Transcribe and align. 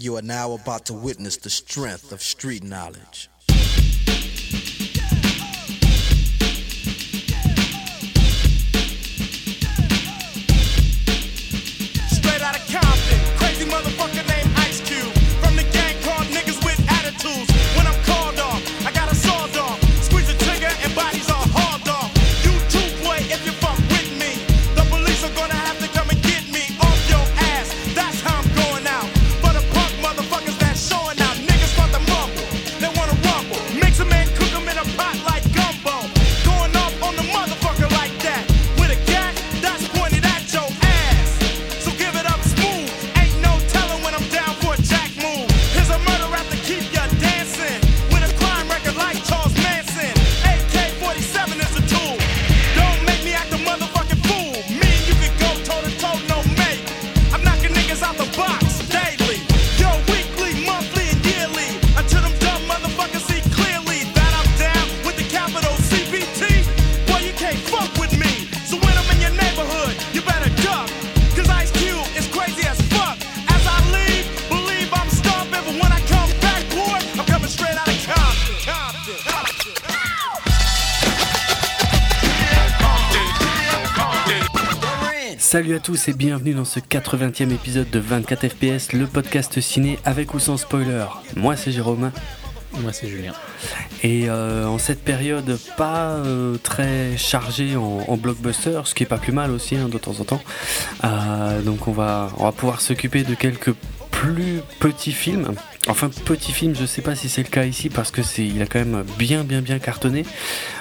You 0.00 0.16
are 0.16 0.22
now 0.22 0.52
about 0.52 0.86
to 0.86 0.94
witness 0.94 1.36
the 1.38 1.50
strength 1.50 2.12
of 2.12 2.22
street 2.22 2.62
knowledge. 2.62 3.28
Salut 85.68 85.76
à 85.76 85.82
tous 85.82 86.08
et 86.08 86.14
bienvenue 86.14 86.54
dans 86.54 86.64
ce 86.64 86.80
80e 86.80 87.52
épisode 87.52 87.90
de 87.90 87.98
24 87.98 88.48
FPS, 88.48 88.94
le 88.94 89.06
podcast 89.06 89.60
ciné 89.60 89.98
avec 90.06 90.32
ou 90.32 90.38
sans 90.38 90.56
spoiler. 90.56 91.04
Moi 91.36 91.56
c'est 91.56 91.72
Jérôme 91.72 92.10
Moi, 92.80 92.90
c'est 92.94 93.06
Julien. 93.06 93.34
et 94.02 94.30
euh, 94.30 94.64
en 94.64 94.78
cette 94.78 95.04
période 95.04 95.58
pas 95.76 96.12
euh, 96.12 96.56
très 96.56 97.18
chargée 97.18 97.76
en, 97.76 98.02
en 98.08 98.16
blockbuster, 98.16 98.80
ce 98.86 98.94
qui 98.94 99.02
est 99.02 99.06
pas 99.06 99.18
plus 99.18 99.32
mal 99.32 99.50
aussi 99.50 99.76
hein, 99.76 99.90
de 99.90 99.98
temps 99.98 100.18
en 100.18 100.24
temps, 100.24 100.42
euh, 101.04 101.60
donc 101.60 101.86
on 101.86 101.92
va, 101.92 102.30
on 102.38 102.44
va 102.44 102.52
pouvoir 102.52 102.80
s'occuper 102.80 103.22
de 103.22 103.34
quelques 103.34 103.74
plus 104.10 104.62
petits 104.80 105.12
films. 105.12 105.52
Enfin 105.86 106.08
petits 106.24 106.52
films, 106.52 106.76
je 106.76 106.86
sais 106.86 107.02
pas 107.02 107.14
si 107.14 107.28
c'est 107.28 107.42
le 107.42 107.50
cas 107.50 107.66
ici 107.66 107.90
parce 107.90 108.10
que 108.10 108.22
c'est, 108.22 108.46
il 108.46 108.62
a 108.62 108.66
quand 108.66 108.78
même 108.78 109.04
bien 109.18 109.44
bien 109.44 109.60
bien 109.60 109.78
cartonné 109.78 110.24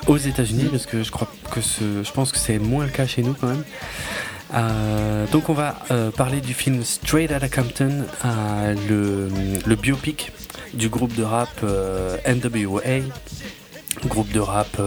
aux 0.08 0.18
États-Unis 0.18 0.70
parce 0.72 0.86
que 0.86 1.04
je 1.04 1.12
crois 1.12 1.30
que 1.52 1.60
ce, 1.60 2.06
je 2.06 2.12
pense 2.14 2.32
que 2.32 2.38
c'est 2.38 2.58
moins 2.58 2.86
le 2.86 2.92
cas 2.92 3.06
chez 3.06 3.22
nous 3.22 3.34
quand 3.34 3.48
même. 3.48 3.66
Euh, 4.54 5.26
donc 5.28 5.50
on 5.50 5.54
va 5.54 5.80
euh, 5.92 6.12
parler 6.12 6.42
du 6.42 6.54
film 6.54 6.84
Straight 6.84 7.32
Outta 7.32 7.50
Compton, 7.50 8.06
euh, 8.26 8.76
le, 8.88 9.30
le 9.66 9.76
biopic 9.76 10.32
du 10.74 10.90
groupe 10.90 11.14
de 11.16 11.24
rap 11.24 11.64
NWA, 11.64 13.02
groupe 14.06 14.32
de 14.32 14.40
rap, 14.40 14.82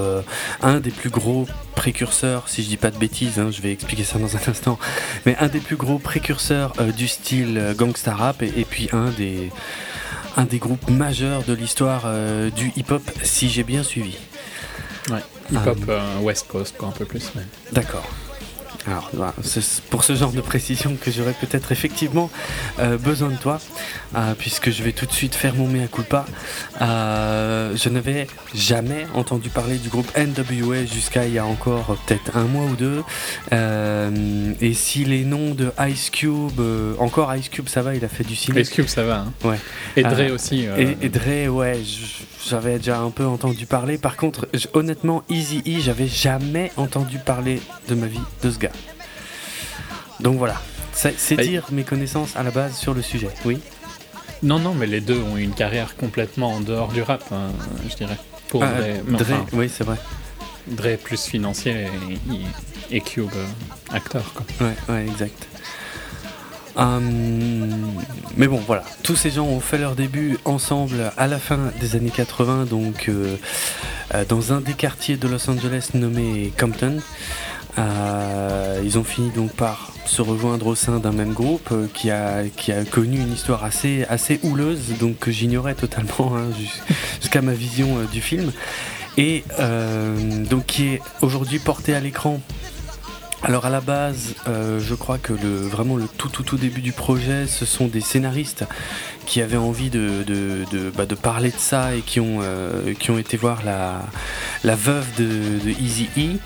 un 0.62 0.80
des 0.80 0.90
plus 0.90 1.10
gros 1.10 1.46
précurseurs, 1.74 2.48
si 2.48 2.62
je 2.62 2.68
dis 2.68 2.76
pas 2.76 2.90
de 2.90 2.98
bêtises, 2.98 3.38
hein, 3.38 3.50
je 3.50 3.60
vais 3.60 3.72
expliquer 3.72 4.04
ça 4.04 4.18
dans 4.18 4.36
un 4.36 4.40
instant, 4.46 4.78
mais 5.26 5.36
un 5.40 5.48
des 5.48 5.60
plus 5.60 5.76
gros 5.76 5.98
précurseurs 5.98 6.74
du 6.96 7.08
style 7.08 7.74
gangsta 7.76 8.14
rap 8.14 8.42
et, 8.42 8.52
et 8.56 8.64
puis 8.64 8.88
un 8.92 9.08
des, 9.10 9.50
un 10.36 10.44
des 10.44 10.58
groupes 10.58 10.88
majeurs 10.90 11.42
de 11.44 11.52
l'histoire 11.52 12.02
euh, 12.06 12.50
du 12.50 12.72
hip-hop, 12.76 13.02
si 13.22 13.48
j'ai 13.48 13.62
bien 13.62 13.82
suivi. 13.82 14.16
Ouais. 15.10 15.20
Hip-hop 15.52 15.78
euh, 15.88 16.18
West 16.20 16.46
Coast, 16.48 16.76
quoi, 16.78 16.88
un 16.88 16.92
peu 16.92 17.04
plus. 17.04 17.32
Mais... 17.34 17.42
D'accord. 17.72 18.08
Alors, 18.86 19.10
voilà, 19.12 19.34
c'est 19.42 19.62
pour 19.90 20.04
ce 20.04 20.14
genre 20.14 20.32
de 20.32 20.40
précision 20.40 20.96
que 21.00 21.10
j'aurais 21.10 21.34
peut-être 21.34 21.70
effectivement 21.70 22.30
euh, 22.78 22.96
besoin 22.96 23.28
de 23.28 23.36
toi, 23.36 23.60
euh, 24.16 24.34
puisque 24.38 24.70
je 24.70 24.82
vais 24.82 24.92
tout 24.92 25.04
de 25.04 25.12
suite 25.12 25.34
faire 25.34 25.54
mon 25.54 25.68
mea 25.68 25.86
culpa. 25.86 26.24
Euh, 26.80 27.76
je 27.76 27.88
n'avais 27.90 28.26
jamais 28.54 29.06
entendu 29.14 29.50
parler 29.50 29.76
du 29.76 29.90
groupe 29.90 30.10
NWA 30.16 30.86
jusqu'à 30.86 31.26
il 31.26 31.34
y 31.34 31.38
a 31.38 31.44
encore 31.44 31.98
peut-être 32.06 32.36
un 32.36 32.44
mois 32.44 32.64
ou 32.64 32.74
deux. 32.74 33.02
Euh, 33.52 34.52
et 34.62 34.72
si 34.72 35.04
les 35.04 35.24
noms 35.24 35.54
de 35.54 35.72
Ice 35.88 36.08
Cube, 36.08 36.60
encore 36.98 37.34
Ice 37.34 37.50
Cube, 37.50 37.68
ça 37.68 37.82
va, 37.82 37.94
il 37.94 38.04
a 38.04 38.08
fait 38.08 38.24
du 38.24 38.34
ciné. 38.34 38.62
Ice 38.62 38.70
Cube, 38.70 38.86
ça 38.86 39.02
va. 39.02 39.26
Hein. 39.26 39.32
Ouais. 39.44 39.58
Et 39.96 40.02
Dre 40.02 40.32
aussi. 40.32 40.66
Et, 40.78 40.96
et 41.02 41.08
Dre, 41.10 41.48
ouais, 41.54 41.80
j'avais 42.48 42.78
déjà 42.78 42.98
un 43.00 43.10
peu 43.10 43.26
entendu 43.26 43.66
parler. 43.66 43.98
Par 43.98 44.16
contre, 44.16 44.48
honnêtement, 44.72 45.22
Easy 45.28 45.62
E, 45.66 45.80
j'avais 45.80 46.08
jamais 46.08 46.72
entendu 46.76 47.18
parler 47.18 47.60
de 47.88 47.94
ma 47.94 48.06
vie 48.06 48.20
de 48.42 48.50
ce 48.50 48.58
gars. 48.58 48.69
Donc 50.22 50.36
voilà, 50.36 50.60
c'est 50.92 51.36
dire 51.40 51.66
mes 51.72 51.84
connaissances 51.84 52.36
à 52.36 52.42
la 52.42 52.50
base 52.50 52.76
sur 52.76 52.94
le 52.94 53.02
sujet. 53.02 53.28
Oui. 53.44 53.60
Non, 54.42 54.58
non, 54.58 54.74
mais 54.74 54.86
les 54.86 55.00
deux 55.00 55.18
ont 55.20 55.36
eu 55.36 55.42
une 55.42 55.52
carrière 55.54 55.96
complètement 55.96 56.54
en 56.54 56.60
dehors 56.60 56.88
du 56.88 57.02
rap, 57.02 57.22
hein, 57.32 57.48
je 57.88 57.94
dirais. 57.96 58.16
Pour 58.48 58.62
Ah, 58.64 58.68
Dre, 58.68 58.84
mais 59.06 59.18
Dre, 59.18 59.26
enfin, 59.32 59.46
oui, 59.52 59.70
c'est 59.74 59.84
vrai. 59.84 59.96
Dre 60.66 60.96
plus 60.96 61.24
financier 61.24 61.86
et, 62.90 62.96
et 62.96 63.00
Cube 63.00 63.28
euh, 63.36 63.94
acteur, 63.94 64.32
quoi. 64.34 64.44
Ouais, 64.66 64.74
ouais, 64.88 65.06
exact. 65.06 65.46
Hum, 66.76 68.00
mais 68.36 68.46
bon, 68.46 68.60
voilà. 68.66 68.84
Tous 69.02 69.16
ces 69.16 69.30
gens 69.30 69.44
ont 69.44 69.60
fait 69.60 69.76
leur 69.78 69.94
début 69.96 70.38
ensemble 70.44 71.12
à 71.16 71.26
la 71.26 71.38
fin 71.38 71.58
des 71.80 71.96
années 71.96 72.10
80, 72.10 72.64
donc 72.64 73.08
euh, 73.08 73.36
euh, 74.14 74.24
dans 74.26 74.52
un 74.52 74.60
des 74.60 74.72
quartiers 74.74 75.16
de 75.16 75.28
Los 75.28 75.50
Angeles 75.50 75.90
nommé 75.94 76.52
Compton. 76.58 76.98
Euh, 77.78 78.80
ils 78.84 78.98
ont 78.98 79.04
fini 79.04 79.30
donc 79.30 79.52
par 79.52 79.92
se 80.06 80.22
rejoindre 80.22 80.66
au 80.66 80.74
sein 80.74 80.98
d'un 80.98 81.12
même 81.12 81.32
groupe 81.32 81.68
euh, 81.72 81.86
qui, 81.94 82.10
a, 82.10 82.42
qui 82.56 82.72
a 82.72 82.84
connu 82.84 83.20
une 83.20 83.32
histoire 83.32 83.64
assez, 83.64 84.04
assez 84.08 84.40
houleuse, 84.42 84.94
donc 84.98 85.18
que 85.18 85.30
j'ignorais 85.30 85.74
totalement 85.74 86.36
hein, 86.36 86.48
jus- 86.58 86.82
jusqu'à 87.20 87.42
ma 87.42 87.52
vision 87.52 87.98
euh, 87.98 88.04
du 88.12 88.20
film, 88.20 88.52
et 89.18 89.44
donc 90.48 90.66
qui 90.66 90.86
est 90.94 91.02
aujourd'hui 91.20 91.58
porté 91.58 91.94
à 91.94 92.00
l'écran 92.00 92.40
alors 93.42 93.64
à 93.64 93.70
la 93.70 93.80
base, 93.80 94.34
euh, 94.48 94.80
je 94.80 94.94
crois 94.94 95.16
que 95.18 95.32
le, 95.32 95.56
vraiment 95.66 95.96
le 95.96 96.06
tout 96.18 96.28
tout 96.28 96.42
tout 96.42 96.56
début 96.58 96.82
du 96.82 96.92
projet, 96.92 97.46
ce 97.46 97.64
sont 97.64 97.86
des 97.86 98.00
scénaristes 98.02 98.64
qui 99.26 99.40
avaient 99.40 99.56
envie 99.56 99.90
de, 99.90 100.24
de, 100.26 100.64
de, 100.72 100.90
bah, 100.90 101.06
de 101.06 101.14
parler 101.14 101.50
de 101.50 101.56
ça 101.56 101.94
et 101.94 102.00
qui 102.00 102.18
ont, 102.20 102.40
euh, 102.42 102.94
qui 102.98 103.10
ont 103.12 103.18
été 103.18 103.36
voir 103.36 103.62
la, 103.64 104.02
la 104.64 104.74
veuve 104.74 105.06
de, 105.16 105.24
de 105.64 105.70
Easy 105.80 106.08
E, 106.18 106.36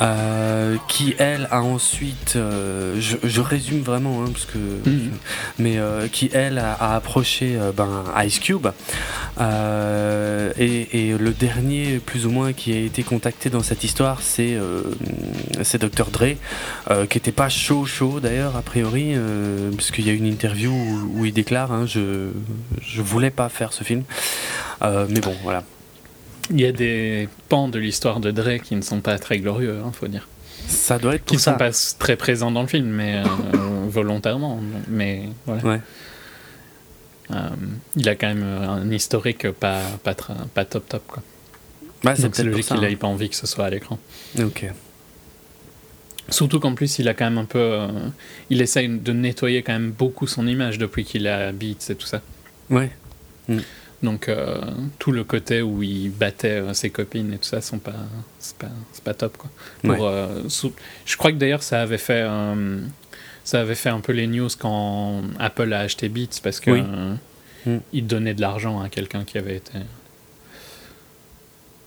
euh, 0.00 0.76
qui 0.88 1.14
elle 1.18 1.48
a 1.50 1.62
ensuite, 1.62 2.34
euh, 2.36 2.96
je, 2.98 3.16
je 3.22 3.40
résume 3.42 3.82
vraiment, 3.82 4.22
hein, 4.22 4.30
parce 4.32 4.46
que, 4.46 4.58
Mhm. 4.58 5.10
mais 5.58 5.78
euh, 5.78 6.08
qui 6.08 6.30
elle 6.32 6.58
a, 6.58 6.72
a 6.72 6.96
approché 6.96 7.58
ben, 7.76 8.04
Ice 8.24 8.38
Cube, 8.38 8.68
euh, 9.40 10.52
et, 10.58 11.10
et 11.10 11.18
le 11.18 11.30
dernier 11.32 11.98
plus 11.98 12.26
ou 12.26 12.30
moins 12.30 12.52
qui 12.52 12.72
a 12.72 12.78
été 12.80 13.02
contacté 13.02 13.50
dans 13.50 13.62
cette 13.62 13.84
histoire, 13.84 14.22
c'est 14.22 14.54
euh, 14.54 14.82
c'est 15.62 15.80
Dr 15.80 16.06
Dre, 16.10 16.36
euh, 16.90 17.06
qui 17.06 17.18
était 17.18 17.32
pas 17.32 17.48
chaud 17.48 17.84
chaud 17.86 18.20
d'ailleurs 18.20 18.56
a 18.56 18.62
priori, 18.62 19.12
euh, 19.14 19.70
parce 19.72 19.90
qu'il 19.90 20.06
y 20.06 20.10
a 20.10 20.12
une 20.12 20.26
interview 20.26 20.70
où, 20.72 21.20
où 21.20 21.24
il 21.24 21.32
déclare, 21.32 21.72
hein, 21.72 21.86
je 21.86 22.30
je 22.82 23.02
voulais 23.02 23.30
pas 23.30 23.48
faire 23.48 23.72
ce 23.72 23.84
film, 23.84 24.02
Euh, 24.82 25.06
mais 25.10 25.20
bon 25.20 25.34
voilà. 25.42 25.62
Il 26.50 26.60
y 26.60 26.66
a 26.66 26.72
des 26.72 27.28
pans 27.48 27.68
de 27.68 27.78
l'histoire 27.78 28.18
de 28.20 28.30
Dre 28.30 28.56
qui 28.62 28.74
ne 28.74 28.82
sont 28.82 29.00
pas 29.00 29.18
très 29.18 29.38
glorieux, 29.38 29.78
hein, 29.84 29.92
faut 29.92 30.08
dire. 30.08 30.26
Ça 30.66 30.98
doit 30.98 31.14
être 31.14 31.24
Qui 31.24 31.34
pour 31.34 31.36
ne 31.36 31.40
sont 31.40 31.50
ça. 31.52 31.56
pas 31.56 31.70
très 31.98 32.16
présents 32.16 32.50
dans 32.50 32.62
le 32.62 32.68
film, 32.68 32.86
mais 32.88 33.22
euh, 33.24 33.24
volontairement. 33.88 34.60
Mais 34.88 35.28
voilà. 35.46 35.62
Ouais. 35.64 35.80
Euh, 37.32 37.48
il 37.94 38.08
a 38.08 38.16
quand 38.16 38.26
même 38.28 38.42
un 38.42 38.90
historique 38.90 39.50
pas, 39.52 39.80
pas, 40.02 40.64
top 40.64 40.88
top, 40.88 41.02
quoi. 41.06 41.22
Bah, 42.02 42.14
c'est 42.16 42.36
logique 42.42 42.66
qu'il 42.66 42.76
ça. 42.76 42.80
n'ait 42.80 42.96
pas 42.96 43.06
envie 43.06 43.28
que 43.28 43.36
ce 43.36 43.46
soit 43.46 43.66
à 43.66 43.70
l'écran. 43.70 43.98
hein. 44.38 44.44
Ok. 44.44 44.64
Surtout 46.30 46.60
qu'en 46.60 46.74
plus, 46.74 46.98
il 46.98 47.08
a 47.08 47.14
quand 47.14 47.24
même 47.24 47.38
un 47.38 47.44
peu. 47.44 47.58
euh, 47.58 47.88
il 48.50 48.60
essaye 48.62 48.88
de 48.88 49.12
nettoyer 49.12 49.62
quand 49.62 49.72
même 49.72 49.90
beaucoup 49.90 50.26
son 50.26 50.46
image 50.46 50.78
depuis 50.78 51.04
qu'il 51.04 51.26
a 51.26 51.52
Beats 51.52 51.90
et 51.90 51.94
tout 51.94 52.06
ça. 52.06 52.22
Ouais. 52.70 52.90
Donc, 54.02 54.28
euh, 54.28 54.60
tout 54.98 55.12
le 55.12 55.24
côté 55.24 55.60
où 55.60 55.82
il 55.82 56.10
battait 56.10 56.48
euh, 56.60 56.72
ses 56.72 56.88
copines 56.90 57.32
et 57.34 57.36
tout 57.38 57.44
ça, 57.44 57.60
sont 57.60 57.78
pas, 57.78 57.92
c'est 58.38 58.56
pas, 58.56 58.70
pas 59.04 59.12
top, 59.14 59.36
quoi. 59.36 59.50
Pour, 59.82 60.00
Ouais. 60.06 60.70
je 61.04 61.16
crois 61.16 61.32
que 61.32 61.36
d'ailleurs, 61.36 61.62
ça 61.62 61.82
avait 61.82 61.98
fait. 61.98 62.24
ça 63.44 63.60
avait 63.60 63.74
fait 63.74 63.88
un 63.90 64.00
peu 64.00 64.12
les 64.12 64.26
news 64.26 64.48
quand 64.58 65.22
Apple 65.38 65.72
a 65.72 65.80
acheté 65.80 66.08
Beats 66.08 66.40
parce 66.42 66.60
que 66.60 66.70
Oui. 66.70 66.82
Mm. 67.66 67.78
il 67.92 68.06
donnait 68.06 68.32
de 68.34 68.40
l'argent 68.40 68.80
à 68.80 68.88
quelqu'un 68.88 69.24
qui 69.24 69.36
avait 69.36 69.56
été 69.56 69.72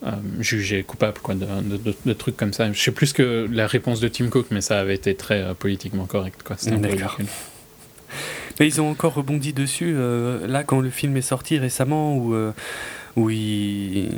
euh, 0.06 0.12
jugé 0.40 0.84
coupable, 0.84 1.20
quoi, 1.22 1.36
de, 1.36 1.46
de- 1.46 1.78
de- 1.78 1.96
de 2.06 2.14
trucs 2.14 2.36
comme 2.38 2.54
ça. 2.54 2.72
Je 2.72 2.80
sais 2.82 2.92
plus 2.92 3.14
que 3.14 3.48
la 3.52 3.68
réponse 3.68 4.00
de 4.00 4.08
Tim 4.08 4.28
Cook, 4.30 4.48
mais 4.52 4.62
ça 4.62 4.80
avait 4.80 4.96
été 4.96 5.16
très 5.16 5.42
euh, 5.42 5.54
politiquement 5.54 6.06
correct, 6.06 6.42
quoi. 6.44 6.56
Mais 8.60 8.68
ils 8.68 8.80
ont 8.82 8.90
encore 8.92 9.14
rebondi 9.16 9.54
dessus, 9.54 9.94
euh, 9.96 10.46
là, 10.48 10.64
quand 10.64 10.80
le 10.80 10.90
film 10.92 11.18
est 11.18 11.22
sorti 11.22 11.58
récemment, 11.58 12.16
où, 12.16 12.36
euh, 12.36 12.52
où, 13.16 13.30
il, 13.32 14.10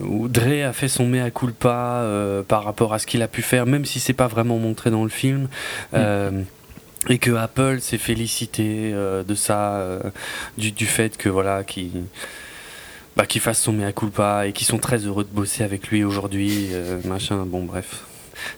où 0.00 0.26
Dre 0.28 0.64
a 0.66 0.72
fait 0.72 0.88
son 0.88 1.06
mea 1.06 1.30
culpa 1.30 2.00
euh, 2.02 2.42
par 2.42 2.64
rapport 2.64 2.92
à 2.94 2.98
ce 2.98 3.06
qu'il 3.06 3.22
a 3.22 3.28
pu 3.28 3.42
faire, 3.42 3.64
même 3.66 3.84
si 3.84 4.00
c'est 4.00 4.12
pas 4.12 4.26
vraiment 4.26 4.58
montré 4.58 4.90
dans 4.90 5.04
le 5.04 5.10
film. 5.10 5.48
euh, 5.94 6.42
Et 7.08 7.18
que 7.18 7.30
Apple 7.30 7.78
s'est 7.80 7.98
félicité 7.98 8.90
euh, 8.92 9.22
de 9.22 9.36
ça, 9.36 9.76
euh, 9.76 10.00
du, 10.58 10.72
du 10.72 10.86
fait 10.86 11.16
que 11.16 11.28
voilà, 11.28 11.62
qu'il 11.62 11.90
bah, 13.16 13.26
qu'il 13.26 13.40
fasse 13.40 13.60
son 13.62 13.72
mea 13.72 13.92
culpa 13.92 14.46
et 14.46 14.52
qu'ils 14.52 14.66
sont 14.66 14.78
très 14.78 14.98
heureux 14.98 15.24
de 15.24 15.30
bosser 15.30 15.64
avec 15.64 15.88
lui 15.88 16.04
aujourd'hui, 16.04 16.68
euh, 16.72 17.00
machin. 17.04 17.44
Bon, 17.46 17.64
bref. 17.64 18.04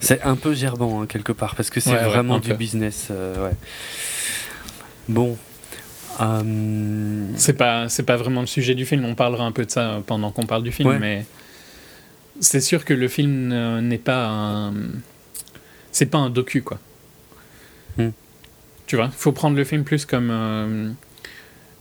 C'est 0.00 0.20
un 0.22 0.34
peu 0.34 0.54
gerbant 0.54 1.02
hein, 1.02 1.06
quelque 1.06 1.30
part 1.32 1.54
parce 1.54 1.70
que 1.70 1.78
c'est 1.80 1.92
Ouais, 1.92 2.04
vraiment 2.04 2.38
du 2.40 2.48
peu. 2.50 2.56
business. 2.56 3.08
euh, 3.10 3.48
ouais. 3.48 3.54
Bon. 5.08 5.38
Euh, 6.20 7.26
C'est 7.36 7.52
pas, 7.52 7.88
c'est 7.88 8.02
pas 8.02 8.16
vraiment 8.16 8.40
le 8.40 8.48
sujet 8.48 8.74
du 8.74 8.84
film. 8.84 9.04
On 9.04 9.14
parlera 9.14 9.44
un 9.44 9.52
peu 9.52 9.64
de 9.64 9.70
ça 9.70 10.02
pendant 10.06 10.32
qu'on 10.32 10.46
parle 10.46 10.64
du 10.64 10.72
film, 10.72 10.98
mais 10.98 11.24
c'est 12.40 12.60
sûr 12.60 12.84
que 12.84 12.92
le 12.92 13.06
film 13.06 13.52
euh, 13.52 13.80
n'est 13.80 13.98
pas 13.98 14.26
un. 14.26 14.74
C'est 15.92 16.06
pas 16.06 16.18
un 16.18 16.28
docu, 16.30 16.62
quoi. 16.62 16.78
Hmm. 17.96 18.10
Tu 18.86 18.96
vois, 18.96 19.10
faut 19.10 19.30
prendre 19.32 19.56
le 19.56 19.62
film 19.64 19.84
plus 19.84 20.04
comme. 20.06 20.96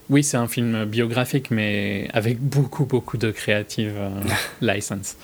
Oui, 0.09 0.24
c'est 0.24 0.38
un 0.38 0.48
film 0.48 0.86
biographique, 0.86 1.51
mais 1.51 2.07
avec 2.13 2.39
beaucoup, 2.39 2.86
beaucoup 2.86 3.18
de 3.18 3.31
creative 3.31 3.95
euh, 3.98 4.09
license. 4.62 5.18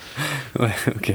Ouais, 0.58 0.74
ok. 0.88 1.14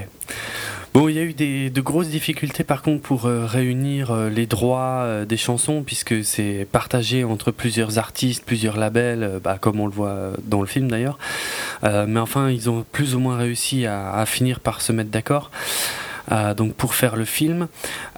Bon, 0.91 1.07
il 1.07 1.15
y 1.15 1.19
a 1.19 1.23
eu 1.23 1.33
des, 1.33 1.69
de 1.69 1.81
grosses 1.81 2.07
difficultés 2.07 2.63
par 2.63 2.81
contre 2.81 3.03
pour 3.03 3.27
euh, 3.27 3.45
réunir 3.45 4.09
euh, 4.09 4.29
les 4.29 4.47
droits 4.47 5.03
euh, 5.03 5.23
des 5.23 5.37
chansons, 5.37 5.83
puisque 5.83 6.23
c'est 6.23 6.67
partagé 6.71 7.23
entre 7.23 7.51
plusieurs 7.51 7.99
artistes, 7.99 8.43
plusieurs 8.43 8.75
labels, 8.75 9.39
bah, 9.43 9.59
comme 9.61 9.79
on 9.79 9.85
le 9.85 9.93
voit 9.93 10.31
dans 10.45 10.61
le 10.61 10.67
film 10.67 10.89
d'ailleurs. 10.89 11.19
Mais 11.83 12.19
enfin, 12.19 12.49
ils 12.49 12.69
ont 12.69 12.85
plus 12.91 13.15
ou 13.15 13.19
moins 13.19 13.37
réussi 13.37 13.85
à, 13.85 14.13
à 14.13 14.25
finir 14.25 14.59
par 14.59 14.81
se 14.81 14.91
mettre 14.91 15.11
d'accord. 15.11 15.51
Euh, 16.31 16.53
donc 16.53 16.73
pour 16.75 16.93
faire 16.95 17.15
le 17.15 17.25
film, 17.25 17.67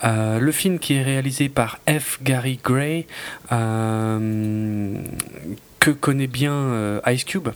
Euh, 0.03 0.39
le 0.39 0.51
film 0.51 0.79
qui 0.79 0.93
est 0.95 1.03
réalisé 1.03 1.47
par 1.49 1.79
F. 1.87 2.19
Gary 2.23 2.59
Gray, 2.63 3.05
euh, 3.51 4.95
que 5.79 5.89
connaît 5.91 6.27
bien 6.27 6.99
Ice 7.07 7.23
Cube, 7.23 7.49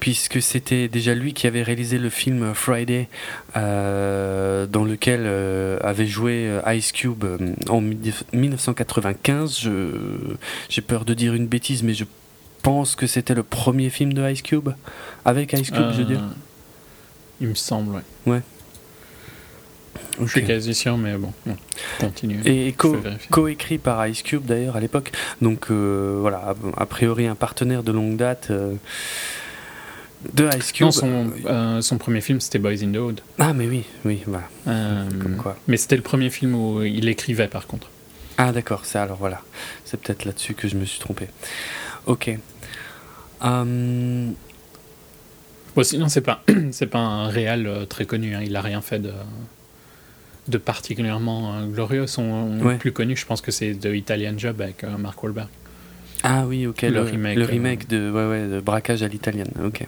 puisque 0.00 0.42
c'était 0.42 0.88
déjà 0.88 1.14
lui 1.14 1.32
qui 1.32 1.46
avait 1.46 1.62
réalisé 1.62 1.98
le 1.98 2.10
film 2.10 2.52
Friday, 2.54 3.08
euh, 3.56 4.66
dans 4.66 4.84
lequel 4.84 5.20
euh, 5.24 5.78
avait 5.82 6.06
joué 6.08 6.50
Ice 6.68 6.90
Cube 6.92 7.24
en 7.68 7.80
1995. 7.80 9.58
Je- 9.60 10.34
J'ai 10.68 10.82
peur 10.82 11.04
de 11.04 11.14
dire 11.14 11.34
une 11.34 11.46
bêtise, 11.46 11.82
mais 11.84 11.94
je 11.94 12.04
pense 12.62 12.96
que 12.96 13.06
c'était 13.06 13.34
le 13.34 13.42
premier 13.44 13.90
film 13.90 14.12
de 14.12 14.28
Ice 14.30 14.42
Cube, 14.42 14.70
avec 15.24 15.52
Ice 15.52 15.70
Cube, 15.70 15.86
je 15.92 15.98
veux 15.98 16.04
dire. 16.04 16.22
Il 17.40 17.48
me 17.48 17.54
semble, 17.54 18.02
ouais. 18.26 18.40
Je 20.20 20.26
suis 20.30 20.44
quasi 20.44 20.74
sûr, 20.74 20.96
mais 20.96 21.16
bon, 21.16 21.32
bon, 21.46 21.56
continue. 22.00 22.40
Et 22.44 22.72
co- 22.72 22.96
co-écrit 23.30 23.78
par 23.78 24.06
Ice 24.08 24.22
Cube 24.22 24.44
d'ailleurs 24.44 24.76
à 24.76 24.80
l'époque. 24.80 25.12
Donc 25.42 25.70
euh, 25.70 26.18
voilà, 26.20 26.54
a, 26.76 26.86
priori 26.86 27.26
un 27.26 27.34
partenaire 27.34 27.82
de 27.82 27.92
longue 27.92 28.16
date 28.16 28.48
euh, 28.50 28.74
de 30.34 30.48
Ice 30.58 30.72
Cube. 30.72 30.86
Non, 30.86 30.90
son, 30.90 31.30
euh, 31.46 31.80
son 31.80 31.98
premier 31.98 32.20
film, 32.20 32.40
c'était 32.40 32.58
Boys 32.58 32.82
in 32.82 32.92
the 32.92 32.96
Hood. 32.96 33.20
Ah 33.38 33.52
mais 33.52 33.66
oui, 33.66 33.84
oui, 34.04 34.22
voilà. 34.26 34.48
Comme 34.64 35.36
quoi. 35.36 35.56
Mais 35.68 35.76
c'était 35.76 35.96
le 35.96 36.02
premier 36.02 36.30
film 36.30 36.54
où 36.54 36.82
il 36.82 37.08
écrivait, 37.08 37.48
par 37.48 37.66
contre. 37.66 37.88
Ah 38.36 38.52
d'accord, 38.52 38.84
c'est 38.84 38.98
alors 38.98 39.16
voilà. 39.18 39.40
C'est 39.84 40.00
peut-être 40.00 40.24
là-dessus 40.24 40.54
que 40.54 40.68
je 40.68 40.76
me 40.76 40.84
suis 40.84 41.00
trompé. 41.00 41.26
Ok. 42.06 42.30
Hum, 43.40 44.34
Bon, 45.76 45.84
sinon, 45.84 46.08
c'est 46.08 46.22
pas, 46.22 46.42
pas 46.90 46.98
un 46.98 47.28
réal 47.28 47.86
très 47.88 48.04
connu. 48.04 48.34
hein. 48.34 48.40
Il 48.44 48.56
a 48.56 48.60
rien 48.60 48.80
fait 48.80 48.98
de, 48.98 49.12
de 50.48 50.58
particulièrement 50.58 51.54
euh, 51.54 51.66
glorieux. 51.66 52.06
Son 52.06 52.58
Ouais. 52.60 52.76
plus 52.76 52.92
connu, 52.92 53.16
je 53.16 53.26
pense 53.26 53.40
que 53.40 53.50
c'est 53.50 53.74
The 53.74 53.86
Italian 53.94 54.34
Job 54.36 54.60
avec 54.60 54.84
euh, 54.84 54.96
Mark 54.96 55.22
Wahlberg. 55.22 55.48
Ah 56.22 56.44
oui, 56.46 56.66
ok. 56.66 56.82
Le 56.82 56.90
Le, 56.90 57.00
remake, 57.02 57.36
le 57.36 57.42
euh, 57.44 57.46
remake 57.46 57.88
de, 57.88 58.10
ouais, 58.10 58.26
ouais, 58.26 58.48
de 58.48 58.60
braquage 58.60 59.02
à 59.02 59.08
l'italienne. 59.08 59.52
Ok. 59.64 59.86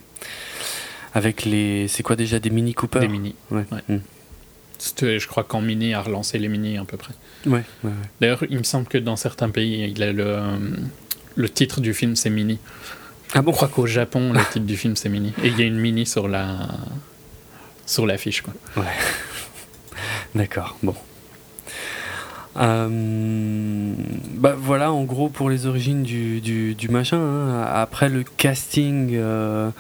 Avec 1.15 1.45
les, 1.45 1.89
c'est 1.89 2.03
quoi 2.03 2.15
déjà 2.17 2.39
des 2.39 2.51
Mini 2.51 2.73
Cooper? 2.75 3.01
Des 3.01 3.09
mini. 3.09 3.35
Ouais. 3.51 3.65
Ouais. 3.73 3.99
C'était- 4.79 5.19
Je 5.19 5.27
crois 5.27 5.43
qu'en 5.45 5.61
mini 5.61 5.93
a 5.93 6.01
relancé 6.03 6.39
les 6.39 6.49
mini 6.49 6.79
à 6.79 6.85
peu 6.85 6.97
près. 6.97 7.13
Ouais, 7.47 7.53
ouais, 7.53 7.65
ouais. 7.91 7.91
D'ailleurs, 8.21 8.45
il 8.49 8.59
me 8.59 8.63
semble 8.63 8.87
que 8.87 8.97
dans 8.99 9.17
certains 9.17 9.51
pays, 9.51 9.91
il 9.91 10.03
a 10.03 10.13
le, 10.13 10.25
euh, 10.27 10.57
le 11.35 11.49
titre 11.49 11.81
du 11.81 11.93
film, 11.95 12.15
c'est 12.17 12.31
Mini. 12.31 12.59
Ah 13.35 13.43
bon? 13.43 13.51
Je 13.53 13.57
crois 13.57 13.69
qu'au 13.69 13.87
Japon, 13.87 14.33
le 14.33 14.41
titre 14.53 14.67
du 14.67 14.77
film, 14.77 14.97
c'est 14.97 15.09
Mini. 15.09 15.33
Et 15.43 15.49
il 15.49 15.59
y 15.59 15.63
a 15.63 15.67
une 15.67 15.79
Mini 15.79 16.07
sur 16.07 16.29
la 16.29 16.69
sur 17.87 18.07
l'affiche, 18.07 18.43
quoi. 18.43 18.55
D'accord, 20.35 20.77
bon. 20.83 20.95
Euh, 22.57 23.95
bah 24.35 24.57
voilà 24.59 24.93
en 24.93 25.05
gros 25.05 25.29
pour 25.29 25.51
les 25.51 25.67
origines 25.67 26.03
du, 26.03 26.41
du, 26.41 26.89
machin. 26.89 27.19
hein. 27.19 27.63
Après 27.73 28.09
le 28.09 28.25
casting, 28.25 29.13
euh, 29.15 29.71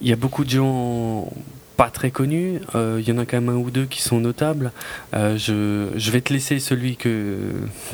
il 0.00 0.08
y 0.08 0.12
a 0.12 0.16
beaucoup 0.16 0.44
de 0.44 0.50
gens 0.50 1.28
pas 1.76 1.88
très 1.88 2.10
connus. 2.10 2.60
Euh, 2.74 2.98
Il 3.00 3.08
y 3.08 3.12
en 3.12 3.18
a 3.18 3.24
quand 3.24 3.40
même 3.40 3.48
un 3.48 3.56
ou 3.58 3.70
deux 3.70 3.86
qui 3.86 4.02
sont 4.02 4.18
notables. 4.20 4.72
Euh, 5.14 5.38
je, 5.38 5.88
je 5.96 6.10
vais 6.10 6.20
te 6.20 6.32
laisser 6.32 6.58
celui 6.58 6.96
que, 6.96 7.38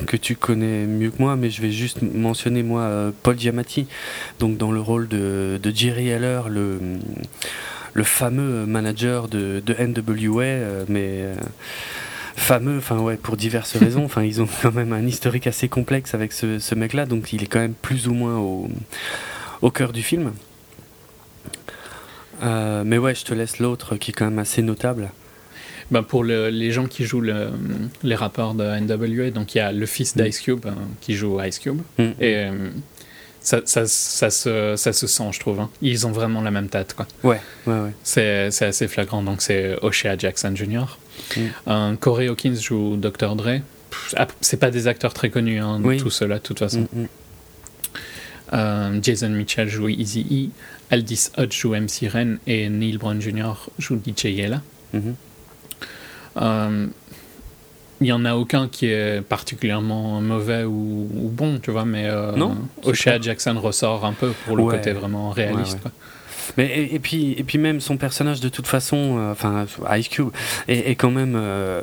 que 0.06 0.16
tu 0.16 0.34
connais 0.34 0.86
mieux 0.86 1.10
que 1.10 1.20
moi, 1.22 1.36
mais 1.36 1.50
je 1.50 1.60
vais 1.62 1.70
juste 1.70 2.00
mentionner 2.02 2.62
moi 2.62 2.80
euh, 2.82 3.10
Paul 3.22 3.38
Giamatti, 3.38 3.86
donc 4.40 4.56
dans 4.56 4.72
le 4.72 4.80
rôle 4.80 5.08
de, 5.08 5.60
de 5.62 5.70
Jerry 5.74 6.08
Heller, 6.08 6.48
le, 6.48 6.80
le 7.96 8.04
fameux 8.04 8.66
manager 8.66 9.26
de, 9.28 9.62
de 9.64 9.74
NWA, 9.74 10.42
euh, 10.44 10.84
mais 10.88 11.06
euh, 11.22 11.34
fameux, 12.36 12.76
enfin 12.78 12.98
ouais, 13.00 13.16
pour 13.16 13.36
diverses 13.38 13.76
raisons. 13.84 14.04
Enfin, 14.04 14.22
ils 14.22 14.42
ont 14.42 14.48
quand 14.62 14.72
même 14.74 14.92
un 14.92 15.06
historique 15.06 15.46
assez 15.46 15.68
complexe 15.68 16.14
avec 16.14 16.32
ce, 16.32 16.58
ce 16.58 16.74
mec-là, 16.74 17.06
donc 17.06 17.32
il 17.32 17.42
est 17.42 17.46
quand 17.46 17.58
même 17.60 17.74
plus 17.74 18.06
ou 18.06 18.12
moins 18.14 18.36
au, 18.38 18.68
au 19.62 19.70
cœur 19.70 19.92
du 19.92 20.02
film. 20.02 20.32
Euh, 22.42 22.82
mais 22.84 22.98
ouais, 22.98 23.14
je 23.14 23.24
te 23.24 23.32
laisse 23.32 23.58
l'autre 23.60 23.96
qui 23.96 24.10
est 24.10 24.14
quand 24.14 24.26
même 24.26 24.38
assez 24.38 24.60
notable. 24.62 25.10
Bah, 25.90 26.02
pour 26.02 26.22
le- 26.24 26.50
les 26.50 26.70
gens 26.72 26.86
qui 26.86 27.04
jouent 27.04 27.20
le- 27.22 27.50
les 28.02 28.14
rappeurs 28.14 28.52
de 28.54 28.64
NWA, 28.64 29.30
donc 29.30 29.54
il 29.54 29.58
y 29.58 29.60
a 29.60 29.72
le 29.72 29.86
fils 29.86 30.16
d'Ice 30.16 30.40
Cube 30.40 30.66
euh, 30.66 30.72
qui 31.00 31.14
joue 31.14 31.40
Ice 31.42 31.58
Cube. 31.58 31.78
Mm. 31.98 32.02
Et 32.02 32.34
euh, 32.36 32.50
ça, 33.46 33.60
ça, 33.64 33.86
ça, 33.86 34.28
se, 34.30 34.74
ça 34.76 34.92
se 34.92 35.06
sent, 35.06 35.28
je 35.32 35.38
trouve. 35.38 35.60
hein. 35.60 35.70
Ils 35.80 36.04
ont 36.04 36.10
vraiment 36.10 36.42
la 36.42 36.50
même 36.50 36.68
tête, 36.68 36.94
quoi. 36.94 37.06
Ouais, 37.22 37.40
ouais, 37.68 37.78
ouais. 37.80 37.92
C'est 38.02 38.50
assez 38.62 38.88
flagrant. 38.88 39.22
Donc 39.22 39.40
c'est 39.40 39.76
O'Shea 39.82 40.16
Jackson 40.18 40.52
Jr. 40.56 40.98
Mm. 41.36 41.40
Euh, 41.68 41.94
Corey 41.96 42.26
Hawkins 42.26 42.56
joue 42.60 42.96
Dr. 42.96 43.36
Dre. 43.36 43.60
C'est 44.40 44.56
pas 44.56 44.70
des 44.72 44.88
acteurs 44.88 45.14
très 45.14 45.30
connus, 45.30 45.60
hein, 45.60 45.80
Oui. 45.84 45.96
tout 45.98 46.10
cela, 46.10 46.38
de 46.38 46.42
toute 46.42 46.58
façon. 46.58 46.88
Mm, 46.92 47.02
mm. 47.02 47.06
Euh, 48.52 48.98
Jason 49.00 49.30
Mitchell 49.30 49.68
joue 49.68 49.88
Easy 49.88 50.50
E. 50.90 50.94
Aldis 50.94 51.30
Hodge 51.36 51.56
joue 51.56 51.74
MC 51.74 52.08
Ren. 52.08 52.36
Et 52.48 52.68
Neil 52.68 52.98
Brown 52.98 53.20
Jr. 53.20 53.52
joue 53.78 53.96
DJ 54.04 54.24
Yella. 54.26 54.60
Mhm. 54.92 55.14
Euh, 56.38 56.86
Il 58.00 58.06
y 58.08 58.12
en 58.12 58.24
a 58.26 58.34
aucun 58.34 58.68
qui 58.68 58.86
est 58.86 59.22
particulièrement 59.22 60.20
mauvais 60.20 60.64
ou, 60.64 61.08
ou 61.14 61.28
bon, 61.30 61.58
tu 61.62 61.70
vois, 61.70 61.84
mais 61.86 62.04
euh, 62.06 62.32
Non, 62.36 62.56
O'Shea. 62.84 63.18
Jackson 63.22 63.58
ressort 63.58 64.04
un 64.04 64.12
peu 64.12 64.32
pour 64.44 64.56
le 64.56 64.64
Ouais. 64.64 64.76
côté 64.76 64.92
vraiment 64.92 65.30
réaliste. 65.30 65.72
Ouais, 65.72 65.74
ouais. 65.76 65.80
quoi. 65.82 65.90
Mais 66.56 66.66
et, 66.66 66.94
et 66.94 66.98
puis 67.00 67.32
et 67.32 67.42
puis 67.42 67.58
même 67.58 67.80
son 67.80 67.96
personnage 67.96 68.38
de 68.40 68.48
toute 68.48 68.68
façon, 68.68 69.16
euh, 69.18 69.32
enfin 69.32 69.66
Ice 69.96 70.08
Cube 70.08 70.28
est, 70.68 70.90
est 70.90 70.94
quand 70.94 71.10
même 71.10 71.34
euh, 71.36 71.80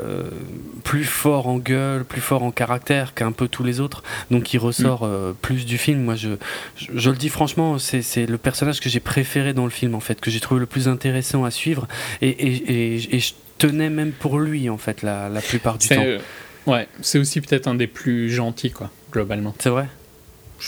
plus 0.85 1.03
fort 1.03 1.47
en 1.47 1.57
gueule, 1.57 2.05
plus 2.05 2.21
fort 2.21 2.43
en 2.43 2.51
caractère 2.51 3.13
qu'un 3.13 3.33
peu 3.33 3.49
tous 3.49 3.63
les 3.63 3.81
autres. 3.81 4.03
Donc 4.31 4.53
il 4.53 4.59
ressort 4.59 5.01
euh, 5.03 5.33
plus 5.41 5.65
du 5.65 5.77
film. 5.77 6.01
Moi 6.03 6.15
je 6.15 6.29
je, 6.77 6.87
je 6.95 7.09
le 7.09 7.17
dis 7.17 7.27
franchement, 7.29 7.77
c'est 7.77 8.01
c'est 8.01 8.25
le 8.25 8.37
personnage 8.37 8.79
que 8.79 8.87
j'ai 8.89 9.01
préféré 9.01 9.53
dans 9.53 9.65
le 9.65 9.69
film 9.69 9.95
en 9.95 9.99
fait, 9.99 10.21
que 10.21 10.31
j'ai 10.31 10.39
trouvé 10.39 10.61
le 10.61 10.65
plus 10.65 10.87
intéressant 10.87 11.43
à 11.43 11.51
suivre 11.51 11.85
et 12.21 12.29
et, 12.29 12.53
et, 12.95 13.15
et 13.15 13.19
je 13.19 13.33
tenais 13.67 13.89
même 13.89 14.11
pour 14.11 14.39
lui 14.39 14.69
en 14.69 14.77
fait 14.77 15.01
la, 15.01 15.29
la 15.29 15.41
plupart 15.41 15.77
du 15.77 15.87
temps. 15.87 15.95
euh, 16.05 16.19
ouais, 16.67 16.87
c'est 17.01 17.19
aussi 17.19 17.41
peut-être 17.41 17.67
un 17.67 17.75
des 17.75 17.87
plus 17.87 18.29
gentils, 18.29 18.71
quoi, 18.71 18.89
globalement. 19.11 19.53
C'est 19.59 19.69
vrai. 19.69 19.87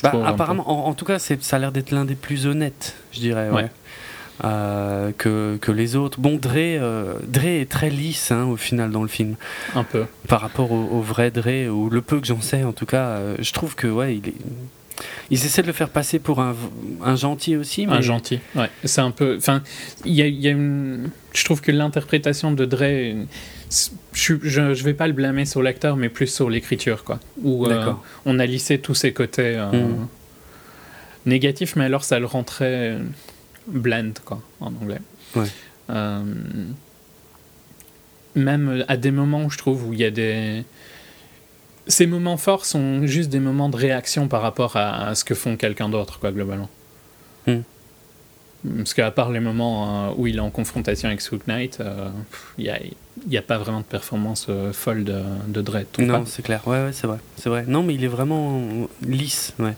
Bah, 0.03 0.11
apparemment, 0.25 0.69
en, 0.69 0.89
en 0.89 0.93
tout 0.93 1.05
cas, 1.05 1.19
ça 1.19 1.35
a 1.51 1.59
l'air 1.59 1.71
d'être 1.71 1.91
l'un 1.91 2.03
des 2.05 2.15
plus 2.15 2.47
honnêtes, 2.47 2.95
je 3.13 3.19
dirais. 3.19 3.49
ouais. 3.49 3.55
Ouais. 3.63 3.69
Euh, 4.43 5.13
que, 5.17 5.57
que 5.61 5.71
les 5.71 5.95
autres. 5.95 6.19
Bon, 6.19 6.35
Dre, 6.35 6.51
euh, 6.57 7.13
Dre 7.25 7.45
est 7.45 7.69
très 7.71 7.89
lisse 7.89 8.33
hein, 8.33 8.43
au 8.43 8.57
final 8.57 8.91
dans 8.91 9.01
le 9.01 9.07
film 9.07 9.35
un 9.75 9.85
peu. 9.85 10.03
par 10.27 10.41
rapport 10.41 10.73
au, 10.73 10.89
au 10.91 10.99
vrai 10.99 11.31
Dre 11.31 11.69
ou 11.73 11.89
le 11.89 12.01
peu 12.01 12.19
que 12.19 12.27
j'en 12.27 12.41
sais 12.41 12.65
en 12.65 12.73
tout 12.73 12.85
cas. 12.85 13.05
euh, 13.05 13.37
je 13.39 13.53
trouve 13.53 13.75
que 13.75 13.87
ouais, 13.87 14.17
il 14.17 14.27
est, 14.27 14.33
Ils 15.31 15.43
essaient 15.45 15.61
de 15.63 15.67
le 15.67 15.73
faire 15.73 15.89
passer 15.89 16.19
pour 16.19 16.39
un, 16.39 16.55
un 17.03 17.15
gentil 17.15 17.55
aussi. 17.55 17.87
Mais... 17.87 17.93
Un 17.93 18.01
gentil, 18.01 18.39
ouais. 18.55 18.69
C'est 18.83 19.01
un 19.01 19.11
peu. 19.11 19.35
Enfin, 19.37 19.63
il 20.05 20.13
y 20.13 20.21
a, 20.21 20.27
il 20.27 20.39
y 20.39 20.47
a 20.47 20.51
une. 20.51 21.09
Je 21.33 21.43
trouve 21.45 21.61
que 21.61 21.71
l'interprétation 21.71 22.51
de 22.51 22.65
Dre. 22.65 23.25
Je, 24.13 24.35
je, 24.43 24.73
je 24.73 24.83
vais 24.83 24.93
pas 24.93 25.07
le 25.07 25.13
blâmer 25.13 25.45
sur 25.45 25.63
l'acteur, 25.63 25.95
mais 25.97 26.09
plus 26.09 26.27
sur 26.27 26.49
l'écriture, 26.49 27.03
quoi. 27.03 27.19
Où 27.41 27.65
euh, 27.65 27.69
D'accord. 27.69 28.03
on 28.25 28.37
a 28.39 28.45
lissé 28.45 28.77
tous 28.79 28.93
ses 28.95 29.11
côtés 29.13 29.55
euh, 29.57 29.71
Mm. 29.71 30.07
négatifs, 31.25 31.75
mais 31.75 31.85
alors 31.85 32.03
ça 32.03 32.19
le 32.19 32.27
rend 32.27 32.43
très 32.43 32.97
bland, 33.67 34.11
quoi, 34.23 34.41
en 34.61 34.67
anglais. 34.67 35.01
Ouais. 35.35 35.47
Euh, 35.89 36.23
même 38.35 38.83
à 38.87 38.97
des 38.97 39.11
moments 39.11 39.45
où 39.45 39.49
je 39.49 39.57
trouve 39.57 39.87
où 39.87 39.93
il 39.93 39.99
y 39.99 40.05
a 40.05 40.11
des. 40.11 40.63
Ces 41.87 42.07
moments 42.07 42.37
forts 42.37 42.65
sont 42.65 43.05
juste 43.05 43.29
des 43.29 43.39
moments 43.39 43.69
de 43.69 43.75
réaction 43.77 44.27
par 44.27 44.41
rapport 44.41 44.75
à, 44.75 45.07
à 45.09 45.15
ce 45.15 45.23
que 45.23 45.35
font 45.35 45.55
quelqu'un 45.55 45.89
d'autre, 45.89 46.19
quoi, 46.19 46.31
globalement. 46.31 46.69
Hmm. 47.47 47.59
Parce 48.77 48.95
qu'à 48.95 49.11
part 49.11 49.29
les 49.31 49.39
moments 49.39 50.07
euh, 50.09 50.13
où 50.17 50.25
il 50.25 50.37
est 50.37 50.39
en 50.39 50.49
confrontation 50.49 51.07
avec 51.07 51.21
Swoop 51.21 51.45
Knight, 51.47 51.77
euh, 51.81 52.09
il 52.57 52.63
n'y 52.63 52.69
a, 52.71 52.79
il 52.81 53.31
y 53.31 53.37
a 53.37 53.43
pas 53.43 53.59
vraiment 53.59 53.81
de 53.81 53.85
performance 53.85 54.47
euh, 54.49 54.73
folle 54.73 55.03
de, 55.03 55.21
de 55.47 55.61
Dredd. 55.61 55.85
Non, 55.99 56.25
c'est 56.25 56.41
clair. 56.41 56.67
Ouais, 56.67 56.83
ouais, 56.85 56.91
c'est 56.91 57.05
vrai. 57.05 57.19
C'est 57.37 57.49
vrai. 57.49 57.65
Non, 57.67 57.83
mais 57.83 57.93
il 57.93 58.03
est 58.03 58.07
vraiment 58.07 58.59
lisse. 59.03 59.53
Ouais. 59.59 59.75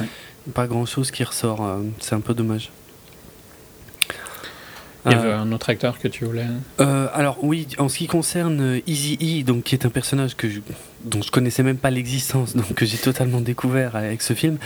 Ouais. 0.00 0.06
Pas 0.52 0.66
grand 0.66 0.84
chose 0.84 1.10
qui 1.10 1.24
ressort. 1.24 1.64
euh, 1.64 1.78
C'est 2.00 2.14
un 2.14 2.20
peu 2.20 2.34
dommage. 2.34 2.70
Il 5.06 5.12
y 5.12 5.14
avait 5.14 5.32
un 5.32 5.52
autre 5.52 5.70
acteur 5.70 5.98
que 5.98 6.08
tu 6.08 6.24
voulais. 6.24 6.44
Euh, 6.80 7.06
alors 7.14 7.38
oui, 7.42 7.66
en 7.78 7.88
ce 7.88 7.98
qui 7.98 8.06
concerne 8.08 8.60
euh, 8.60 8.80
Easy 8.86 9.16
E, 9.40 9.44
donc 9.44 9.62
qui 9.64 9.74
est 9.74 9.86
un 9.86 9.90
personnage 9.90 10.34
que 10.36 10.48
je- 10.50 10.60
dont 11.04 11.22
je 11.22 11.30
connaissais 11.30 11.62
même 11.62 11.78
pas 11.78 11.90
l'existence, 11.90 12.54
donc 12.56 12.74
que 12.74 12.84
j'ai 12.84 12.98
totalement 12.98 13.40
découvert 13.40 13.94
avec 13.96 14.20
ce 14.22 14.34
film. 14.34 14.58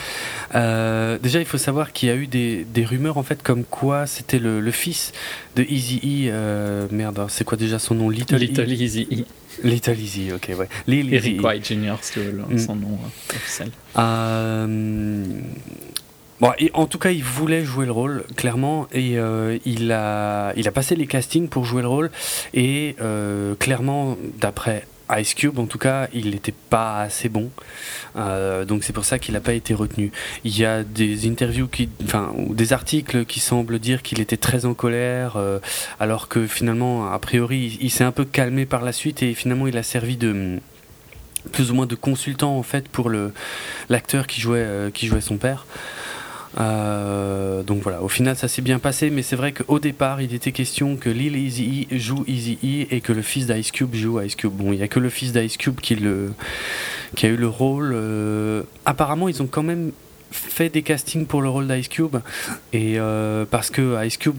euh, 0.55 1.19
déjà, 1.23 1.39
il 1.39 1.45
faut 1.47 1.59
savoir 1.59 1.93
qu'il 1.93 2.09
y 2.09 2.13
a 2.13 2.17
eu 2.17 2.27
des, 2.27 2.65
des 2.65 2.85
rumeurs 2.85 3.19
en 3.19 3.23
fait 3.23 3.43
comme 3.43 3.63
quoi 3.65 4.07
c'était 4.07 4.39
le, 4.39 4.61
le 4.61 4.71
fils 4.71 5.13
de 5.55 5.63
Easy 5.69 5.99
E. 6.03 6.31
euh, 6.33 6.87
merde, 6.91 7.27
c'est 7.29 7.45
quoi 7.45 7.59
déjà 7.59 7.79
son 7.79 7.95
nom? 7.95 8.09
Little, 8.09 8.37
Little 8.37 8.69
E. 8.69 8.73
Easy 8.73 9.07
E. 9.13 9.25
Little 9.63 10.01
Easy, 10.01 10.33
ok, 10.35 10.51
ouais. 10.59 10.69
Lil 10.87 11.07
Easy 11.13 11.15
Eric 11.15 11.41
E. 11.41 11.47
White 11.47 11.67
Jr., 11.69 11.95
le- 12.17 12.55
Mm. 12.55 12.59
son 12.59 12.75
nom 12.77 12.99
officiel. 13.31 13.71
Euh, 13.99 15.27
Bon, 16.43 16.51
en 16.75 16.87
tout 16.87 16.99
cas, 16.99 17.13
il 17.13 17.23
voulait 17.23 17.65
jouer 17.65 17.87
le 17.87 17.93
rôle, 17.93 18.25
clairement, 18.35 18.89
et 18.91 19.17
euh, 19.17 19.61
il, 19.65 19.93
a, 19.93 20.53
il 20.57 20.67
a 20.67 20.73
passé 20.73 20.97
les 20.97 21.07
castings 21.07 21.47
pour 21.47 21.65
jouer 21.65 21.83
le 21.83 21.89
rôle, 21.89 22.11
et 22.53 22.97
euh, 23.01 23.55
clairement, 23.55 24.19
d'après 24.41 24.89
Ice 25.17 25.35
Cube, 25.35 25.61
en 25.61 25.67
tout 25.67 25.79
cas, 25.79 26.09
il 26.13 26.31
n'était 26.31 26.55
pas 26.69 27.03
assez 27.03 27.29
bon, 27.29 27.49
Euh, 28.17 28.65
donc 28.65 28.83
c'est 28.83 28.93
pour 28.93 29.05
ça 29.05 29.21
qu'il 29.21 29.35
n'a 29.35 29.41
pas 29.41 29.53
été 29.53 29.73
retenu. 29.73 30.11
Il 30.43 30.59
y 30.59 30.65
a 30.65 30.83
des 30.83 31.29
interviews, 31.29 31.69
qui, 31.69 31.89
enfin, 32.03 32.33
ou 32.37 32.55
des 32.55 32.73
articles 32.73 33.25
qui 33.25 33.39
semblent 33.39 33.79
dire 33.79 34.03
qu'il 34.03 34.21
était 34.21 34.37
très 34.37 34.65
en 34.65 34.75
colère, 34.75 35.39
alors 36.01 36.27
que 36.27 36.49
finalement, 36.49 37.13
a 37.13 37.21
priori, 37.21 37.79
il, 37.81 37.91
s'est 37.91 38.03
un 38.03 38.11
peu 38.11 38.25
calmé 38.25 38.67
par 38.67 38.83
la 38.83 38.91
suite, 38.91 39.23
et 39.23 39.35
finalement, 39.35 39.69
il 39.69 39.77
a 39.79 39.85
servi 39.85 40.17
de 40.17 40.59
plus 41.53 41.71
ou 41.71 41.75
moins 41.75 41.87
de 41.87 41.95
consultant 41.95 42.57
en 42.57 42.63
fait 42.65 42.89
pour 42.89 43.11
l'acteur 43.89 44.27
qui 44.27 44.41
jouait 44.41 44.91
qui 44.93 45.07
jouait 45.07 45.21
son 45.21 45.37
père. 45.37 45.67
Euh, 46.61 47.63
donc 47.63 47.83
voilà, 47.83 48.03
au 48.03 48.09
final 48.09 48.37
ça 48.37 48.49
s'est 48.49 48.63
bien 48.63 48.79
passé, 48.79 49.11
mais 49.11 49.23
c'est 49.23 49.37
vrai 49.37 49.53
qu'au 49.53 49.79
départ 49.79 50.21
il 50.21 50.35
était 50.35 50.53
question 50.53 50.97
que 50.97 51.09
Lil 51.09 51.37
Easy 51.37 51.89
E 51.93 51.97
joue 51.99 52.25
Easy 52.29 52.59
E 52.63 52.87
et 52.95 53.01
que 53.01 53.13
le 53.13 53.23
fils 53.23 53.47
d'Ice 53.47 53.71
Cube 53.73 53.95
joue 53.95 54.21
Ice 54.21 54.37
Cube. 54.37 54.53
Bon, 54.53 54.73
il 54.73 54.79
y 54.79 54.83
a 54.83 54.89
que 54.89 55.01
le 55.01 55.09
fils 55.09 55.33
d'Ice 55.33 55.57
Cube 55.57 55.81
qui, 55.81 55.95
le, 55.97 56.33
qui 57.17 57.27
a 57.27 57.31
eu 57.31 57.37
le 57.37 57.49
rôle. 57.49 57.93
euh, 57.95 58.63
apparemment 58.85 59.29
ils 59.29 59.43
ont 59.43 59.47
quand 59.47 59.63
même 59.63 59.93
fait 60.31 60.71
des 60.71 60.81
castings 60.83 61.27
pour 61.27 61.43
le 61.43 61.49
rôle 61.51 61.69
d'Ice 61.69 61.89
Cube 61.89 62.17
et 62.73 62.95
euh, 62.99 63.45
parce 63.51 63.69
que 63.71 64.03
Ice 64.07 64.17
Cube 64.17 64.35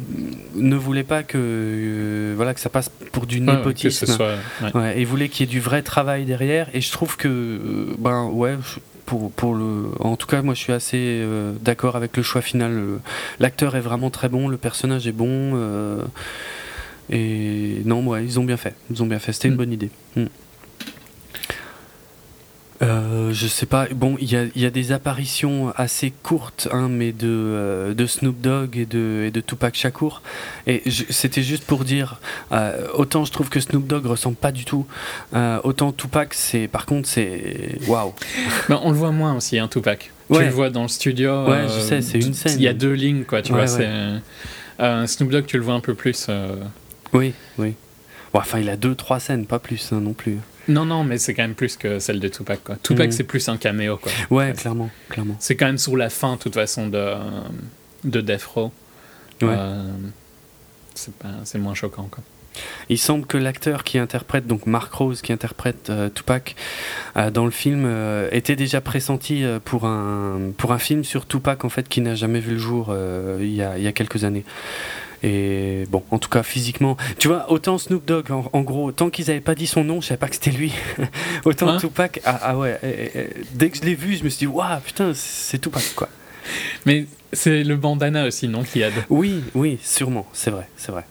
ne 0.56 0.76
voulait 0.76 1.04
pas 1.04 1.22
que 1.24 1.38
euh, 1.38 2.34
voilà 2.36 2.54
que 2.56 2.60
ça 2.60 2.70
passe 2.70 2.90
pour 3.12 3.26
du 3.28 3.38
Ouais, 3.40 3.42
ouais, 3.42 3.52
que 3.54 3.58
népotisme. 3.58 4.06
soit. 4.08 4.36
ouais. 4.74 4.98
Et 4.98 5.02
il 5.02 5.08
voulait 5.08 5.30
qu'il 5.30 5.46
y 5.46 5.50
ait 5.50 5.52
du 5.52 5.60
vrai 5.60 5.82
travail 5.84 6.26
derrière. 6.26 6.68
Et 6.74 6.82
je 6.82 6.92
trouve 6.92 7.16
que, 7.16 7.88
ben 8.00 8.26
ouais, 8.26 8.56
je- 8.64 8.80
pour, 9.06 9.32
pour 9.32 9.56
le, 9.56 9.86
en 10.00 10.16
tout 10.16 10.28
cas, 10.28 10.42
moi 10.42 10.54
je 10.54 10.60
suis 10.60 10.74
assez 10.74 10.98
euh, 11.00 11.54
d'accord 11.62 11.96
avec 11.96 12.16
le 12.18 12.24
choix 12.24 12.42
final. 12.42 12.82
L'acteur 13.40 13.76
est 13.76 13.82
vraiment 13.82 14.10
très 14.10 14.30
bon, 14.30 14.48
le 14.48 14.58
personnage 14.58 15.08
est 15.08 15.12
bon. 15.12 15.28
euh, 15.56 16.04
et 17.10 17.82
non, 17.86 18.06
ouais, 18.08 18.24
ils 18.24 18.40
ont 18.40 18.46
bien 18.46 18.58
fait. 18.58 18.76
Ils 18.90 19.04
ont 19.04 19.06
bien 19.06 19.20
fait. 19.20 19.34
C'était 19.34 19.50
une 19.50 19.56
Mm. 19.56 19.58
bonne 19.58 19.74
idée. 19.74 19.90
Mm. 20.16 20.24
Euh, 22.84 23.32
je 23.32 23.48
sais 23.48 23.66
pas. 23.66 23.88
Bon, 23.94 24.18
il 24.20 24.30
y 24.32 24.36
a, 24.36 24.44
il 24.56 24.62
y 24.62 24.66
a 24.66 24.70
des 24.70 24.92
apparitions 24.92 25.72
assez 25.78 26.12
courtes, 26.12 26.68
hein, 26.72 26.90
mais 26.90 27.14
de, 27.14 27.28
euh, 27.30 27.94
de 27.94 28.06
Snoop 28.06 28.42
Dogg 28.42 28.78
et 28.78 28.86
de, 28.86 29.24
et 29.28 29.32
de 29.32 29.40
Tupac 29.40 29.74
Shakur. 29.76 30.22
Et 30.68 30.84
c'était 31.10 31.44
juste 31.44 31.64
pour 31.64 31.86
dire, 31.86 32.20
euh, 32.52 32.88
autant 32.94 33.24
je 33.24 33.32
trouve 33.32 33.50
que 33.50 33.60
Snoop 33.62 33.88
Dogg 33.88 34.06
ressemble 34.06 34.36
pas 34.36 34.52
du 34.52 34.66
tout, 34.66 34.86
autant 35.64 35.92
Tupac, 35.94 36.34
c'est, 36.34 36.68
par 36.68 36.86
contre, 36.86 37.08
c'est 37.08 37.78
waouh. 37.88 38.14
Ben, 38.68 38.80
on 38.84 38.92
le 38.92 38.98
voit 38.98 39.12
moins 39.12 39.36
aussi, 39.36 39.58
hein, 39.60 39.68
Tupac. 39.70 40.12
Tu 40.32 40.40
le 40.40 40.50
vois 40.50 40.70
dans 40.70 40.82
le 40.84 40.88
studio. 40.88 41.46
Ouais, 41.48 41.66
je 41.68 41.80
sais, 41.80 42.02
c'est 42.02 42.20
une 42.20 42.34
scène. 42.34 42.56
Il 42.58 42.64
y 42.64 42.68
a 42.68 42.74
deux 42.74 42.94
lignes, 42.94 43.24
quoi, 43.24 43.42
tu 43.42 43.54
Ouais, 43.54 43.66
vois. 43.66 43.78
ouais. 43.80 45.08
Snoop 45.08 45.30
Dogg, 45.30 45.46
tu 45.46 45.58
le 45.58 45.64
vois 45.64 45.76
un 45.76 45.80
peu 45.80 45.94
plus. 45.94 46.28
Oui, 47.14 47.34
oui. 47.58 47.76
Enfin, 48.34 48.60
il 48.60 48.70
a 48.70 48.76
deux, 48.76 48.96
trois 48.96 49.20
scènes, 49.20 49.46
pas 49.46 49.60
plus 49.60 49.92
hein, 49.94 50.00
non 50.02 50.14
plus. 50.14 50.40
Non, 50.68 50.86
non, 50.86 51.04
mais 51.04 51.18
c'est 51.18 51.34
quand 51.34 51.44
même 51.44 51.56
plus 51.56 51.76
que 51.78 52.00
celle 52.00 52.20
de 52.20 52.28
Tupac, 52.28 52.64
quoi. 52.64 52.76
Tupac, 52.82 53.08
Mhm. 53.08 53.12
c'est 53.12 53.24
plus 53.24 53.48
un 53.50 53.58
caméo, 53.58 53.98
quoi. 53.98 54.12
Ouais, 54.30 54.54
clairement, 54.54 54.90
clairement. 55.10 55.36
C'est 55.40 55.56
quand 55.56 55.66
même 55.66 55.78
sur 55.78 55.98
la 55.98 56.10
fin, 56.10 56.34
de 56.36 56.40
toute 56.40 56.54
façon, 56.54 56.88
de, 56.88 57.14
de 58.06 58.22
Death 58.22 58.44
Row. 58.46 58.72
Ouais. 59.42 59.50
Euh, 59.52 59.84
c'est 60.96 61.14
pas- 61.16 61.28
c'est 61.44 61.58
moins 61.60 61.74
choquant, 61.74 62.08
quoi. 62.10 62.24
Il 62.88 63.00
semble 63.00 63.26
que 63.26 63.36
l'acteur 63.36 63.84
qui 63.84 63.98
interprète, 63.98 64.46
donc 64.46 64.68
Mark 64.68 64.94
Rose, 64.94 65.24
qui 65.24 65.34
interprète 65.34 65.90
euh, 65.90 66.10
Tupac 66.14 66.56
euh, 67.18 67.32
dans 67.32 67.46
le 67.46 67.52
film, 67.52 67.84
euh, 67.88 68.30
était 68.32 68.56
déjà 68.56 68.80
pressenti 68.80 69.44
pour, 69.66 69.86
un, 69.86 70.52
pour 70.56 70.72
un 70.72 70.78
film 70.78 71.04
sur 71.04 71.26
Tupac, 71.28 71.66
en 71.66 71.70
fait, 71.70 71.90
qui 71.90 72.00
n'a 72.02 72.14
jamais 72.14 72.40
vu 72.40 72.52
le 72.52 72.58
jour 72.60 72.96
il, 73.40 73.54
y 73.54 73.64
a, 73.64 73.78
il 73.80 73.84
y 73.84 73.88
a 73.88 73.92
quelques 73.92 74.24
années. 74.24 74.46
Et 75.24 75.86
bon, 75.90 76.04
en 76.12 76.20
tout 76.20 76.30
cas, 76.30 76.44
physiquement, 76.44 76.98
tu 77.18 77.30
vois, 77.30 77.50
autant 77.50 77.78
Snoop 77.78 78.06
Dogg, 78.06 78.30
en, 78.30 78.50
en 78.52 78.62
gros, 78.62 78.92
tant 78.92 79.10
qu'ils 79.10 79.28
n'avaient 79.28 79.40
pas 79.40 79.56
dit 79.56 79.68
son 79.68 79.86
nom, 79.86 80.02
je 80.02 80.08
savais 80.08 80.18
pas 80.18 80.28
que 80.28 80.36
c'était 80.36 80.52
lui. 80.52 80.74
autant 81.46 81.70
Hein 81.70 81.78
Tupac, 81.78 82.20
ah, 82.26 82.40
ah 82.44 82.58
ouais, 82.58 82.78
eh, 82.84 82.88
eh, 82.88 83.12
eh, 83.16 83.30
dès 83.54 83.70
que 83.70 83.78
je 83.78 83.84
l'ai 83.84 83.96
vu, 83.96 84.18
je 84.18 84.24
me 84.26 84.30
suis 84.30 84.40
dit, 84.40 84.48
waouh, 84.48 84.82
putain, 84.82 85.14
c'est 85.16 85.60
Tupac, 85.60 85.94
quoi. 85.96 86.10
Mais 86.86 87.06
c'est 87.32 87.64
le 87.64 87.78
bandana 87.78 88.28
aussi, 88.28 88.50
non, 88.50 88.64
qui 88.64 88.82
aide. 88.82 88.94
Oui, 89.10 89.44
oui, 89.56 89.80
sûrement, 89.82 90.28
c'est 90.34 90.52
vrai, 90.52 90.68
c'est 90.76 90.92
vrai. 90.92 91.06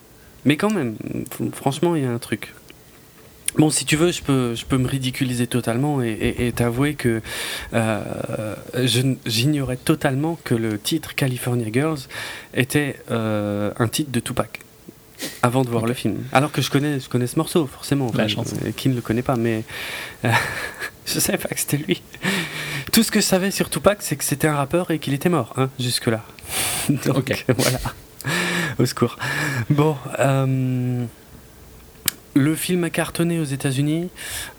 Mais 0.44 0.56
quand 0.56 0.70
même, 0.70 0.96
franchement, 1.54 1.96
il 1.96 2.02
y 2.02 2.06
a 2.06 2.10
un 2.10 2.18
truc. 2.18 2.52
Bon, 3.58 3.68
si 3.70 3.84
tu 3.84 3.96
veux, 3.96 4.12
je 4.12 4.22
peux, 4.22 4.54
je 4.54 4.64
peux 4.64 4.78
me 4.78 4.88
ridiculiser 4.88 5.46
totalement 5.46 6.02
et, 6.02 6.08
et- 6.10 6.46
et 6.46 6.52
t'avouer 6.52 6.94
que 6.94 7.20
euh, 7.74 8.54
j'ignorais 9.26 9.76
totalement 9.76 10.38
que 10.44 10.54
le 10.54 10.78
titre 10.78 11.14
California 11.14 11.66
Girls 11.72 11.98
était 12.54 12.96
euh, 13.10 13.70
un 13.78 13.88
titre 13.88 14.10
de 14.10 14.20
Tupac 14.20 14.60
avant 15.42 15.62
de 15.62 15.68
voir 15.68 15.86
le 15.86 15.94
film. 15.94 16.16
Alors 16.32 16.50
que 16.50 16.62
je 16.62 16.70
connais, 16.70 16.98
je 16.98 17.08
connais 17.08 17.26
ce 17.26 17.36
morceau, 17.36 17.66
forcément. 17.66 18.10
La 18.14 18.26
chanson. 18.26 18.56
euh, 18.64 18.70
qui 18.76 18.88
ne 18.88 18.94
le 18.94 19.00
connaît 19.02 19.22
pas, 19.22 19.36
mais 19.36 19.64
euh, 20.24 20.30
je 21.06 21.20
savais 21.20 21.38
pas 21.38 21.48
que 21.50 21.60
c'était 21.60 21.76
lui. 21.76 22.02
Tout 22.90 23.02
ce 23.02 23.10
que 23.10 23.20
je 23.20 23.26
savais 23.26 23.50
sur 23.50 23.70
Tupac, 23.70 23.98
c'est 24.00 24.16
que 24.16 24.24
c'était 24.24 24.48
un 24.48 24.56
rappeur 24.56 24.90
et 24.90 24.98
qu'il 24.98 25.14
était 25.14 25.28
mort, 25.28 25.52
hein, 25.56 25.68
jusque-là. 25.78 26.24
Donc, 26.88 27.44
voilà. 27.56 27.78
Au 28.78 28.86
secours. 28.86 29.16
Bon, 29.70 29.96
euh, 30.18 31.04
le 32.34 32.54
film 32.54 32.84
a 32.84 32.90
cartonné 32.90 33.38
aux 33.38 33.44
États-Unis, 33.44 34.08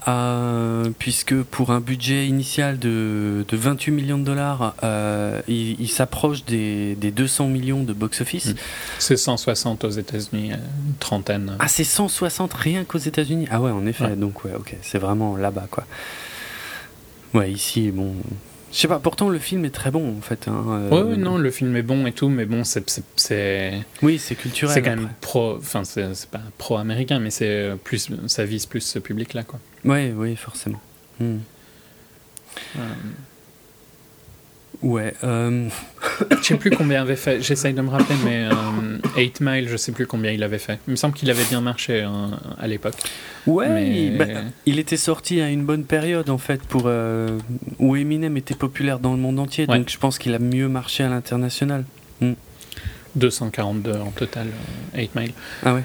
euh, 0.08 0.89
puisque 1.00 1.36
pour 1.44 1.72
un 1.72 1.80
budget 1.80 2.27
initial 2.27 2.77
de, 2.77 3.46
de 3.48 3.58
28 3.58 3.92
millions 3.92 4.18
de 4.18 4.24
dollars, 4.24 4.75
euh, 4.84 5.42
il, 5.48 5.80
il 5.80 5.88
s'approche 5.88 6.46
des, 6.46 6.96
des 6.96 7.12
200 7.12 7.48
millions 7.48 7.84
de 7.84 7.94
box-office. 7.94 8.48
Mm. 8.48 8.56
C'est 9.00 9.18
160 9.18 9.84
aux 9.84 9.89
États-Unis, 9.89 10.53
euh, 10.53 10.58
une 10.88 10.96
trentaine. 11.00 11.56
Ah, 11.60 11.68
c'est 11.68 11.84
160 11.84 12.53
rien 12.53 12.84
qu'aux 12.84 12.98
États-Unis 13.00 13.48
Ah 13.50 13.60
ouais, 13.62 13.72
en 13.72 13.86
effet. 13.86 14.06
Ouais. 14.06 14.15
Donc, 14.15 14.44
ouais, 14.46 14.53
ok, 14.56 14.75
c'est 14.82 15.00
vraiment 15.00 15.36
là-bas, 15.36 15.68
quoi. 15.72 15.86
Ouais, 17.34 17.51
ici, 17.51 17.89
bon. 17.92 18.13
Je 18.74 18.80
sais 18.80 18.88
pas, 18.88 18.98
pourtant 18.98 19.30
le 19.30 19.38
film 19.38 19.63
est 19.65 19.70
très 19.70 19.92
bon, 19.92 20.18
en 20.18 20.22
fait. 20.22 20.48
Hein, 20.48 20.65
euh, 20.68 20.89
Ouais, 20.89 21.12
ouais, 21.12 21.15
non, 21.15 21.38
le 21.38 21.51
film 21.51 21.75
est 21.75 21.84
bon 21.84 22.08
et 22.08 22.12
tout, 22.12 22.27
mais 22.27 22.46
bon, 22.46 22.63
c'est 22.63 23.86
Oui, 24.01 24.18
c'est 24.18 24.34
culturel. 24.36 24.74
c'est 24.74 24.82
quand 24.82 24.96
même 24.96 25.10
pro, 25.22 25.58
enfin 25.58 25.84
c'est 25.84 26.25
pas 26.32 26.42
pro-américain, 26.58 27.20
mais 27.20 27.30
c'est 27.30 27.48
euh, 27.48 27.75
plus, 27.75 28.10
ça 28.27 28.46
vise 28.46 28.65
plus 28.65 28.82
ce 28.82 28.98
public-là, 28.98 29.44
quoi. 29.44 29.60
Ouais, 29.86 30.12
oui, 30.18 30.36
forcément. 30.36 30.82
Hmm. 31.20 31.38
Euh, 32.77 32.80
Ouais. 34.83 35.13
euh, 35.23 35.69
Je 36.41 36.43
sais 36.45 36.55
plus 36.57 36.69
combien 36.71 36.97
il 36.99 37.01
avait 37.01 37.15
fait. 37.15 37.41
J'essaye 37.41 37.73
de 37.73 37.81
me 37.81 37.89
rappeler, 37.89 38.15
mais 38.25 38.43
euh, 38.51 38.97
8 39.17 39.39
Mile, 39.41 39.69
je 39.69 39.77
sais 39.77 39.91
plus 39.93 40.05
combien 40.05 40.31
il 40.31 40.43
avait 40.43 40.57
fait. 40.59 40.77
Il 40.87 40.91
me 40.91 40.95
semble 40.97 41.13
qu'il 41.13 41.29
avait 41.31 41.45
bien 41.45 41.61
marché 41.61 42.01
hein, 42.01 42.31
à 42.59 42.67
l'époque. 42.67 42.95
Ouais, 43.47 43.69
Mais- 43.69 44.05
il, 44.05 44.17
bah, 44.17 44.25
il 44.65 44.79
était 44.79 44.97
sorti 44.97 45.39
à 45.41 45.49
une 45.49 45.63
bonne 45.65 45.85
période 45.85 46.29
en 46.29 46.37
fait 46.37 46.61
pour 46.63 46.83
euh, 46.85 47.39
où 47.79 47.95
Eminem 47.95 48.35
était 48.37 48.55
populaire 48.55 48.99
dans 48.99 49.11
le 49.13 49.19
monde 49.19 49.39
entier, 49.39 49.65
Ouais. 49.69 49.77
donc 49.77 49.89
je 49.89 49.97
pense 49.97 50.17
qu'il 50.19 50.33
a 50.33 50.39
mieux 50.39 50.67
marché 50.67 51.03
à 51.03 51.09
l'international. 51.09 51.85
242 53.15 53.91
en 53.99 54.11
total, 54.11 54.47
euh, 54.95 54.99
8 55.01 55.15
Mile. 55.15 55.31
Ah 55.63 55.75
ouais. 55.75 55.83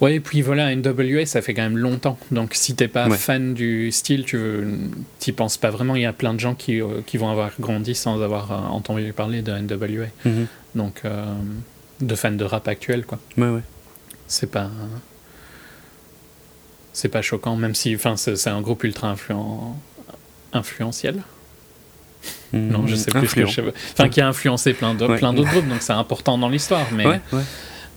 Ouais, 0.00 0.14
et 0.16 0.20
puis 0.20 0.42
voilà, 0.42 0.74
NWA, 0.76 1.26
ça 1.26 1.42
fait 1.42 1.54
quand 1.54 1.62
même 1.62 1.76
longtemps. 1.78 2.18
Donc 2.30 2.54
si 2.54 2.74
t'es 2.76 2.86
pas 2.88 3.08
Ouais. 3.08 3.16
fan 3.16 3.54
du 3.54 3.90
style, 3.90 4.24
tu 4.24 4.38
t'y 5.18 5.32
penses 5.32 5.56
pas 5.56 5.70
vraiment. 5.70 5.96
Il 5.96 6.02
y 6.02 6.06
a 6.06 6.12
plein 6.12 6.34
de 6.34 6.40
gens 6.40 6.54
qui, 6.54 6.80
euh, 6.80 7.00
qui 7.04 7.16
vont 7.16 7.30
avoir 7.30 7.50
grandi 7.58 7.94
sans 7.96 8.20
avoir 8.22 8.52
euh, 8.52 8.56
entendu 8.56 9.12
parler 9.12 9.42
de 9.42 9.50
NWA. 9.52 10.06
Mhm. 10.24 10.46
Donc, 10.76 11.00
euh, 11.04 11.24
de 12.00 12.14
fans 12.14 12.30
de 12.30 12.44
rap 12.44 12.68
actuel, 12.68 13.04
quoi. 13.06 13.18
Ouais, 13.36 13.48
ouais. 13.48 13.62
C'est 14.28 14.50
pas. 14.50 14.70
C'est 16.92 17.08
pas 17.08 17.22
choquant, 17.22 17.56
même 17.56 17.74
si 17.74 17.94
enfin, 17.94 18.16
c'est 18.16 18.50
un 18.50 18.60
groupe 18.60 18.82
ultra 18.84 19.08
influent, 19.08 19.78
influentiel. 20.52 21.22
Non, 22.52 22.86
je 22.86 22.96
sais 22.96 23.10
plus 23.10 23.28
ce 23.28 23.34
que 23.34 23.46
je. 23.46 23.60
Enfin, 23.92 24.08
qui 24.08 24.20
a 24.20 24.26
influencé 24.28 24.74
plein 24.74 24.94
d'autres 24.94 25.12
Ouais. 25.12 25.18
plein 25.18 25.32
d'autres 25.32 25.50
groupes, 25.50 25.68
donc 25.68 25.80
c'est 25.82 25.92
important 25.92 26.38
dans 26.38 26.48
l'histoire. 26.48 26.86
Mais 26.92 27.06
Ouais, 27.06 27.20
ouais. 27.32 27.42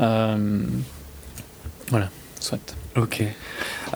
euh, 0.01 0.59
voilà, 1.91 2.09
soit. 2.39 2.75
Ok. 2.97 3.23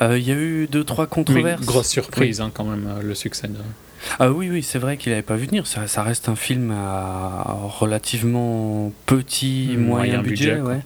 Euh, 0.01 0.17
Il 0.17 0.27
y 0.27 0.31
a 0.31 0.35
eu 0.35 0.67
deux 0.67 0.83
trois 0.83 1.05
Mais 1.05 1.09
controverses. 1.09 1.65
grosse 1.65 1.87
surprise, 1.89 2.39
hein, 2.41 2.51
quand 2.53 2.63
même, 2.65 2.87
euh, 2.87 3.01
le 3.01 3.15
succès 3.15 3.47
de. 3.47 3.55
Ah 4.19 4.29
oui, 4.31 4.49
oui, 4.51 4.61
c'est 4.61 4.77
vrai 4.77 4.97
qu'il 4.97 5.11
n'avait 5.11 5.23
pas 5.23 5.35
vu 5.35 5.47
venir. 5.47 5.65
Ça, 5.65 5.87
ça 5.87 6.03
reste 6.03 6.29
un 6.29 6.35
film 6.35 6.69
à 6.71 7.57
relativement 7.79 8.91
petit, 9.07 9.69
Mm, 9.71 9.79
moyen, 9.81 10.05
moyen 10.05 10.21
budget. 10.21 10.45
budget, 10.51 10.61
quoi. 10.61 10.69
ouais. 10.73 10.79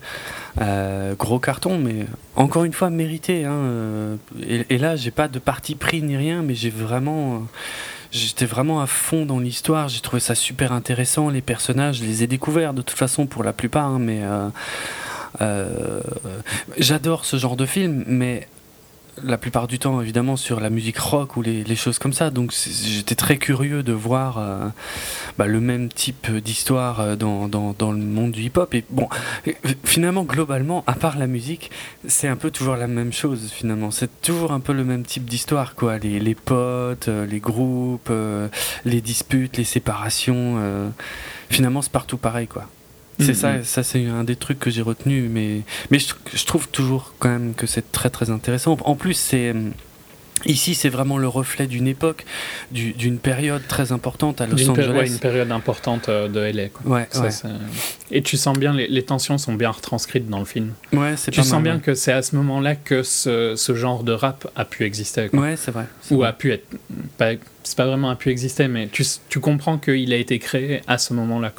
Euh, 0.61 1.15
gros 1.15 1.39
carton, 1.39 1.77
mais 1.77 2.05
encore 2.35 2.63
une 2.63 2.73
fois 2.73 2.89
mérité. 2.89 3.43
hein, 3.45 4.17
Et, 4.41 4.65
et 4.69 4.77
là, 4.77 4.95
j'ai 4.95 5.11
pas 5.11 5.27
de 5.27 5.39
parti 5.39 5.75
pris 5.75 6.01
ni 6.01 6.15
rien, 6.15 6.41
mais 6.41 6.55
j'ai 6.55 6.69
vraiment. 6.69 7.45
J'étais 8.11 8.45
vraiment 8.47 8.81
à 8.81 8.87
fond 8.87 9.25
dans 9.27 9.37
l'histoire, 9.39 9.87
j'ai 9.87 9.99
trouvé 10.01 10.19
ça 10.19 10.33
super 10.33 10.71
intéressant, 10.71 11.29
les 11.29 11.41
personnages, 11.41 11.97
je 11.97 12.05
les 12.05 12.23
ai 12.23 12.27
découverts 12.27 12.73
de 12.73 12.81
toute 12.81 12.97
façon 12.97 13.27
pour 13.27 13.43
la 13.43 13.53
plupart, 13.53 13.85
hein, 13.85 13.99
mais 13.99 14.21
euh, 14.23 14.47
j'adore 16.77 17.25
ce 17.25 17.37
genre 17.37 17.55
de 17.55 17.65
film, 17.65 18.03
mais 18.07 18.47
la 19.23 19.37
plupart 19.37 19.67
du 19.67 19.79
temps 19.79 20.01
évidemment 20.01 20.35
sur 20.35 20.59
la 20.59 20.69
musique 20.69 20.97
rock 20.97 21.37
ou 21.37 21.41
les, 21.41 21.75
choses 21.75 21.99
comme 21.99 22.13
ça. 22.13 22.29
Donc 22.29 22.53
j'étais 22.53 23.15
très 23.15 23.37
curieux 23.37 23.83
de 23.83 23.93
voir 23.93 24.37
euh, 24.37 24.67
bah, 25.37 25.47
le 25.47 25.59
même 25.59 25.89
type 25.89 26.31
d'histoire 26.37 26.99
euh, 26.99 27.15
dans, 27.15 27.47
le 27.91 27.97
monde 27.97 28.31
du 28.31 28.43
hip-hop. 28.43 28.73
Et 28.73 28.83
bon, 28.89 29.07
euh, 29.47 29.53
finalement 29.83 30.23
globalement, 30.23 30.83
à 30.87 30.93
part 30.93 31.17
la 31.17 31.27
musique, 31.27 31.71
c'est 32.07 32.27
un 32.27 32.35
peu 32.35 32.51
toujours 32.51 32.75
la 32.75 32.87
même 32.87 33.13
chose 33.13 33.49
finalement. 33.51 33.91
C'est 33.91 34.21
toujours 34.21 34.51
un 34.51 34.59
peu 34.59 34.73
le 34.73 34.83
même 34.83 35.03
type 35.03 35.25
d'histoire 35.25 35.75
quoi. 35.75 35.97
Les, 35.97 36.35
potes, 36.35 37.07
euh, 37.07 37.25
les 37.25 37.39
groupes, 37.39 38.09
euh, 38.11 38.47
les 38.85 39.01
disputes, 39.01 39.57
les 39.57 39.63
séparations. 39.63 40.55
euh, 40.59 40.89
finalement 41.49 41.81
c'est 41.81 41.91
partout 41.91 42.17
pareil 42.17 42.47
quoi. 42.47 42.67
C'est 43.19 43.29
Mhm. 43.29 43.33
ça, 43.33 43.63
ça 43.63 43.83
c'est 43.83 44.05
un 44.05 44.23
des 44.23 44.35
trucs 44.35 44.59
que 44.59 44.69
j'ai 44.69 44.81
retenu, 44.81 45.23
mais, 45.29 45.61
mais 45.91 45.99
je, 45.99 46.13
je 46.33 46.45
trouve 46.45 46.67
toujours 46.69 47.13
quand 47.19 47.29
même 47.29 47.53
que 47.53 47.67
c'est 47.67 47.91
très 47.91 48.09
très 48.09 48.29
intéressant. 48.29 48.77
En 48.85 48.95
plus, 48.95 49.13
c'est 49.13 49.51
hum, 49.51 49.71
ici 50.45 50.73
c'est 50.73 50.87
vraiment 50.87 51.17
le 51.17 51.27
reflet 51.27 51.67
d'une 51.67 51.85
époque, 51.87 52.23
du- 52.71 52.93
d'une 52.93 53.17
période 53.17 53.61
très 53.67 53.91
importante 53.91 54.39
à 54.39 54.47
Los 54.47 54.55
péri- 54.55 54.69
Angeles. 54.69 54.97
ouais, 54.97 55.07
une 55.07 55.19
période 55.19 55.51
importante 55.51 56.07
euh, 56.07 56.29
de 56.29 56.39
LA. 56.39 56.69
Quoi. 56.69 56.91
Ouais, 56.93 57.07
Ça, 57.11 57.23
ouais. 57.23 57.31
c'est- 57.31 57.47
Et 58.11 58.21
tu 58.23 58.37
sens 58.37 58.57
bien, 58.57 58.71
les, 58.73 58.87
les 58.87 59.03
tensions 59.03 59.37
sont 59.37 59.53
bien 59.53 59.69
retranscrites 59.71 60.29
dans 60.29 60.39
le 60.39 60.45
film. 60.45 60.71
Ouais, 60.93 61.15
c'est 61.17 61.31
Tu 61.31 61.41
pas 61.41 61.43
sens 61.43 61.53
mal, 61.55 61.63
bien 61.63 61.75
ouais. 61.75 61.81
que 61.81 61.93
c'est 61.95 62.13
à 62.13 62.21
ce 62.21 62.37
moment-là 62.37 62.75
que 62.75 63.03
ce, 63.03 63.55
ce 63.57 63.75
genre 63.75 64.03
de 64.03 64.13
rap 64.13 64.49
a 64.55 64.63
pu 64.63 64.85
exister. 64.85 65.27
quoi. 65.27 65.41
Ouais, 65.41 65.55
c'est 65.57 65.71
vrai. 65.71 65.87
Ou 66.09 66.19
vrai. 66.19 66.29
a 66.29 66.31
pu 66.33 66.53
être. 66.53 66.65
C'est 67.63 67.75
pas 67.75 67.85
vraiment 67.85 68.09
a 68.11 68.15
pu 68.15 68.29
exister, 68.29 68.69
mais 68.69 68.87
tu, 68.89 69.03
tu 69.27 69.41
comprends 69.41 69.77
qu'il 69.77 70.13
a 70.13 70.15
été 70.15 70.39
créé 70.39 70.81
à 70.87 70.97
ce 70.97 71.13
moment-là. 71.13 71.51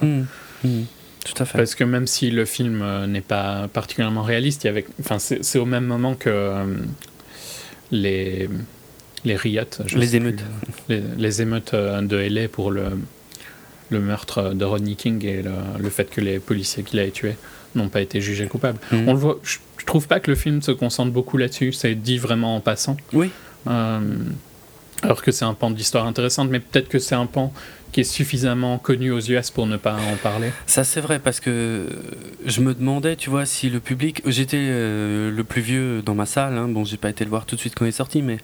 Tout 1.24 1.42
à 1.42 1.46
fait. 1.46 1.58
Parce 1.58 1.74
que 1.74 1.84
même 1.84 2.06
si 2.06 2.30
le 2.30 2.44
film 2.44 2.80
euh, 2.82 3.06
n'est 3.06 3.20
pas 3.20 3.68
particulièrement 3.68 4.22
réaliste, 4.22 4.64
il 4.64 4.68
y 4.68 4.70
avait, 4.70 4.86
enfin, 5.00 5.18
c'est 5.18 5.58
au 5.58 5.66
même 5.66 5.84
moment 5.84 6.14
que 6.14 6.30
euh, 6.30 6.64
les, 7.90 8.48
les 9.24 9.36
riots, 9.36 9.64
Les 9.94 10.16
émeutes. 10.16 10.36
plus, 10.86 10.96
les, 10.96 11.02
les 11.18 11.42
émeutes 11.42 11.74
de 11.74 12.16
LA 12.16 12.48
pour 12.48 12.70
le, 12.70 12.84
le 13.90 14.00
meurtre 14.00 14.54
de 14.54 14.64
Rodney 14.64 14.94
King 14.94 15.24
et 15.24 15.42
le, 15.42 15.52
le 15.78 15.90
fait 15.90 16.08
que 16.08 16.20
les 16.20 16.38
policiers 16.38 16.82
qui 16.82 16.96
l'avaient 16.96 17.10
tué 17.10 17.36
n'ont 17.74 17.88
pas 17.88 18.00
été 18.00 18.20
jugés 18.20 18.46
coupables. 18.46 18.78
Hum. 18.92 19.08
On 19.08 19.12
le 19.12 19.18
voit, 19.18 19.38
je, 19.42 19.58
je 19.78 19.84
trouve 19.84 20.06
pas 20.08 20.20
que 20.20 20.30
le 20.30 20.36
film 20.36 20.62
se 20.62 20.72
concentre 20.72 21.12
beaucoup 21.12 21.36
là-dessus, 21.36 21.72
c'est 21.72 21.94
dit 21.94 22.18
vraiment 22.18 22.56
en 22.56 22.60
passant. 22.60 22.96
Oui. 23.12 23.30
Euh, 23.68 24.00
alors 25.02 25.22
que 25.22 25.30
c'est 25.32 25.44
un 25.44 25.54
pan 25.54 25.70
d'histoire 25.70 26.06
intéressante, 26.06 26.50
mais 26.50 26.60
peut-être 26.60 26.88
que 26.88 26.98
c'est 26.98 27.14
un 27.14 27.26
pan 27.26 27.52
qui 27.92 28.00
est 28.00 28.04
suffisamment 28.04 28.78
connu 28.78 29.10
aux 29.10 29.20
US 29.20 29.50
pour 29.50 29.66
ne 29.66 29.76
pas 29.76 29.94
en 29.94 30.16
parler. 30.16 30.50
Ça 30.66 30.84
c'est 30.84 31.00
vrai 31.00 31.18
parce 31.18 31.40
que 31.40 31.86
je 32.44 32.60
me 32.60 32.74
demandais, 32.74 33.16
tu 33.16 33.30
vois, 33.30 33.46
si 33.46 33.70
le 33.70 33.80
public, 33.80 34.22
j'étais 34.26 34.58
euh, 34.60 35.30
le 35.30 35.44
plus 35.44 35.62
vieux 35.62 36.02
dans 36.02 36.14
ma 36.14 36.26
salle, 36.26 36.56
hein. 36.56 36.68
bon 36.68 36.84
j'ai 36.84 36.96
pas 36.96 37.10
été 37.10 37.24
le 37.24 37.30
voir 37.30 37.46
tout 37.46 37.56
de 37.56 37.60
suite 37.60 37.74
quand 37.74 37.84
il 37.84 37.88
est 37.88 37.92
sorti, 37.92 38.22
mais 38.22 38.38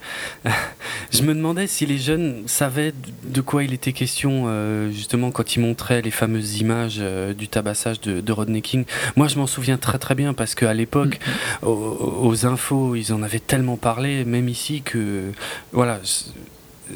je 1.11 1.21
me 1.23 1.33
demandais 1.33 1.67
si 1.67 1.85
les 1.85 1.97
jeunes 1.97 2.43
savaient 2.47 2.93
de 3.23 3.41
quoi 3.41 3.63
il 3.63 3.73
était 3.73 3.93
question 3.93 4.45
euh, 4.47 4.91
justement 4.91 5.31
quand 5.31 5.55
ils 5.55 5.59
montraient 5.59 6.01
les 6.01 6.11
fameuses 6.11 6.59
images 6.59 6.97
euh, 6.99 7.33
du 7.33 7.47
tabassage 7.47 8.01
de, 8.01 8.21
de 8.21 8.31
Rodney 8.31 8.61
King. 8.61 8.85
Moi 9.15 9.27
je 9.27 9.37
m'en 9.37 9.47
souviens 9.47 9.77
très 9.77 9.97
très 9.97 10.15
bien 10.15 10.33
parce 10.33 10.55
qu'à 10.55 10.73
l'époque, 10.73 11.19
aux, 11.61 12.21
aux 12.21 12.45
infos, 12.45 12.95
ils 12.95 13.13
en 13.13 13.23
avaient 13.23 13.39
tellement 13.39 13.77
parlé, 13.77 14.25
même 14.25 14.49
ici 14.49 14.81
que 14.81 15.31
voilà. 15.71 15.99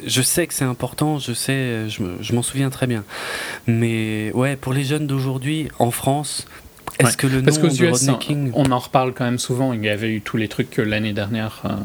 Je- 0.06 0.22
sais 0.22 0.48
que 0.48 0.54
c'est 0.54 0.66
important, 0.66 1.20
je 1.20 1.34
sais, 1.34 1.90
je, 1.90 2.02
me- 2.04 2.18
je 2.22 2.34
m'en 2.34 2.42
souviens 2.44 2.70
très 2.70 2.88
bien. 2.88 3.04
Mais 3.68 4.32
ouais, 4.34 4.56
pour 4.56 4.74
les 4.74 4.84
jeunes 4.84 5.08
d'aujourd'hui, 5.08 5.70
en 5.80 5.92
France, 5.92 6.46
est-ce 7.00 7.10
Ouais. 7.10 7.16
que 7.16 7.28
le 7.28 7.42
Parce 7.42 7.58
nom 7.58 7.70
qu'aux 7.70 7.76
de 7.76 7.84
US, 7.86 7.92
Rodney 7.92 8.18
King... 8.20 8.52
on 8.54 8.72
en 8.72 8.80
reparle 8.80 9.14
quand 9.14 9.26
même 9.26 9.40
souvent. 9.40 9.74
Il 9.74 9.84
y 9.84 9.90
avait 9.90 10.10
eu 10.12 10.22
tous 10.22 10.38
les 10.38 10.48
trucs 10.48 10.70
que 10.70 10.82
l'année 10.82 11.14
dernière. 11.14 11.62
euh, 11.66 11.76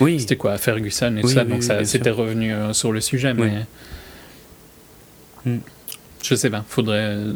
Oui, 0.00 0.20
C'était 0.20 0.36
quoi, 0.36 0.56
Ferguson 0.58 1.16
et 1.16 1.22
tout 1.22 1.28
ça, 1.28 1.42
oui, 1.44 1.48
donc 1.50 1.62
ça 1.62 1.84
c'était 1.84 2.10
revenu 2.10 2.52
euh, 2.52 2.72
sur 2.72 2.92
le 2.92 3.00
sujet, 3.00 3.34
mais. 3.34 3.64
Mm. 5.44 5.58
Je 6.22 6.34
sais 6.34 6.50
pas, 6.50 6.64
faudrait 6.68 6.98
euh, 7.14 7.32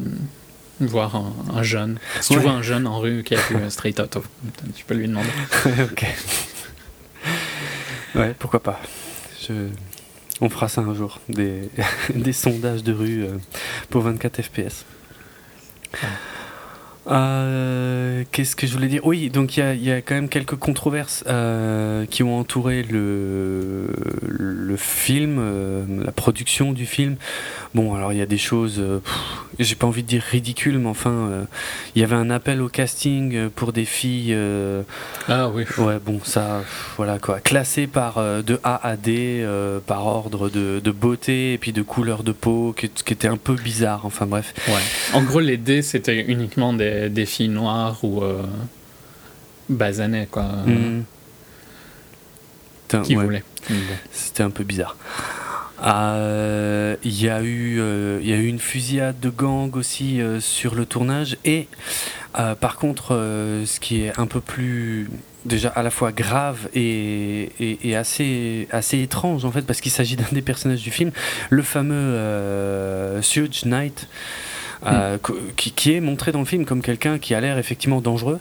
voir 0.80 1.14
un, 1.16 1.32
un 1.54 1.62
jeune. 1.62 1.98
Si 2.20 2.30
tu 2.30 2.36
Ouais. 2.38 2.42
vois 2.42 2.52
un 2.52 2.62
jeune 2.62 2.86
en 2.86 2.98
rue 2.98 3.22
qui 3.24 3.34
a 3.34 3.38
vu 3.40 3.56
Straight 3.68 3.98
Out 4.00 4.16
of. 4.16 4.28
Tu 4.74 4.84
peux 4.84 4.94
lui 4.94 5.06
demander. 5.08 5.28
ok. 5.82 6.04
Ouais, 8.14 8.34
pourquoi 8.38 8.60
pas. 8.62 8.78
Je... 9.48 9.52
On 10.40 10.48
fera 10.48 10.68
ça 10.68 10.80
un 10.80 10.94
jour, 10.94 11.20
des, 11.28 11.70
sondages 12.32 12.82
de 12.82 12.92
rue 12.92 13.24
euh, 13.24 13.36
pour 13.90 14.02
24 14.02 14.42
FPS. 14.42 14.84
Euh, 17.10 18.22
Qu'est-ce 18.30 18.54
que 18.54 18.66
je 18.66 18.72
voulais 18.72 18.88
dire? 18.88 19.04
Oui, 19.04 19.28
donc 19.30 19.56
il 19.56 19.60
y 19.60 19.62
a, 19.62 19.74
il 19.74 19.84
y 19.84 19.90
a 19.90 20.00
quand 20.00 20.14
même 20.14 20.28
quelques 20.28 20.56
controverses 20.56 21.24
euh, 21.26 22.06
qui 22.06 22.22
ont 22.22 22.38
entouré 22.38 22.82
le, 22.82 23.88
le 24.28 24.76
film, 24.76 25.38
euh, 25.40 25.84
la 26.04 26.12
production 26.12 26.72
du 26.72 26.86
film. 26.86 27.16
Bon, 27.74 27.94
alors 27.94 28.12
il 28.12 28.18
y 28.18 28.22
a 28.22 28.26
des 28.26 28.38
choses, 28.38 28.82
j'ai 29.58 29.74
pas 29.74 29.86
envie 29.86 30.02
de 30.02 30.08
dire 30.08 30.22
ridicules, 30.22 30.78
mais 30.78 30.88
enfin, 30.88 31.46
il 31.96 32.02
y 32.02 32.04
avait 32.04 32.14
un 32.14 32.30
appel 32.30 32.60
au 32.60 32.68
casting 32.68 33.48
pour 33.48 33.72
des 33.72 33.86
filles. 33.86 34.36
Ah 35.28 35.48
oui. 35.48 35.64
Ouais, 35.78 35.98
bon, 36.04 36.20
ça, 36.22 36.60
pff, 36.60 36.94
voilà 36.98 37.18
quoi. 37.18 37.40
Classé 37.40 37.86
par 37.86 38.20
de 38.20 38.60
A 38.62 38.86
à 38.86 38.96
D, 38.96 39.46
par 39.86 40.06
ordre 40.06 40.50
de, 40.50 40.80
de 40.84 40.90
beauté 40.90 41.54
et 41.54 41.58
puis 41.58 41.72
de 41.72 41.82
couleur 41.82 42.22
de 42.24 42.32
peau, 42.32 42.74
qui, 42.76 42.90
qui 42.90 43.12
était 43.14 43.28
un 43.28 43.38
peu 43.38 43.54
bizarre. 43.54 44.02
Enfin 44.04 44.26
bref. 44.26 44.52
Ouais. 44.68 44.74
En 45.14 45.22
gros, 45.22 45.40
les 45.40 45.56
dés, 45.56 45.80
c'était 45.80 46.20
uniquement 46.20 46.74
des, 46.74 46.91
des 47.08 47.26
filles 47.26 47.48
noires 47.48 47.98
ou 48.02 48.22
euh, 48.22 48.42
basanées, 49.68 50.26
quoi, 50.30 50.44
Mm. 50.66 51.02
Putain, 52.88 53.02
qui 53.02 53.16
ouais, 53.16 53.24
voulaient. 53.24 53.44
C'était 54.10 54.42
un 54.42 54.50
peu 54.50 54.64
bizarre. 54.64 54.96
Euh, 55.84 56.96
Il 57.04 57.20
y, 57.20 57.28
a 57.28 57.42
eu, 57.42 57.78
euh, 57.80 58.20
y 58.22 58.32
a 58.32 58.36
eu 58.36 58.46
une 58.46 58.58
fusillade 58.58 59.18
de 59.20 59.30
gang 59.30 59.74
aussi 59.76 60.20
euh, 60.20 60.40
sur 60.40 60.74
le 60.74 60.84
tournage. 60.86 61.36
Et 61.44 61.68
par 62.60 62.76
contre, 62.76 63.08
ce 63.66 63.80
qui 63.80 64.02
est 64.02 64.18
un 64.18 64.26
peu 64.26 64.40
plus 64.40 65.08
déjà 65.44 65.68
à 65.70 65.82
la 65.82 65.90
fois 65.90 66.12
grave 66.12 66.68
et, 66.74 67.50
et- 67.58 67.88
et 67.88 67.96
assez, 67.96 68.68
assez 68.70 69.00
étrange 69.02 69.44
en 69.44 69.50
fait, 69.50 69.62
parce 69.62 69.80
qu'il 69.80 69.90
s'agit 69.90 70.14
d'un 70.16 70.24
des 70.32 70.40
personnages 70.42 70.82
du 70.82 70.90
film, 70.92 71.10
le 71.50 71.62
fameux 71.62 73.20
Suge 73.22 73.64
Knight. 73.64 74.06
Qui, 75.56 75.72
qui 75.72 75.92
est 75.94 76.00
montré 76.00 76.32
dans 76.32 76.40
le 76.40 76.44
film 76.44 76.64
comme 76.64 76.82
quelqu'un 76.82 77.18
qui 77.18 77.34
a 77.34 77.40
l'air 77.40 77.58
effectivement 77.58 78.00
dangereux 78.00 78.40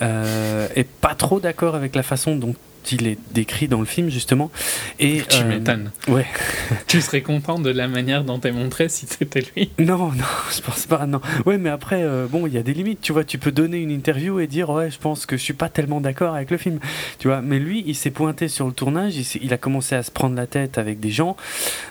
euh, 0.00 0.68
et 0.76 0.84
pas 0.84 1.14
trop 1.14 1.40
d'accord 1.40 1.74
avec 1.74 1.94
la 1.94 2.02
façon 2.02 2.36
dont 2.36 2.54
il 2.90 3.06
est 3.06 3.18
décrit 3.32 3.68
dans 3.68 3.80
le 3.80 3.86
film 3.86 4.10
justement. 4.10 4.50
Et 4.98 5.22
Tu 5.28 5.42
euh, 5.42 5.48
m'étonnes. 5.48 5.90
Ouais. 6.08 6.26
Tu 6.86 7.00
serais 7.00 7.20
content 7.22 7.58
de 7.58 7.70
la 7.70 7.88
manière 7.88 8.24
dont 8.24 8.38
t'es 8.38 8.52
montré 8.52 8.88
si 8.88 9.06
c'était 9.06 9.44
lui. 9.54 9.70
Non, 9.78 9.98
non, 10.08 10.24
je 10.54 10.60
pense 10.60 10.86
pas. 10.86 11.06
Non. 11.06 11.20
Ouais, 11.46 11.58
mais 11.58 11.70
après, 11.70 12.02
euh, 12.02 12.26
bon, 12.28 12.46
il 12.46 12.52
y 12.52 12.58
a 12.58 12.62
des 12.62 12.74
limites. 12.74 13.00
Tu 13.00 13.12
vois, 13.12 13.24
tu 13.24 13.38
peux 13.38 13.52
donner 13.52 13.78
une 13.78 13.90
interview 13.90 14.40
et 14.40 14.46
dire 14.46 14.70
ouais, 14.70 14.90
je 14.90 14.98
pense 14.98 15.26
que 15.26 15.36
je 15.36 15.42
suis 15.42 15.52
pas 15.54 15.68
tellement 15.68 16.00
d'accord 16.00 16.34
avec 16.34 16.50
le 16.50 16.56
film. 16.56 16.80
Tu 17.18 17.28
vois, 17.28 17.40
mais 17.40 17.58
lui, 17.58 17.84
il 17.86 17.94
s'est 17.94 18.10
pointé 18.10 18.48
sur 18.48 18.66
le 18.66 18.72
tournage. 18.72 19.14
Il, 19.16 19.52
a 19.52 19.58
commencé 19.58 19.94
à 19.94 20.02
se 20.02 20.10
prendre 20.10 20.34
la 20.34 20.46
tête 20.46 20.78
avec 20.78 20.98
des 21.00 21.10
gens 21.10 21.36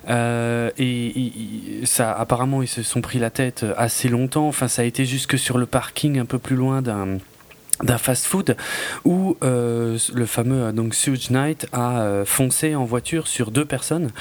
euh, 0.10 0.70
et 0.78 1.18
il- 1.18 1.88
ça, 1.88 2.12
apparemment, 2.12 2.62
ils 2.62 2.68
se 2.68 2.84
sont 2.84 3.02
pris 3.02 3.20
la 3.20 3.30
tête 3.30 3.66
assez 3.78 4.10
longtemps. 4.10 4.48
Enfin, 4.48 4.68
ça 4.68 4.82
a 4.82 4.86
été 4.86 5.06
jusque 5.06 5.38
sur 5.38 5.58
le 5.58 5.66
parking, 5.66 6.20
un 6.20 6.26
peu 6.26 6.40
plus 6.40 6.56
loin 6.56 6.82
d'un 6.82 7.18
d'un 7.84 7.98
fast-food 7.98 8.56
où 9.06 9.38
euh, 9.44 9.98
le 10.14 10.26
fameux 10.26 10.64
euh, 10.64 10.72
donc 10.72 10.96
Suge 10.96 11.30
Knight 11.30 11.68
a 11.72 12.02
euh, 12.02 12.26
foncé 12.26 12.76
en 12.76 12.86
voiture 12.86 13.28
sur 13.28 13.52
deux 13.52 13.66
personnes, 13.66 14.12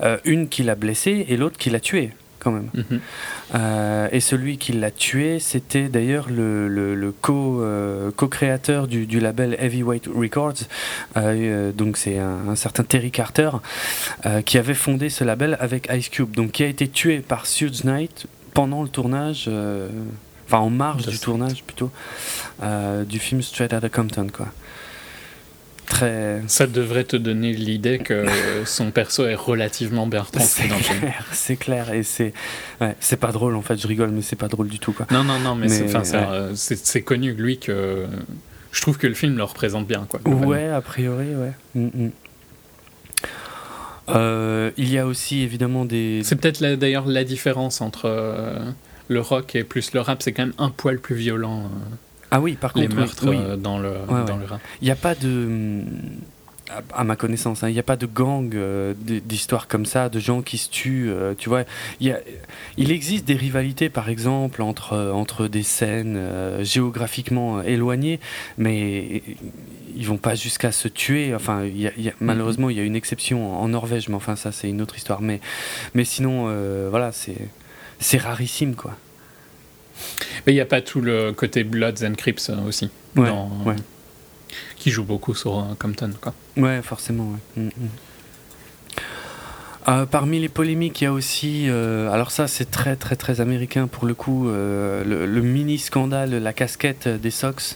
Euh, 0.00 0.18
une 0.24 0.48
qui 0.48 0.62
l'a 0.62 0.74
blessé 0.74 1.26
et 1.28 1.36
l'autre 1.36 1.56
qui 1.56 1.70
l'a 1.70 1.80
tué 1.80 2.12
quand 2.40 2.50
même. 2.50 2.68
Mhm. 2.74 3.00
Et 4.12 4.20
celui 4.20 4.58
qui 4.58 4.72
l'a 4.72 4.90
tué, 4.90 5.38
c'était 5.38 5.88
d'ailleurs 5.88 6.28
le, 6.28 6.68
le, 6.68 6.94
le 6.94 7.12
co, 7.12 7.64
co-créateur 8.16 8.86
du, 8.86 9.06
du 9.06 9.18
label 9.18 9.56
Heavyweight 9.58 10.08
Records. 10.14 10.60
Donc 11.74 11.96
c'est 11.96 12.18
un, 12.18 12.48
un 12.50 12.56
certain 12.56 12.82
Terry 12.82 13.10
Carter 13.10 13.50
qui 14.44 14.58
avait 14.58 14.74
fondé 14.74 15.08
ce 15.08 15.24
label 15.24 15.56
avec 15.58 15.88
Ice 15.90 16.10
Cube. 16.10 16.32
Donc 16.34 16.52
qui 16.52 16.64
a 16.64 16.66
été 16.66 16.86
tué 16.88 17.20
par 17.20 17.46
Suge 17.46 17.84
Knight 17.84 18.26
pendant 18.52 18.82
le 18.82 18.88
tournage. 18.90 19.48
Enfin, 20.46 20.58
en 20.58 20.70
marge 20.70 21.06
du 21.06 21.18
tournage 21.18 21.62
plutôt 21.64 21.90
euh, 22.62 23.04
du 23.04 23.18
film 23.18 23.40
Straight 23.42 23.72
Outta 23.72 23.88
Compton, 23.88 24.26
quoi. 24.32 24.46
Très. 25.86 26.42
Ça 26.46 26.66
devrait 26.66 27.04
te 27.04 27.16
donner 27.16 27.52
l'idée 27.52 27.98
que 27.98 28.24
son 28.64 28.90
perso 28.90 29.26
est 29.26 29.34
relativement 29.34 30.06
bien 30.06 30.22
retranscrit 30.22 30.62
C'est 30.62 30.68
dans 30.68 30.76
le 30.76 30.82
film. 30.82 30.98
clair, 31.00 31.26
c'est 31.32 31.56
clair, 31.56 31.92
et 31.92 32.02
c'est, 32.02 32.32
ouais, 32.80 32.96
c'est 33.00 33.18
pas 33.18 33.32
drôle 33.32 33.54
en 33.54 33.62
fait. 33.62 33.76
Je 33.76 33.86
rigole, 33.86 34.10
mais 34.10 34.22
c'est 34.22 34.36
pas 34.36 34.48
drôle 34.48 34.68
du 34.68 34.78
tout, 34.78 34.92
quoi. 34.92 35.06
Non, 35.10 35.24
non, 35.24 35.38
non, 35.38 35.54
mais, 35.54 35.68
c'est- 35.68 35.82
Mais, 35.84 35.88
enfin, 35.94 36.04
c'est, 36.04 36.16
ouais. 36.18 36.24
euh, 36.26 36.54
c'est 36.54 36.76
c'est 36.86 37.02
connu, 37.02 37.32
lui, 37.32 37.58
que. 37.58 38.06
Je 38.72 38.80
trouve 38.80 38.98
que 38.98 39.06
le 39.06 39.14
film 39.14 39.36
le 39.36 39.44
représente 39.44 39.86
bien, 39.86 40.06
quoi. 40.08 40.20
Ouais, 40.26 40.68
a 40.68 40.80
priori, 40.80 41.28
ouais. 41.34 41.52
Mm, 41.74 42.04
mm. 42.06 42.10
Euh, 44.10 44.70
il 44.76 44.90
y 44.92 44.98
a 44.98 45.06
aussi 45.06 45.42
évidemment 45.42 45.84
des. 45.84 46.20
C'est 46.24 46.36
peut-être 46.36 46.62
d'ailleurs 46.76 47.06
la 47.06 47.24
différence 47.24 47.80
entre 47.80 48.04
euh, 48.06 48.58
le 49.08 49.20
rock 49.20 49.54
et 49.54 49.64
plus 49.64 49.92
le 49.92 50.00
rap, 50.00 50.22
c'est 50.22 50.32
quand 50.32 50.42
même 50.46 50.54
un 50.58 50.70
poil 50.70 50.98
plus 50.98 51.14
violent, 51.16 51.64
euh, 51.64 51.94
Ah 52.30 52.40
oui, 52.40 52.54
par 52.54 52.72
les 52.74 52.82
contre, 52.88 52.94
oui, 52.96 53.00
meurtres 53.00 53.28
oui. 53.28 53.36
euh, 53.38 53.56
dans, 53.56 53.78
le, 53.78 53.90
Ouais, 53.90 53.96
dans 54.08 54.34
ouais. 54.34 54.40
le 54.40 54.46
rap. 54.46 54.60
Il 54.80 54.84
n'y 54.86 54.90
a 54.90 54.96
pas 54.96 55.14
de. 55.14 55.82
à- 56.94 57.04
ma 57.04 57.14
connaissance, 57.14 57.62
hein, 57.62 57.68
il 57.68 57.74
n'y 57.74 57.78
a 57.78 57.82
pas 57.84 57.96
de 57.96 58.06
gang 58.06 58.54
euh, 58.54 58.94
d'histoires 58.96 59.68
comme 59.68 59.84
ça, 59.84 60.08
de 60.08 60.18
gens 60.18 60.40
qui 60.40 60.56
se 60.56 60.70
tuent. 60.70 61.10
euh, 61.10 61.34
tu 61.36 61.50
vois, 61.50 61.64
il, 62.00 62.06
y 62.08 62.10
a- 62.10 62.20
il 62.78 62.90
existe 62.90 63.26
des 63.26 63.34
rivalités, 63.36 63.90
par 63.90 64.08
exemple, 64.08 64.62
entre, 64.62 64.94
euh, 64.94 65.12
entre 65.12 65.46
des 65.46 65.62
scènes 65.62 66.18
géographiquement 66.62 67.60
éloignées, 67.62 68.18
mais 68.58 69.22
ils 69.96 70.06
vont 70.06 70.16
pas 70.16 70.34
jusqu'à 70.34 70.72
se 70.72 70.88
tuer. 70.88 71.34
Enfin, 71.34 71.64
il 71.64 71.78
y 71.78 71.86
a- 71.86 71.92
il 71.98 72.04
y 72.04 72.08
a- 72.08 72.14
malheureusement, 72.20 72.70
il 72.70 72.76
y 72.78 72.80
a 72.80 72.84
une 72.84 72.96
exception 72.96 73.60
en 73.60 73.68
Norvège, 73.68 74.08
mais 74.08 74.14
enfin, 74.16 74.34
ça, 74.34 74.50
c'est 74.50 74.68
une 74.68 74.80
autre 74.80 74.96
histoire. 74.96 75.20
Mais, 75.20 75.40
mais 75.92 76.04
sinon, 76.04 76.48
voilà, 76.88 77.12
c'est 77.12 77.36
c'est 78.04 78.18
rarissime, 78.18 78.74
quoi. 78.74 78.96
Mais 80.46 80.52
il 80.52 80.56
n'y 80.56 80.60
a 80.60 80.66
pas 80.66 80.82
tout 80.82 81.00
le 81.00 81.32
côté 81.32 81.64
Bloods 81.64 82.04
and 82.04 82.14
Crips 82.14 82.50
euh, 82.50 82.60
aussi, 82.68 82.90
Ouais, 83.16 83.28
dans- 83.28 83.50
ouais. 83.64 83.76
qui 84.76 84.90
joue 84.90 85.04
beaucoup 85.04 85.34
sur 85.34 85.58
euh, 85.60 85.74
Compton, 85.78 86.10
quoi. 86.20 86.34
Ouais, 86.56 86.82
forcément. 86.82 87.30
ouais. 87.56 87.62
Mm, 87.62 87.66
mm. 87.68 87.88
Euh, 89.88 90.06
parmi 90.06 90.40
les 90.40 90.48
polémiques, 90.48 91.00
il 91.02 91.04
y 91.04 91.06
a 91.06 91.12
aussi, 91.12 91.66
euh, 91.68 92.10
alors 92.10 92.30
ça 92.30 92.48
c'est 92.48 92.70
très 92.70 92.96
très 92.96 93.16
très 93.16 93.42
américain 93.42 93.86
pour 93.86 94.06
le 94.06 94.14
coup, 94.14 94.48
euh, 94.48 95.04
le, 95.04 95.26
le 95.26 95.40
mini 95.42 95.78
scandale, 95.78 96.30
la 96.30 96.52
casquette 96.54 97.06
des 97.06 97.30
Sox 97.30 97.54
euh, 97.54 97.74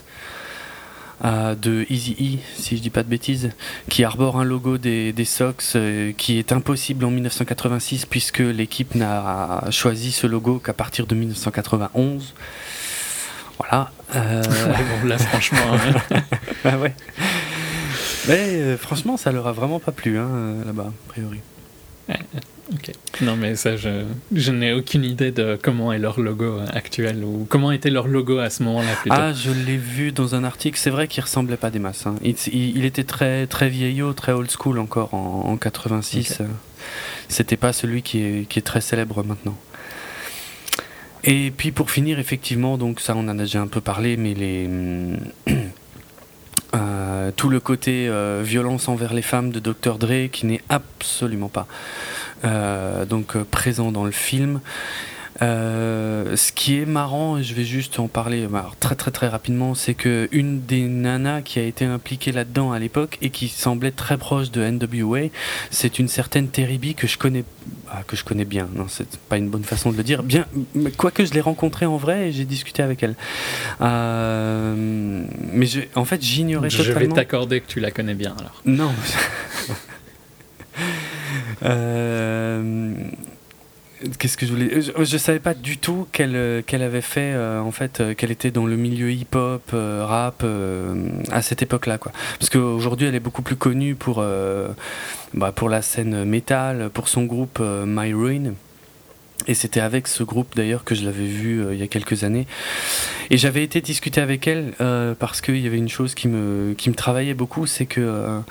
de 1.21 1.85
Easy 1.89 2.15
E, 2.19 2.59
si 2.59 2.77
je 2.77 2.81
dis 2.81 2.89
pas 2.89 3.03
de 3.03 3.09
bêtises, 3.09 3.51
qui 3.89 4.03
arbore 4.03 4.39
un 4.39 4.43
logo 4.43 4.77
des, 4.77 5.13
des 5.13 5.25
Sox 5.25 5.73
euh, 5.75 6.11
qui 6.13 6.39
est 6.39 6.51
impossible 6.51 7.05
en 7.05 7.11
1986 7.11 8.05
puisque 8.05 8.39
l'équipe 8.39 8.95
n'a 8.95 9.63
choisi 9.71 10.11
ce 10.11 10.27
logo 10.27 10.59
qu'à 10.59 10.73
partir 10.73 11.07
de 11.07 11.15
1991. 11.15 12.33
Voilà. 13.57 13.91
Euh, 14.15 14.41
bon, 15.01 15.07
là, 15.07 15.17
franchement, 15.17 15.59
hein. 15.73 16.21
ah 16.65 16.77
ouais. 16.77 16.93
Mais 18.27 18.37
euh, 18.37 18.77
franchement, 18.77 19.17
ça 19.17 19.31
leur 19.31 19.47
a 19.47 19.51
vraiment 19.51 19.79
pas 19.79 19.91
plu 19.91 20.17
hein, 20.17 20.29
là-bas, 20.65 20.91
a 21.07 21.09
priori. 21.09 21.39
Ok. 22.71 22.91
Non, 23.21 23.35
mais 23.35 23.55
ça, 23.55 23.75
je, 23.77 24.03
je 24.31 24.51
n'ai 24.51 24.73
aucune 24.73 25.03
idée 25.03 25.31
de 25.31 25.57
comment 25.61 25.91
est 25.91 25.97
leur 25.97 26.19
logo 26.19 26.45
euh, 26.45 26.65
actuel 26.71 27.23
ou 27.23 27.47
comment 27.49 27.71
était 27.71 27.89
leur 27.89 28.07
logo 28.07 28.37
à 28.37 28.49
ce 28.49 28.61
moment-là. 28.63 28.91
Ah, 29.09 29.33
je 29.33 29.51
l'ai 29.51 29.77
vu 29.77 30.11
dans 30.11 30.35
un 30.35 30.43
article. 30.43 30.77
C'est 30.77 30.91
vrai 30.91 31.07
qu'il 31.07 31.23
ressemblait 31.23 31.57
pas 31.57 31.71
des 31.71 31.79
masses. 31.79 32.05
hein. 32.05 32.15
Il, 32.23 32.85
était 32.85 33.03
très 33.03 33.47
très 33.47 33.69
vieillot, 33.69 34.13
très 34.13 34.33
old 34.33 34.49
school 34.51 34.77
encore 34.79 35.13
en, 35.13 35.45
en 35.47 35.57
86. 35.57 36.31
Ok. 36.31 36.41
euh. 36.41 36.45
C'était 37.27 37.57
pas 37.57 37.73
celui 37.73 38.01
qui 38.03 38.21
est, 38.21 38.47
qui 38.47 38.59
est 38.59 38.63
très 38.63 38.81
célèbre 38.81 39.23
maintenant. 39.23 39.57
Et 41.23 41.51
puis 41.51 41.71
pour 41.71 41.91
finir, 41.91 42.17
effectivement, 42.19 42.77
donc 42.77 42.99
ça 43.01 43.13
on 43.15 43.21
en 43.27 43.29
a 43.29 43.33
déjà 43.33 43.61
un 43.61 43.67
peu 43.67 43.81
parlé, 43.81 44.15
mais 44.15 44.33
les 44.33 44.65
hum, 44.67 45.17
euh, 46.75 47.31
tout 47.35 47.49
le 47.49 47.59
côté 47.59 48.07
euh, 48.07 48.41
violence 48.43 48.89
envers 48.89 49.13
les 49.13 49.21
femmes 49.23 49.51
de 49.51 49.59
Dr 49.59 49.97
Dre 49.97 50.29
qui 50.31 50.45
n'est 50.45 50.61
absolument 50.69 51.49
pas 51.49 51.67
euh, 52.45 53.05
donc 53.05 53.37
présent 53.37 53.91
dans 53.91 54.03
le 54.03 54.11
film. 54.11 54.61
Euh, 55.41 56.35
ce 56.35 56.51
qui 56.51 56.77
est 56.79 56.85
marrant, 56.85 57.37
et 57.37 57.43
je 57.43 57.53
vais 57.53 57.63
juste 57.63 57.97
en 57.99 58.07
parler 58.09 58.45
bah, 58.47 58.59
alors, 58.59 58.75
très 58.77 58.95
très 58.95 59.09
très 59.11 59.27
rapidement, 59.29 59.73
c'est 59.73 59.93
que 59.93 60.27
une 60.33 60.61
des 60.65 60.81
nanas 60.83 61.41
qui 61.43 61.59
a 61.59 61.63
été 61.63 61.85
impliquée 61.85 62.31
là-dedans 62.33 62.71
à 62.73 62.79
l'époque 62.79 63.17
et 63.21 63.29
qui 63.29 63.47
semblait 63.47 63.91
très 63.91 64.17
proche 64.17 64.51
de 64.51 64.61
NWA, 64.69 65.29
c'est 65.71 65.97
une 65.97 66.09
certaine 66.09 66.49
Terry 66.49 66.77
B 66.77 66.93
que 66.93 67.07
je 67.07 67.17
connais, 67.17 67.45
ah, 67.89 68.03
que 68.05 68.17
je 68.17 68.25
connais 68.25 68.43
bien. 68.43 68.67
Non, 68.75 68.87
c'est 68.89 69.07
pas 69.29 69.37
une 69.37 69.49
bonne 69.49 69.63
façon 69.63 69.91
de 69.91 69.97
le 69.97 70.03
dire. 70.03 70.23
Bien, 70.23 70.45
quoique 70.97 71.23
je 71.23 71.33
l'ai 71.33 71.41
rencontrée 71.41 71.85
en 71.85 71.95
vrai 71.97 72.29
et 72.29 72.31
j'ai 72.33 72.45
discuté 72.45 72.83
avec 72.83 73.01
elle. 73.01 73.15
Euh, 73.79 75.23
mais 75.53 75.65
je- 75.65 75.81
en 75.95 76.03
fait, 76.05 76.21
j'ignorais 76.21 76.69
je 76.69 76.81
vais 76.81 76.93
totalement. 76.93 77.15
t'accorder 77.15 77.61
que 77.61 77.67
tu 77.67 77.79
la 77.79 77.91
connais 77.91 78.13
bien 78.15 78.35
alors. 78.37 78.61
Non. 78.65 78.91
Euh, 81.63 82.93
Qu'est-ce 84.17 84.37
que 84.37 84.45
je 84.45 84.51
voulais 84.51 84.81
je, 84.81 85.17
savais 85.17 85.39
pas 85.39 85.53
du 85.53 85.77
tout 85.77 86.07
qu'elle 86.11 86.35
euh, 86.35 86.61
qu'elle 86.61 86.83
avait 86.83 87.01
fait 87.01 87.33
euh, 87.33 87.59
en 87.59 87.71
fait 87.71 87.99
euh, 87.99 88.13
qu'elle 88.13 88.31
était 88.31 88.51
dans 88.51 88.65
le 88.65 88.77
milieu 88.77 89.11
hip-hop, 89.11 89.71
rap 89.73 90.45
à 91.31 91.41
cette 91.41 91.61
époque-là 91.61 91.97
quoi. 91.97 92.11
Parce 92.39 92.49
qu'aujourd'hui 92.49 93.07
elle 93.07 93.15
est 93.15 93.19
beaucoup 93.19 93.41
plus 93.41 93.57
connue 93.57 93.95
pour 93.95 94.23
bah, 95.33 95.51
pour 95.51 95.69
la 95.69 95.81
scène 95.81 96.23
métal, 96.23 96.89
pour 96.93 97.07
son 97.07 97.25
groupe 97.25 97.59
My 97.59 98.13
Ruin. 98.13 98.53
Et 99.47 99.53
c'était 99.53 99.79
avec 99.79 100.07
ce 100.07 100.23
groupe 100.23 100.55
d'ailleurs 100.55 100.83
que 100.83 100.95
je 100.95 101.05
l'avais 101.05 101.25
vu 101.25 101.61
euh, 101.61 101.73
il 101.73 101.79
y 101.79 101.83
a 101.83 101.87
quelques 101.87 102.23
années. 102.23 102.45
Et 103.29 103.37
j'avais 103.37 103.63
été 103.63 103.81
discuter 103.81 104.21
avec 104.21 104.47
elle 104.47 104.73
parce 105.19 105.41
qu'il 105.41 105.57
y 105.57 105.67
avait 105.67 105.77
une 105.77 105.89
chose 105.89 106.15
qui 106.15 106.27
me, 106.27 106.73
qui 106.77 106.89
me 106.89 106.95
travaillait 106.95 107.33
beaucoup, 107.33 107.65
c'est 107.67 107.85
que 107.85 108.41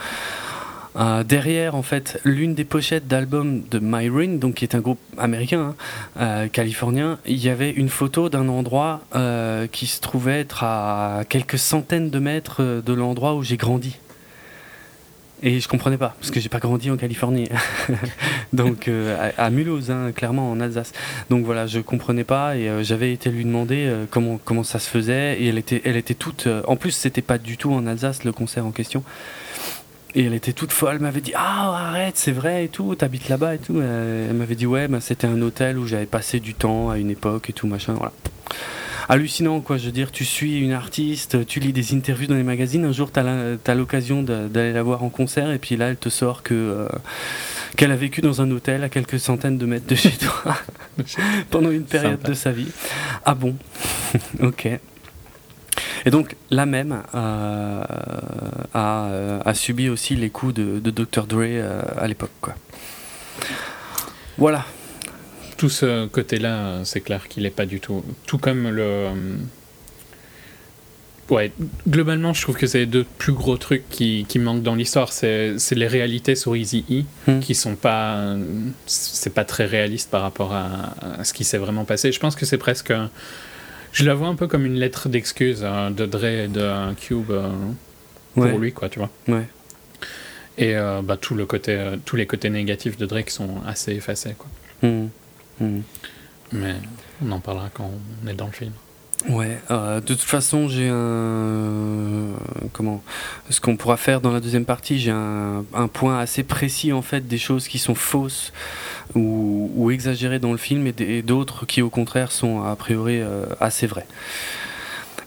euh, 0.99 1.23
derrière, 1.23 1.75
en 1.77 1.83
fait, 1.83 2.21
l'une 2.25 2.55
des 2.55 2.65
pochettes 2.65 3.07
d'album 3.07 3.63
de 3.71 3.79
My 3.81 4.09
Ring, 4.09 4.39
donc 4.39 4.55
qui 4.55 4.65
est 4.65 4.75
un 4.75 4.81
groupe 4.81 4.99
américain, 5.17 5.61
hein, 5.61 5.75
euh, 6.21 6.49
californien, 6.49 7.19
il 7.25 7.39
y 7.39 7.49
avait 7.49 7.71
une 7.71 7.89
photo 7.89 8.29
d'un 8.29 8.49
endroit 8.49 9.03
euh, 9.15 9.69
qui 9.69 9.87
se 9.87 10.01
trouvait 10.01 10.41
être 10.41 10.65
à 10.65 11.23
quelques 11.29 11.59
centaines 11.59 12.11
de 12.11 12.19
mètres 12.19 12.83
de 12.85 12.93
l'endroit 12.93 13.35
où 13.35 13.45
j'ai 13.45 13.57
grandi. 13.57 13.99
Et 15.41 15.61
je 15.61 15.69
comprenais 15.69 15.99
pas, 15.99 16.17
parce 16.19 16.33
que 16.33 16.41
j'ai 16.41 16.49
pas 16.49 16.59
grandi 16.59 16.91
en 16.91 16.97
Californie. 16.97 17.49
Donc 18.53 18.91
à, 19.37 19.51
Mulhouse, 19.51 19.93
hein, 19.93 20.11
clairement 20.11 20.51
en 20.51 20.59
Alsace. 20.59 20.93
Donc 21.31 21.45
voilà, 21.45 21.69
je 21.69 21.79
comprenais 21.79 22.25
pas 22.25 22.57
et 22.57 22.83
j'avais 22.83 23.13
été 23.13 23.31
lui 23.31 23.45
demander 23.45 23.89
comment 24.11 24.41
comment 24.45 24.65
ça 24.65 24.81
se 24.81 24.91
faisait 24.91 25.41
et 25.41 25.47
elle 25.47 25.59
était 25.59 25.81
elle 25.85 25.97
était 25.97 26.15
toute. 26.15 26.49
en 26.67 26.75
plus, 26.75 26.91
c'était 26.91 27.23
pas 27.23 27.39
du 27.39 27.57
tout 27.57 27.73
en 27.73 27.87
Alsace 27.87 28.25
le 28.25 28.33
concert 28.33 28.67
en 28.67 28.73
question. 28.73 29.05
Et 30.15 30.25
elle 30.25 30.35
était 30.35 30.53
toute 30.55 30.73
folle, 30.73 30.95
elle 30.97 31.01
m'avait 31.03 31.21
dit 31.21 31.33
Ah, 31.37 31.89
arrête, 31.89 32.17
c'est 32.17 32.33
vrai 32.33 32.65
et 32.65 32.69
tout, 32.69 32.95
t'habites 32.95 33.29
là-bas 33.29 33.55
et 33.57 33.59
tout. 33.59 33.81
Elle 33.81 34.35
m'avait 34.35 34.55
dit 34.55 34.67
Ouais, 34.67 34.89
bah, 34.89 35.01
c'était 35.01 35.27
un 35.27 35.41
hôtel 35.43 35.79
où 35.79 35.87
j'avais 35.87 36.07
passé 36.07 36.41
du 36.41 36.55
temps 36.55 36.91
à 36.91 36.99
une 36.99 37.11
époque 37.11 37.51
et 37.51 37.53
tout, 37.53 37.67
machin. 37.67 37.93
Voilà. 37.95 38.13
Hallucinant, 39.11 39.61
quoi. 39.61 39.79
Je 39.79 39.87
veux 39.87 39.93
dire, 39.93 40.11
tu 40.13 40.25
suis 40.25 40.59
une 40.61 40.73
artiste, 40.73 41.47
tu 41.47 41.61
lis 41.61 41.73
des 41.73 41.95
interviews 41.95 42.27
dans 42.27 42.35
les 42.35 42.43
magazines, 42.43 42.85
un 42.85 42.93
jour 42.93 43.11
t'as 43.11 43.75
l'occasion 43.75 44.23
d'aller 44.23 44.73
la 44.73 44.83
voir 44.83 45.03
en 45.03 45.09
concert 45.09 45.51
et 45.51 45.59
puis 45.59 45.77
là, 45.77 45.89
elle 45.89 45.97
te 45.97 46.09
sort 46.09 46.43
que. 46.43 46.55
euh, 46.55 46.89
qu'elle 47.77 47.93
a 47.93 47.97
vécu 47.97 48.23
dans 48.23 48.41
un 48.43 48.51
hôtel 48.51 48.83
à 48.83 48.89
quelques 48.89 49.21
centaines 49.21 49.57
de 49.59 49.65
mètres 49.67 49.87
de 49.87 49.95
chez 49.95 50.11
toi 50.11 50.57
pendant 51.51 51.71
une 51.71 51.85
période 51.85 52.17
Sympa. 52.19 52.29
de 52.29 52.35
sa 52.35 52.51
vie. 52.51 52.69
Ah 53.25 53.35
bon? 53.35 53.55
Ok. 54.43 54.69
Et 56.07 56.11
donc, 56.11 56.37
la 56.51 56.67
même 56.67 57.03
euh, 57.15 57.83
a, 58.75 59.05
euh, 59.07 59.41
a 59.45 59.55
subi 59.55 59.89
aussi 59.89 60.17
les 60.17 60.31
coups 60.31 60.55
de, 60.55 60.79
de 60.79 60.91
Dr. 60.91 61.27
Dre 61.27 61.39
euh, 61.43 61.83
à 61.99 62.07
l'époque. 62.09 62.31
Voilà. 64.37 64.65
Tout 65.57 65.69
ce 65.69 66.07
côté-là, 66.07 66.81
c'est 66.85 67.01
clair 67.01 67.27
qu'il 67.29 67.45
est 67.47 67.51
pas 67.51 67.67
du 67.67 67.81
tout. 67.81 68.05
Tout 68.27 68.39
comme 68.39 68.69
le. 68.69 69.09
Ouais, 71.31 71.53
globalement, 71.87 72.33
je 72.33 72.41
trouve 72.41 72.57
que 72.57 72.67
c'est 72.67 72.79
les 72.79 72.87
deux 72.87 73.05
plus 73.19 73.35
gros 73.35 73.59
trucs 73.59 73.87
qui, 73.91 74.25
qui 74.27 74.39
manquent 74.39 74.63
dans 74.63 74.75
l'histoire. 74.75 75.13
C'est 75.13 75.57
les 75.73 75.87
réalités 75.87 76.35
sur 76.37 76.57
Easy 76.57 76.85
E 76.91 77.03
Hmm. 77.31 77.41
qui 77.41 77.55
sont 77.55 77.75
pas. 77.77 78.35
C'est 78.87 79.35
pas 79.35 79.45
très 79.45 79.67
réaliste 79.67 80.11
par 80.11 80.23
rapport 80.23 80.55
à, 80.55 80.95
à 81.19 81.25
ce 81.25 81.35
qui 81.35 81.45
s'est 81.45 81.59
vraiment 81.59 81.85
passé. 81.85 82.13
Je 82.13 82.21
pense 82.21 82.35
que 82.37 82.47
c'est 82.47 82.57
presque. 82.57 82.93
Je 83.93 84.05
la 84.05 84.15
vois 84.15 84.29
un 84.29 84.35
peu 84.35 84.47
comme 84.47 84.67
une 84.67 84.75
lettre 84.79 85.09
d'excuse 85.09 85.61
euh, 85.63 85.91
de 85.91 86.07
Dre 86.07 86.25
et 86.25 86.49
de 86.49 86.61
euh, 86.61 86.93
Cube 86.95 87.31
euh, 87.31 87.49
pour 88.35 88.45
Ouais. 88.45 88.57
lui, 88.59 88.73
quoi, 88.73 88.89
tu 88.89 88.99
vois. 88.99 89.11
Ouais. 89.29 89.47
Et 90.59 90.77
euh, 90.77 91.03
bah, 91.03 91.17
tout 91.17 91.35
le 91.35 91.47
côté, 91.47 91.79
tous 92.05 92.17
les 92.17 92.27
côtés 92.27 92.51
négatifs 92.51 92.97
de 92.97 93.07
Drake 93.07 93.31
sont 93.31 93.63
assez 93.67 93.93
effacés, 93.93 94.35
quoi. 94.37 94.49
Mhm. 94.83 95.09
Mhm. 95.61 95.83
Mais 96.53 96.75
on 97.25 97.33
en 97.33 97.41
parlera 97.41 97.71
quand 97.73 97.91
on 98.25 98.29
est 98.29 98.35
dans 98.35 98.47
le 98.47 98.53
film. 98.53 98.73
Ouais, 99.27 99.59
euh, 99.71 100.01
de 100.01 100.07
toute 100.07 100.21
façon, 100.21 100.69
j'ai 100.69 100.89
un. 100.89 102.29
Comment 102.73 103.03
Ce 103.51 103.61
qu'on 103.61 103.77
pourra 103.77 103.97
faire 103.97 104.21
dans 104.21 104.31
la 104.31 104.39
deuxième 104.39 104.65
partie, 104.65 104.99
j'ai 104.99 105.11
un, 105.11 105.65
un 105.75 105.89
point 105.89 106.21
assez 106.21 106.45
précis 106.45 106.93
en 106.93 107.03
fait 107.03 107.27
des 107.27 107.39
choses 107.39 107.67
qui 107.67 107.79
sont 107.79 107.97
fausses 107.97 108.53
ou, 109.17 109.73
ou 109.75 109.91
exagérées 109.91 110.39
dans 110.39 110.53
le 110.53 110.59
film 110.59 110.87
et 110.87 111.23
d'autres 111.23 111.67
qui 111.67 111.83
au 111.83 111.91
contraire 111.91 112.31
sont 112.31 112.63
a 112.63 112.77
priori 112.77 113.21
euh, 113.21 113.47
assez 113.61 113.87
vraies. 113.89 114.07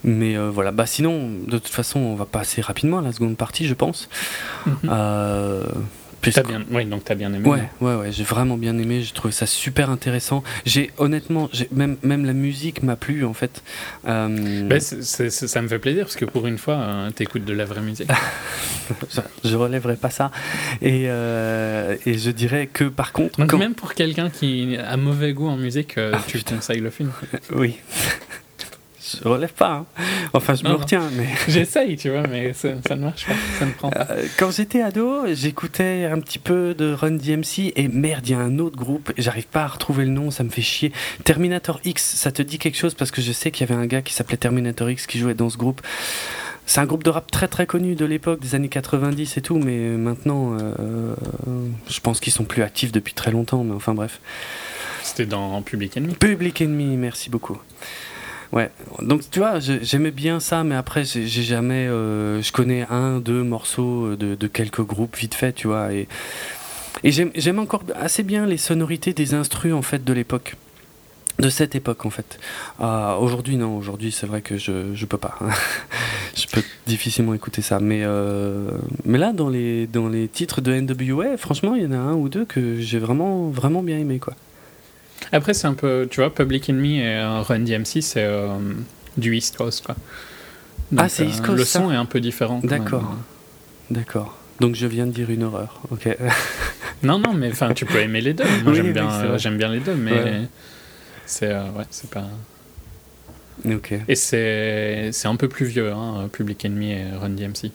Mais 0.04 0.36
euh, 0.36 0.50
voilà, 0.50 0.72
bah 0.72 0.86
sinon, 0.86 1.30
de 1.46 1.58
toute 1.58 1.68
façon, 1.68 2.00
on 2.00 2.16
va 2.16 2.26
passer 2.26 2.62
rapidement 2.62 3.00
à 3.00 3.02
la 3.02 3.12
seconde 3.12 3.38
partie, 3.38 3.68
je 3.68 3.74
pense. 3.74 4.10
T'as 4.84 5.64
puisque- 6.22 6.48
bien, 6.48 6.64
oui, 6.72 6.86
donc 6.86 7.04
t'as 7.04 7.16
bien 7.16 7.34
aimé. 7.34 7.48
Ouais, 7.48 7.64
ouais, 7.82 7.96
ouais, 7.96 8.12
j'ai 8.12 8.24
vraiment 8.24 8.58
bien 8.58 8.78
aimé, 8.78 9.02
j'ai 9.02 9.12
trouvé 9.14 9.32
ça 9.34 9.46
super 9.46 9.90
intéressant. 9.90 10.44
J'ai 10.66 10.92
honnêtement, 10.98 11.50
j'ai- 11.54 11.68
même, 11.72 11.98
même 12.04 12.26
la 12.26 12.34
musique 12.34 12.84
m'a 12.84 12.96
plu 12.96 13.26
en 13.26 13.34
fait. 13.34 13.62
Euh, 14.08 14.68
Bah, 14.68 14.80
c'est- 14.80 15.30
ça 15.30 15.62
me 15.62 15.68
fait 15.68 15.80
plaisir 15.80 16.06
parce 16.06 16.16
que 16.16 16.26
pour 16.26 16.48
une 16.48 16.58
fois, 16.58 16.76
euh, 16.76 17.12
t'écoutes 17.12 17.46
de 17.46 17.54
la 17.54 17.66
vraie 17.66 17.82
musique. 17.82 18.10
je, 19.44 19.50
je 19.50 19.56
relèverai 19.56 19.96
pas 19.96 20.10
ça. 20.10 20.32
Et, 20.82 21.06
euh, 21.08 21.96
et 22.06 22.18
je 22.18 22.32
dirais 22.32 22.68
que 22.72 22.86
par 22.86 23.12
contre, 23.14 23.40
Donc 23.40 23.50
quand- 23.52 23.58
même 23.58 23.74
pour 23.76 23.94
quelqu'un 23.94 24.30
qui 24.30 24.78
a 24.78 24.98
mauvais 24.98 25.34
goût 25.34 25.48
en 25.48 25.58
musique, 25.58 25.98
euh, 25.98 26.12
Ah, 26.14 26.22
tu 26.28 26.38
putain. 26.38 26.56
conseilles 26.56 26.82
le 26.82 26.90
film. 26.90 27.12
oui, 27.56 27.78
je 29.24 29.28
relève 29.28 29.54
pas. 29.54 29.72
hein. 29.72 29.86
Enfin, 30.34 30.56
je 30.56 30.64
Non, 30.64 30.70
me 30.72 30.76
non. 30.76 30.82
retiens, 30.82 31.10
mais 31.18 31.28
J'essaye, 31.48 31.98
tu 31.98 32.10
vois, 32.10 32.24
mais 32.28 32.54
ça, 32.54 32.70
ça 32.88 32.96
ne 32.96 33.02
marche 33.02 33.26
pas, 33.26 33.34
ça 33.60 33.66
ne 33.66 33.72
prend 33.72 33.90
pas. 33.90 34.08
Euh, 34.12 34.26
quand 34.38 34.52
j'étais 34.52 34.82
ado, 34.82 35.24
j'écoutais 35.34 36.06
un 36.12 36.20
petit 36.20 36.40
peu 36.40 36.74
de 36.74 36.94
Run 36.94 37.12
DMC 37.12 37.74
et 37.76 37.88
merde, 37.88 38.28
il 38.28 38.32
y 38.32 38.36
a 38.36 38.40
un 38.40 38.60
autre 38.60 38.78
groupe, 38.78 39.12
j'arrive 39.18 39.48
pas 39.48 39.64
à 39.64 39.68
retrouver 39.68 40.06
le 40.06 40.12
nom, 40.12 40.32
ça 40.32 40.44
me 40.44 40.50
fait 40.50 40.62
chier. 40.62 40.92
Terminator 41.24 41.80
X, 41.84 42.04
ça 42.16 42.32
te 42.32 42.42
dit 42.42 42.58
quelque 42.60 42.78
chose? 42.78 42.94
Parce 42.94 43.12
que 43.12 43.22
je 43.22 43.32
sais 43.32 43.52
qu'il 43.52 43.68
y 43.68 43.72
avait 43.72 43.80
un 43.82 43.86
gars 43.88 44.02
qui 44.02 44.14
s'appelait 44.14 44.38
Terminator 44.38 44.90
X 44.90 45.08
qui 45.08 45.20
jouait 45.20 45.34
dans 45.34 45.50
ce 45.50 45.58
groupe. 45.58 45.82
C'est 46.68 46.80
un 46.80 46.86
groupe 46.86 47.04
de 47.04 47.10
rap 47.10 47.30
très 47.30 47.48
très 47.50 47.66
connu 47.66 47.96
de 47.96 48.06
l'époque, 48.06 48.40
des 48.40 48.56
années 48.56 48.70
90 48.70 49.36
et 49.36 49.42
tout, 49.42 49.58
mais 49.58 49.78
maintenant, 49.98 50.56
euh, 50.62 51.16
je 51.90 52.00
pense 52.00 52.20
qu'ils 52.22 52.32
sont 52.32 52.46
plus 52.46 52.62
actifs 52.62 52.92
depuis 52.94 53.14
très 53.14 53.32
longtemps, 53.32 53.64
mais 53.64 53.74
enfin 53.74 53.94
bref. 53.94 54.20
C'était 55.04 55.26
dans 55.26 55.62
Public 55.64 55.98
Enemy. 55.98 56.14
Public 56.14 56.62
Enemy, 56.62 56.96
merci 56.96 57.30
beaucoup. 57.30 57.60
Ouais, 58.52 58.70
donc 59.02 59.22
tu 59.32 59.40
vois, 59.40 59.60
j'aimais 59.60 60.12
bien 60.12 60.42
ça, 60.42 60.64
mais 60.66 60.76
après, 60.76 61.06
j'ai 61.06 61.26
jamais. 61.28 61.88
euh, 61.88 62.42
je 62.42 62.52
connais 62.52 62.86
un, 62.90 63.20
deux 63.20 63.44
morceaux 63.44 64.16
de, 64.18 64.36
de 64.36 64.48
quelques 64.48 64.82
groupes 64.82 65.16
vite 65.16 65.36
fait, 65.36 65.54
tu 65.54 65.68
vois. 65.68 65.94
Et, 65.94 66.08
et 67.04 67.12
j'aime 67.12 67.32
j'aime 67.36 67.60
encore 67.60 67.84
assez 67.96 68.24
bien 68.24 68.46
les 68.46 68.58
sonorités 68.58 69.14
des 69.14 69.34
instrus, 69.34 69.74
en 69.74 69.82
fait, 69.82 70.04
de 70.04 70.14
l'époque. 70.14 70.56
De 71.40 71.50
cette 71.50 71.76
époque, 71.76 72.06
en 72.06 72.10
fait. 72.12 72.40
Ah, 72.80 73.18
aujourd'hui, 73.20 73.56
non, 73.56 73.76
aujourd'hui, 73.78 74.12
c'est 74.12 74.28
vrai 74.28 74.42
que 74.42 74.58
je, 74.58 74.94
je 74.94 75.06
peux 75.06 75.18
pas. 75.18 75.40
je 76.36 76.46
peux 76.48 76.62
difficilement 76.86 77.34
écouter 77.34 77.62
ça. 77.62 77.80
Mais, 77.80 78.02
euh, 78.04 78.70
mais 79.06 79.18
là, 79.18 79.32
dans 79.34 79.50
les, 79.50 79.88
dans 79.88 80.10
les 80.10 80.28
titres 80.28 80.60
de 80.62 80.74
NWA, 80.74 81.38
franchement, 81.38 81.74
il 81.76 81.84
y 81.84 81.86
en 81.88 81.94
a 81.94 81.98
un 81.98 82.14
ou 82.14 82.28
deux 82.30 82.46
que 82.46 82.80
j'ai 82.82 83.00
vraiment, 83.00 83.50
vraiment 83.50 83.82
bien 83.82 83.98
aimé, 83.98 84.20
quoi. 84.20 84.36
Après, 85.32 85.54
c'est 85.54 85.68
un 85.68 85.74
peu, 85.74 86.08
tu 86.10 86.20
vois, 86.20 86.34
Public 86.34 86.70
Enemy 86.70 87.00
et 87.00 87.06
euh, 87.16 87.42
Run 87.42 87.60
DMC, 87.60 88.02
c'est 88.02 88.24
euh, 88.24 88.50
du 89.18 89.36
East 89.36 89.56
Coast, 89.58 89.86
quoi. 89.86 89.96
Ah, 90.98 91.08
c'est 91.08 91.26
East 91.26 91.42
Coast, 91.46 91.58
Le 91.58 91.64
ça 91.66 91.80
son 91.80 91.92
est 91.92 91.96
un 91.96 92.06
peu 92.06 92.20
différent. 92.20 92.60
D'accord. 92.64 93.16
D'accord. 93.90 94.38
Donc 94.60 94.76
je 94.76 94.86
viens 94.88 95.08
de 95.08 95.12
dire 95.12 95.30
une 95.30 95.44
horreur. 95.44 95.80
Ok. 95.92 96.08
Non, 97.04 97.18
non, 97.18 97.34
mais 97.34 97.50
enfin, 97.50 97.74
tu 97.74 97.84
peux 97.88 97.98
aimer 97.98 98.22
les 98.22 98.34
deux. 98.36 98.44
Moi, 98.44 98.54
Oui, 98.68 98.76
j'aime 98.76 98.86
oui, 98.86 98.94
bien, 98.94 99.10
euh, 99.12 99.38
j'aime 99.40 99.58
bien 99.58 99.70
les 99.70 99.80
deux, 99.80 99.96
mais 99.96 100.12
Ouais. 100.12 100.42
c'est, 101.26 101.52
euh, 101.52 101.64
ouais, 101.72 101.86
c'est 101.90 102.12
pas. 102.12 102.26
ok. 103.66 103.94
Et 104.08 104.14
c'est, 104.16 105.10
c'est 105.12 105.28
un 105.28 105.36
peu 105.36 105.48
plus 105.48 105.66
vieux, 105.66 105.92
hein, 105.92 106.30
Public 106.32 106.64
Enemy 106.64 106.92
et 106.92 107.06
Run 107.20 107.30
DMC. 107.30 107.72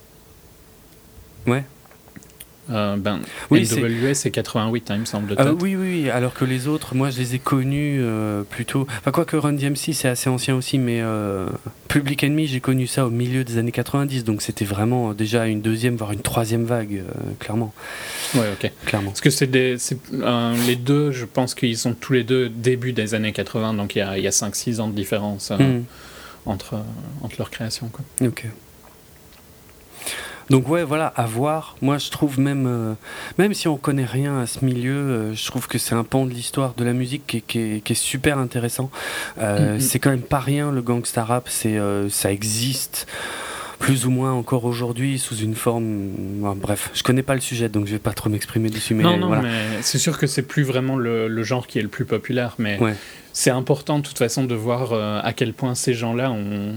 Ouais. 1.49 1.65
Euh, 2.71 2.97
ben, 2.97 3.21
Oui, 3.51 3.65
c'est- 3.65 3.81
NWA, 3.81 4.15
c'est 4.15 4.31
88, 4.31 4.91
hein, 4.91 4.95
il 4.97 5.01
me 5.01 5.05
semble, 5.05 5.33
Euh, 5.33 5.37
tête. 5.37 5.63
oui, 5.63 5.77
oui, 5.77 6.11
alors 6.11 6.35
que 6.35 6.45
les 6.45 6.67
autres, 6.67 6.95
moi 6.97 7.11
je 7.11 7.19
les 7.19 7.35
ai 7.37 7.39
connus 7.39 7.99
euh, 8.01 8.43
plutôt. 8.43 8.87
Enfin, 8.99 9.13
quoique 9.13 9.37
Run 9.37 9.53
DMC 9.53 9.93
c'est 9.93 10.09
assez 10.09 10.29
ancien 10.29 10.55
aussi, 10.57 10.79
mais 10.79 11.01
euh, 11.01 11.47
Public 11.89 12.25
Enemy, 12.25 12.47
j'ai 12.49 12.61
connu 12.61 12.87
ça 12.89 13.07
au 13.07 13.11
milieu 13.11 13.45
des 13.45 13.59
années 13.59 13.71
90, 13.73 14.25
donc 14.25 14.43
c'était 14.43 14.65
vraiment 14.65 15.15
déjà 15.15 15.47
une 15.47 15.61
deuxième, 15.63 15.95
voire 15.97 16.11
une 16.13 16.23
troisième 16.23 16.65
vague, 16.65 16.95
euh, 16.97 17.13
clairement. 17.39 17.73
Ouais, 18.35 18.41
ok. 18.61 18.71
clairement. 18.85 19.11
Parce 19.11 19.21
que 19.21 19.31
c'est 19.31 19.47
les 19.53 20.77
deux, 20.77 21.13
je 21.13 21.25
pense 21.25 21.55
qu'ils 21.55 21.79
sont 21.79 21.95
tous 21.95 22.13
les 22.15 22.25
deux 22.25 22.49
début 22.49 22.93
des 22.93 23.15
années 23.15 23.33
80, 23.33 23.75
donc 23.75 23.95
il 23.95 23.99
y 23.99 24.03
a, 24.03 24.11
a 24.11 24.31
5-6 24.31 24.81
ans 24.81 24.89
de 24.89 24.95
différence 24.95 25.51
Hmm, 25.51 25.83
entre, 26.47 26.75
entre 27.23 27.37
leur 27.39 27.51
création. 27.51 27.89
Quoi. 27.89 28.05
Ok. 28.27 28.45
Donc 30.51 30.69
ouais, 30.69 30.85
voilà, 30.85 31.09
à 31.17 31.27
voir. 31.27 31.77
Moi, 31.83 31.99
je 31.99 32.09
trouve 32.11 32.39
même, 32.39 32.67
euh, 32.69 32.95
même 33.39 33.53
si 33.53 33.67
on 33.67 33.77
connaît 33.77 34.05
rien 34.05 34.39
à 34.39 34.47
ce 34.47 34.65
milieu, 34.65 34.95
euh, 34.95 35.35
je 35.35 35.45
trouve 35.47 35.67
que 35.67 35.77
c'est 35.79 35.95
un 35.95 36.05
pan 36.05 36.25
de 36.25 36.31
l'histoire 36.31 36.75
de 36.75 36.85
la 36.85 36.93
musique 36.93 37.27
qui 37.27 37.39
est, 37.39 37.41
qui 37.41 37.59
est- 37.59 37.81
qui 37.85 37.93
est 37.93 37.97
super 37.97 38.39
intéressant. 38.39 38.91
Euh, 39.39 39.75
Mhm. 39.75 39.81
C'est 39.81 39.99
quand 39.99 40.11
même 40.11 40.21
pas 40.21 40.39
rien 40.41 40.71
le 40.71 40.83
gangsta 40.83 41.25
rap. 41.25 41.49
C'est, 41.49 41.79
ça 42.11 42.31
existe 42.33 43.07
plus 43.79 44.07
ou 44.07 44.11
moins 44.11 44.33
encore 44.33 44.65
aujourd'hui 44.65 45.19
sous 45.19 45.37
une 45.37 45.55
forme. 45.55 46.09
bon, 46.41 46.55
bref, 46.55 46.91
je 46.95 47.03
connais 47.03 47.23
pas 47.23 47.35
le 47.35 47.41
sujet, 47.41 47.69
donc 47.69 47.87
je 47.87 47.93
vais 47.93 47.99
pas 47.99 48.13
trop 48.13 48.31
m'exprimer 48.31 48.71
dessus. 48.71 48.95
Mais 48.95 49.03
non, 49.03 49.17
non, 49.19 49.27
voilà. 49.27 49.43
mais 49.43 49.83
c'est 49.83 49.99
sûr 49.99 50.17
que 50.19 50.27
c'est 50.27 50.43
plus 50.43 50.63
vraiment 50.63 50.97
le, 50.97 51.29
le 51.29 51.43
genre 51.43 51.67
qui 51.67 51.79
est 51.79 51.83
le 51.83 51.89
plus 51.89 52.05
populaire, 52.07 52.55
mais 52.59 52.79
Ouais. 52.81 52.95
c'est 53.35 53.51
important 53.51 53.99
de 53.99 54.05
toute 54.07 54.17
façon 54.19 54.45
de 54.45 54.55
voir 54.55 54.95
à 54.95 55.33
quel 55.35 55.53
point 55.53 55.75
ces 55.75 55.93
gens-là 55.93 56.31
ont, 56.31 56.77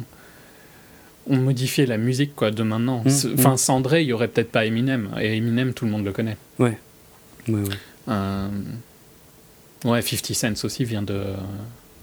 ont 1.29 1.37
modifié 1.37 1.85
la 1.85 1.97
musique 1.97 2.35
quoi, 2.35 2.51
de 2.51 2.63
maintenant. 2.63 3.01
Mhm. 3.05 3.09
C'est- 3.09 3.33
Enfin, 3.33 3.55
sans 3.57 3.79
Dre, 3.81 3.95
il 3.97 4.07
y 4.07 4.13
aurait 4.13 4.27
peut-être 4.27 4.51
pas 4.51 4.65
Eminem, 4.65 5.09
et 5.21 5.37
Eminem, 5.37 5.73
tout 5.73 5.85
le 5.85 5.91
monde 5.91 6.03
le 6.05 6.11
connaît. 6.11 6.37
Ouais, 6.59 6.77
ouais. 7.47 7.61
Euh, 8.09 8.47
Ouais, 9.85 10.01
50 10.01 10.33
Cent 10.35 10.65
aussi 10.65 10.83
vient 10.83 11.01
de, 11.01 11.21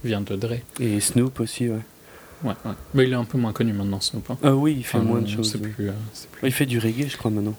vient 0.02 0.22
de 0.22 0.34
Dre. 0.36 0.54
Et 0.80 0.98
Snoop 1.00 1.40
aussi, 1.40 1.68
ouais. 1.68 1.80
Ouais, 2.42 2.54
ouais. 2.64 2.72
Mais 2.94 3.04
il 3.04 3.12
est 3.12 3.16
un 3.16 3.24
peu 3.24 3.36
moins 3.36 3.52
connu 3.52 3.72
maintenant, 3.74 4.00
Snoop. 4.00 4.30
hein. 4.30 4.38
Ah 4.42 4.54
oui, 4.54 4.76
il 4.78 4.84
fait 4.84 4.96
Enfin, 4.98 5.06
moins 5.06 5.20
de 5.20 5.28
choses. 5.28 5.54
ouais. 5.56 5.68
plus, 5.68 5.88
euh, 5.88 5.92
plus- 6.32 6.48
Il 6.48 6.52
fait 6.52 6.64
du 6.66 6.78
reggae, 6.78 7.06
je 7.08 7.16
crois, 7.18 7.30
maintenant. 7.30 7.54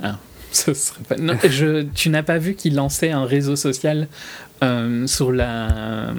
Ce 0.52 0.74
serait 0.74 1.02
pas- 1.04 1.16
Non, 1.16 1.34
je... 1.48 1.82
Tu 1.94 2.10
n'as 2.10 2.22
pas 2.22 2.36
vu 2.36 2.54
qu'il 2.54 2.74
lançait 2.74 3.10
un 3.10 3.24
réseau 3.24 3.56
social 3.56 4.06
euh, 4.62 5.06
sur 5.06 5.32
la 5.32 6.12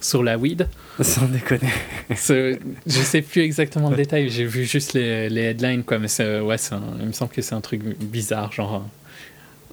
sur 0.00 0.22
la 0.22 0.36
weed 0.38 0.68
Sans 1.02 1.26
déconner. 1.26 1.68
Je 2.10 2.56
sais 2.86 3.22
plus 3.22 3.42
exactement 3.42 3.90
le 3.90 3.96
détail. 3.96 4.30
J'ai 4.30 4.44
vu 4.44 4.64
juste 4.64 4.92
les, 4.94 5.28
les 5.28 5.42
headlines 5.42 5.84
quoi, 5.84 5.98
mais 5.98 6.08
c'est 6.08 6.40
ouais, 6.40 6.56
un- 6.72 6.80
il 7.00 7.06
me 7.06 7.12
semble 7.12 7.30
que 7.32 7.42
c'est 7.42 7.54
un 7.54 7.60
truc 7.60 7.82
bizarre, 8.00 8.52
genre 8.52 8.84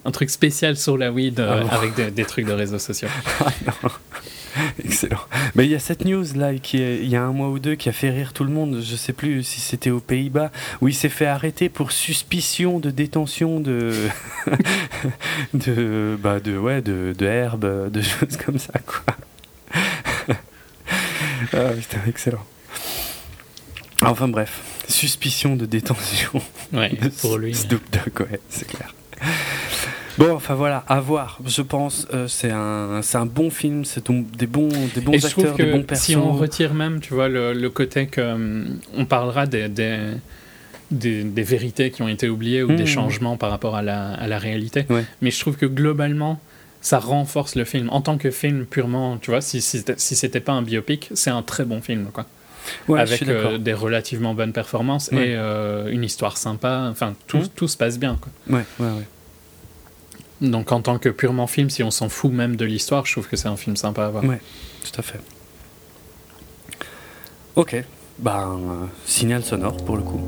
un 0.08 0.12
truc 0.12 0.30
spécial 0.30 0.78
sur 0.78 0.98
la 0.98 1.12
weed 1.12 1.40
euh, 1.40 1.62
Ah 1.62 1.64
bon 1.64 1.70
avec 1.70 1.96
des, 1.96 2.12
des 2.12 2.26
trucs 2.26 2.46
de 2.46 2.52
réseaux 2.54 2.78
sociaux. 2.80 3.08
Excellent. 4.84 5.20
Mais 5.56 5.66
il 5.66 5.72
y 5.72 5.76
a 5.76 5.80
cette 5.80 6.06
news 6.06 6.24
là 6.36 6.54
qui 6.54 6.82
est, 6.82 7.00
il 7.02 7.10
y 7.10 7.16
a 7.18 7.22
un 7.24 7.34
mois 7.34 7.50
ou 7.50 7.60
deux 7.60 7.76
qui 7.76 7.90
a 7.90 7.92
fait 7.92 8.10
rire 8.10 8.32
tout 8.32 8.44
le 8.46 8.52
monde. 8.52 8.82
Je 8.82 8.96
sais 8.96 9.12
plus 9.12 9.44
si 9.44 9.60
c'était 9.60 9.90
aux 9.90 10.00
Pays-Bas 10.00 10.52
où 10.80 10.88
il 10.88 10.94
s'est 10.94 11.10
fait 11.10 11.26
arrêter 11.26 11.68
pour 11.68 11.92
suspicion 11.92 12.80
de 12.80 12.90
détention 12.90 13.60
de 13.60 13.92
de 15.54 16.18
bah 16.22 16.40
de 16.40 16.58
ouais 16.58 16.82
de, 16.82 17.14
de 17.18 17.26
herbe, 17.26 17.92
de 17.92 18.02
choses 18.02 18.38
comme 18.46 18.60
ça 18.60 18.74
quoi. 18.86 19.16
Ah 21.54 21.70
putain 21.78 22.00
excellent. 22.08 22.44
Enfin 24.02 24.28
bref, 24.28 24.62
suspicion 24.88 25.56
de 25.56 25.66
détention 25.66 26.42
Ouais, 26.74 26.90
de 26.90 27.10
pour 27.10 27.38
lui. 27.38 27.54
Snoop 27.56 27.82
Dogg 27.92 28.28
ouais 28.32 28.40
c'est 28.50 28.68
clair. 28.68 28.94
Bon, 30.18 30.34
enfin 30.34 30.54
voilà, 30.56 30.78
à 30.88 31.02
voir. 31.02 31.40
Je 31.46 31.62
pense, 31.62 32.08
euh, 32.14 32.28
c'est 32.30 32.50
un, 32.52 33.02
c'est 33.02 33.18
un 33.18 33.26
bon 33.26 33.50
film, 33.50 33.84
c'est 33.84 34.10
des 34.10 34.48
bons, 34.48 34.70
des 34.94 35.02
bons 35.02 35.12
Et 35.12 35.26
acteurs, 35.26 35.56
des 35.56 35.66
bons 35.66 35.82
que 35.82 35.88
persos. 35.88 36.06
si 36.06 36.16
on 36.16 36.32
retire 36.32 36.74
même, 36.74 37.02
tu 37.02 37.14
vois, 37.14 37.28
le, 37.28 37.52
le 37.54 37.70
côté 37.70 38.08
que 38.08 38.22
hum, 38.22 38.80
on 38.96 39.06
parlera 39.06 39.46
des, 39.46 39.68
des, 39.68 39.98
des, 40.90 41.24
des 41.24 41.44
vérités 41.44 41.92
qui 41.92 42.02
ont 42.02 42.08
été 42.08 42.30
oubliées 42.30 42.64
ou 42.64 42.74
des 42.76 42.86
changements 42.86 43.36
par 43.36 43.50
rapport 43.50 43.76
à 43.76 43.82
la, 43.82 44.14
à 44.14 44.28
la 44.28 44.38
réalité. 44.40 44.86
Ouais. 44.90 45.04
Mais 45.22 45.32
je 45.32 45.40
trouve 45.42 45.58
que 45.58 45.66
globalement, 45.66 46.40
ça 46.86 47.00
renforce 47.00 47.56
le 47.56 47.66
film. 47.66 47.90
En 47.90 48.02
tant 48.02 48.20
que 48.20 48.30
film 48.30 48.68
purement, 48.68 49.18
tu 49.18 49.32
vois, 49.32 49.42
si, 49.42 49.60
si, 49.60 49.80
c'était- 49.80 49.96
si 49.98 50.16
c'était 50.16 50.40
pas 50.40 50.52
un 50.52 50.62
biopic, 50.62 51.10
c'est 51.16 51.32
un 51.32 51.42
très 51.42 51.66
bon 51.66 51.82
film, 51.82 52.10
quoi. 52.14 52.28
Ouais, 52.88 53.00
Avec 53.00 53.24
euh, 53.24 53.58
des 53.58 53.74
relativement 53.74 54.36
bonnes 54.36 54.54
performances 54.54 55.10
Ouais. 55.12 55.30
et 55.30 55.36
euh, 55.36 55.88
une 55.92 56.04
histoire 56.04 56.38
sympa. 56.38 56.88
Enfin, 56.92 57.16
tout, 57.26 57.38
Mhm. 57.40 57.48
tout 57.56 57.68
se 57.68 57.76
passe 57.76 57.98
bien, 57.98 58.20
quoi. 58.22 58.32
Ouais, 58.56 58.66
ouais, 58.80 58.92
ouais. 58.98 59.08
Donc 60.48 60.72
en 60.72 60.82
tant 60.82 61.00
que 61.00 61.10
purement 61.10 61.48
film, 61.48 61.72
si 61.72 61.82
on 61.82 61.90
s'en 61.90 62.08
fout 62.08 62.32
même 62.32 62.56
de 62.56 62.66
l'histoire, 62.66 63.06
je 63.08 63.14
trouve 63.14 63.28
que 63.28 63.36
c'est 63.36 63.48
un 63.48 63.56
film 63.58 63.76
sympa 63.76 64.06
à 64.06 64.10
voir. 64.10 64.24
Ouais. 64.24 64.40
Tout 64.84 65.00
à 65.00 65.02
fait. 65.02 65.20
Ok. 67.56 67.84
Ben, 68.20 68.60
euh, 68.60 68.86
signal 69.06 69.44
sonore 69.44 69.78
pour 69.78 69.98
le 69.98 70.04
coup. 70.04 70.22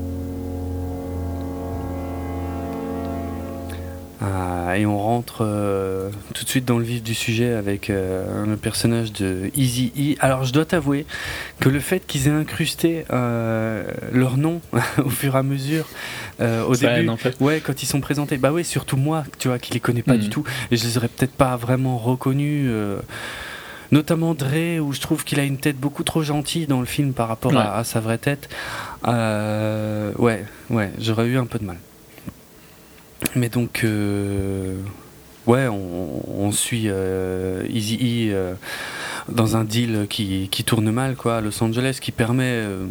Et 4.22 4.86
on 4.86 4.98
rentre 4.98 5.40
euh, 5.42 6.10
tout 6.34 6.44
de 6.44 6.50
suite 6.50 6.66
dans 6.66 6.80
le 6.80 6.84
vif 6.84 7.04
du 7.04 7.14
sujet 7.14 7.54
avec 7.54 7.90
euh, 7.90 8.46
le 8.46 8.58
personnage 8.58 9.14
de 9.14 9.52
Easy 9.56 9.92
E. 9.98 10.16
Alors 10.26 10.44
je 10.44 10.54
dois 10.54 10.66
t'avouer 10.66 11.06
que 11.60 11.70
le 11.70 11.80
fait 11.80 12.00
qu'ils 12.06 12.28
aient 12.28 12.32
incrusté 12.32 13.06
euh, 13.14 13.84
leur 14.12 14.38
nom 14.38 14.62
au 15.06 15.10
fur 15.10 15.36
et 15.36 15.40
à 15.40 15.44
mesure 15.44 15.86
euh, 16.42 16.64
au 16.66 16.74
Ça 16.74 16.96
début, 16.96 17.10
en 17.10 17.18
fait. 17.18 17.36
Ouais, 17.40 17.62
quand 17.64 17.84
ils 17.84 17.86
sont 17.88 18.02
présentés. 18.02 18.38
Bah 18.38 18.52
oui, 18.52 18.64
surtout 18.66 18.98
moi, 18.98 19.24
tu 19.40 19.48
vois, 19.50 19.60
qui 19.60 19.74
les 19.74 19.80
connais 19.80 20.04
pas 20.04 20.14
Mhm. 20.14 20.20
du 20.20 20.30
tout. 20.30 20.44
Et 20.72 20.78
je 20.78 20.86
les 20.86 20.98
aurais 20.98 21.08
peut-être 21.10 21.34
pas 21.34 21.56
vraiment 21.56 21.98
reconnus. 21.98 22.66
euh, 22.70 23.00
notamment 23.92 24.34
Dre, 24.34 24.82
où 24.82 24.92
je 24.94 25.00
trouve 25.00 25.24
qu'il 25.24 25.40
a 25.40 25.44
une 25.44 25.58
tête 25.58 25.78
beaucoup 25.78 26.04
trop 26.04 26.22
gentille 26.22 26.68
dans 26.68 26.82
le 26.82 26.86
film 26.86 27.14
par 27.14 27.30
rapport 27.30 27.54
Ouais. 27.54 27.58
à, 27.60 27.76
à 27.76 27.84
sa 27.86 28.02
vraie 28.02 28.18
tête. 28.18 28.50
Euh, 29.08 30.12
ouais, 30.18 30.44
ouais, 30.70 30.92
j'aurais 31.00 31.28
eu 31.28 31.38
un 31.38 31.46
peu 31.46 31.58
de 31.60 31.64
mal. 31.64 31.78
Mais 33.36 33.50
donc, 33.50 33.82
euh, 33.84 34.76
ouais, 35.46 35.68
on, 35.68 36.52
suit 36.52 36.86
euh, 36.88 37.64
Easy 37.70 38.30
E 38.32 38.56
dans 39.30 39.58
un 39.58 39.64
deal 39.64 40.08
qui, 40.10 40.48
qui 40.50 40.64
tourne 40.64 40.90
mal, 40.92 41.16
quoi, 41.16 41.38
à 41.38 41.42
Los 41.42 41.62
Angeles, 41.62 41.98
qui 42.02 42.12
permet 42.12 42.44
euh, 42.46 42.86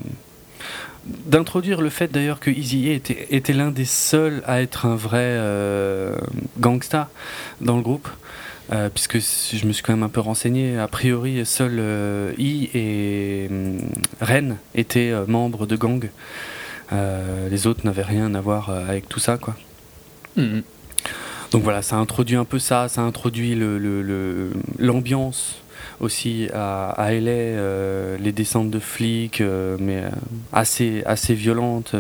d'introduire 1.07 1.81
le 1.81 1.91
fait 1.91 2.13
d'ailleurs 2.13 2.41
que 2.41 2.51
Easy 2.51 2.91
était, 2.91 3.29
était 3.31 3.53
l'un 3.53 3.71
des 3.71 3.85
seuls 3.85 4.43
à 4.47 4.61
être 4.61 4.87
un 4.87 4.97
vrai 4.97 5.19
euh, 5.23 6.17
gangsta 6.59 7.09
dans 7.61 7.77
le 7.77 7.83
groupe. 7.83 8.09
Euh, 8.73 8.89
puisque 8.89 9.19
je 9.21 9.65
me 9.65 9.73
suis 9.73 9.85
quand 9.85 9.93
même 9.93 10.03
un 10.03 10.09
peu 10.09 10.19
renseigné, 10.19 10.77
a 10.77 10.89
priori 10.89 11.47
seul 11.47 11.77
euh, 11.79 12.33
I 12.37 12.69
et 12.75 13.47
hum, 13.49 13.79
Ren 14.21 14.57
étaient 14.75 15.13
euh, 15.13 15.25
membres 15.27 15.67
de 15.67 15.77
gang. 15.77 16.11
Euh, 16.93 17.49
les 17.49 17.69
autres 17.69 17.87
n'avaient 17.87 18.03
rien 18.03 18.35
à 18.35 18.41
voir 18.41 18.71
euh, 18.71 18.89
avec 18.89 19.09
tout 19.09 19.21
ça, 19.21 19.39
quoi. 19.39 19.55
Mhm. 20.37 20.63
Donc 21.53 21.63
voilà, 21.63 21.81
ça 21.83 21.97
introduit 21.97 22.37
un 22.37 22.45
peu 22.45 22.59
ça, 22.59 22.89
ça 22.89 23.03
introduit 23.03 23.55
le- 23.55 23.79
le- 23.79 24.03
le- 24.03 24.51
l'ambiance 24.79 25.57
aussi 26.01 26.49
à, 26.53 26.91
à 26.91 27.13
LA, 27.13 27.31
euh, 27.31 28.19
les 28.19 28.33
descentes 28.33 28.71
de 28.71 28.79
flics, 28.81 29.41
euh, 29.41 29.77
mais 29.81 29.99
euh, 30.03 30.09
assez, 30.53 31.03
assez 31.07 31.35
violentes. 31.35 31.95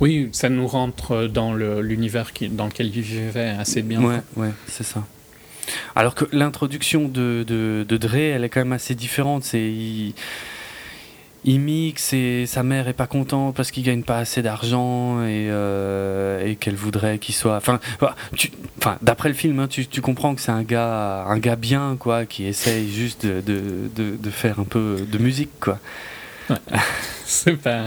Oui, 0.00 0.28
ça 0.32 0.48
nous 0.48 0.66
rentre 0.66 1.26
dans 1.26 1.54
l'univers 1.54 2.30
dans 2.50 2.66
lequel 2.66 2.86
il 2.94 3.00
vivait 3.02 3.50
assez 3.58 3.82
bien. 3.82 4.02
Ouais, 4.02 4.20
ouais, 4.36 4.50
c'est 4.66 4.84
ça. 4.84 5.04
Alors 5.96 6.14
que 6.14 6.26
l'introduction 6.32 7.08
de, 7.08 7.44
de, 7.46 7.86
de 7.88 7.96
Dre, 7.96 8.16
elle 8.16 8.44
est 8.44 8.48
quand 8.48 8.60
même 8.60 8.72
assez 8.72 8.94
différente. 8.94 9.44
C'est 9.44 9.72
il, 11.44 11.60
mixe 11.60 12.12
et 12.12 12.46
sa 12.46 12.62
mère 12.62 12.88
est 12.88 12.92
pas 12.94 13.06
contente 13.06 13.54
parce 13.54 13.70
qu'il 13.70 13.82
gagne 13.84 14.02
pas 14.02 14.18
assez 14.18 14.42
d'argent 14.42 15.22
et, 15.22 15.48
euh, 15.50 16.44
et 16.46 16.56
qu'elle 16.56 16.74
voudrait 16.76 17.18
qu'il 17.18 17.34
soit. 17.34 17.56
Enfin, 17.56 17.80
tu- 18.36 18.50
enfin, 18.78 18.96
d'après 19.02 19.28
le 19.28 19.34
film, 19.34 19.58
hein, 19.60 19.68
tu, 19.68 19.86
tu 19.86 20.00
comprends 20.00 20.34
que 20.34 20.40
c'est 20.40 20.52
un 20.52 20.62
gars, 20.62 21.24
un 21.28 21.38
gars 21.38 21.56
bien, 21.56 21.96
quoi, 21.98 22.24
qui 22.26 22.44
essaye 22.46 22.90
juste 22.92 23.26
de, 23.26 23.40
de, 23.40 23.62
de, 23.94 24.16
de 24.16 24.30
faire 24.30 24.58
un 24.60 24.64
peu 24.64 24.98
de 25.10 25.18
musique, 25.18 25.50
quoi. 25.60 25.78
C'est 27.26 27.56
pas. 27.56 27.84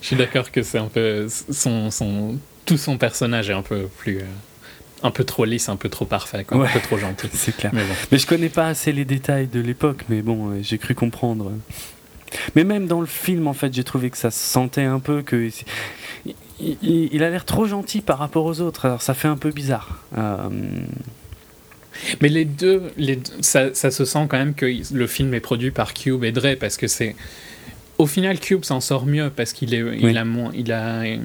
Je 0.00 0.06
suis 0.06 0.16
d'accord 0.16 0.50
que 0.52 0.62
c'est 0.62 0.78
un 0.78 0.86
peu 0.86 1.26
son, 1.28 1.90
son 1.90 2.38
tout 2.64 2.76
son 2.76 2.96
personnage 2.96 3.50
est 3.50 3.54
un 3.54 3.62
peu 3.62 3.88
plus 3.98 4.18
euh, 4.18 4.24
un 5.02 5.10
peu 5.10 5.24
trop 5.24 5.44
lisse, 5.44 5.68
un 5.68 5.76
peu 5.76 5.88
trop 5.88 6.04
parfait, 6.04 6.44
quoi, 6.44 6.58
Ouais. 6.58 6.68
un 6.68 6.72
peu 6.72 6.80
trop 6.80 6.98
gentil. 6.98 7.28
C'est 7.32 7.56
clair. 7.56 7.72
Mais 7.74 7.82
bon. 7.82 7.94
Mais 8.12 8.18
je 8.18 8.26
connais 8.26 8.48
pas 8.50 8.66
assez 8.68 8.92
les 8.92 9.04
détails 9.04 9.46
de 9.48 9.60
l'époque, 9.60 10.04
mais 10.08 10.22
bon, 10.22 10.62
j'ai 10.62 10.78
cru 10.78 10.94
comprendre. 10.94 11.52
Mais 12.54 12.64
même 12.64 12.86
dans 12.86 13.00
le 13.00 13.06
film, 13.06 13.46
en 13.46 13.52
fait, 13.54 13.72
j'ai 13.72 13.84
trouvé 13.84 14.10
que 14.10 14.16
ça 14.18 14.30
se 14.30 14.38
sentait 14.38 14.84
un 14.84 14.98
peu 15.00 15.22
que. 15.22 15.50
Il, 16.60 16.76
il- 17.12 17.22
a 17.22 17.30
l'air 17.30 17.44
trop 17.44 17.66
gentil 17.66 18.00
par 18.00 18.18
rapport 18.18 18.44
aux 18.44 18.60
autres, 18.60 18.86
alors 18.86 19.00
ça 19.02 19.14
fait 19.14 19.28
un 19.28 19.36
peu 19.36 19.50
bizarre. 19.52 20.02
Euh, 20.16 20.48
Mais 22.20 22.28
les 22.28 22.44
deux, 22.44 22.82
les 22.96 23.16
deux- 23.16 23.32
ça, 23.40 23.72
ça 23.74 23.90
se 23.90 24.04
sent 24.04 24.26
quand 24.28 24.38
même 24.38 24.54
que 24.54 24.66
le 24.92 25.06
film 25.06 25.34
est 25.34 25.40
produit 25.40 25.70
par 25.70 25.94
Cube 25.94 26.24
et 26.24 26.32
Dre 26.32 26.56
parce 26.58 26.76
que 26.76 26.86
c'est. 26.88 27.14
Au 27.98 28.06
final, 28.06 28.38
Cube 28.38 28.64
s'en 28.64 28.80
sort 28.80 29.06
mieux 29.06 29.30
parce 29.34 29.52
qu'il 29.52 29.74
est, 29.74 29.78
il 29.98 30.04
Oui. 30.06 30.16
a 30.16 30.24
moins, 30.24 30.50
il 30.54 30.70
a, 30.72 31.04
je 31.04 31.18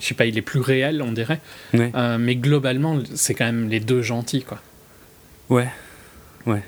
sais 0.00 0.14
pas, 0.14 0.26
il 0.26 0.36
est 0.36 0.42
plus 0.42 0.60
réel, 0.60 1.00
on 1.02 1.12
dirait. 1.12 1.40
Euh, 1.74 2.18
mais 2.18 2.36
globalement, 2.36 2.98
c'est 3.14 3.34
quand 3.34 3.46
même 3.46 3.68
les 3.68 3.80
deux 3.80 4.02
gentils, 4.02 4.42
quoi. 4.42 4.60
ouais. 5.50 5.68
Ouais. 6.46 6.62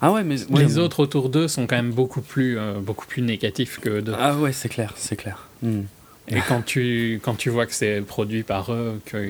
Ah 0.00 0.12
ouais, 0.12 0.22
mais. 0.24 0.44
ouais, 0.50 0.62
les 0.64 0.78
autres 0.78 1.00
autour 1.00 1.28
d'eux 1.28 1.48
sont 1.48 1.66
quand 1.66 1.76
même 1.76 1.92
beaucoup 1.92 2.20
plus, 2.20 2.58
euh, 2.58 2.74
beaucoup 2.80 3.06
plus 3.06 3.22
négatifs 3.22 3.78
que 3.80 4.00
deux. 4.00 4.14
Ah 4.18 4.36
ouais, 4.36 4.52
c'est 4.52 4.68
clair, 4.68 4.92
c'est 4.96 5.16
clair. 5.16 5.48
Hmm. 5.62 5.82
Et 6.28 6.40
quand 6.46 6.62
tu, 6.62 7.20
quand 7.22 7.34
tu 7.34 7.48
vois 7.48 7.64
que 7.66 7.72
c'est 7.72 8.02
produit 8.02 8.42
par 8.42 8.72
eux, 8.72 9.00
que, 9.06 9.26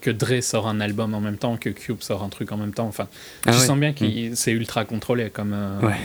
que 0.00 0.10
Dre 0.10 0.40
sort 0.42 0.68
un 0.68 0.80
album 0.80 1.12
en 1.14 1.20
même 1.20 1.36
temps, 1.36 1.56
que 1.58 1.68
Cube 1.68 2.00
sort 2.00 2.22
un 2.22 2.30
truc 2.30 2.50
en 2.52 2.56
même 2.56 2.72
temps, 2.72 2.86
enfin, 2.86 3.08
Ah 3.44 3.52
tu 3.52 3.58
ouais. 3.58 3.64
sens 3.66 3.78
bien 3.78 3.92
que 3.92 4.34
c'est 4.34 4.52
ultra 4.52 4.84
contrôlé 4.86 5.28
comme. 5.30 5.52
euh, 5.52 5.80
Ouais. 5.82 5.96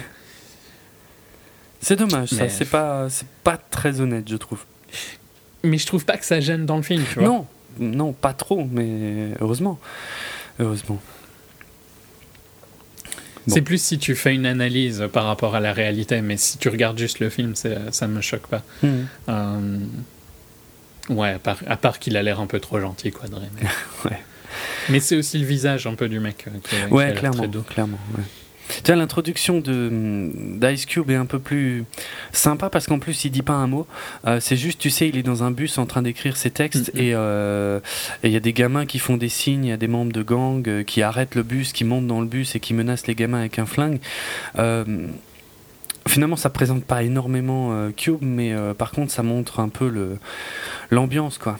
C'est 1.79 1.95
dommage, 1.95 2.29
ça. 2.29 2.47
C'est 2.49 2.65
pas, 2.69 3.09
c'est 3.09 3.27
pas 3.43 3.57
très 3.57 4.01
honnête, 4.01 4.29
je 4.29 4.35
trouve. 4.35 4.65
Mais 5.63 5.77
je 5.77 5.85
trouve 5.87 6.05
pas 6.05 6.17
que 6.17 6.25
ça 6.25 6.39
gêne 6.39 6.65
dans 6.65 6.75
le 6.77 6.83
film, 6.83 7.03
tu 7.11 7.19
vois. 7.19 7.23
Non, 7.27 7.47
non, 7.79 8.13
pas 8.13 8.33
trop, 8.33 8.67
mais 8.71 9.29
heureusement. 9.39 9.79
Heureusement. 10.59 11.01
C'est 13.47 13.61
plus 13.61 13.81
si 13.81 13.97
tu 13.97 14.15
fais 14.15 14.35
une 14.35 14.45
analyse 14.45 15.05
par 15.11 15.25
rapport 15.25 15.55
à 15.55 15.59
la 15.59 15.73
réalité, 15.73 16.21
mais 16.21 16.37
si 16.37 16.57
tu 16.57 16.69
regardes 16.69 16.97
juste 16.99 17.19
le 17.19 17.29
film, 17.29 17.53
ça 17.55 18.07
me 18.07 18.21
choque 18.21 18.47
pas. 18.47 18.63
Hmm. 18.83 19.01
Euh, 19.29 19.77
Ouais, 21.09 21.35
à 21.67 21.77
part, 21.77 21.99
qu'il 21.99 22.15
a 22.15 22.23
l'air 22.23 22.39
un 22.39 22.45
peu 22.45 22.59
trop 22.59 22.79
gentil, 22.79 23.11
quoi, 23.11 23.27
Dre. 23.27 23.41
Mais, 23.55 23.67
Ouais. 24.11 24.17
mais 24.89 24.99
c'est 24.99 25.15
aussi 25.17 25.39
le 25.39 25.45
visage 25.45 25.87
un 25.87 25.95
peu 25.95 26.07
du 26.07 26.19
mec 26.19 26.45
euh, 26.47 26.51
qui, 26.63 26.75
qui 26.75 26.93
Ouais, 26.93 27.07
l'air 27.07 27.15
clairement, 27.19 27.37
très 27.39 27.47
doux. 27.47 27.63
clairement. 27.63 27.97
ouais. 28.17 28.23
Tiens, 28.83 28.95
l'introduction 28.95 29.59
de 29.59 29.89
d'Ice 30.59 30.85
Cube 30.85 31.09
est 31.11 31.15
un 31.15 31.25
peu 31.25 31.39
plus 31.39 31.83
sympa 32.31 32.69
parce 32.69 32.87
qu'en 32.87 32.99
plus 32.99 33.25
il 33.25 33.31
dit 33.31 33.41
pas 33.41 33.53
un 33.53 33.67
mot. 33.67 33.87
Euh, 34.27 34.39
c'est 34.39 34.55
juste, 34.57 34.79
tu 34.79 34.89
sais, 34.89 35.09
il 35.09 35.17
est 35.17 35.23
dans 35.23 35.43
un 35.43 35.51
bus 35.51 35.77
en 35.77 35.85
train 35.85 36.01
d'écrire 36.01 36.37
ses 36.37 36.51
textes 36.51 36.91
Mhm. 36.93 37.01
et 37.01 37.11
euh, 37.13 37.79
et 38.23 38.27
il 38.27 38.33
y 38.33 38.37
a 38.37 38.39
des 38.39 38.53
gamins 38.53 38.85
qui 38.85 38.99
font 38.99 39.17
des 39.17 39.29
signes, 39.29 39.65
il 39.65 39.69
y 39.69 39.73
a 39.73 39.77
des 39.77 39.87
membres 39.87 40.11
de 40.13 40.23
gang 40.23 40.67
euh, 40.67 40.83
qui 40.83 41.01
arrêtent 41.01 41.35
le 41.35 41.43
bus, 41.43 41.73
qui 41.73 41.83
montent 41.83 42.07
dans 42.07 42.21
le 42.21 42.27
bus 42.27 42.55
et 42.55 42.59
qui 42.59 42.73
menacent 42.73 43.07
les 43.07 43.15
gamins 43.15 43.39
avec 43.39 43.59
un 43.59 43.65
flingue. 43.65 43.99
Euh, 44.57 44.83
finalement, 46.07 46.35
ça 46.35 46.49
présente 46.49 46.83
pas 46.83 47.03
énormément 47.03 47.89
Cube, 47.95 48.17
mais 48.21 48.53
par 48.77 48.91
contre, 48.91 49.11
ça 49.11 49.21
montre 49.23 49.59
un 49.59 49.69
peu 49.69 50.17
l'ambiance 50.89 51.37
quoi. 51.37 51.59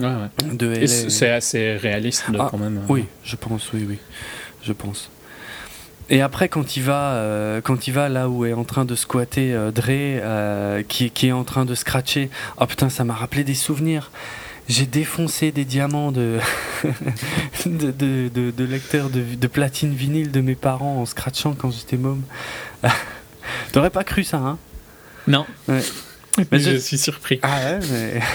Ouais, 0.00 0.86
c'est 0.86 1.30
assez 1.30 1.74
réaliste 1.76 2.24
Ah, 2.38 2.48
quand 2.50 2.58
même. 2.58 2.80
Oui, 2.88 3.04
je 3.24 3.36
pense, 3.36 3.72
oui, 3.72 3.84
oui, 3.88 3.98
je 4.62 4.72
pense. 4.72 5.10
Et 6.10 6.22
après, 6.22 6.48
quand 6.48 6.76
il 6.76 6.82
va, 6.82 7.12
euh, 7.12 7.60
quand 7.60 7.86
il 7.86 7.92
va 7.92 8.08
là 8.08 8.28
où 8.28 8.44
est 8.44 8.52
en 8.52 8.64
train 8.64 8.84
de 8.84 8.94
squatter 8.96 9.54
euh, 9.54 9.70
Dre, 9.70 9.84
euh, 9.88 10.82
qui, 10.82 11.10
qui 11.10 11.28
est 11.28 11.32
en 11.32 11.44
train 11.44 11.64
de 11.64 11.74
scratcher, 11.76 12.30
oh 12.60 12.66
putain, 12.66 12.88
ça 12.90 13.04
m'a 13.04 13.14
rappelé 13.14 13.44
des 13.44 13.54
souvenirs. 13.54 14.10
J'ai 14.68 14.86
défoncé 14.86 15.52
des 15.52 15.64
diamants 15.64 16.10
de, 16.12 16.38
de, 17.66 17.90
de, 17.92 18.28
de- 18.28 18.50
de 18.50 18.64
lecteurs 18.64 19.08
de, 19.10 19.22
de 19.22 19.46
platine 19.46 19.94
vinyle 19.94 20.30
de 20.30 20.40
mes 20.40 20.54
parents 20.54 20.96
en 21.00 21.06
scratchant 21.06 21.54
quand 21.56 21.70
j'étais 21.70 21.96
môme. 21.96 22.22
T'aurais 23.72 23.90
pas 23.90 24.04
cru 24.04 24.24
ça, 24.24 24.38
hein? 24.38 24.58
Non, 25.26 25.46
Ouais. 25.68 25.80
Mais 26.50 26.58
je 26.58 26.70
je- 26.72 26.76
suis 26.76 26.98
surpris. 26.98 27.38
Ah 27.42 27.58
ouais, 27.58 27.78
mais... 27.90 28.20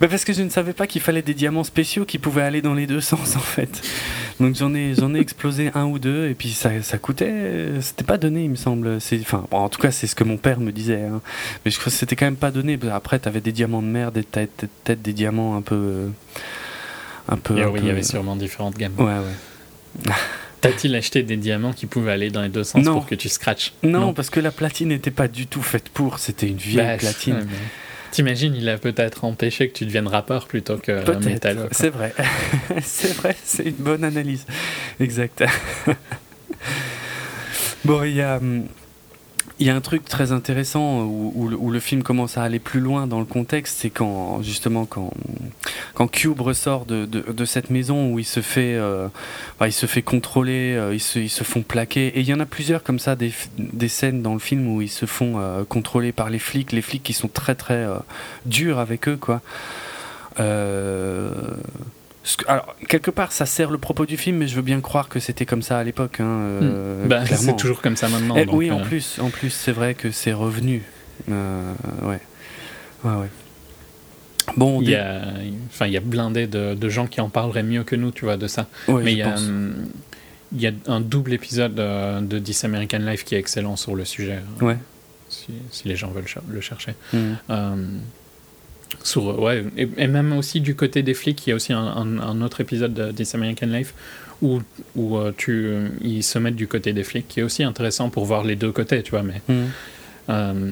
Bah, 0.00 0.08
parce 0.08 0.24
que 0.24 0.32
je 0.32 0.42
ne 0.42 0.48
savais 0.50 0.72
pas 0.72 0.88
qu'il 0.88 1.00
fallait 1.00 1.22
des 1.22 1.34
diamants 1.34 1.62
spéciaux 1.62 2.04
qui 2.04 2.18
pouvaient 2.18 2.42
aller 2.42 2.60
dans 2.62 2.74
les 2.74 2.86
deux 2.88 3.00
sens 3.12 3.36
en 3.36 3.40
fait. 3.40 3.80
Donc 4.40 4.56
j'en 4.56 4.74
ai, 4.74 4.94
j'en 4.98 5.14
ai 5.14 5.20
explosé 5.20 5.70
un 5.76 5.84
ou 5.84 6.00
deux, 6.00 6.28
et 6.28 6.34
puis 6.34 6.50
ça, 6.50 6.82
ça 6.82 6.98
coûtait. 6.98 7.70
C'était 7.80 8.02
pas 8.02 8.16
donné, 8.18 8.42
il 8.44 8.50
me 8.50 8.56
semble. 8.56 9.00
C'est, 9.00 9.20
enfin, 9.20 9.46
bon, 9.52 9.58
en 9.58 9.68
tout 9.68 9.80
cas, 9.80 9.92
c'est 9.92 10.08
ce 10.08 10.16
que 10.16 10.24
mon 10.24 10.36
père 10.36 10.58
me 10.58 10.72
disait. 10.72 11.02
hein. 11.02 11.20
Mais 11.64 11.70
je 11.70 11.78
crois 11.78 11.92
que 11.92 11.96
c'était 11.96 12.16
quand 12.16 12.24
même 12.26 12.34
pas 12.34 12.50
donné. 12.50 12.76
Après, 12.92 13.20
t'avais 13.20 13.40
des 13.40 13.52
diamants 13.52 13.82
de 13.82 13.86
merde 13.86 14.16
et 14.16 14.22
peut-être 14.24 15.02
des 15.02 15.12
diamants 15.12 15.56
un 15.56 15.62
peu. 15.62 16.08
Un 17.28 17.36
peu. 17.36 17.56
Et 17.56 17.62
un 17.62 17.68
oui, 17.68 17.78
peu- 17.78 17.84
il 17.84 17.88
y 17.88 17.90
avait 17.90 18.02
sûrement 18.02 18.34
différentes 18.34 18.76
gammes. 18.76 18.94
Ouais, 18.98 19.04
ouais. 19.04 20.12
T'as-il 20.64 20.94
acheté 20.96 21.22
des 21.22 21.36
diamants 21.36 21.72
qui 21.72 21.86
pouvaient 21.86 22.12
aller 22.12 22.30
dans 22.30 22.42
les 22.42 22.48
deux 22.48 22.64
sens 22.64 22.82
Non. 22.84 22.94
pour 22.94 23.06
que 23.06 23.14
tu 23.14 23.28
scratches 23.28 23.72
Non, 23.82 24.12
parce 24.14 24.30
que 24.30 24.40
la 24.40 24.50
platine 24.50 24.88
n'était 24.88 25.10
pas 25.10 25.28
du 25.28 25.46
tout 25.46 25.62
faite 25.62 25.88
pour. 25.90 26.18
C'était 26.18 26.48
une 26.48 26.56
vieille 26.56 26.86
Bah, 26.86 26.96
platine. 26.96 27.34
ouais, 27.34 27.40
mais 27.44 27.56
T'imagines, 28.10 28.54
il 28.54 28.68
a 28.68 28.78
peut-être 28.78 29.24
empêché 29.24 29.68
que 29.68 29.76
tu 29.76 29.84
deviennes 29.86 30.06
rappeur 30.06 30.46
plutôt 30.46 30.76
que 30.78 31.02
Peut-être, 31.04 31.24
métalleux. 31.24 31.68
c'est 31.72 31.90
vrai. 31.90 32.14
c'est 32.82 33.12
vrai, 33.16 33.34
c'est 33.44 33.64
une 33.64 33.72
bonne 33.72 34.04
analyse. 34.04 34.46
Exact. 35.00 35.42
bon, 37.84 38.04
il 38.04 38.14
y 38.14 38.20
a, 38.22 38.36
hum, 38.36 38.66
il 39.60 39.66
y 39.66 39.70
a 39.70 39.76
un 39.76 39.80
truc 39.80 40.04
très 40.04 40.32
intéressant 40.32 41.02
où, 41.02 41.48
le- 41.48 41.80
film 41.80 42.02
commence 42.02 42.38
à 42.38 42.42
aller 42.42 42.58
plus 42.58 42.80
loin 42.80 43.06
dans 43.06 43.18
le 43.18 43.24
contexte, 43.24 43.78
c'est 43.80 43.90
quand, 43.90 44.42
justement, 44.42 44.86
quand, 44.86 45.12
quand 45.94 46.08
Cube 46.08 46.40
ressort 46.40 46.86
de, 46.86 47.04
de, 47.04 47.44
cette 47.44 47.70
maison 47.70 48.10
où 48.12 48.18
il 48.18 48.24
se 48.24 48.40
fait, 48.40 48.74
euh, 48.74 49.08
il 49.64 49.72
se 49.72 49.86
fait 49.86 50.02
contrôler, 50.02 50.74
euh, 50.76 50.94
ils, 50.94 51.00
se, 51.00 51.18
ils 51.18 51.28
se 51.30 51.44
font 51.44 51.62
plaquer. 51.62 52.08
Et 52.08 52.20
il 52.20 52.26
y 52.26 52.34
en 52.34 52.40
a 52.40 52.46
plusieurs 52.46 52.82
comme 52.82 52.98
ça, 52.98 53.16
des, 53.16 53.32
des 53.58 53.88
scènes 53.88 54.22
dans 54.22 54.32
le 54.32 54.40
film 54.40 54.66
où 54.68 54.82
ils 54.82 54.88
se 54.88 55.06
font 55.06 55.38
euh, 55.38 55.64
contrôler 55.64 56.12
par 56.12 56.30
les 56.30 56.38
flics, 56.38 56.72
les 56.72 56.82
flics 56.82 57.02
qui 57.02 57.12
sont 57.12 57.28
très 57.28 57.54
très 57.54 57.86
durs 58.46 58.78
avec 58.78 59.08
eux, 59.08 59.16
quoi. 59.16 59.40
Euh, 60.40 61.30
alors, 62.48 62.74
quelque 62.88 63.10
part, 63.10 63.32
ça 63.32 63.44
sert 63.46 63.70
le 63.70 63.78
propos 63.78 64.06
du 64.06 64.16
film, 64.16 64.38
mais 64.38 64.48
je 64.48 64.56
veux 64.56 64.62
bien 64.62 64.80
croire 64.80 65.08
que 65.08 65.20
c'était 65.20 65.44
comme 65.46 65.62
ça 65.62 65.78
à 65.78 65.84
l'époque. 65.84 66.20
Hein, 66.20 66.24
euh, 66.26 67.06
Bah, 67.06 67.22
clairement. 67.24 67.44
c'est 67.46 67.56
toujours 67.56 67.82
comme 67.82 67.96
ça 67.96 68.08
maintenant. 68.08 68.34
Eh 68.36 68.46
donc, 68.46 68.54
oui, 68.56 68.70
en 68.70 68.80
euh, 68.80 68.84
plus, 68.84 69.18
en 69.20 69.28
plus, 69.30 69.50
c'est 69.50 69.72
vrai 69.72 69.94
que 69.94 70.10
c'est 70.10 70.32
revenu. 70.32 70.82
Euh, 71.30 71.72
ouais, 72.02 72.20
ouais, 73.04 73.14
ouais. 73.14 73.28
Bon, 74.56 74.80
Il 74.82 74.90
y 74.90 74.94
a, 74.94 75.22
enfin, 75.68 75.86
il 75.86 75.92
y 75.92 75.96
a 75.96 76.00
blindé 76.00 76.46
de, 76.46 76.74
de 76.74 76.88
gens 76.88 77.06
qui 77.06 77.20
en 77.20 77.28
parleraient 77.30 77.62
mieux 77.62 77.82
que 77.84 77.96
nous, 77.96 78.10
tu 78.10 78.24
vois, 78.26 78.36
de 78.36 78.46
ça. 78.46 78.66
ouais, 78.88 79.02
Mais 79.02 79.12
il 79.12 79.18
y, 79.18 79.22
a, 79.22 79.34
hum, 79.36 79.74
il 80.54 80.60
y 80.60 80.66
a 80.66 80.72
un 80.86 81.00
double 81.00 81.32
épisode 81.32 81.78
euh, 81.80 82.20
de 82.20 82.38
This 82.38 82.64
American 82.64 82.98
Life 82.98 83.24
qui 83.24 83.34
est 83.34 83.38
excellent 83.38 83.76
sur 83.76 83.94
le 83.94 84.04
sujet, 84.04 84.40
euh, 84.60 84.64
Ouais. 84.64 84.76
si, 85.28 85.46
si 85.70 85.88
les 85.88 85.96
gens 85.96 86.10
veulent 86.10 86.24
le 86.48 86.60
chercher. 86.60 86.94
Mhm. 87.12 87.36
Euh, 88.94 89.04
sur, 89.04 89.38
ouais, 89.40 89.64
et, 89.76 89.88
et 89.96 90.06
même 90.06 90.32
aussi 90.32 90.60
du 90.60 90.74
côté 90.74 91.02
des 91.02 91.14
flics, 91.14 91.46
il 91.46 91.50
y 91.50 91.52
a 91.52 91.56
aussi 91.56 91.72
un, 91.72 91.78
un- 91.86 92.18
un 92.20 92.40
autre 92.42 92.60
épisode 92.60 92.94
de 92.94 93.12
This 93.12 93.34
American 93.34 93.66
Life 93.66 93.94
où, 94.42 94.60
où 94.96 95.16
euh, 95.16 95.32
tu, 95.36 95.70
ils 96.00 96.22
se 96.22 96.38
mettent 96.38 96.56
du 96.56 96.66
côté 96.68 96.92
des 96.92 97.04
flics, 97.04 97.28
qui 97.28 97.40
est 97.40 97.42
aussi 97.42 97.62
intéressant 97.64 98.10
pour 98.10 98.24
voir 98.24 98.44
les 98.44 98.56
deux 98.56 98.72
côtés, 98.72 99.02
tu 99.02 99.10
vois. 99.12 99.22
Mais 99.22 99.40
euh, 100.30 100.70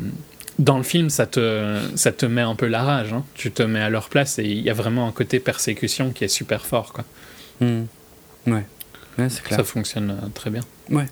dans 0.59 0.77
le 0.77 0.83
film, 0.83 1.09
ça 1.11 1.27
te, 1.27 1.79
ça 1.95 2.13
te 2.13 2.27
met 2.27 2.41
un 2.43 2.55
peu 2.55 2.67
la 2.67 2.83
rage. 2.83 3.13
hein. 3.13 3.25
Tu 3.35 3.51
te 3.51 3.63
mets 3.63 3.81
à 3.81 3.89
leur 3.91 4.09
place 4.09 4.39
et 4.39 4.45
il 4.45 4.61
y 4.61 4.71
a 4.71 4.75
vraiment 4.75 5.07
un 5.09 5.13
côté 5.13 5.41
persécution 5.41 6.11
qui 6.11 6.25
est 6.25 6.29
super 6.29 6.67
fort. 6.67 6.93
Quoi. 6.93 7.05
Mhm. 7.61 7.87
Ouais. 8.49 8.65
Ouais, 9.19 9.29
c'est 9.29 9.43
clair. 9.43 9.59
Ça 9.59 9.65
fonctionne 9.65 10.11
euh, 10.11 10.27
très 10.35 10.51
bien. 10.51 10.63
Ouais, 10.91 11.07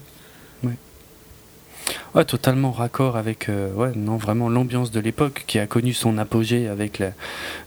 totalement 2.26 2.70
raccord 2.72 3.16
avec, 3.16 3.48
euh, 3.48 3.72
ouais, 3.74 3.92
non, 3.96 4.16
vraiment 4.16 4.48
l'ambiance 4.48 4.90
de 4.90 5.00
l'époque 5.00 5.44
qui 5.46 5.58
a 5.58 5.66
connu 5.66 5.92
son 5.92 6.18
apogée 6.18 6.68
avec 6.68 6.98
la- 6.98 7.12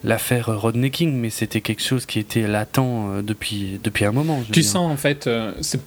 l'affaire 0.04 0.48
Rodney 0.60 0.92
King, 0.92 1.16
mais 1.16 1.30
c'était 1.30 1.62
quelque 1.62 1.82
chose 1.84 2.06
qui 2.06 2.20
était 2.20 2.48
latent 2.48 2.78
euh, 2.80 3.22
depuis, 3.22 3.80
depuis 3.84 4.06
un 4.06 4.12
moment. 4.12 4.42
Tu 4.46 4.52
dire. 4.62 4.64
sens 4.66 4.92
en 4.92 4.98
fait, 4.98 5.28
euh, 5.28 5.54
c'est 5.62 5.82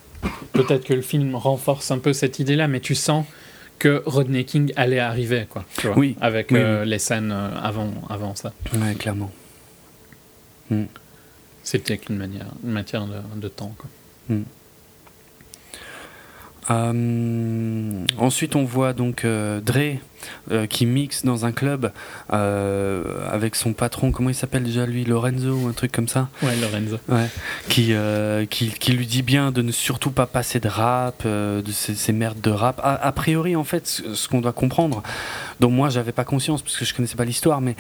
peut-être 0.53 0.85
que 0.85 0.95
le 0.95 1.03
film 1.03 1.35
renforce 1.35 1.91
un 1.91 1.99
peu 1.99 2.13
cette 2.13 2.39
idée-là, 2.39 2.67
mais 2.69 2.81
tu 2.81 2.95
sens 2.95 3.25
que 3.79 4.03
Rodney 4.07 4.45
King 4.45 4.73
allait 4.77 4.99
arriver, 5.01 5.47
quoi. 5.49 5.65
Tu 5.77 5.87
vois, 5.87 5.97
Oui, 5.99 6.17
avec 6.21 6.51
oui, 6.51 6.59
euh, 6.59 6.85
les 6.87 6.99
scènes 6.99 7.31
avant, 7.31 7.91
avant 8.09 8.35
ça. 8.35 8.53
Ouais, 8.75 8.95
clairement. 8.95 9.31
C'était 11.63 11.99
qu'une 11.99 12.17
manière, 12.17 12.47
une 12.65 12.73
matière 12.73 13.07
de, 13.07 13.17
de 13.41 13.49
temps. 13.49 13.75
Quoi. 13.77 14.37
Euh, 16.71 18.05
ensuite, 18.19 18.57
on 18.57 18.65
voit 18.65 18.93
donc 18.93 19.25
euh, 19.25 19.61
Dre 19.61 19.99
euh, 20.51 20.67
qui 20.67 20.85
mixe 20.87 21.25
dans 21.25 21.45
un 21.47 21.53
club 21.53 21.93
avec 22.29 23.55
son 23.55 23.73
patron, 23.73 24.11
comment 24.13 24.31
il 24.31 24.35
s'appelle 24.35 24.65
déjà 24.65 24.85
lui, 24.87 25.05
Lorenzo 25.05 25.53
ou 25.53 25.69
un 25.69 25.73
truc 25.73 25.93
comme 25.93 26.09
ça, 26.09 26.29
Ouais, 26.43 26.57
Lorenzo. 26.57 26.99
ouais, 27.09 27.29
qui, 27.69 27.95
qui, 28.51 28.71
qui 28.71 28.93
lui 28.93 29.07
dit 29.07 29.23
bien 29.23 29.53
de 29.53 29.63
ne 29.63 29.71
surtout 29.73 30.11
pas 30.11 30.27
passer 30.27 30.59
de 30.61 30.69
rap, 30.69 31.25
de 31.27 31.63
ces, 31.73 31.95
ces 31.95 32.13
merdes 32.13 32.41
de 32.41 32.51
rap. 32.51 32.81
A, 32.83 32.95
a 32.95 33.13
priori, 33.13 33.55
en 33.57 33.65
fait, 33.65 33.87
ce, 33.87 34.15
ce 34.15 34.29
qu'on 34.29 34.41
doit 34.41 34.53
comprendre, 34.53 35.03
dont 35.61 35.71
moi 35.71 35.89
j'avais 35.89 36.13
pas 36.13 36.25
conscience 36.25 36.63
parce 36.63 36.77
que 36.77 36.85
je 36.85 36.95
connaissais 36.95 37.17
pas 37.17 37.25
l'histoire, 37.25 37.61
mais 37.61 37.77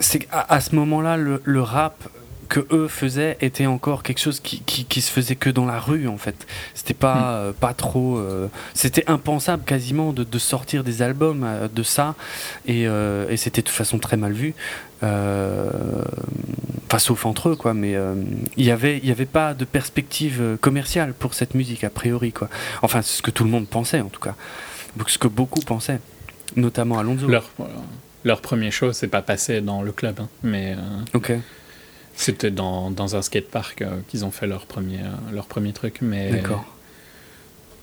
c'est 0.00 0.20
qu'à 0.20 0.46
à 0.48 0.60
ce 0.60 0.74
moment-là, 0.76 1.16
le, 1.16 1.42
le 1.44 1.60
rap 1.60 2.08
que 2.48 2.66
eux 2.72 2.88
faisaient 2.88 3.36
était 3.40 3.66
encore 3.66 4.02
quelque 4.02 4.20
chose 4.20 4.40
qui, 4.40 4.60
qui, 4.60 4.84
qui 4.84 5.00
se 5.00 5.10
faisait 5.10 5.36
que 5.36 5.50
dans 5.50 5.66
la 5.66 5.78
rue 5.78 6.08
en 6.08 6.16
fait. 6.18 6.46
C'était 6.74 6.94
pas, 6.94 7.32
euh, 7.32 7.52
pas 7.52 7.74
trop. 7.74 8.18
euh, 8.18 8.48
c'était 8.74 9.04
impensable 9.08 9.64
quasiment 9.64 10.12
de, 10.12 10.24
de 10.24 10.38
sortir 10.38 10.84
des 10.84 11.02
albums 11.02 11.44
euh, 11.44 11.68
de 11.72 11.82
ça 11.82 12.14
et, 12.66 12.82
et 12.84 13.36
c'était 13.36 13.60
de 13.62 13.66
toute 13.66 13.76
façon 13.76 13.98
très 13.98 14.16
mal 14.16 14.32
vu. 14.32 14.54
Enfin, 15.02 16.98
sauf 16.98 17.26
entre 17.26 17.50
eux, 17.50 17.56
quoi, 17.56 17.74
mais 17.74 17.94
il 18.56 18.64
y 18.64 18.70
avait, 18.70 18.98
il 18.98 19.06
y 19.06 19.10
avait 19.12 19.26
pas 19.26 19.54
de 19.54 19.64
perspective 19.64 20.56
commerciale 20.60 21.12
pour 21.12 21.34
cette 21.34 21.54
musique, 21.54 21.84
a 21.84 21.90
priori, 21.90 22.32
quoi. 22.32 22.48
Enfin, 22.82 23.02
c'est 23.02 23.18
ce 23.18 23.22
que 23.22 23.30
tout 23.30 23.44
le 23.44 23.50
monde 23.50 23.68
pensait, 23.68 24.00
en 24.00 24.08
tout 24.08 24.20
cas. 24.20 24.34
Ce 25.06 25.18
que 25.18 25.28
beaucoup 25.28 25.60
pensaient, 25.60 26.00
notamment 26.56 26.98
Alonso. 26.98 27.28
Leur, 27.28 27.50
leur 28.24 28.40
premier 28.40 28.70
show, 28.70 28.92
c'est 28.92 29.06
pas 29.08 29.22
passé 29.22 29.60
dans 29.60 29.82
le 29.82 29.92
club, 29.92 30.20
hein, 30.20 30.28
mais 30.42 30.76
Ok, 31.14 31.32
c'était 32.20 32.50
dans, 32.50 32.90
dans 32.90 33.16
un 33.16 33.22
skatepark 33.22 33.82
euh, 33.82 33.96
qu'ils 34.08 34.24
ont 34.24 34.30
fait 34.30 34.46
leur 34.46 34.66
premier, 34.66 34.98
euh, 35.00 35.32
leur 35.34 35.46
premier 35.46 35.72
truc. 35.72 35.98
Mais 36.02 36.30
d'accord. 36.30 36.64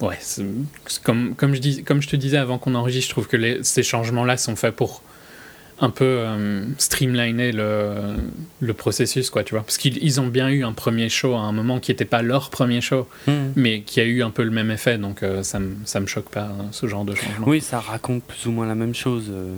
Ouais, 0.01 0.19
comme, 1.03 1.35
comme, 1.35 1.55
je 1.55 1.61
dis, 1.61 1.83
comme 1.83 2.01
je 2.01 2.09
te 2.09 2.17
disais 2.17 2.37
avant 2.37 2.57
qu'on 2.57 2.75
enregistre, 2.75 3.07
je 3.07 3.13
trouve 3.13 3.27
que 3.27 3.37
les- 3.37 3.63
ces 3.63 3.81
changements-là 3.81 4.35
sont 4.35 4.57
faits 4.57 4.75
pour 4.75 5.01
un 5.79 5.89
peu 5.89 6.03
euh, 6.05 6.65
streamliner 6.77 7.51
le, 7.53 8.15
le 8.59 8.73
processus, 8.73 9.29
quoi, 9.29 9.43
tu 9.45 9.53
vois. 9.55 9.63
Parce 9.63 9.77
qu'ils 9.77 10.01
ils 10.03 10.19
ont 10.19 10.27
bien 10.27 10.49
eu 10.49 10.63
un 10.65 10.73
premier 10.73 11.07
show 11.09 11.33
à 11.35 11.39
un 11.39 11.51
moment 11.53 11.79
qui 11.79 11.91
n'était 11.91 12.03
pas 12.05 12.21
leur 12.21 12.49
premier 12.49 12.81
show, 12.81 13.07
Hmm. 13.27 13.51
mais 13.55 13.81
qui 13.81 13.99
a 14.01 14.03
eu 14.05 14.21
un 14.21 14.31
peu 14.31 14.43
le 14.43 14.51
même 14.51 14.69
effet, 14.71 14.97
donc 14.97 15.23
euh, 15.23 15.43
ça 15.43 15.59
me 15.59 15.75
ça 15.85 15.99
me 16.01 16.07
choque 16.07 16.29
pas, 16.29 16.43
hein, 16.45 16.67
ce 16.71 16.87
genre 16.87 17.05
de 17.05 17.15
changement. 17.15 17.47
Oui, 17.47 17.61
ça 17.61 17.79
raconte 17.79 18.23
plus 18.23 18.45
ou 18.47 18.51
moins 18.51 18.67
la 18.67 18.75
même 18.75 18.95
chose. 18.95 19.27
euh, 19.29 19.53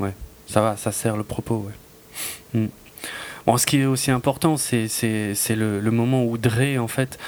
ouais, 0.00 0.12
ça 0.48 0.60
va, 0.60 0.76
ça 0.76 0.92
sert 0.92 1.16
le 1.16 1.24
propos. 1.24 1.66
Ouais. 2.54 2.60
Hmm. 2.60 2.66
Bon, 3.46 3.56
ce 3.56 3.66
qui 3.66 3.78
est 3.80 3.86
aussi 3.86 4.10
important, 4.10 4.56
c'est 4.56 4.88
le, 5.50 5.90
moment 5.90 6.24
où 6.24 6.38
Dre, 6.38 6.78
en 6.78 6.88
fait, 6.88 7.18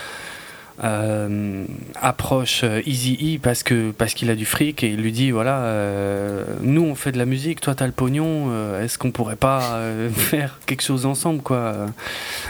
euh, 0.83 1.67
approche 2.01 2.63
euh, 2.65 2.83
Easy 2.85 3.37
E 3.37 3.41
parce 3.41 3.63
parce 3.97 4.13
qu'il 4.13 4.29
a 4.29 4.35
du 4.35 4.45
fric 4.45 4.83
et 4.83 4.89
il 4.89 5.01
lui 5.01 5.13
dit 5.13 5.31
voilà, 5.31 5.59
euh, 5.59 6.45
nous 6.63 6.83
on 6.83 6.97
fait 6.97 7.13
de 7.13 7.19
la 7.19 7.27
musique, 7.27 7.61
toi 7.61 7.77
t'as 7.77 7.87
le 7.87 7.93
pognon, 7.93 8.51
est-ce 8.81 8.99
qu'on 8.99 9.13
pourrait 9.13 9.37
pas 9.37 9.81
faire 10.13 10.59
quelque 10.67 10.83
chose 10.83 11.07
ensemble, 11.07 11.43
quoi, 11.43 11.87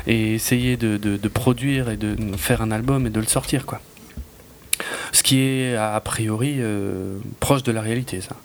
et 0.07 0.35
essayer 0.35 0.79
de, 0.79 0.97
de- 0.97 1.29
produire 1.29 1.91
et 1.91 1.97
de 1.99 2.17
faire 2.39 2.63
un 2.63 2.71
album 2.71 3.07
et 3.07 3.11
de 3.11 3.21
le 3.21 3.27
sortir, 3.27 3.67
quoi. 3.67 3.81
Ce 5.13 5.23
qui 5.23 5.41
est 5.41 5.77
a 5.77 6.01
priori 6.01 6.61
proche 7.41 7.63
de 7.63 7.73
la 7.73 7.81
réalité, 7.83 8.21
ça. 8.21 8.37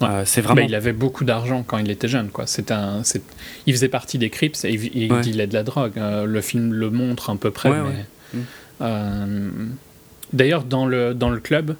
Ouais. 0.00 0.08
Euh, 0.08 0.22
c'est 0.24 0.42
Bah, 0.42 0.54
il 0.62 0.74
avait 0.74 0.92
beaucoup 0.92 1.24
d'argent 1.24 1.62
quand 1.66 1.78
il 1.78 1.90
était 1.90 2.08
jeune, 2.08 2.28
quoi. 2.30 2.46
C'est 2.46 2.70
un, 2.70 3.02
c'est- 3.04 3.22
il 3.66 3.72
faisait 3.74 3.88
partie 3.88 4.16
des 4.18 4.30
Crips 4.30 4.64
et 4.64 4.70
il, 4.72 4.96
il 4.96 5.12
Ouais. 5.12 5.20
dealait 5.22 5.46
de 5.48 5.54
la 5.54 5.62
drogue. 5.64 5.92
Euh, 5.96 6.24
le 6.24 6.40
film 6.40 6.72
le 6.72 6.90
montre 6.90 7.30
à 7.30 7.36
peu 7.36 7.50
près. 7.50 7.70
Ouais, 7.70 7.78
mais- 7.78 7.84
ouais. 7.84 8.04
Mm. 8.34 8.38
Euh, 8.82 9.48
D'ailleurs, 10.32 10.62
dans 10.64 10.84
le, 10.86 11.14
dans 11.14 11.30
le 11.30 11.40
club, 11.40 11.74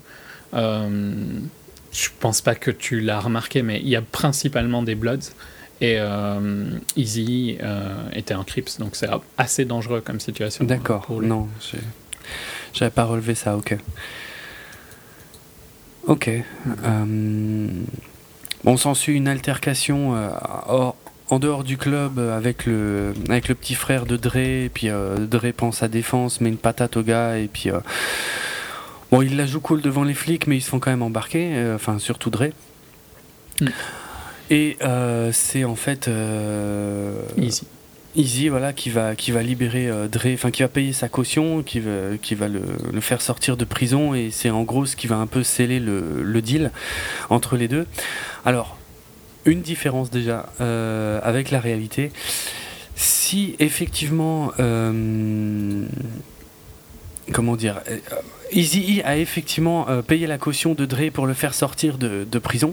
je 0.54 2.08
pense 2.20 2.40
pas 2.40 2.54
que 2.54 2.70
tu 2.70 3.00
l'as 3.00 3.20
remarqué, 3.20 3.62
mais 3.62 3.78
il 3.80 3.88
y 3.88 3.96
a 3.96 4.02
principalement 4.02 4.82
des 4.82 4.94
Bloods. 4.94 5.30
Et 5.80 5.98
Easy 6.96 7.58
était 8.14 8.34
un 8.34 8.42
Crips, 8.44 8.78
donc 8.78 8.96
c'est 8.96 9.08
assez 9.36 9.64
dangereux 9.64 10.00
comme 10.00 10.18
situation. 10.20 10.64
D'accord. 10.64 11.02
pour 11.02 11.20
lui. 11.20 11.28
Non, 11.28 11.46
j'ai- 11.60 11.78
j'avais 12.72 12.90
pas 12.90 13.04
relevé 13.04 13.34
ça. 13.34 13.56
Ok. 13.56 13.76
Ok. 16.08 16.28
Euh, 16.28 17.66
On 18.64 18.76
s'ensuit 18.76 19.14
une 19.14 19.28
altercation 19.28 20.16
euh, 20.16 20.30
hors- 20.66 20.96
en 21.30 21.38
dehors 21.38 21.62
du 21.62 21.76
club 21.76 22.18
euh, 22.18 22.36
avec 22.36 22.64
le, 22.66 23.12
avec 23.28 23.48
le 23.48 23.54
petit 23.54 23.74
frère 23.74 24.04
de 24.06 24.16
Dre. 24.16 24.36
Et 24.38 24.70
puis 24.72 24.88
euh, 24.88 25.18
Dre 25.26 25.52
prend 25.56 25.70
sa 25.70 25.86
défense, 25.86 26.40
met 26.40 26.48
une 26.48 26.56
patate 26.56 26.96
au 26.96 27.02
gars. 27.02 27.38
Et 27.38 27.46
puis. 27.48 27.70
bon, 29.12 29.22
il 29.22 29.36
la 29.36 29.46
joue 29.46 29.60
cool 29.60 29.80
devant 29.82 30.02
les 30.04 30.14
flics, 30.14 30.46
mais 30.46 30.56
ils 30.56 30.62
se 30.62 30.70
font 30.70 30.80
quand 30.80 30.90
même 30.90 31.02
embarquer. 31.02 31.72
Enfin, 31.74 31.98
surtout 31.98 32.30
Dre. 32.30 32.46
Mm. 33.60 33.66
Et 34.50 34.78
c'est 35.32 35.64
en 35.64 35.76
fait. 35.76 36.10
Easy. 37.36 37.66
Easy, 38.18 38.48
voilà, 38.48 38.72
qui 38.72 38.90
va, 38.90 39.14
qui 39.14 39.30
va 39.30 39.44
libérer 39.44 39.88
euh, 39.88 40.08
Dre, 40.08 40.30
enfin 40.34 40.50
qui 40.50 40.62
va 40.62 40.68
payer 40.68 40.92
sa 40.92 41.08
caution, 41.08 41.62
qui 41.62 41.78
va, 41.78 42.48
le, 42.48 43.00
faire 43.00 43.22
sortir 43.22 43.56
de 43.56 43.64
prison, 43.64 44.12
et 44.12 44.30
c'est 44.32 44.50
en 44.50 44.64
gros 44.64 44.86
ce 44.86 44.96
qui 44.96 45.06
va 45.06 45.16
un 45.16 45.28
peu 45.28 45.44
sceller 45.44 45.78
le, 45.78 46.42
deal 46.42 46.72
entre 47.30 47.56
les 47.56 47.68
deux. 47.68 47.86
Alors, 48.44 48.76
une 49.44 49.62
différence 49.62 50.10
déjà 50.10 50.46
euh, 50.60 51.20
avec 51.22 51.52
la 51.52 51.60
réalité. 51.60 52.10
Si 52.96 53.54
effectivement, 53.60 54.50
euh, 54.58 55.84
comment 57.32 57.54
dire, 57.54 57.80
Easy 58.52 59.00
E 59.00 59.02
a 59.06 59.16
effectivement 59.16 59.88
euh, 59.88 60.02
payé 60.02 60.26
la 60.26 60.38
caution 60.38 60.74
de 60.74 60.86
Dre 60.86 61.10
pour 61.12 61.26
le 61.26 61.34
faire 61.34 61.54
sortir 61.54 61.98
de, 61.98 62.26
de 62.30 62.38
prison, 62.38 62.72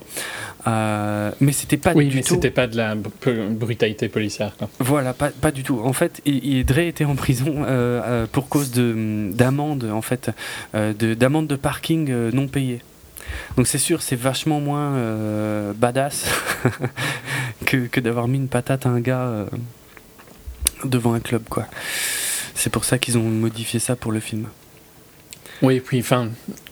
euh, 0.67 1.32
mais 1.39 1.51
c'était 1.51 1.78
pas 1.78 1.93
Oui, 1.93 2.07
du 2.07 2.17
mais 2.17 2.21
tout. 2.23 2.36
c'était 2.36 2.49
pas 2.51 2.67
de 2.67 2.78
la 2.78 2.95
brutalité 2.95 4.07
policière. 4.09 4.55
Quoi. 4.57 4.69
Voilà, 4.80 5.13
pas, 5.13 5.30
pas 5.30 5.51
du 5.51 5.63
tout. 5.63 5.80
En 5.84 5.93
fait, 5.93 6.21
il, 6.26 6.43
il- 6.45 6.65
Dre 6.65 6.80
était 6.80 7.05
en 7.05 7.15
prison 7.15 7.63
euh, 7.67 8.26
pour 8.32 8.47
cause 8.49 8.71
de 8.71 9.30
d'amende 9.34 9.84
en 9.91 10.01
fait, 10.01 10.32
de 10.73 11.13
d'amende 11.13 11.47
de 11.47 11.55
parking 11.55 12.09
non 12.32 12.47
payée. 12.47 12.82
Donc 13.57 13.67
c'est 13.67 13.78
sûr, 13.80 14.01
c'est 14.01 14.15
vachement 14.15 14.59
moins 14.61 14.93
badass 15.76 16.26
que, 17.65 17.88
que 17.88 17.99
d'avoir 17.99 18.28
mis 18.28 18.38
une 18.38 18.47
patate 18.47 18.86
à 18.86 18.89
un 18.89 18.99
gars 19.01 19.45
devant 20.84 21.13
un 21.13 21.19
club, 21.19 21.43
quoi. 21.49 21.65
C'est 22.53 22.69
pour 22.69 22.86
ça 22.86 22.97
qu'ils 22.97 23.17
ont 23.17 23.23
modifié 23.23 23.80
ça 23.80 23.95
pour 23.95 24.11
le 24.11 24.19
film. 24.19 24.47
Oui, 25.62 25.80
puis 25.80 25.99
enfin, 25.99 26.30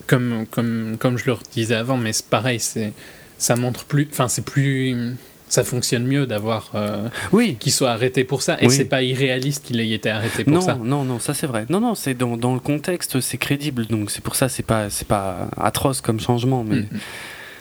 comme, 0.08 0.46
comme, 0.52 0.98
comme 1.00 1.18
je 1.18 1.30
le 1.32 1.38
disais 1.54 1.76
avant, 1.76 1.98
mais 1.98 2.14
c'est 2.14 2.26
pareil, 2.28 2.60
c'est 2.60 2.94
ça 3.38 3.56
montre 3.56 3.86
plus, 3.86 4.08
enfin 4.12 4.28
c'est 4.28 4.44
plus, 4.46 5.16
ça 5.50 5.64
fonctionne 5.64 6.06
mieux 6.06 6.26
d'avoir 6.26 6.72
euh, 6.76 7.08
Oui. 7.32 7.56
qu'il 7.60 7.72
soit 7.72 7.92
arrêté 7.92 8.24
pour 8.24 8.42
ça, 8.42 8.58
et 8.62 8.68
Oui. 8.68 8.74
c'est 8.76 8.86
pas 8.86 9.02
irréaliste 9.04 9.66
qu'il 9.66 9.80
ait 9.80 9.90
été 9.90 10.10
arrêté 10.10 10.44
pour 10.44 10.54
Non, 10.54 10.62
ça. 10.62 10.76
non, 10.76 11.04
non, 11.04 11.20
ça 11.20 11.34
c'est 11.34 11.48
vrai. 11.48 11.66
Non, 11.70 11.80
non, 11.82 11.96
c'est 11.96 12.14
dans, 12.14 12.38
dans 12.38 12.54
le 12.54 12.60
contexte, 12.60 13.20
c'est 13.22 13.38
crédible, 13.38 13.86
donc 13.88 14.12
c'est 14.12 14.22
pour 14.22 14.36
ça, 14.36 14.50
c'est 14.50 14.64
pas, 14.64 14.90
c'est 14.90 15.08
pas 15.08 15.50
atroce 15.58 16.02
comme 16.02 16.20
changement, 16.20 16.64
mais 16.64 16.82
Mm. 16.82 16.88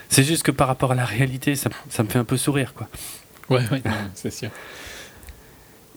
c'est 0.09 0.25
juste 0.25 0.43
que 0.43 0.51
par 0.53 0.69
rapport 0.69 0.93
à 0.93 0.95
la 0.95 1.05
réalité, 1.05 1.55
ça, 1.57 1.71
ça 1.89 2.03
me 2.03 2.09
fait 2.09 2.19
un 2.19 2.25
peu 2.25 2.37
sourire, 2.37 2.75
quoi. 2.75 2.89
Ouais, 3.51 3.63
ouais, 3.73 3.83
c'est 4.15 4.33
sûr. 4.33 4.51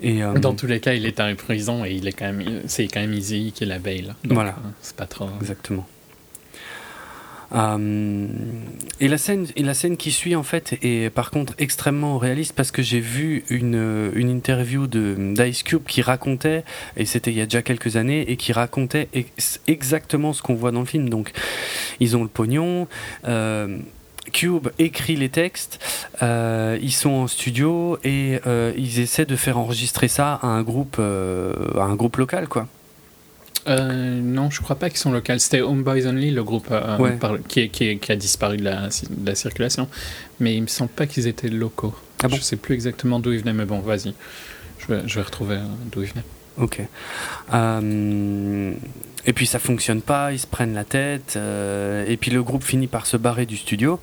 Et 0.02 0.24
euh, 0.24 0.34
Dans 0.34 0.54
tous 0.54 0.68
les 0.68 0.80
cas, 0.80 0.94
il 0.94 1.06
est 1.06 1.20
en 1.20 1.34
prison 1.36 1.86
et 1.86 1.92
il 1.94 2.08
est 2.08 2.12
quand 2.12 2.32
même, 2.34 2.62
c'est 2.68 2.88
quand 2.88 3.00
même 3.00 3.14
Easy 3.14 3.54
qui 3.56 3.66
la 3.66 3.78
veille. 3.80 4.02
Là. 4.02 4.16
Donc, 4.24 4.34
Voilà. 4.34 4.50
euh, 4.52 4.70
c'est 4.82 4.96
pas 4.96 5.06
trop. 5.08 5.30
exactement. 5.40 5.88
Euh, 7.54 8.28
et 9.00 9.08
la 9.08 9.18
scène, 9.20 9.46
et 9.56 9.62
la 9.62 9.76
scène 9.76 9.98
qui 9.98 10.12
suit 10.12 10.36
en 10.36 10.42
fait 10.42 10.78
est 10.82 11.12
par 11.12 11.30
contre 11.30 11.54
extrêmement 11.60 12.18
réaliste 12.18 12.54
parce 12.54 12.72
que 12.72 12.82
j'ai 12.82 13.00
vu 13.00 13.44
une, 13.50 14.12
une 14.16 14.30
interview 14.32 14.88
d'Ice 14.88 15.62
Cube 15.64 15.84
qui 15.88 16.02
racontait 16.02 16.64
et 16.98 17.06
c'était 17.06 17.32
il 17.32 17.38
y 17.38 17.42
a 17.42 17.46
déjà 17.46 17.62
quelques 17.62 17.98
années 17.98 18.30
et 18.32 18.36
qui 18.36 18.52
racontait 18.52 19.10
ex- 19.14 19.62
exactement 19.68 20.34
ce 20.34 20.42
qu'on 20.42 20.56
voit 20.56 20.72
dans 20.72 20.80
le 20.80 20.86
film. 20.88 21.08
Donc 21.10 21.32
ils 22.00 22.18
ont 22.18 22.24
le 22.24 22.30
pognon. 22.30 22.88
euh, 23.28 23.78
Cube 24.34 24.70
écrit 24.80 25.16
les 25.16 25.30
textes, 25.30 25.80
euh, 26.22 26.78
ils 26.82 26.92
sont 26.92 27.10
en 27.12 27.28
studio 27.28 27.98
et 28.04 28.40
euh, 28.48 28.74
ils 28.78 29.00
essaient 29.00 29.26
de 29.26 29.36
faire 29.36 29.58
enregistrer 29.58 30.08
ça 30.08 30.40
à 30.42 30.48
un 30.48 30.62
groupe, 30.64 30.98
euh, 31.00 31.54
à 31.76 31.84
un 31.84 31.96
groupe 31.96 32.18
local 32.18 32.48
quoi. 32.48 32.68
Non, 33.68 34.52
je 34.52 34.62
crois 34.62 34.76
pas 34.76 34.90
qu'ils 34.92 35.00
sont 35.00 35.12
locaux. 35.12 35.34
C'était 35.40 35.62
Homeboys 35.62 36.06
Only, 36.06 36.30
le 36.30 36.44
groupe 36.44 36.70
Ouais. 37.00 37.14
par- 37.14 37.38
qui, 37.48 37.68
qui- 37.70 37.98
qui 37.98 38.12
a 38.12 38.16
disparu 38.16 38.58
de 38.58 38.64
la, 38.64 38.90
de 38.90 39.26
la 39.26 39.34
circulation. 39.34 39.88
Mais 40.40 40.54
il 40.56 40.62
me 40.62 40.68
semble 40.68 40.92
pas 40.92 41.08
qu'ils 41.08 41.26
étaient 41.26 41.48
locaux. 41.50 41.96
Ah 42.24 42.28
bon 42.28 42.36
je 42.36 42.42
sais 42.42 42.58
plus 42.58 42.76
exactement 42.76 43.20
d'où 43.20 43.32
ils 43.32 43.40
venaient, 43.40 43.54
mais 43.54 43.66
bon, 43.66 43.80
vas-y. 43.80 44.14
Je 44.80 44.88
vais, 44.94 45.02
je 45.08 45.16
vais 45.16 45.22
retrouver 45.24 45.58
d'où 45.92 46.04
ils 46.04 46.10
venaient. 46.10 46.24
Ok. 46.58 46.80
Euh, 47.54 48.72
et 49.26 49.34
puis 49.34 49.46
ça 49.46 49.60
fonctionne 49.60 50.02
pas, 50.02 50.32
ils 50.32 50.40
se 50.40 50.48
prennent 50.48 50.74
la 50.74 50.84
tête, 50.84 51.34
euh, 51.36 52.06
et 52.08 52.18
puis 52.18 52.32
le 52.32 52.44
groupe 52.44 52.64
finit 52.64 52.88
par 52.88 53.06
se 53.06 53.18
barrer 53.18 53.46
du 53.46 53.58
studio. 53.58 54.00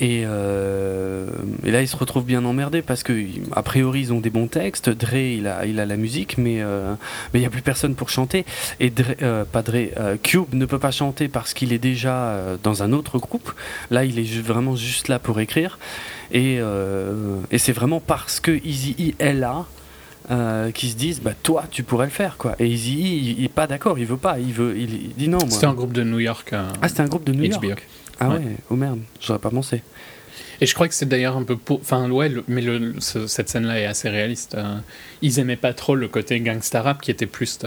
Et, 0.00 0.22
euh, 0.24 1.26
et 1.62 1.70
là, 1.70 1.82
ils 1.82 1.88
se 1.88 1.96
retrouvent 1.96 2.24
bien 2.24 2.42
emmerdés 2.46 2.80
parce 2.80 3.02
que, 3.02 3.12
a 3.52 3.62
priori, 3.62 4.00
ils 4.00 4.12
ont 4.14 4.20
des 4.20 4.30
bons 4.30 4.46
textes. 4.46 4.88
Dre, 4.88 5.16
il 5.16 5.46
a, 5.46 5.66
il 5.66 5.78
a 5.78 5.84
la 5.84 5.96
musique, 5.96 6.38
mais 6.38 6.62
euh, 6.62 6.94
il 7.34 7.40
n'y 7.40 7.46
a 7.46 7.50
plus 7.50 7.60
personne 7.60 7.94
pour 7.94 8.08
chanter. 8.08 8.46
Et 8.80 8.88
Dre, 8.88 9.14
euh, 9.20 9.44
pas 9.44 9.60
Dre, 9.62 9.90
Cube 10.22 10.54
ne 10.54 10.64
peut 10.64 10.78
pas 10.78 10.90
chanter 10.90 11.28
parce 11.28 11.52
qu'il 11.52 11.74
est 11.74 11.78
déjà 11.78 12.34
dans 12.62 12.82
un 12.82 12.92
autre 12.92 13.18
groupe. 13.18 13.52
Là, 13.90 14.04
il 14.04 14.18
est 14.18 14.40
vraiment 14.40 14.74
juste 14.74 15.08
là 15.08 15.18
pour 15.18 15.38
écrire. 15.38 15.78
Et, 16.32 16.60
et 17.50 17.58
c'est 17.58 17.72
vraiment 17.72 18.00
parce 18.00 18.40
que 18.40 18.52
Easy 18.64 19.14
E 19.20 19.22
est 19.22 19.34
là 19.34 19.66
euh, 20.30 20.70
qui 20.70 20.88
se 20.90 20.96
disent 20.96 21.20
bah 21.20 21.32
toi 21.42 21.64
tu 21.70 21.82
pourrais 21.82 22.06
le 22.06 22.12
faire 22.12 22.36
quoi 22.36 22.54
et 22.60 22.66
Easy 22.66 22.92
il, 23.00 23.38
il 23.40 23.44
est 23.44 23.48
pas 23.48 23.66
d'accord 23.66 23.98
il 23.98 24.06
veut 24.06 24.16
pas 24.16 24.38
il 24.38 24.52
veut 24.52 24.76
il, 24.78 24.94
il 25.06 25.14
dit 25.14 25.28
non 25.28 25.40
C'était 25.48 25.66
un 25.66 25.74
groupe 25.74 25.92
de 25.92 26.04
New 26.04 26.18
York. 26.20 26.52
euh, 26.52 26.68
ah 26.82 26.88
c'était 26.88 27.00
un 27.02 27.08
groupe 27.08 27.24
de 27.24 27.32
New 27.32 27.48
HBO. 27.50 27.66
York 27.68 27.86
ah 28.20 28.28
ouais. 28.30 28.36
Ouais. 28.36 28.56
oh 28.70 28.76
merde 28.76 29.00
j'aurais 29.20 29.38
pas 29.40 29.50
pensé 29.50 29.82
Et 30.60 30.66
je 30.66 30.74
crois 30.74 30.88
que 30.88 30.94
c'est 30.94 31.08
d'ailleurs 31.08 31.36
un 31.38 31.42
peu 31.42 31.56
pour. 31.56 31.80
Enfin, 31.80 32.08
ouais, 32.10 32.28
le- 32.28 32.44
mais 32.46 32.60
le- 32.60 32.94
ce- 33.00 33.26
cette 33.26 33.48
scène-là 33.48 33.80
est 33.80 33.86
assez 33.86 34.10
réaliste. 34.10 34.54
euh, 34.56 34.76
ils 35.22 35.38
aimaient 35.38 35.56
pas 35.56 35.72
trop 35.72 35.94
le 35.96 36.06
côté 36.06 36.38
gangsta 36.40 36.82
rap 36.82 37.00
qui 37.00 37.10
était 37.10 37.24
plus. 37.26 37.58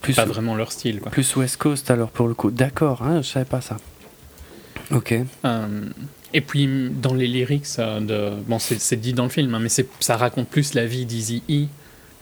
plus 0.00 0.14
pas 0.16 0.24
vraiment 0.24 0.56
leur 0.56 0.72
style, 0.72 0.98
quoi. 1.00 1.10
plus 1.12 1.36
West 1.36 1.56
Coast 1.58 1.88
alors 1.90 2.10
pour 2.10 2.26
le 2.26 2.34
coup 2.34 2.50
d'accord 2.50 3.02
hein, 3.02 3.22
je 3.22 3.28
savais 3.28 3.44
pas 3.44 3.60
ça 3.60 3.76
ok 4.90 5.14
et 6.34 6.40
puis 6.40 6.68
dans 6.90 7.14
les 7.14 7.26
lyrics 7.26 7.66
de 7.78 8.30
bon 8.46 8.58
c'est 8.58 8.96
dit 9.00 9.12
dans 9.12 9.24
le 9.24 9.28
film 9.30 9.54
hein, 9.54 9.58
mais 9.60 9.68
ça 10.00 10.16
raconte 10.16 10.48
plus 10.48 10.74
la 10.74 10.86
vie 10.86 11.06
d'Easy 11.06 11.42
E 11.50 11.66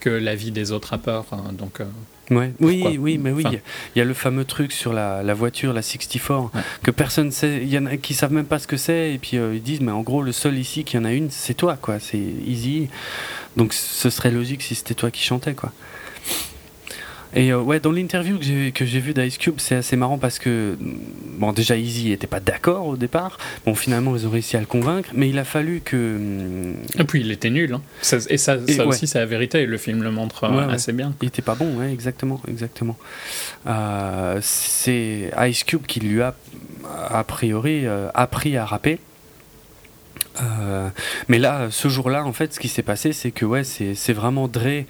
que 0.00 0.10
la 0.10 0.34
vie 0.34 0.50
des 0.50 0.72
autres 0.72 0.88
rappeurs 0.88 1.26
hein, 1.32 1.52
donc 1.52 1.80
euh, 1.80 1.84
Ouais. 2.30 2.52
Oui, 2.60 2.96
oui, 3.00 3.18
mais 3.18 3.32
oui, 3.32 3.42
il 3.42 3.46
Enfin. 3.48 3.56
y 3.56 3.58
a- 3.58 3.62
il 3.96 3.98
y 3.98 4.02
a 4.02 4.04
le 4.04 4.14
fameux 4.14 4.44
truc 4.44 4.70
sur 4.70 4.92
la, 4.92 5.20
la 5.24 5.34
voiture, 5.34 5.72
la 5.72 5.82
64, 5.82 6.54
Ouais. 6.54 6.60
que 6.84 6.92
personne 6.92 7.32
sait. 7.32 7.58
Il 7.60 7.68
y 7.68 7.76
en 7.76 7.86
a 7.86 7.96
qui 7.96 8.14
savent 8.14 8.32
même 8.32 8.44
pas 8.46 8.60
ce 8.60 8.68
que 8.68 8.76
c'est, 8.76 9.12
et 9.12 9.18
puis 9.18 9.36
euh, 9.36 9.52
ils 9.56 9.60
disent, 9.62 9.80
mais 9.80 9.90
en 9.90 10.02
gros, 10.02 10.22
le 10.22 10.30
seul 10.30 10.56
ici 10.56 10.84
qui 10.84 10.96
en 10.96 11.04
a 11.04 11.12
une, 11.12 11.28
c'est 11.32 11.54
toi, 11.54 11.76
quoi. 11.76 11.98
C'est 11.98 12.20
easy. 12.46 12.86
Donc 13.56 13.72
ce 13.72 14.10
serait 14.10 14.30
logique 14.30 14.62
si 14.62 14.76
c'était 14.76 14.94
toi 14.94 15.10
qui 15.10 15.24
chantais, 15.24 15.54
quoi. 15.54 15.72
Et 17.34 17.52
euh, 17.52 17.60
ouais, 17.60 17.78
dans 17.78 17.92
l'interview 17.92 18.38
que 18.38 18.44
j'ai 18.44 18.72
que 18.72 18.84
j'ai 18.84 18.98
vu 18.98 19.14
d'Ice 19.14 19.38
Cube, 19.38 19.54
c'est 19.58 19.76
assez 19.76 19.94
marrant 19.96 20.18
parce 20.18 20.38
que 20.40 20.76
bon, 21.38 21.52
déjà 21.52 21.76
Easy 21.76 22.10
était 22.10 22.26
pas 22.26 22.40
d'accord 22.40 22.86
au 22.86 22.96
départ. 22.96 23.38
Bon, 23.64 23.74
finalement, 23.76 24.16
ils 24.16 24.26
ont 24.26 24.30
réussi 24.30 24.56
à 24.56 24.60
le 24.60 24.66
convaincre, 24.66 25.10
mais 25.14 25.28
il 25.28 25.38
a 25.38 25.44
fallu 25.44 25.80
que 25.84 26.16
hum, 26.16 26.74
et 26.98 27.04
puis 27.04 27.20
il 27.20 27.30
était 27.30 27.50
nul 27.50 27.72
hein. 27.74 27.82
Ça- 28.02 28.16
et 28.28 28.36
ça, 28.36 28.56
Et 28.66 28.72
ça 28.72 28.82
ouais. 28.82 28.88
aussi 28.88 29.06
c'est 29.06 29.18
la 29.20 29.26
vérité 29.26 29.64
le 29.64 29.78
film 29.78 30.02
le 30.02 30.10
montre 30.10 30.44
euh, 30.44 30.50
Ouais, 30.50 30.66
ouais. 30.66 30.72
assez 30.74 30.92
bien 30.92 31.14
Il 31.22 31.28
était 31.28 31.40
pas 31.42 31.54
bon, 31.54 31.76
ouais, 31.78 31.92
exactement, 31.92 32.40
exactement. 32.48 32.96
Euh, 33.68 34.38
c'est 34.42 35.30
Ice 35.48 35.62
Cube 35.64 35.86
qui 35.86 36.00
lui 36.00 36.20
a, 36.22 36.34
a 37.10 37.22
priori, 37.24 37.86
euh, 37.86 38.08
appris 38.14 38.56
à 38.56 38.64
rapper. 38.64 38.98
Mais 41.28 41.38
là, 41.38 41.68
ce 41.70 41.88
jour-là, 41.88 42.24
en 42.24 42.32
fait, 42.32 42.54
ce 42.54 42.60
qui 42.60 42.68
s'est 42.68 42.82
passé, 42.82 43.12
c'est 43.12 43.30
que 43.30 43.44
ouais, 43.44 43.62
c'est 43.64 43.94
c'est 43.94 44.12
vraiment 44.14 44.48
Dre 44.48 44.84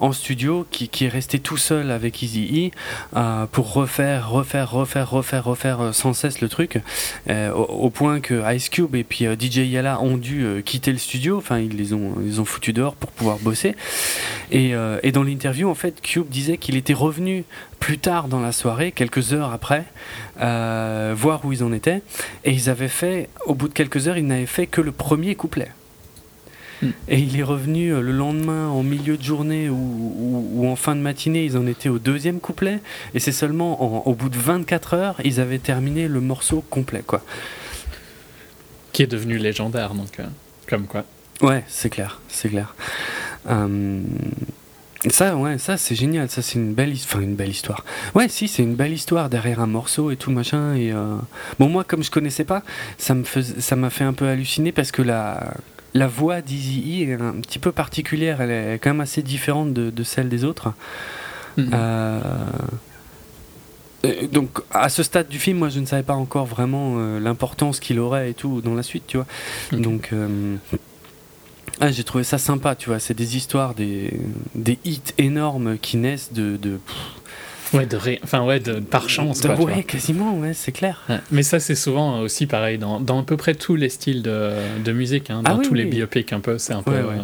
en 0.00 0.12
studio 0.12 0.66
qui, 0.70 0.90
est 1.04 1.08
resté 1.08 1.38
tout 1.38 1.58
seul 1.58 1.90
avec 1.90 2.22
Easy 2.22 2.72
E 2.72 3.16
euh, 3.16 3.46
pour 3.46 3.72
refaire, 3.72 4.30
refaire, 4.30 4.70
refaire, 4.70 5.10
refaire, 5.10 5.44
refaire 5.44 5.80
euh, 5.80 5.92
sans 5.92 6.14
cesse 6.14 6.40
le 6.40 6.48
truc, 6.48 6.80
euh, 7.28 7.52
au, 7.52 7.90
point 7.90 8.20
que 8.20 8.54
Ice 8.54 8.70
Cube 8.70 8.94
et 8.94 9.04
puis 9.04 9.26
DJ 9.26 9.58
Yala 9.58 10.00
ont 10.00 10.16
dû 10.16 10.62
quitter 10.64 10.92
le 10.92 10.98
studio. 10.98 11.36
Enfin, 11.36 11.58
ils 11.58 11.76
les 11.76 11.92
ont, 11.92 12.14
ils 12.24 12.40
ont 12.40 12.44
foutus 12.44 12.72
dehors 12.72 12.94
pour 12.94 13.10
pouvoir 13.10 13.38
bosser. 13.38 13.76
Et, 14.50 14.72
dans 15.12 15.22
l'interview, 15.22 15.68
en 15.68 15.74
fait, 15.74 16.00
Cube 16.00 16.28
disait 16.28 16.56
qu'il 16.56 16.76
était 16.76 16.94
revenu 16.94 17.44
plus 17.78 17.98
tard 17.98 18.28
dans 18.28 18.40
la 18.40 18.52
soirée, 18.52 18.92
quelques 18.92 19.32
heures 19.32 19.52
après, 19.52 19.84
voir 20.38 21.44
où 21.44 21.52
ils 21.52 21.62
en 21.62 21.72
étaient. 21.72 22.02
Et 22.44 22.52
ils 22.52 22.70
avaient 22.70 22.88
fait, 22.88 23.28
au 23.44 23.54
bout 23.54 23.68
de 23.68 23.74
quelques 23.74 24.08
heures, 24.08 24.16
ils 24.16 24.26
n'avaient 24.26 24.46
fait 24.46 24.66
que 24.66 24.80
le 24.80 24.92
premier 24.92 25.34
couplet. 25.34 25.68
Et 27.08 27.18
il 27.18 27.38
est 27.38 27.42
revenu 27.42 27.92
euh, 27.92 28.00
le 28.00 28.12
lendemain, 28.12 28.68
en 28.68 28.82
milieu 28.82 29.16
de 29.18 29.22
journée 29.22 29.68
ou, 29.68 29.74
ou- 29.74 30.50
ou 30.54 30.66
en 30.68 30.76
fin 30.76 30.96
de 30.96 31.00
matinée, 31.00 31.44
ils 31.44 31.56
en 31.58 31.66
étaient 31.66 31.88
au 31.90 31.98
deuxième 31.98 32.40
couplet. 32.40 32.80
Et 33.14 33.20
c'est 33.20 33.32
seulement 33.32 33.82
en- 33.82 34.10
au 34.10 34.14
bout 34.14 34.28
de 34.30 34.38
24 34.38 34.94
heures, 34.94 35.16
ils 35.24 35.40
avaient 35.40 35.58
terminé 35.58 36.08
le 36.08 36.20
morceau 36.20 36.62
complet, 36.70 37.02
quoi. 37.06 37.22
qui 38.92 39.02
est 39.04 39.06
devenu 39.06 39.38
légendaire 39.38 39.94
donc 39.94 40.18
euh, 40.18 40.26
comme 40.68 40.86
quoi 40.86 41.04
Ouais, 41.42 41.64
c'est 41.68 41.90
clair, 41.90 42.20
c'est 42.28 42.48
clair. 42.48 42.74
Euh, 43.48 44.00
ça, 45.08 45.36
ouais, 45.36 45.58
ça 45.58 45.76
c'est 45.78 45.94
génial. 45.94 46.28
Ça 46.28 46.42
c'est 46.42 46.58
une 46.58 46.74
belle, 46.74 46.92
enfin 46.92 47.20
une 47.20 47.34
belle 47.36 47.48
histoire. 47.50 47.84
Ouais, 48.14 48.28
si, 48.28 48.48
c'est 48.48 48.62
une 48.62 48.74
belle 48.74 48.92
histoire 48.92 49.30
derrière 49.30 49.60
un 49.60 49.66
morceau 49.66 50.10
et 50.10 50.16
tout 50.16 50.30
machin. 50.30 50.74
Et 50.74 50.92
euh, 50.92 51.16
bon, 51.58 51.68
moi, 51.68 51.84
comme 51.84 52.02
je 52.02 52.10
connaissais 52.10 52.44
pas, 52.44 52.62
ça 52.98 53.14
me 53.14 53.24
faisait, 53.24 53.60
ça 53.60 53.76
m'a 53.76 53.90
fait 53.90 54.04
un 54.04 54.12
peu 54.12 54.26
halluciner 54.28 54.72
parce 54.72 54.92
que 54.92 55.02
la 55.02 55.54
la 55.94 56.06
voix 56.06 56.40
d'Easy 56.40 57.04
E 57.04 57.10
est 57.10 57.20
un 57.20 57.40
petit 57.40 57.58
peu 57.58 57.72
particulière. 57.72 58.40
Elle 58.40 58.50
est 58.50 58.78
quand 58.78 58.90
même 58.90 59.00
assez 59.00 59.22
différente 59.22 59.72
de, 59.72 59.90
de 59.90 60.02
celle 60.02 60.28
des 60.28 60.44
autres. 60.44 60.72
Mhm. 61.56 61.70
Euh, 61.72 62.20
euh, 64.04 64.26
donc 64.28 64.60
à 64.70 64.88
ce 64.88 65.02
stade 65.02 65.28
du 65.28 65.38
film, 65.38 65.58
moi 65.58 65.68
je 65.68 65.80
ne 65.80 65.86
savais 65.86 66.02
pas 66.02 66.14
encore 66.14 66.46
vraiment 66.46 66.94
euh, 66.98 67.20
l'importance 67.20 67.80
qu'il 67.80 67.98
aurait 67.98 68.30
et 68.30 68.34
tout 68.34 68.60
dans 68.60 68.74
la 68.74 68.82
suite, 68.82 69.04
tu 69.06 69.16
vois. 69.16 69.26
Ok. 69.72 69.80
Donc 69.80 70.10
euh, 70.12 70.56
Ah, 71.80 71.90
j'ai 71.90 72.04
trouvé 72.04 72.24
ça 72.24 72.38
sympa, 72.38 72.74
tu 72.74 72.90
vois. 72.90 72.98
C'est 72.98 73.14
des 73.14 73.36
histoires, 73.36 73.74
des, 73.74 74.12
des 74.54 74.78
hits 74.84 75.00
énormes 75.18 75.78
qui 75.78 75.96
naissent 75.96 76.32
de. 76.32 76.56
de 76.56 76.78
Ouais, 77.72 77.86
de 77.86 77.96
ré... 77.96 78.20
enfin, 78.24 78.44
ouais, 78.44 78.58
de... 78.60 78.80
par 78.80 79.08
chance. 79.08 79.40
de- 79.40 79.48
quoi, 79.48 79.64
ouais, 79.64 79.84
quasiment, 79.84 80.34
ouais, 80.38 80.54
c'est 80.54 80.72
clair. 80.72 81.02
Ouais. 81.08 81.18
Mais 81.30 81.42
ça, 81.42 81.60
c'est 81.60 81.74
souvent 81.74 82.20
aussi 82.20 82.46
pareil 82.46 82.78
dans, 82.78 83.00
dans 83.00 83.20
à 83.20 83.22
peu 83.22 83.36
près 83.36 83.54
tous 83.54 83.76
les 83.76 83.88
styles 83.88 84.22
de, 84.22 84.52
de 84.84 84.92
musique, 84.92 85.30
hein, 85.30 85.42
Ah 85.44 85.50
dans 85.50 85.58
oui, 85.58 85.66
tous 85.66 85.74
les 85.74 85.84
biopics 85.84 86.32
un 86.32 86.40
peu, 86.40 86.58
c'est 86.58 86.72
un 86.72 86.82
peu 86.82 86.92
euh, 86.92 87.16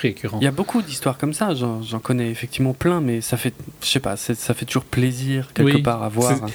récurrent. 0.00 0.38
Il 0.40 0.44
y 0.44 0.48
a 0.48 0.52
beaucoup 0.52 0.80
d'histoires 0.82 1.18
comme 1.18 1.32
ça, 1.32 1.54
j'en 1.54 1.98
connais 1.98 2.30
effectivement 2.30 2.72
plein, 2.74 3.00
mais 3.00 3.20
ça 3.20 3.36
fait, 3.36 3.54
je 3.82 3.88
sais 3.88 4.00
pas, 4.00 4.16
ça 4.16 4.54
fait 4.54 4.64
toujours 4.64 4.84
plaisir 4.84 5.48
quelque 5.54 5.76
Oui, 5.76 5.82
part 5.82 6.02
à 6.02 6.08
voir. 6.08 6.46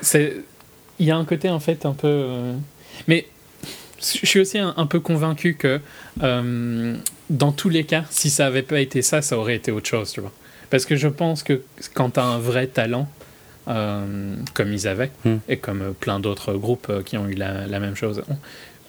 C'est, 0.00 0.36
il 0.98 1.06
y 1.06 1.10
a 1.10 1.16
un 1.16 1.24
côté 1.24 1.48
en 1.48 1.60
fait 1.60 1.86
un 1.86 1.94
peu, 1.94 2.06
euh, 2.08 2.54
mais 3.08 3.26
je 4.00 4.26
suis 4.26 4.40
aussi 4.40 4.58
un, 4.58 4.74
un 4.76 4.86
peu 4.86 5.00
convaincu 5.00 5.54
que 5.54 5.80
euh, 6.22 6.96
dans 7.30 7.52
tous 7.52 7.68
les 7.68 7.84
cas, 7.84 8.04
si 8.10 8.30
ça 8.30 8.46
avait 8.46 8.62
pas 8.62 8.80
été 8.80 9.00
ça, 9.00 9.22
ça 9.22 9.38
aurait 9.38 9.54
été 9.56 9.70
autre 9.72 9.88
chose, 9.88 10.12
tu 10.12 10.20
vois. 10.20 10.32
Parce 10.72 10.86
que 10.86 10.96
je 10.96 11.06
pense 11.08 11.42
que 11.42 11.60
quand 11.92 12.10
tu 12.14 12.20
as 12.20 12.24
un 12.24 12.38
vrai 12.38 12.66
talent, 12.66 13.06
euh, 13.68 14.34
comme 14.54 14.72
ils 14.72 14.88
avaient, 14.88 15.10
Hmm. 15.24 15.36
et 15.48 15.58
comme 15.58 15.82
euh, 15.82 15.90
plein 15.92 16.18
d'autres 16.18 16.54
groupes 16.54 16.86
euh, 16.88 17.02
qui 17.02 17.18
ont 17.18 17.28
eu 17.28 17.34
la, 17.34 17.66
la 17.66 17.78
même 17.78 17.94
chose, 17.94 18.22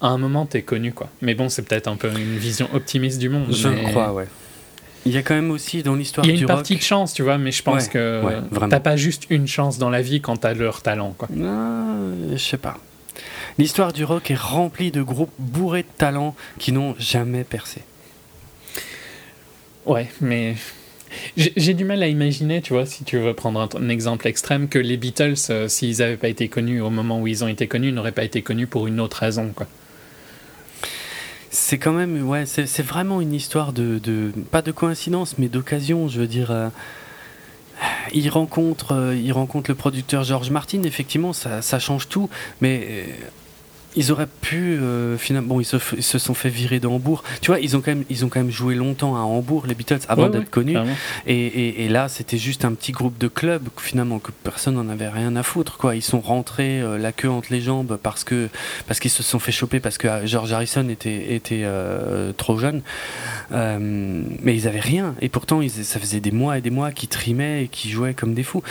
à 0.01 0.07
un 0.07 0.17
moment, 0.17 0.45
tu 0.45 0.57
es 0.57 0.61
connu, 0.61 0.93
quoi. 0.93 1.09
Mais 1.21 1.35
bon, 1.35 1.49
c'est 1.49 1.61
peut-être 1.63 1.87
un 1.89 1.97
peu 1.97 2.07
une 2.09 2.37
vision 2.37 2.69
optimiste 2.73 3.19
du 3.19 3.27
monde. 3.27 3.53
Je 3.53 3.67
mais- 3.67 3.83
crois, 3.83 4.13
ouais. 4.13 4.27
Il 5.05 5.11
y 5.11 5.17
a 5.17 5.23
quand 5.23 5.35
même 5.35 5.51
aussi 5.51 5.83
dans 5.83 5.95
l'histoire 5.95 6.25
Il 6.25 6.29
y 6.29 6.33
a 6.33 6.37
du 6.37 6.43
une 6.43 6.47
rock. 6.47 6.59
partie 6.59 6.77
de 6.77 6.81
chance, 6.81 7.13
tu 7.13 7.21
vois, 7.23 7.37
mais 7.37 7.51
je 7.51 7.61
pense 7.61 7.83
Ouais, 7.83 7.89
que 7.89 8.21
ouais, 8.23 8.67
t'as 8.69 8.79
pas 8.79 8.95
juste 8.95 9.25
une 9.29 9.45
chance 9.49 9.77
dans 9.77 9.89
la 9.89 10.01
vie 10.01 10.21
quand 10.21 10.37
t'as 10.37 10.53
leur 10.53 10.81
talent, 10.81 11.13
quoi. 11.17 11.27
Ah, 11.45 11.95
je 12.31 12.37
sais 12.37 12.55
pas. 12.57 12.77
L'histoire 13.57 13.91
du 13.91 14.05
rock 14.05 14.31
est 14.31 14.39
remplie 14.39 14.91
de 14.91 15.01
groupes 15.01 15.33
bourrés 15.37 15.83
de 15.83 15.87
talents 15.97 16.33
qui 16.59 16.71
n'ont 16.71 16.95
jamais 16.97 17.43
percé. 17.43 17.81
Ouais, 19.85 20.07
mais 20.21 20.55
j'ai 21.37 21.73
du 21.73 21.85
mal 21.85 22.01
à 22.03 22.07
imaginer, 22.07 22.61
tu 22.61 22.73
vois, 22.73 22.85
si 22.85 23.03
tu 23.03 23.17
veux 23.17 23.33
prendre 23.33 23.67
un, 23.75 23.89
exemple 23.89 24.27
extrême, 24.27 24.67
que 24.67 24.79
les 24.79 24.97
Beatles, 24.97 25.35
euh, 25.49 25.67
s'ils 25.67 25.97
n'avaient 25.99 26.17
pas 26.17 26.29
été 26.29 26.47
connus 26.47 26.81
au 26.81 26.89
moment 26.89 27.21
où 27.21 27.27
ils 27.27 27.43
ont 27.43 27.47
été 27.47 27.67
connus, 27.67 27.91
n'auraient 27.91 28.11
pas 28.11 28.23
été 28.23 28.41
connus 28.41 28.67
pour 28.67 28.87
une 28.87 28.99
autre 28.99 29.17
raison. 29.17 29.53
C'est 31.49 31.77
quand 31.77 31.93
même, 31.93 32.27
ouais, 32.27 32.45
c'est 32.47 32.81
vraiment 32.81 33.21
une 33.21 33.33
histoire 33.33 33.73
de, 33.73 33.99
pas 34.49 34.63
de 34.63 34.71
coïncidence, 34.71 35.37
mais 35.37 35.49
d'occasion. 35.49 36.07
Je 36.07 36.19
veux 36.19 36.27
dire, 36.27 36.49
euh, 36.49 36.69
il 38.13 38.29
rencontre, 38.29 38.93
euh, 38.93 39.13
le 39.13 39.75
producteur 39.75 40.23
George 40.23 40.49
Martin. 40.49 40.81
Effectivement, 40.83 41.31
ça, 41.31 41.61
ça 41.61 41.79
change 41.79 42.09
tout, 42.09 42.29
mais 42.61 42.87
euh, 42.89 43.05
ils 43.95 44.11
auraient 44.11 44.27
pu 44.41 44.77
euh, 44.79 45.17
finalement, 45.17 45.55
bon, 45.55 45.59
ils 45.61 45.65
se, 45.65 45.77
ils 45.95 46.03
se 46.03 46.17
sont 46.19 46.33
fait 46.33 46.49
virer 46.49 46.79
de 46.79 46.87
Hambourg. 46.87 47.23
Tu 47.41 47.51
vois, 47.51 47.59
ils 47.59 47.75
ont 47.77 47.81
quand 47.81 47.91
même, 47.91 48.05
ils 48.09 48.25
ont 48.25 48.29
quand 48.29 48.39
même 48.39 48.51
joué 48.51 48.75
longtemps 48.75 49.15
à 49.15 49.19
Hambourg, 49.19 49.65
les 49.67 49.75
Beatles, 49.75 49.99
avant 50.07 50.23
Ouais, 50.23 50.29
d'être 50.29 50.41
ouais, 50.43 50.47
connus. 50.49 50.77
Et, 51.27 51.35
et- 51.45 51.85
et 51.85 51.89
là, 51.89 52.09
c'était 52.09 52.37
juste 52.37 52.65
un 52.65 52.73
petit 52.73 52.91
groupe 52.91 53.17
de 53.17 53.27
clubs 53.27 53.67
finalement 53.77 54.19
que 54.19 54.31
personne 54.43 54.75
n'en 54.75 54.89
avait 54.89 55.09
rien 55.09 55.35
à 55.35 55.43
foutre. 55.43 55.77
Quoi. 55.77 55.95
Ils 55.95 56.01
sont 56.01 56.19
rentrés 56.21 56.81
euh, 56.81 56.97
la 56.97 57.11
queue 57.11 57.29
entre 57.29 57.51
les 57.51 57.61
jambes 57.61 57.97
parce 58.01 58.23
que 58.23 58.49
parce 58.87 58.99
qu'ils 58.99 59.11
se 59.11 59.23
sont 59.23 59.39
fait 59.39 59.51
choper 59.51 59.79
parce 59.79 59.97
que 59.97 60.07
euh, 60.07 60.25
George 60.25 60.51
Harrison 60.53 60.87
était 60.89 61.35
était 61.35 61.61
euh, 61.63 62.31
trop 62.33 62.57
jeune. 62.57 62.81
Euh, 63.51 63.77
mais 64.41 64.55
ils 64.55 64.67
avaient 64.67 64.79
rien. 64.79 65.15
Et 65.21 65.29
pourtant, 65.29 65.61
ils, 65.61 65.69
ça 65.69 65.99
faisait 65.99 66.19
des 66.19 66.31
mois 66.31 66.57
et 66.57 66.61
des 66.61 66.69
mois 66.69 66.91
qu'ils 66.91 67.09
trimaient 67.09 67.65
et 67.65 67.67
qu'ils 67.67 67.91
jouaient 67.91 68.13
comme 68.13 68.33
des 68.33 68.43
fous. 68.43 68.63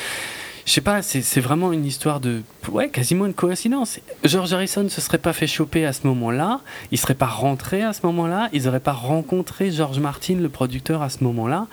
Je 0.65 0.71
sais 0.73 0.81
pas, 0.81 1.03
c'est 1.03 1.41
vraiment 1.41 1.73
une 1.73 1.85
histoire 1.85 2.21
de. 2.21 2.43
Ouais, 2.71 2.89
quasiment 2.89 3.27
une 3.27 3.35
coïncidence. 3.35 3.99
George 4.23 4.53
Harrison 4.53 4.89
se 4.89 5.01
serait 5.01 5.19
pas 5.19 5.33
fait 5.33 5.49
choper 5.49 5.85
à 5.85 5.93
ce 5.93 6.07
moment-là, 6.07 6.61
il 6.93 6.99
serait 6.99 7.17
pas 7.17 7.27
rentré 7.27 7.83
à 7.83 7.93
ce 7.93 8.07
moment-là, 8.07 8.49
ils 8.53 8.69
auraient 8.69 8.79
pas 8.79 8.93
rencontré 8.93 9.73
George 9.73 9.99
Martin, 9.99 10.37
le 10.37 10.49
producteur, 10.49 11.03
à 11.03 11.11
ce 11.11 11.25
moment-là, 11.25 11.67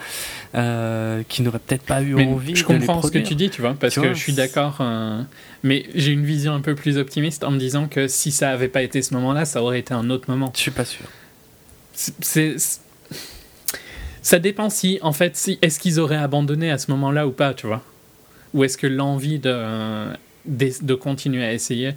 euh, 0.56 1.22
qui 1.30 1.44
n'aurait 1.44 1.60
peut-être 1.60 1.84
pas 1.84 2.02
eu 2.02 2.16
Mais 2.16 2.26
envie 2.26 2.56
je 2.56 2.64
de 2.66 2.74
les 2.74 2.80
comprends 2.80 3.02
ce 3.04 3.12
que 3.12 3.20
tu 3.20 3.36
dis, 3.36 3.52
tu 3.52 3.62
vois, 3.62 3.76
parce 3.80 3.94
Tu 3.94 4.02
que 4.02 4.06
vois, 4.08 4.16
je 4.16 4.20
suis 4.20 4.34
d'accord. 4.34 4.78
euh, 4.82 5.22
mais 5.62 5.86
j'ai 5.94 6.12
une 6.12 6.26
vision 6.26 6.54
un 6.54 6.62
peu 6.62 6.74
plus 6.74 6.98
optimiste 6.98 7.44
en 7.44 7.52
me 7.52 7.60
disant 7.60 7.88
que 7.88 8.08
si 8.08 8.32
ça 8.32 8.50
avait 8.50 8.70
pas 8.70 8.82
été 8.82 9.04
ce 9.04 9.14
moment-là, 9.14 9.46
ça 9.46 9.62
aurait 9.62 9.80
été 9.80 9.94
un 9.94 10.10
autre 10.10 10.32
moment. 10.32 10.52
Je 10.56 10.62
suis 10.62 10.72
pas 10.72 10.86
sûr. 10.86 11.06
C'est- 11.94 12.80
ça 14.22 14.40
dépend 14.40 14.70
si 14.70 15.00
en 15.02 15.12
fait 15.14 15.36
si 15.38 15.60
est-ce 15.62 15.80
qu'ils 15.80 16.00
auraient 16.00 16.16
abandonné 16.18 16.72
à 16.72 16.78
ce 16.78 16.92
moment-là 16.92 17.28
ou 17.28 17.32
pas 17.32 17.54
tu 17.54 17.68
vois 17.68 17.82
ou 18.54 18.64
est-ce 18.64 18.78
que 18.78 18.88
l'envie 18.88 19.40
de, 19.40 20.08
de 20.46 20.96
continuer 20.96 21.44
à 21.46 21.54
essayer 21.54 21.94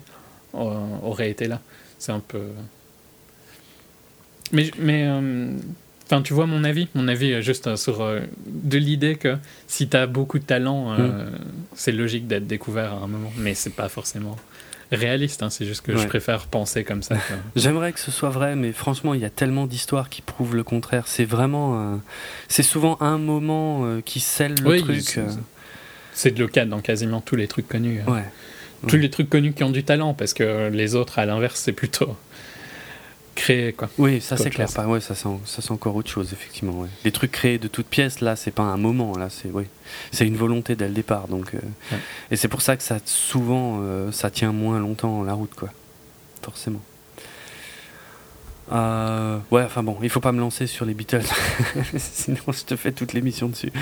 euh, 0.55 0.75
aurait 1.03 1.31
été 1.31 1.47
là? 1.49 1.61
C'est 1.99 2.13
un 2.13 2.21
peu 2.21 2.43
mais 4.53 4.71
mais 4.79 5.05
euh, 5.07 5.57
enfin 6.05 6.21
tu 6.23 6.35
vois 6.35 6.47
mon 6.47 6.65
avis? 6.65 6.89
Mon 6.95 7.09
avis 7.09 7.33
euh, 7.33 7.41
juste 7.41 7.77
sur 7.77 8.03
euh, 8.03 8.21
de 8.47 8.79
l'idée 8.79 9.17
que 9.17 9.37
si 9.67 9.89
tu 9.89 9.97
as 9.97 10.07
beaucoup 10.07 10.39
de 10.39 10.45
talent 10.45 10.93
euh, 10.99 11.31
c'est 11.75 11.93
logique 11.93 12.27
d'être 12.27 12.47
découvert 12.47 12.93
à 12.93 12.97
un 12.97 13.07
moment 13.07 13.33
mais 13.39 13.55
c'est 13.55 13.71
pas 13.75 13.89
forcément 13.89 14.37
réaliste 14.91 15.43
hein, 15.43 15.49
c'est 15.49 15.65
juste 15.65 15.81
que 15.81 15.97
je 15.97 16.07
préfère 16.07 16.49
penser 16.49 16.85
comme 16.85 17.03
ça 17.03 17.17
J'aimerais 17.57 17.93
que 17.95 18.01
ce 18.01 18.11
soit 18.11 18.29
vrai, 18.29 18.57
mais 18.57 18.73
franchement, 18.73 19.15
il 19.15 19.21
y 19.21 19.25
a 19.25 19.31
tellement 19.31 19.67
d'histoires 19.67 20.11
qui 20.11 20.21
prouvent 20.21 20.55
le 20.55 20.65
contraire. 20.65 21.05
C'est 21.07 21.25
vraiment. 21.25 21.95
euh, 21.95 21.97
c'est 22.49 22.63
souvent 22.63 22.99
un 23.01 23.17
moment 23.17 23.87
qui 24.05 24.21
scelle 24.21 24.55
le 24.61 24.69
Oui, 24.69 24.83
truc. 24.83 25.19
C'est- 26.13 26.31
euh, 26.39 26.39
le 26.43 26.49
cas 26.49 26.65
dans 26.67 26.81
quasiment 26.81 27.21
tous 27.21 27.37
les 27.37 27.49
trucs 27.49 27.69
connus 27.69 28.01
hein. 28.07 28.13
ouais. 28.13 28.25
tous 28.89 28.97
les 28.97 29.11
trucs 29.11 29.31
connus 29.31 29.53
qui 29.53 29.65
ont 29.65 29.71
du 29.71 29.85
talent, 29.85 30.15
parce 30.15 30.35
que 30.35 30.69
les 30.69 30.95
autres, 30.95 31.19
à 31.19 31.27
l'inverse, 31.27 31.61
c'est 31.61 31.73
plutôt 31.73 32.17
créé, 33.35 33.73
quoi. 33.73 33.89
Oui, 33.97 34.21
ça 34.21 34.37
c'est 34.37 34.51
clair. 34.51 34.69
Pas, 34.75 34.87
ouais, 34.87 35.01
ça 35.01 35.15
en- 35.29 35.41
ça 35.47 35.63
c'est 35.63 35.71
encore 35.71 35.97
autre 35.97 36.11
chose, 36.11 36.33
effectivement. 36.33 36.81
ouais. 36.81 36.89
Les 37.05 37.13
trucs 37.13 37.33
créés 37.33 37.59
de 37.59 37.69
toutes 37.69 37.87
pièces, 37.87 38.21
là, 38.21 38.37
c'est 38.37 38.51
pas 38.51 38.63
un 38.65 38.77
moment, 38.77 39.17
là, 39.17 39.29
c'est 39.31 39.49
oui, 39.53 39.65
c'est 40.11 40.27
une 40.27 40.37
volonté 40.37 40.75
dès 40.77 40.89
le 40.89 40.95
départ. 40.95 41.29
Donc, 41.29 41.55
euh, 41.55 41.59
Ouais. 41.93 41.99
et 42.31 42.37
c'est 42.37 42.49
pour 42.49 42.61
ça 42.63 42.77
que 42.77 42.83
ça 42.83 42.99
souvent, 43.05 43.79
euh, 43.83 44.11
ça 44.13 44.31
tient 44.31 44.53
moins 44.53 44.79
longtemps 44.81 45.23
la 45.25 45.33
route, 45.35 45.55
quoi. 45.55 45.71
Forcément. 46.43 46.81
Euh, 48.73 49.39
ouais, 49.51 49.63
enfin 49.65 49.83
bon, 49.83 49.99
il 50.03 50.09
faut 50.11 50.21
pas 50.21 50.33
me 50.33 50.41
lancer 50.41 50.67
sur 50.67 50.85
les 50.87 50.95
Beatles, 50.95 51.23
sinon 51.99 52.39
je 52.49 52.63
te 52.65 52.75
fais 52.77 52.93
toute 52.93 53.13
l'émission 53.13 53.49
dessus. 53.49 53.73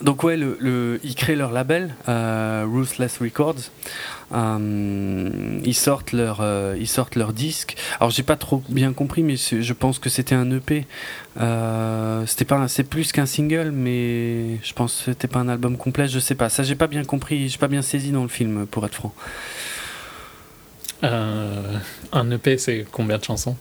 Donc 0.00 0.24
ouais, 0.24 0.38
ils 1.04 1.14
créent 1.14 1.36
leur 1.36 1.52
label, 1.52 1.94
euh, 2.08 2.66
Ruthless 2.68 3.18
Records. 3.18 3.70
Euh, 4.32 5.60
ils 5.64 5.74
sortent 5.74 6.12
leur, 6.12 6.40
euh, 6.40 6.74
ils 6.78 6.88
sortent 6.88 7.14
leur 7.14 7.32
disque. 7.32 7.76
Alors 8.00 8.10
j'ai 8.10 8.24
pas 8.24 8.36
trop 8.36 8.62
bien 8.68 8.92
compris, 8.92 9.22
mais 9.22 9.36
je 9.36 9.72
pense 9.72 10.00
que 10.00 10.10
c'était 10.10 10.34
un 10.34 10.50
EP. 10.50 10.86
C'était 12.26 12.44
pas, 12.44 12.66
c'est 12.68 12.84
plus 12.84 13.12
qu'un 13.12 13.26
single, 13.26 13.70
mais 13.70 14.58
je 14.64 14.72
pense 14.72 14.96
que 14.98 15.04
c'était 15.12 15.28
pas 15.28 15.38
un 15.38 15.48
album 15.48 15.76
complet. 15.76 16.08
Je 16.08 16.18
sais 16.18 16.34
pas. 16.34 16.48
Ça 16.48 16.64
j'ai 16.64 16.76
pas 16.76 16.88
bien 16.88 17.04
compris, 17.04 17.48
j'ai 17.48 17.58
pas 17.58 17.68
bien 17.68 17.82
saisi 17.82 18.10
dans 18.10 18.22
le 18.22 18.28
film, 18.28 18.66
pour 18.66 18.84
être 18.84 18.94
franc. 18.94 19.14
Un 21.02 22.30
EP, 22.30 22.58
c'est 22.58 22.86
combien 22.90 23.18
de 23.18 23.24
chansons? 23.24 23.56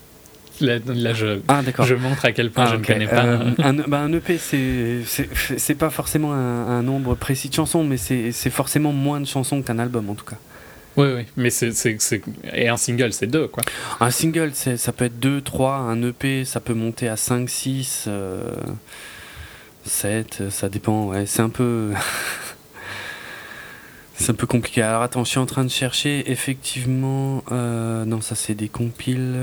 Là, 0.61 0.77
là, 0.85 1.13
je, 1.13 1.39
Ah 1.47 1.61
je 1.83 1.95
montre 1.95 2.25
à 2.25 2.31
quel 2.31 2.51
point 2.51 2.65
Ah, 2.67 2.71
je 2.71 2.75
ne 2.75 2.85
connais 2.85 3.07
pas. 3.07 3.25
Euh, 3.25 3.51
un, 3.57 3.73
bah, 3.73 3.99
un 3.99 4.13
EP, 4.13 4.37
c'est 4.37 5.75
pas 5.75 5.89
forcément 5.89 6.33
un, 6.33 6.67
un 6.67 6.83
nombre 6.83 7.15
précis 7.15 7.49
de 7.49 7.53
chansons, 7.55 7.83
mais 7.83 7.97
c'est 7.97 8.49
forcément 8.49 8.91
moins 8.91 9.19
de 9.19 9.25
chansons 9.25 9.61
qu'un 9.61 9.79
album 9.79 10.09
en 10.09 10.15
tout 10.15 10.25
cas. 10.25 10.37
Oui, 10.95 11.07
oui, 11.15 11.25
mais 11.37 11.49
c'est, 11.49 11.73
Et 12.53 12.69
un 12.69 12.77
single, 12.77 13.13
c'est 13.13 13.25
deux, 13.25 13.47
quoi. 13.47 13.63
Un 13.99 14.11
single, 14.11 14.51
ça 14.53 14.91
peut 14.91 15.05
être 15.05 15.19
2, 15.19 15.41
3, 15.41 15.73
un 15.75 16.03
EP, 16.03 16.45
ça 16.45 16.59
peut 16.59 16.75
monter 16.75 17.09
à 17.09 17.17
5, 17.17 17.49
6, 17.49 18.07
7, 19.85 20.43
ça 20.51 20.69
dépend, 20.69 21.07
ouais, 21.07 21.25
c'est 21.25 21.41
un 21.41 21.49
peu... 21.49 21.93
c'est 24.23 24.31
un 24.31 24.35
peu 24.35 24.47
compliqué. 24.47 24.81
Alors 24.81 25.01
attends, 25.01 25.23
je 25.23 25.29
suis 25.29 25.39
en 25.39 25.45
train 25.45 25.63
de 25.63 25.69
chercher, 25.69 26.31
effectivement... 26.31 27.43
euh, 27.51 28.05
non, 28.05 28.21
ça 28.21 28.35
c'est 28.35 28.55
des 28.55 28.69
compiles, 28.69 29.35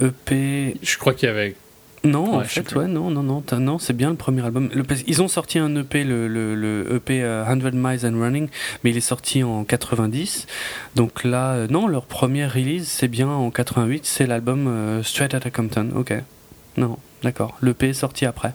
EP... 0.00 0.76
Je 0.82 0.98
crois 0.98 1.14
qu'il 1.14 1.28
y 1.28 1.32
avait. 1.32 1.56
Non, 2.04 2.34
en 2.34 2.38
Ouais, 2.38 2.44
fait, 2.44 2.74
ouais, 2.74 2.88
non, 2.88 3.10
non, 3.10 3.22
non, 3.22 3.44
non, 3.60 3.78
c'est 3.78 3.92
bien 3.92 4.10
le 4.10 4.16
premier 4.16 4.44
album. 4.44 4.68
Le- 4.74 4.82
ils 5.06 5.22
ont 5.22 5.28
sorti 5.28 5.60
un 5.60 5.74
EP, 5.76 6.02
le, 6.02 6.26
le, 6.26 6.56
le 6.56 6.96
EP 6.96 7.22
euh, 7.22 7.44
100 7.46 7.70
Miles 7.74 8.04
and 8.04 8.18
Running, 8.20 8.48
mais 8.82 8.90
il 8.90 8.96
est 8.96 9.00
sorti 9.00 9.44
en 9.44 9.62
90. 9.62 10.48
Donc 10.96 11.22
là, 11.22 11.52
euh, 11.52 11.66
non, 11.70 11.86
leur 11.86 12.06
première 12.06 12.52
release, 12.54 12.88
c'est 12.88 13.06
bien 13.06 13.28
en 13.28 13.50
88, 13.52 14.04
c'est 14.04 14.26
l'album 14.26 14.66
euh, 14.66 15.02
Straight 15.04 15.32
Outta 15.34 15.50
Compton. 15.50 15.90
Ok. 15.94 16.12
Non, 16.76 16.98
d'accord. 17.22 17.56
L'EP 17.62 17.90
est 17.90 17.92
sorti 17.92 18.26
après. 18.26 18.52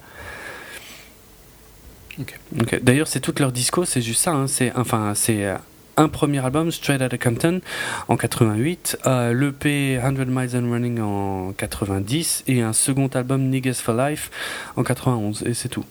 Ok. 2.19 2.39
Ok. 2.61 2.79
D'ailleurs, 2.83 3.07
c'est 3.07 3.19
toute 3.19 3.39
leur 3.39 3.51
disco, 3.51 3.85
c'est 3.85 4.01
juste 4.01 4.21
ça. 4.23 4.31
hein, 4.31 4.47
C'est 4.47 4.71
enfin, 4.75 5.13
c'est 5.15 5.45
euh, 5.45 5.55
un 5.97 6.09
premier 6.09 6.43
album, 6.43 6.71
Straight 6.71 7.01
Outta 7.01 7.17
Compton, 7.17 7.61
en 8.07 8.17
88, 8.17 8.99
euh, 9.05 9.33
l'EP 9.33 9.99
100 10.01 10.25
Miles 10.27 10.55
and 10.55 10.71
Running 10.71 10.99
en 10.99 11.53
90 11.53 12.43
et 12.47 12.61
un 12.61 12.73
second 12.73 13.07
album, 13.07 13.49
Niggas 13.49 13.81
for 13.83 13.95
Life, 13.95 14.31
en 14.75 14.83
91. 14.83 15.43
Et 15.45 15.53
c'est 15.53 15.69
tout. 15.69 15.85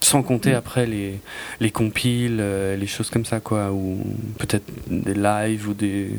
Sans 0.00 0.22
compter 0.22 0.52
Mm. 0.52 0.56
après 0.56 0.86
les, 0.86 1.18
les 1.60 1.70
compiles, 1.70 2.38
euh, 2.40 2.76
les 2.76 2.86
choses 2.86 3.10
comme 3.10 3.24
ça, 3.24 3.40
quoi, 3.40 3.72
ou 3.72 3.98
peut-être 4.38 4.64
des 4.88 5.14
lives 5.14 5.68
ou 5.68 5.74
des. 5.74 6.10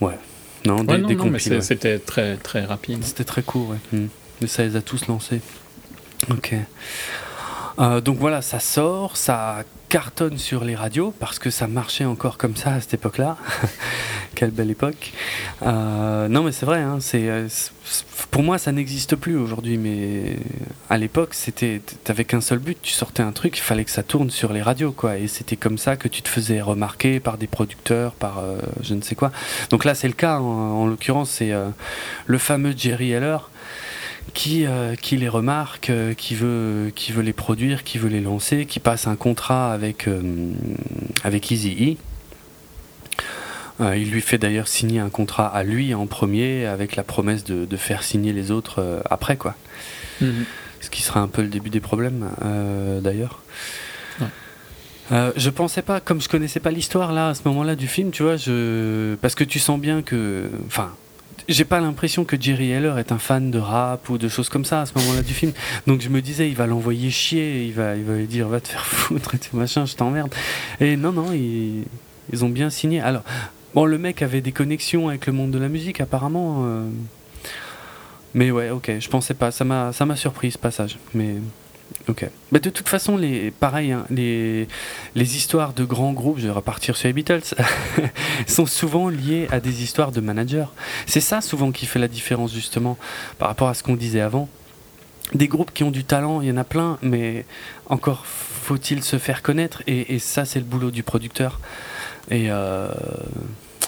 Ouais. 0.00 0.18
Non, 0.66 0.78
Ouais, 0.80 0.84
des, 0.84 0.98
non, 0.98 1.08
des 1.08 1.14
non, 1.16 1.24
mais 1.24 1.30
compiles, 1.32 1.52
ouais. 1.54 1.60
c'était 1.62 1.98
très, 1.98 2.36
très 2.36 2.64
rapide. 2.64 3.02
C'était 3.02 3.24
très 3.24 3.42
court, 3.42 3.70
ouais. 3.70 3.76
Hmm. 3.98 4.06
Mais 4.40 4.46
ça 4.46 4.62
les 4.62 4.76
a 4.76 4.82
tous 4.82 5.06
lancés. 5.06 5.40
Ok. 6.28 6.54
Euh, 7.78 8.00
donc 8.00 8.18
voilà, 8.18 8.42
ça 8.42 8.60
sort, 8.60 9.16
ça 9.16 9.62
cartonne 9.88 10.38
sur 10.38 10.64
les 10.64 10.74
radios 10.76 11.14
parce 11.18 11.38
que 11.38 11.50
ça 11.50 11.66
marchait 11.66 12.04
encore 12.04 12.36
comme 12.36 12.54
ça 12.54 12.74
à 12.74 12.80
cette 12.80 12.94
époque-là. 12.94 13.36
Quelle 14.34 14.50
belle 14.50 14.70
époque. 14.70 15.12
Euh, 15.62 16.28
non, 16.28 16.42
mais 16.42 16.52
c'est 16.52 16.66
vrai. 16.66 16.80
hein, 16.80 16.98
euh, 17.14 17.48
pour 18.30 18.42
moi, 18.42 18.58
ça 18.58 18.70
n'existe 18.70 19.16
plus 19.16 19.36
aujourd'hui, 19.36 19.78
mais 19.78 20.36
à 20.90 20.98
l'époque, 20.98 21.30
c'était, 21.32 21.80
t'avais 22.04 22.24
qu'un 22.24 22.40
seul 22.40 22.58
but. 22.58 22.78
Tu 22.82 22.92
sortais 22.92 23.22
un 23.22 23.32
truc, 23.32 23.56
il 23.56 23.62
fallait 23.62 23.84
que 23.84 23.90
ça 23.90 24.02
tourne 24.02 24.30
sur 24.30 24.52
les 24.52 24.62
radios, 24.62 24.92
quoi. 24.92 25.16
Et 25.16 25.26
c'était 25.26 25.56
comme 25.56 25.78
ça 25.78 25.96
que 25.96 26.06
tu 26.06 26.22
te 26.22 26.28
faisais 26.28 26.60
remarquer 26.60 27.18
par 27.18 27.38
des 27.38 27.46
producteurs, 27.46 28.12
par 28.12 28.42
je 28.82 28.94
ne 28.94 29.02
sais 29.02 29.14
quoi. 29.14 29.32
Donc 29.70 29.84
là, 29.84 29.94
c'est 29.94 30.08
le 30.08 30.14
cas. 30.14 30.38
En, 30.38 30.42
en 30.82 30.86
l'occurrence, 30.86 31.30
c'est 31.30 31.52
le 32.26 32.38
fameux 32.38 32.74
Jerry 32.76 33.10
Heller 33.12 33.38
qui, 34.32 34.66
euh, 34.66 34.94
qui 34.94 35.16
les 35.16 35.28
remarque, 35.28 35.90
euh, 35.90 36.14
qui, 36.14 36.34
veut, 36.34 36.90
qui 36.94 37.12
veut 37.12 37.22
les 37.22 37.32
produire, 37.32 37.84
qui 37.84 37.98
veut 37.98 38.08
les 38.08 38.20
lancer, 38.20 38.66
qui 38.66 38.80
passe 38.80 39.06
un 39.06 39.16
contrat 39.16 39.72
avec, 39.72 40.08
euh, 40.08 40.20
avec 41.24 41.50
Easy 41.50 41.98
il 43.96 44.10
lui 44.10 44.20
fait 44.20 44.36
d'ailleurs 44.36 44.68
signer 44.68 45.00
un 45.00 45.08
contrat 45.08 45.46
à 45.46 45.62
lui 45.62 45.94
en 45.94 46.06
premier 46.06 46.66
avec 46.66 46.96
la 46.96 47.02
promesse 47.02 47.44
de, 47.44 47.64
de 47.64 47.76
faire 47.78 48.02
signer 48.02 48.34
les 48.34 48.50
autres 48.50 49.02
après 49.08 49.38
quoi. 49.38 49.54
Mhm. 50.20 50.44
Ce 50.82 50.90
qui 50.90 51.00
sera 51.00 51.20
un 51.20 51.28
peu 51.28 51.40
le 51.40 51.48
début 51.48 51.70
des 51.70 51.80
problèmes 51.80 52.28
d'ailleurs. 53.02 53.42
Ouais. 54.20 54.26
Euh, 55.12 55.32
je 55.36 55.50
pensais 55.50 55.82
pas, 55.82 56.00
comme 56.00 56.20
je 56.20 56.28
connaissais 56.28 56.60
pas 56.60 56.70
l'histoire 56.70 57.12
là 57.12 57.30
à 57.30 57.34
ce 57.34 57.42
moment-là 57.46 57.74
du 57.74 57.88
film, 57.88 58.10
tu 58.10 58.22
vois, 58.22 58.36
je 58.36 59.16
parce 59.16 59.34
que 59.34 59.44
tu 59.44 59.58
sens 59.58 59.80
bien 59.80 60.02
que, 60.02 60.48
enfin, 60.66 60.92
j'ai 61.48 61.64
pas 61.64 61.80
l'impression 61.80 62.24
que 62.24 62.40
Jerry 62.40 62.70
Heller 62.70 62.98
est 62.98 63.12
un 63.12 63.18
fan 63.18 63.50
de 63.50 63.58
rap 63.58 64.08
ou 64.08 64.18
de 64.18 64.28
choses 64.28 64.48
comme 64.48 64.64
ça 64.64 64.82
à 64.82 64.86
ce 64.86 64.92
moment-là 64.98 65.22
du 65.22 65.34
film. 65.34 65.52
Donc 65.86 66.00
je 66.00 66.08
me 66.08 66.20
disais, 66.20 66.48
il 66.48 66.56
va 66.56 66.66
l'envoyer 66.66 67.10
chier, 67.10 67.64
il 67.66 67.72
va, 67.72 67.96
il 67.96 68.04
va 68.04 68.14
lui 68.16 68.26
dire 68.26 68.48
va 68.48 68.60
te 68.60 68.68
faire 68.68 68.84
foutre 68.86 69.34
et 69.34 69.38
tout 69.38 69.56
machin, 69.56 69.86
je 69.86 69.94
t'emmerde. 69.96 70.34
Et 70.80 70.96
non, 70.96 71.12
non, 71.12 71.32
ils, 71.32 71.84
ils 72.32 72.44
ont 72.44 72.48
bien 72.48 72.70
signé. 72.70 73.00
Alors, 73.00 73.22
bon, 73.74 73.84
le 73.84 73.98
mec 73.98 74.22
avait 74.22 74.40
des 74.40 74.52
connexions 74.52 75.08
avec 75.08 75.26
le 75.26 75.32
monde 75.32 75.50
de 75.50 75.58
la 75.58 75.68
musique 75.68 76.00
apparemment. 76.00 76.62
euh, 76.66 76.88
Mais 78.34 78.50
ouais, 78.50 78.70
ok, 78.70 78.92
je 78.98 79.08
pensais 79.08 79.34
pas. 79.34 79.50
Ça 79.50 79.64
m'a, 79.64 80.16
surpris 80.16 80.52
ce 80.52 80.58
passage. 80.58 80.98
Mais 81.14 81.36
ok. 82.10 82.28
De 82.52 82.70
toute 82.70 82.88
façon, 82.88 83.16
les, 83.16 83.50
pareil, 83.50 83.92
hein, 83.92 84.04
les, 84.10 84.68
les 85.14 85.36
histoires 85.36 85.72
de 85.72 85.84
grands 85.84 86.12
groupes, 86.12 86.38
je 86.38 86.46
vais 86.46 86.52
repartir 86.52 86.96
sur 86.96 87.06
les 87.06 87.12
Beatles, 87.12 87.54
sont 88.46 88.66
souvent 88.66 89.08
liées 89.08 89.46
à 89.50 89.60
des 89.60 89.82
histoires 89.82 90.10
de 90.12 90.20
managers. 90.20 90.66
C'est 91.06 91.20
ça 91.20 91.40
souvent 91.40 91.70
qui 91.72 91.86
fait 91.86 91.98
la 91.98 92.08
différence 92.08 92.52
justement 92.52 92.98
par 93.38 93.48
rapport 93.48 93.68
à 93.68 93.74
ce 93.74 93.82
qu'on 93.82 93.94
disait 93.94 94.20
avant. 94.20 94.48
Des 95.32 95.46
groupes 95.46 95.72
qui 95.72 95.84
ont 95.84 95.92
du 95.92 96.04
talent, 96.04 96.40
il 96.40 96.48
y 96.48 96.50
en 96.50 96.56
a 96.56 96.64
plein, 96.64 96.98
mais 97.02 97.44
encore 97.86 98.26
faut-il 98.26 99.04
se 99.04 99.18
faire 99.18 99.42
connaître, 99.42 99.82
et, 99.86 100.18
ça 100.18 100.44
c'est 100.44 100.58
le 100.58 100.64
boulot 100.64 100.90
du 100.90 101.04
producteur. 101.04 101.60
Et 102.30 102.50
euh, 102.50 102.88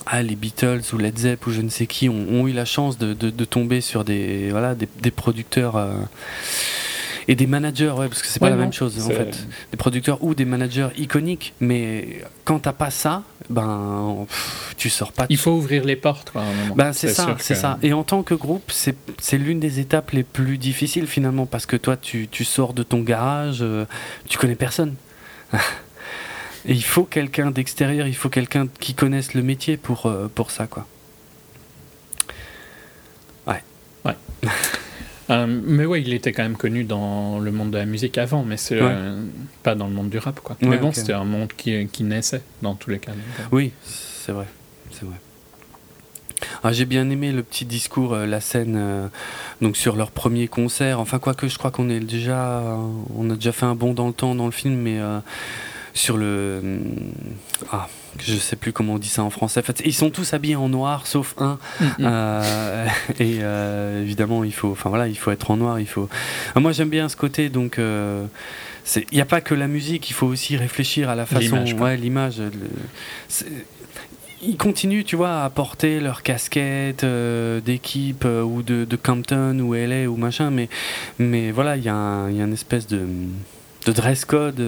ah, 0.07 0.23
les 0.23 0.37
Beatles 0.37 0.83
ou 0.93 0.99
Led 0.99 1.19
Zepp 1.19 1.47
ou 1.47 1.51
je 1.51 1.61
ne 1.61 1.69
sais 1.69 1.87
qui 1.87 2.09
ont, 2.09 2.47
eu 2.47 2.53
la 2.53 2.65
chance 2.65 2.97
de, 2.97 3.45
tomber 3.45 3.81
sur 3.81 4.05
des, 4.05 4.51
voilà, 4.51 4.75
des 4.77 5.11
producteurs 5.11 5.77
euh, 5.77 5.95
et 7.29 7.35
des 7.35 7.47
managers, 7.47 7.91
ouais, 7.91 8.09
parce 8.09 8.23
que 8.23 8.29
c'est 8.29 8.39
pas 8.41 8.47
Ouais, 8.47 8.51
la 8.51 8.57
non, 8.57 8.63
même 8.63 8.73
chose 8.73 8.99
en 9.05 9.11
fait. 9.11 9.47
Des 9.71 9.77
producteurs 9.77 10.23
ou 10.25 10.35
des 10.35 10.45
managers 10.45 10.89
iconiques, 10.97 11.55
mais 11.61 12.23
quand 12.45 12.59
t'as 12.61 12.73
pas 12.73 12.91
ça, 12.91 13.23
ben 13.51 14.27
pff, 14.29 14.75
tu 14.77 14.91
sors 14.91 15.13
pas. 15.13 15.27
Il 15.29 15.37
faut 15.37 15.53
ouvrir 15.53 15.85
les 15.85 15.97
portes, 15.97 16.31
quoi. 16.31 16.43
Ben, 16.75 16.93
c'est 16.93 17.09
ça, 17.09 17.37
c'est 17.39 17.55
que- 17.55 17.61
ça. 17.61 17.79
Et 17.83 17.93
en 17.93 18.03
tant 18.03 18.23
que 18.23 18.35
groupe, 18.35 18.71
c'est 18.73 18.97
c'est 19.21 19.39
l'une 19.39 19.61
des 19.61 19.79
étapes 19.81 20.11
les 20.13 20.23
plus 20.25 20.59
difficiles 20.59 21.07
finalement, 21.07 21.47
parce 21.47 21.67
que 21.67 21.77
toi, 21.77 21.97
tu, 21.97 22.29
tu 22.29 22.45
sors 22.45 22.73
de 22.75 22.83
ton 22.83 23.01
garage, 23.01 23.59
euh, 23.63 23.85
tu 24.29 24.39
connais 24.39 24.57
personne. 24.57 24.95
Et 26.65 26.73
il 26.75 26.85
faut 26.85 27.05
quelqu'un 27.05 27.51
d'extérieur, 27.51 28.07
il 28.07 28.15
faut 28.15 28.29
quelqu'un 28.29 28.69
qui 28.79 28.95
connaisse 28.95 29.35
le 29.35 29.43
métier 29.43 29.77
pour, 29.77 30.07
euh, 30.07 30.29
pour 30.33 30.51
ça, 30.53 30.67
quoi. 30.67 30.87
Euh, 35.31 35.47
mais 35.65 35.87
ouais, 35.87 36.03
il 36.03 36.13
était 36.15 36.33
quand 36.33 36.43
même 36.43 36.57
connu 36.57 36.85
dans 36.85 37.39
le 37.39 37.53
monde 37.53 37.71
de 37.71 37.79
la 37.79 37.85
musique 37.87 38.19
avant, 38.19 38.43
mais 38.45 38.57
c'est 38.57 38.75
Ouais. 38.81 38.89
euh, 38.91 39.23
pas 39.63 39.75
dans 39.75 39.87
le 39.87 39.93
monde 39.95 40.11
du 40.11 40.19
rap, 40.19 40.41
quoi. 40.41 40.57
Ouais, 40.63 40.69
mais 40.69 40.79
bon, 40.79 40.93
c'était 40.93 41.13
un 41.13 41.25
monde 41.25 41.53
qui, 41.57 41.87
qui 41.89 42.03
naissait 42.05 42.43
dans 42.61 42.75
tous 42.75 42.91
les 42.91 42.99
cas. 42.99 43.13
euh. 43.13 43.43
Oui, 43.53 43.73
c'est 43.85 44.33
vrai, 44.33 44.47
c'est 44.91 45.05
vrai. 45.05 45.17
Ah, 46.65 46.73
J'ai 46.73 46.87
bien 46.87 47.09
aimé 47.09 47.31
le 47.31 47.43
petit 47.45 47.65
discours, 47.65 48.15
euh, 48.15 48.27
la 48.27 48.41
scène, 48.41 49.11
donc 49.61 49.77
sur 49.77 49.95
leur 49.97 50.11
premier 50.11 50.49
concert. 50.49 50.99
Enfin, 50.99 51.19
quoique, 51.21 51.47
je 51.47 51.57
crois 51.57 51.71
qu'on 51.71 51.89
est 51.89 52.01
déjà, 52.01 52.61
on 53.17 53.31
a 53.31 53.35
déjà 53.35 53.53
fait 53.53 53.67
un 53.67 53.77
bond 53.77 53.95
dans 53.95 54.09
le 54.09 54.13
temps 54.13 54.35
dans 54.35 54.47
le 54.47 54.53
film, 54.53 54.75
mais 54.75 54.99
sur 55.95 56.17
le, 56.17 56.63
ah, 57.71 57.89
je 58.19 58.35
sais 58.37 58.57
plus 58.57 58.73
comment 58.73 58.95
on 58.95 58.99
dit 58.99 59.09
ça 59.09 59.23
en 59.23 59.31
français. 59.31 59.61
En 59.61 59.63
fait, 59.63 59.83
ils 59.85 59.93
sont 59.95 60.11
tous 60.11 60.33
habillés 60.35 60.57
en 60.57 60.69
noir, 60.69 61.07
sauf 61.07 61.35
un. 61.39 61.59
Mm, 61.81 61.85
mm. 61.85 61.93
Euh, 62.01 62.87
et 63.21 63.39
euh, 63.43 64.03
évidemment, 64.03 64.43
il 64.45 64.53
faut, 64.55 64.71
enfin 64.73 64.89
voilà, 64.89 65.09
il 65.09 65.17
faut 65.19 65.31
être 65.31 65.51
en 65.51 65.57
noir. 65.57 65.81
Il 65.81 65.87
faut. 65.87 66.09
Ah, 66.55 66.61
moi, 66.61 66.73
j'aime 66.73 66.89
bien 66.89 67.09
ce 67.09 67.17
côté. 67.17 67.49
Donc, 67.51 67.79
euh, 67.79 68.25
il 68.97 69.05
n'y 69.15 69.21
a 69.21 69.27
pas 69.27 69.41
que 69.41 69.55
la 69.55 69.69
musique. 69.69 70.09
Il 70.11 70.15
faut 70.15 70.27
aussi 70.27 70.57
réfléchir 70.57 71.09
à 71.11 71.15
la 71.15 71.27
façon, 71.27 71.57
ouais, 71.83 71.97
l'image. 71.97 72.39
le- 72.39 72.53
Ils 74.45 74.57
continuent, 74.57 75.05
tu 75.05 75.15
vois, 75.17 75.43
à 75.45 75.51
porter 75.51 76.01
leur 76.01 76.23
casquette 76.23 77.05
d'équipe 77.65 78.25
ou 78.25 78.63
de, 78.63 78.85
de 78.85 78.97
Campton 78.97 79.59
ou 79.61 79.75
LA 79.75 80.07
ou 80.09 80.17
machin, 80.17 80.51
mais, 80.51 80.69
mais 81.21 81.53
voilà, 81.53 81.77
il 81.77 81.83
y, 81.83 81.87
y 81.87 81.89
a 81.91 82.27
une 82.45 82.53
espèce 82.53 82.89
de, 82.89 83.07
de 83.87 83.93
dress 83.93 84.25
code 84.25 84.61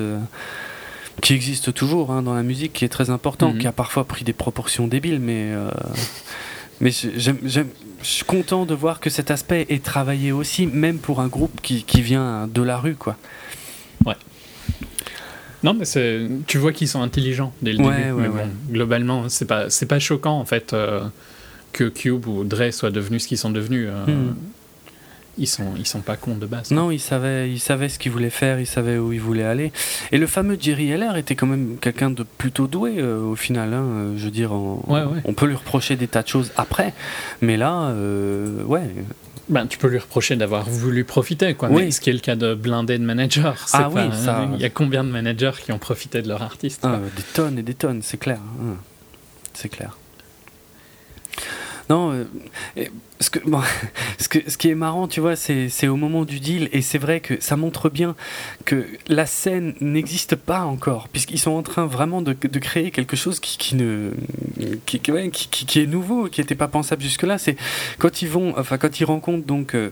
qui 1.23 1.35
existe 1.35 1.73
toujours 1.73 2.11
hein, 2.11 2.23
dans 2.23 2.35
la 2.35 2.43
musique, 2.43 2.73
qui 2.73 2.85
est 2.85 2.89
très 2.89 3.11
important, 3.11 3.53
Mhm. 3.53 3.59
qui 3.59 3.67
a 3.67 3.73
parfois 3.73 4.05
pris 4.05 4.25
des 4.25 4.33
proportions 4.33 4.87
débiles, 4.89 5.21
mais, 5.21 5.53
euh, 5.53 5.71
mais 6.81 6.91
je- 6.91 7.61
suis 8.03 8.25
content 8.25 8.67
de 8.67 8.75
voir 8.75 9.01
que 9.01 9.09
cet 9.09 9.31
aspect 9.31 9.65
est 9.71 9.83
travaillé 9.83 10.31
aussi, 10.33 10.67
même 10.67 10.99
pour 10.99 11.21
un 11.21 11.29
groupe 11.29 11.61
qui, 11.63 11.85
qui 11.85 12.03
vient 12.03 12.47
de 12.53 12.61
la 12.63 12.77
rue, 12.79 12.97
quoi. 12.97 13.17
Non, 15.63 15.73
mais 15.73 15.87
tu 16.47 16.59
vois 16.59 16.73
qu'ils 16.73 16.89
sont 16.89 17.01
intelligents 17.01 17.55
dès 17.63 17.73
le 17.73 17.83
Ouais, 17.83 17.97
début. 17.97 18.13
ouais, 18.13 18.29
mais 18.29 18.29
ouais. 18.29 18.47
globalement, 18.71 19.31
c'est 19.31 19.47
pas, 19.47 19.69
pas 19.89 19.99
choquant 19.99 20.39
en 20.39 20.45
fait 20.45 20.75
euh, 20.75 21.01
que 21.73 21.85
Cube 21.89 22.27
ou 22.27 22.45
Dre 22.45 22.71
soient 22.71 22.91
devenus 22.91 23.23
ce 23.23 23.29
qu'ils 23.29 23.39
sont 23.39 23.49
devenus. 23.51 23.87
euh, 23.91 24.05
Mhm. 24.07 24.35
Ils 25.37 25.49
sont, 25.49 25.73
ils 25.77 25.87
sont 25.87 26.01
pas 26.01 26.17
cons 26.17 26.37
de 26.37 26.47
base. 26.47 26.71
Non, 26.71 26.91
il 26.93 27.01
savait, 27.01 27.51
il 27.51 27.59
savait 27.59 27.89
ce 27.89 27.99
qu'il 27.99 28.13
voulait 28.13 28.31
faire, 28.31 28.61
il 28.61 28.67
savait 28.67 28.99
où 28.99 29.13
il 29.13 29.21
voulait 29.21 29.43
aller. 29.45 29.73
Et 30.13 30.19
le 30.19 30.27
fameux 30.29 30.57
Jerry 30.61 30.91
Heller 30.93 31.17
était 31.17 31.35
quand 31.35 31.47
même 31.49 31.77
quelqu'un 31.81 32.11
de 32.11 32.23
plutôt 32.23 32.67
doué 32.69 32.95
euh, 32.99 33.19
au 33.21 33.35
final. 33.35 33.75
hein, 33.75 33.83
euh, 33.83 34.15
je 34.17 34.25
veux 34.27 34.31
dire, 34.31 34.53
en- 34.53 34.83
Ouais, 34.87 35.03
ouais. 35.03 35.21
on 35.25 35.35
peut 35.35 35.47
lui 35.47 35.57
reprocher 35.57 35.97
des 35.97 36.07
tas 36.07 36.23
de 36.23 36.29
choses 36.29 36.53
après, 36.57 36.95
mais 37.41 37.57
là, 37.57 37.89
euh, 37.89 38.63
ouais. 38.65 38.89
Ben, 39.49 39.67
tu 39.67 39.77
peux 39.77 39.89
lui 39.89 39.99
reprocher 39.99 40.37
d'avoir 40.37 40.65
voulu 40.71 41.05
profiter, 41.05 41.53
quoi. 41.55 41.69
Oui. 41.69 41.83
Mais 41.87 41.91
ce 41.91 42.01
qui 42.01 42.09
est 42.11 42.15
le 42.15 42.21
cas 42.21 42.37
de 42.37 42.55
blindé 42.55 42.97
de 42.97 43.05
managers. 43.05 43.53
c'est 43.67 43.77
Ah 43.77 43.91
pas- 43.93 44.07
oui, 44.07 44.13
ça- 44.25 44.49
Il 44.55 44.61
y 44.61 44.65
a 44.65 44.71
combien 44.71 45.03
de 45.05 45.11
managers 45.11 45.51
qui 45.65 45.73
ont 45.73 45.79
profité 45.79 46.23
de 46.23 46.29
leur 46.29 46.43
artiste 46.43 46.81
Ah, 46.85 46.99
des 47.17 47.23
tonnes 47.35 47.59
et 47.59 47.63
des 47.63 47.75
tonnes, 47.75 48.01
c'est 48.03 48.17
clair. 48.19 48.39
hein. 48.63 48.77
C'est 49.53 49.69
clair. 49.69 49.99
Non, 51.91 52.13
euh, 52.13 52.85
ce, 53.21 53.29
que, 53.31 53.39
bon, 53.41 53.61
ce, 54.19 54.29
que, 54.29 54.39
ce 54.51 54.57
qui 54.57 54.71
est 54.71 54.75
marrant, 54.75 55.07
tu 55.07 55.21
vois, 55.21 55.37
c'est 55.37 55.87
au 55.87 55.97
moment 55.97 56.25
du 56.25 56.41
deal, 56.41 56.69
et 56.73 56.81
c'est 56.83 56.97
vrai 56.99 57.21
que 57.21 57.35
ça 57.43 57.57
montre 57.57 57.91
bien 57.91 58.17
que 58.65 58.87
la 59.09 59.27
scène 59.27 59.75
n'existe 59.81 60.35
pas 60.35 60.61
encore, 60.63 61.09
puisqu'ils 61.09 61.39
sont 61.39 61.51
en 61.51 61.63
train 61.63 61.85
vraiment 61.87 62.23
de, 62.23 62.33
de 62.33 62.59
créer 62.59 62.91
quelque 62.91 63.17
chose 63.17 63.39
qui, 63.39 63.59
qui 63.59 63.75
ne, 63.75 64.13
qui, 64.87 64.99
qui- 65.01 65.13
ouais, 65.13 65.29
qui, 65.31 65.49
qui- 65.49 65.67
qui 65.67 65.81
est 65.81 65.87
nouveau, 65.87 66.29
qui 66.29 66.41
n'était 66.41 66.55
pas 66.55 66.69
pensable 66.69 67.03
jusque-là. 67.03 67.37
C'est 67.39 67.57
quand 67.99 68.23
ils 68.23 68.29
vont, 68.29 68.55
enfin 68.59 68.79
quand 68.79 68.99
ils 69.01 69.05
rencontrent 69.05 69.47
donc 69.47 69.75
euh, 69.75 69.91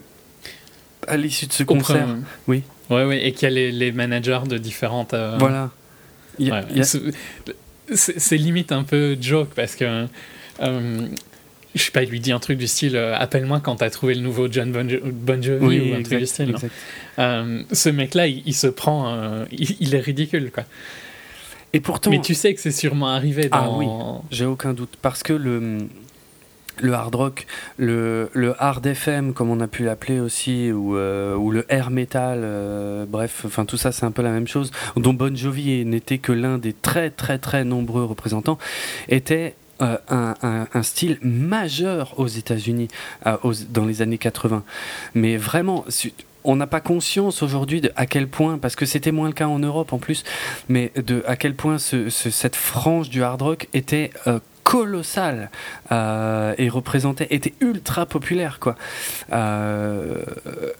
à 1.06 1.16
l'issue 1.18 1.46
de 1.46 1.52
ce 1.52 1.62
concert, 1.64 2.06
premier- 2.06 2.20
oui. 2.48 2.62
Ouais, 2.90 3.04
ouais, 3.04 3.26
et 3.26 3.32
qu'il 3.32 3.44
y 3.44 3.46
a 3.46 3.54
les, 3.54 3.70
les 3.72 3.92
managers 3.92 4.40
de 4.46 4.56
différentes. 4.58 5.14
euh, 5.14 5.36
voilà. 5.38 5.70
Ouais, 6.38 6.50
a- 6.80 7.94
c'est 7.94 8.36
limite 8.36 8.72
un 8.72 8.82
peu 8.84 9.16
joke 9.20 9.50
parce 9.54 9.74
que. 9.76 10.06
euh, 10.60 11.06
je 11.74 11.82
sais 11.82 11.90
pas, 11.90 12.02
il 12.02 12.10
lui 12.10 12.20
dit 12.20 12.32
un 12.32 12.38
truc 12.38 12.58
du 12.58 12.66
style 12.66 12.96
euh, 12.96 13.14
Appelle-moi 13.16 13.60
quand 13.60 13.76
t'as 13.76 13.90
trouvé 13.90 14.14
le 14.14 14.20
nouveau 14.20 14.46
John 14.50 14.72
Bon, 14.72 14.88
Jo- 14.88 14.98
Bon 15.04 15.42
Jovi 15.42 15.64
oui, 15.66 15.90
ou 15.92 15.94
un 15.94 16.02
truc 16.02 16.18
du 16.18 16.26
style. 16.26 16.54
Euh, 17.18 17.62
ce 17.72 17.88
mec-là, 17.88 18.26
il, 18.26 18.42
il 18.46 18.54
se 18.54 18.66
prend. 18.66 19.14
euh, 19.14 19.44
il, 19.52 19.76
il 19.80 19.94
est 19.94 20.00
ridicule, 20.00 20.50
quoi. 20.52 20.64
Et 21.72 21.80
pourtant, 21.80 22.10
Mais 22.10 22.20
tu 22.20 22.34
sais 22.34 22.52
que 22.54 22.60
c'est 22.60 22.70
sûrement 22.70 23.08
arrivé 23.08 23.48
Ah 23.50 23.64
dans. 23.64 23.78
oui. 23.78 23.86
J'ai 24.30 24.44
aucun 24.44 24.74
doute. 24.74 24.96
Parce 25.00 25.22
que 25.22 25.32
le, 25.32 25.78
le 26.80 26.92
hard 26.92 27.14
rock, 27.14 27.46
le, 27.78 28.28
le 28.34 28.54
hard 28.62 28.84
FM, 28.84 29.32
comme 29.32 29.48
on 29.48 29.60
a 29.60 29.68
pu 29.68 29.84
l'appeler 29.84 30.20
aussi, 30.20 30.70
ou, 30.70 30.96
euh, 30.98 31.34
ou 31.34 31.50
le 31.50 31.64
air 31.72 31.90
metal, 31.90 32.44
bref, 33.08 33.44
enfin 33.46 33.64
tout 33.64 33.76
ça 33.78 33.90
c'est 33.92 34.04
un 34.04 34.10
peu 34.10 34.20
la 34.22 34.30
même 34.30 34.46
chose, 34.48 34.70
dont 34.96 35.14
Bon 35.14 35.34
Jovi 35.34 35.84
n'était 35.86 36.18
que 36.18 36.32
l'un 36.32 36.58
des 36.58 36.72
très 36.74 37.08
très 37.10 37.38
très 37.38 37.64
nombreux 37.64 38.04
représentants, 38.04 38.58
était 39.08 39.54
euh, 39.82 39.96
un, 40.10 40.82
style 40.82 41.18
majeur 41.22 42.14
aux 42.18 42.26
États-Unis 42.28 42.88
euh, 43.26 43.36
dans 43.70 43.84
les 43.84 44.02
années 44.02 44.18
80. 44.18 44.62
Mais 45.14 45.36
vraiment, 45.36 45.84
on 46.44 46.56
n'a 46.56 46.66
pas 46.66 46.80
conscience 46.80 47.42
aujourd'hui 47.42 47.80
de 47.80 47.92
à 47.96 48.06
quel 48.06 48.28
point, 48.28 48.58
parce 48.58 48.74
que 48.76 48.86
c'était 48.86 49.12
moins 49.12 49.28
le 49.28 49.32
cas 49.34 49.46
en 49.46 49.58
Europe 49.58 49.92
en 49.92 49.98
plus, 49.98 50.24
mais 50.68 50.92
de 50.96 51.22
à 51.26 51.36
quel 51.36 51.54
point 51.54 51.78
ce- 51.78 52.10
ce- 52.10 52.30
cette 52.30 52.56
frange 52.56 53.10
du 53.10 53.22
hard 53.22 53.42
rock 53.42 53.68
était 53.74 54.10
euh, 54.26 54.38
colossale 54.62 55.50
euh, 55.90 56.54
et 56.58 56.68
représentait, 56.68 57.26
était 57.30 57.54
ultra 57.60 58.06
populaire 58.06 58.58
quoi. 58.60 58.76
Euh, 59.32 60.22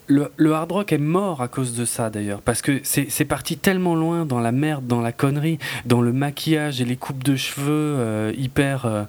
le, 0.06 0.32
le 0.36 0.52
hard 0.52 0.72
rock 0.72 0.92
est 0.92 0.98
mort 0.98 1.42
à 1.42 1.48
cause 1.48 1.74
de 1.74 1.84
ça 1.84 2.10
d'ailleurs, 2.10 2.40
parce 2.40 2.62
que 2.62 2.80
c'est 2.84 3.24
parti 3.24 3.56
tellement 3.56 3.94
loin 3.94 4.24
dans 4.24 4.40
la 4.40 4.52
merde, 4.52 4.86
dans 4.86 5.00
la 5.00 5.12
connerie, 5.12 5.58
dans 5.86 6.00
le 6.00 6.12
maquillage 6.12 6.80
et 6.80 6.84
les 6.84 6.96
coupes 6.96 7.22
de 7.24 7.36
cheveux 7.36 7.96
euh, 7.98 8.32
hyper, 8.36 8.86
euh, 8.86 9.02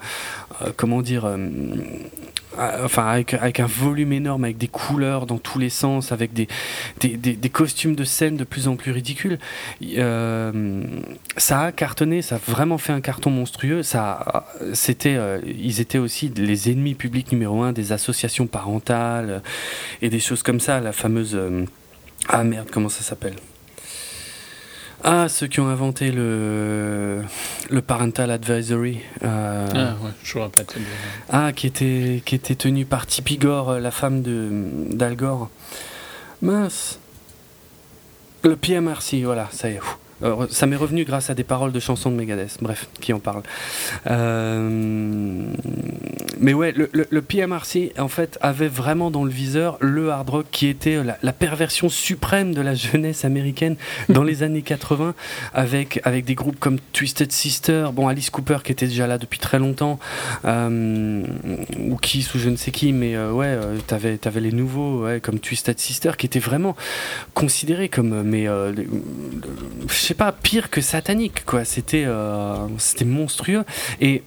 euh, 0.61 0.71
comment 0.75 1.01
dire, 1.01 1.29
enfin 2.57 3.07
avec, 3.07 3.59
un 3.59 3.65
volume 3.65 4.13
énorme, 4.13 4.43
avec 4.43 4.57
des 4.57 4.67
couleurs 4.67 5.25
dans 5.25 5.37
tous 5.37 5.59
les 5.59 5.69
sens, 5.69 6.11
avec 6.11 6.33
des, 6.33 6.47
costumes 7.49 7.95
de 7.95 8.03
scène 8.03 8.37
de 8.37 8.43
plus 8.43 8.67
en 8.67 8.75
plus 8.75 8.91
ridicules. 8.91 9.39
Euh, 9.97 10.83
ça 11.37 11.61
a 11.61 11.71
cartonné, 11.71 12.21
ça 12.21 12.35
a 12.35 12.39
vraiment 12.39 12.77
fait 12.77 12.93
un 12.93 13.01
carton 13.01 13.29
monstrueux. 13.29 13.83
Ça, 13.83 14.45
c'était, 14.73 15.15
euh, 15.15 15.39
ils 15.45 15.81
étaient 15.81 15.97
aussi 15.97 16.29
les 16.29 16.71
ennemis 16.71 16.95
publics 16.95 17.31
numéro 17.31 17.61
un 17.61 17.73
des 17.73 17.91
associations 17.91 18.47
parentales 18.47 19.29
euh, 19.29 19.39
et 20.01 20.09
des 20.09 20.19
choses 20.19 20.43
comme 20.43 20.59
ça. 20.59 20.79
La 20.79 20.91
fameuse 20.91 21.35
euh, 21.35 21.65
ah 22.27 22.43
merde, 22.43 22.69
comment 22.71 22.89
ça 22.89 23.03
s'appelle? 23.03 23.35
Ah, 25.05 25.27
ceux 25.27 25.47
qui 25.47 25.59
ont 25.59 25.67
inventé 25.67 26.11
le 26.11 27.23
le 27.69 27.81
parental 27.81 28.31
advisory. 28.31 28.99
euh, 29.23 29.67
Ah 29.73 29.95
ouais, 30.03 30.11
je 30.23 30.31
pourrais 30.33 30.49
pas 30.49 30.63
ah, 31.29 31.51
qui 31.53 31.67
était, 31.67 32.21
qui 32.25 32.35
était 32.35 32.55
tenue 32.55 32.85
par 32.85 33.05
Tippi 33.05 33.37
Gore, 33.37 33.71
euh, 33.71 33.79
la 33.79 33.91
femme 33.91 34.21
de 34.21 34.49
d'Al 34.91 35.15
Gore. 35.15 35.49
Mince. 36.41 36.99
Le 38.43 38.55
PMRC, 38.55 39.23
voilà, 39.23 39.47
ça 39.51 39.69
y 39.69 39.73
est. 39.73 39.79
Ouh. 39.79 40.02
Euh, 40.23 40.47
ça 40.49 40.65
m'est 40.67 40.75
revenu 40.75 41.03
grâce 41.05 41.29
à 41.29 41.33
des 41.33 41.43
paroles 41.43 41.71
de 41.71 41.79
chansons 41.79 42.09
de 42.11 42.15
Megadeth. 42.15 42.57
Bref, 42.61 42.87
qui 43.01 43.13
en 43.13 43.19
parle. 43.19 43.43
Euh, 44.07 45.43
Mais 46.39 46.53
ouais, 46.53 46.71
le, 46.71 46.89
le- 46.93 47.07
le 47.09 47.21
PMRC, 47.21 47.91
en 47.97 48.07
fait, 48.07 48.37
avait 48.41 48.67
vraiment 48.67 49.11
dans 49.11 49.23
le 49.23 49.29
viseur 49.31 49.77
le 49.79 50.09
hard 50.11 50.29
rock 50.29 50.45
qui 50.51 50.67
était 50.67 51.03
la, 51.03 51.17
la 51.21 51.33
perversion 51.33 51.89
suprême 51.89 52.53
de 52.53 52.61
la 52.61 52.73
jeunesse 52.75 53.25
américaine 53.25 53.75
dans 54.09 54.23
les 54.23 54.43
années 54.43 54.61
80, 54.61 55.13
avec, 55.53 55.99
avec 56.03 56.25
des 56.25 56.35
groupes 56.35 56.59
comme 56.59 56.77
Twisted 56.93 57.31
Sister, 57.31 57.87
bon, 57.93 58.07
Alice 58.07 58.29
Cooper 58.29 58.57
qui 58.63 58.71
était 58.71 58.87
déjà 58.87 59.07
là 59.07 59.17
depuis 59.17 59.39
très 59.39 59.59
longtemps, 59.59 59.99
euh, 60.45 61.23
ou 61.79 61.95
Kiss 61.97 62.33
ou 62.35 62.39
je 62.39 62.49
ne 62.49 62.55
sais 62.55 62.71
qui, 62.71 62.93
mais 62.93 63.15
euh, 63.15 63.31
ouais, 63.31 63.57
t'avais 63.87 64.19
avais 64.25 64.39
les 64.41 64.51
nouveaux, 64.51 65.03
ouais, 65.03 65.19
comme 65.19 65.39
Twisted 65.39 65.79
Sister, 65.79 66.11
qui 66.17 66.25
étaient 66.25 66.39
vraiment 66.39 66.75
considérés 67.33 67.89
comme, 67.89 68.23
mais 68.23 68.45
je 68.47 69.93
sais 70.13 70.17
pas, 70.17 70.31
pire 70.31 70.69
que 70.69 70.79
satanique, 70.79 71.43
quoi. 71.45 71.65
C'était 71.65 72.05
euh, 72.05 72.67
c'était 72.77 73.05
monstrueux. 73.05 73.63
Et 73.99 74.21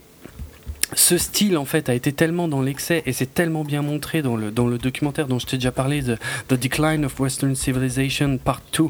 ce 0.94 1.18
style 1.18 1.58
en 1.58 1.64
fait 1.64 1.88
a 1.88 1.94
été 1.94 2.12
tellement 2.12 2.46
dans 2.46 2.62
l'excès 2.62 3.02
et 3.06 3.12
c'est 3.12 3.34
tellement 3.34 3.64
bien 3.64 3.82
montré 3.82 4.22
dans 4.22 4.36
le, 4.36 4.52
dans 4.52 4.68
le 4.68 4.78
documentaire 4.78 5.26
dont 5.26 5.40
je 5.40 5.46
t'ai 5.46 5.56
déjà 5.56 5.72
parlé 5.72 6.00
de 6.00 6.16
The 6.46 6.54
Decline 6.54 7.04
of 7.04 7.18
Western 7.18 7.56
Civilization 7.56 8.38
Part 8.38 8.62
2 8.72 8.84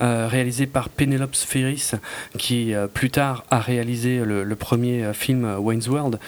euh, 0.00 0.28
réalisé 0.28 0.66
par 0.68 0.88
Penelope 0.88 1.34
Ferris 1.34 1.90
qui 2.38 2.72
euh, 2.72 2.86
plus 2.86 3.10
tard 3.10 3.44
a 3.50 3.58
réalisé 3.58 4.22
le, 4.24 4.54
premier 4.54 5.12
film 5.12 5.56
Wayne's 5.58 5.88
World 5.88 6.20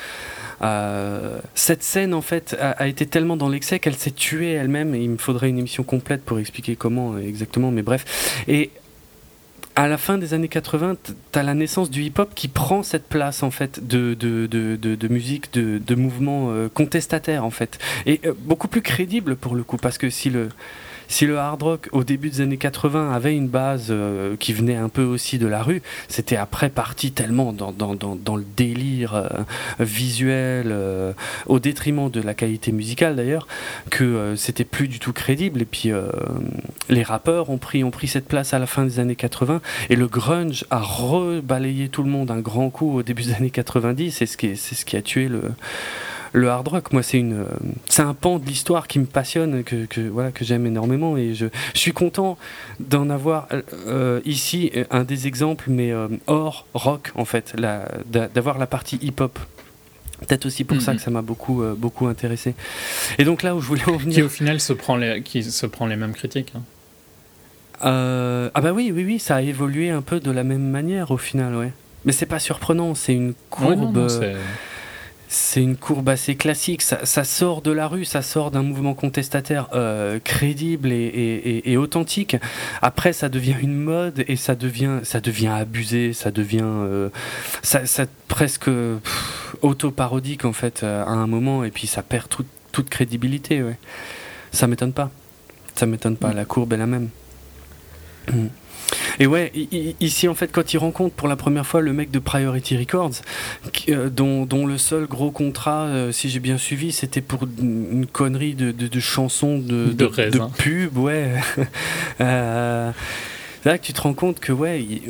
cette 1.54 1.84
scène 1.84 2.14
en 2.14 2.22
fait 2.22 2.56
a, 2.60 2.88
été 2.88 3.06
tellement 3.06 3.36
dans 3.36 3.48
l'excès 3.48 3.78
qu'elle 3.78 3.94
s'est 3.94 4.10
tuée 4.10 4.52
elle-même 4.54 4.92
il 4.96 5.10
me 5.10 5.18
faudrait 5.18 5.50
une 5.50 5.58
émission 5.58 5.84
complète 5.84 6.24
pour 6.24 6.40
expliquer 6.40 6.74
comment 6.74 7.16
exactement 7.16 7.70
mais 7.70 7.82
bref 7.82 8.42
et 8.48 8.70
à 9.74 9.88
la 9.88 9.96
fin 9.98 10.18
des 10.18 10.34
années 10.34 10.48
80, 10.48 10.96
t- 11.02 11.12
t'as 11.32 11.42
la 11.42 11.54
naissance 11.54 11.90
du 11.90 12.02
hip-hop 12.02 12.32
qui 12.34 12.48
prend 12.48 12.82
cette 12.82 13.08
place 13.08 13.42
en 13.42 13.50
fait 13.50 13.86
de, 13.86 14.14
de, 14.14 14.46
de, 14.46 14.76
de, 14.76 14.94
de 14.94 15.08
musique, 15.08 15.52
de, 15.54 15.78
de 15.78 15.94
mouvement 15.94 16.50
euh, 16.50 16.68
contestataire 16.68 17.44
en 17.44 17.50
fait, 17.50 17.78
et 18.06 18.20
euh, 18.26 18.32
beaucoup 18.38 18.68
plus 18.68 18.82
crédible 18.82 19.36
pour 19.36 19.54
le 19.54 19.62
coup, 19.62 19.78
parce 19.78 19.98
que 19.98 20.10
si 20.10 20.28
le 20.30 20.48
si 21.12 21.26
le 21.26 21.38
hard 21.38 21.62
rock 21.62 21.88
au 21.92 22.04
début 22.04 22.30
des 22.30 22.40
années 22.40 22.56
80 22.56 23.12
avait 23.12 23.36
une 23.36 23.46
base 23.46 23.88
euh, 23.90 24.34
qui 24.38 24.54
venait 24.54 24.76
un 24.76 24.88
peu 24.88 25.02
aussi 25.04 25.38
de 25.38 25.46
la 25.46 25.62
rue, 25.62 25.82
c'était 26.08 26.36
après 26.36 26.70
parti 26.70 27.12
tellement 27.12 27.52
dans, 27.52 28.36
le 28.36 28.44
délire 28.56 29.14
euh, 29.14 29.28
visuel, 29.78 30.68
euh, 30.70 31.12
au 31.46 31.58
détriment 31.58 32.10
de 32.10 32.22
la 32.22 32.32
qualité 32.32 32.72
musicale 32.72 33.14
d'ailleurs, 33.14 33.46
que 33.90 34.34
c'était 34.36 34.64
plus 34.64 34.88
du 34.88 35.00
tout 35.00 35.12
crédible. 35.12 35.60
Et 35.60 35.66
puis 35.66 35.90
les 36.88 37.02
rappeurs 37.02 37.50
ont 37.50 37.58
pris, 37.58 37.84
cette 38.08 38.26
place 38.26 38.54
à 38.54 38.58
la 38.58 38.66
fin 38.66 38.84
des 38.84 38.98
années 38.98 39.14
80 39.14 39.60
et 39.90 39.96
le 39.96 40.06
grunge 40.06 40.64
a 40.70 40.80
rebalayé 40.80 41.90
tout 41.90 42.02
le 42.02 42.10
monde 42.10 42.30
un 42.30 42.40
grand 42.40 42.70
coup 42.70 42.96
au 42.96 43.02
début 43.02 43.22
des 43.24 43.34
années 43.34 43.50
90. 43.50 44.12
C'est 44.12 44.26
ce 44.26 44.38
qui, 44.38 44.46
est- 44.46 44.56
c'est 44.56 44.74
ce 44.74 44.86
qui 44.86 44.96
a 44.96 45.02
tué 45.02 45.28
le, 45.28 45.42
le 46.32 46.48
hard 46.48 46.68
rock. 46.68 46.92
Moi, 46.92 47.02
c'est 47.02 47.18
une, 47.18 47.40
euh, 47.40 47.44
c'est 47.88 48.02
un 48.02 48.14
pan 48.14 48.38
de 48.38 48.46
l'histoire 48.46 48.88
qui 48.88 48.98
me 48.98 49.04
passionne, 49.06 49.62
que, 49.64 49.84
que 49.86 50.00
voilà, 50.00 50.32
que 50.32 50.44
j'aime 50.44 50.66
énormément 50.66 51.16
et 51.16 51.34
je, 51.34 51.46
je 51.74 51.78
suis 51.78 51.92
content 51.92 52.38
d'en 52.80 53.10
avoir 53.10 53.48
euh, 53.86 54.20
ici 54.24 54.70
euh, 54.76 54.84
un 54.90 55.04
des 55.04 55.26
exemples, 55.26 55.66
mais 55.68 55.92
euh, 55.92 56.08
hors 56.26 56.66
rock 56.74 57.12
en 57.14 57.24
fait, 57.24 57.54
d'avoir 58.34 58.58
la 58.58 58.66
partie 58.66 58.96
hip-hop. 59.02 59.38
Peut-être 60.26 60.46
aussi 60.46 60.62
pour 60.62 60.80
ça 60.80 60.92
Mhm. 60.92 60.98
que 60.98 61.02
ça 61.02 61.10
m'a 61.10 61.20
beaucoup, 61.22 61.62
euh, 61.62 61.74
beaucoup 61.76 62.06
intéressé. 62.06 62.54
Et 63.18 63.24
donc 63.24 63.42
là 63.42 63.56
où 63.56 63.60
je 63.60 63.66
voulais 63.66 63.88
en 63.88 63.98
Qui 63.98 64.04
venir. 64.04 64.26
au 64.26 64.28
final 64.28 64.60
se 64.60 64.72
prend 64.72 64.96
les, 64.96 65.20
qui 65.22 65.42
se 65.42 65.66
prend 65.66 65.86
les 65.86 65.96
mêmes 65.96 66.12
critiques. 66.14 66.52
hein. 66.56 66.62
Euh, 67.84 68.48
ah 68.54 68.60
bah 68.60 68.72
oui, 68.72 68.92
oui, 68.94 69.02
oui, 69.04 69.18
ça 69.18 69.36
a 69.36 69.42
évolué 69.42 69.90
un 69.90 70.02
peu 70.02 70.20
de 70.20 70.30
la 70.30 70.44
même 70.44 70.62
manière 70.70 71.10
au 71.10 71.16
final, 71.16 71.56
ouais. 71.56 71.72
Mais 72.04 72.12
c'est 72.12 72.26
pas 72.26 72.38
surprenant, 72.38 72.94
c'est 72.94 73.12
une 73.14 73.34
courbe. 73.50 73.80
non, 73.80 73.92
non, 73.92 74.08
c'est- 75.32 75.62
une 75.62 75.76
courbe 75.76 76.08
assez 76.08 76.34
classique. 76.36 76.82
Ça, 76.82 77.04
ça 77.04 77.24
sort 77.24 77.62
de 77.62 77.70
la 77.72 77.86
rue, 77.88 78.04
ça 78.04 78.20
sort 78.22 78.50
d'un 78.50 78.62
mouvement 78.62 78.94
contestataire 78.94 79.68
euh, 79.74 80.18
crédible 80.22 80.92
et, 80.92 80.94
et- 81.06 81.48
et- 81.58 81.72
et 81.72 81.76
authentique. 81.76 82.36
Après, 82.82 83.12
ça 83.12 83.28
devient 83.28 83.56
une 83.60 83.74
mode 83.76 84.24
et 84.28 84.36
ça 84.36 84.54
devient, 84.54 85.00
ça 85.04 85.20
devient 85.20 85.48
abusé, 85.48 86.12
ça 86.12 86.30
devient, 86.30 86.60
euh, 86.62 87.08
ça, 87.62 87.86
ça 87.86 88.04
presque 88.28 88.68
auto-parodique 89.62 90.44
en 90.44 90.52
fait 90.52 90.82
euh, 90.82 91.04
à 91.04 91.10
un 91.10 91.26
moment 91.26 91.64
et 91.64 91.70
puis 91.70 91.86
ça 91.86 92.02
perd 92.02 92.28
toute, 92.28 92.46
toute 92.72 92.88
crédibilité. 92.90 93.62
Ouais. 93.62 93.78
Ça 94.52 94.66
m'étonne 94.66 94.92
pas. 94.92 95.10
Ça 95.74 95.86
m'étonne 95.86 96.16
pas. 96.16 96.32
La 96.34 96.44
courbe 96.44 96.72
est 96.74 96.76
la 96.76 96.86
même. 96.86 97.08
Et 99.18 99.26
ouais, 99.26 99.52
ici 100.00 100.28
en 100.28 100.34
fait, 100.34 100.48
quand 100.52 100.72
il 100.74 100.78
rencontre 100.78 101.14
pour 101.14 101.28
la 101.28 101.36
première 101.36 101.66
fois 101.66 101.80
le 101.80 101.92
mec 101.92 102.10
de 102.10 102.18
Priority 102.18 102.76
Records, 102.76 103.12
euh, 103.88 104.10
dont, 104.10 104.44
dont 104.46 104.66
le 104.66 104.78
seul 104.78 105.06
gros 105.06 105.30
contrat, 105.30 105.84
euh, 105.86 106.12
si 106.12 106.28
j'ai 106.30 106.40
bien 106.40 106.58
suivi, 106.58 106.92
c'était 106.92 107.20
pour 107.20 107.46
une 107.60 108.06
connerie 108.10 108.54
de, 108.54 108.70
de, 108.72 108.86
de 108.88 109.00
chansons 109.00 109.58
de, 109.58 109.86
De 109.92 110.04
raisin. 110.04 110.50
pub, 110.58 110.96
ouais. 110.98 111.32
euh, 112.20 112.90
c'est 113.62 113.68
là 113.68 113.78
que 113.78 113.84
tu 113.84 113.92
te 113.92 114.00
rends 114.00 114.14
compte 114.14 114.40
que 114.40 114.52
ouais, 114.52 114.82
il 114.82 115.00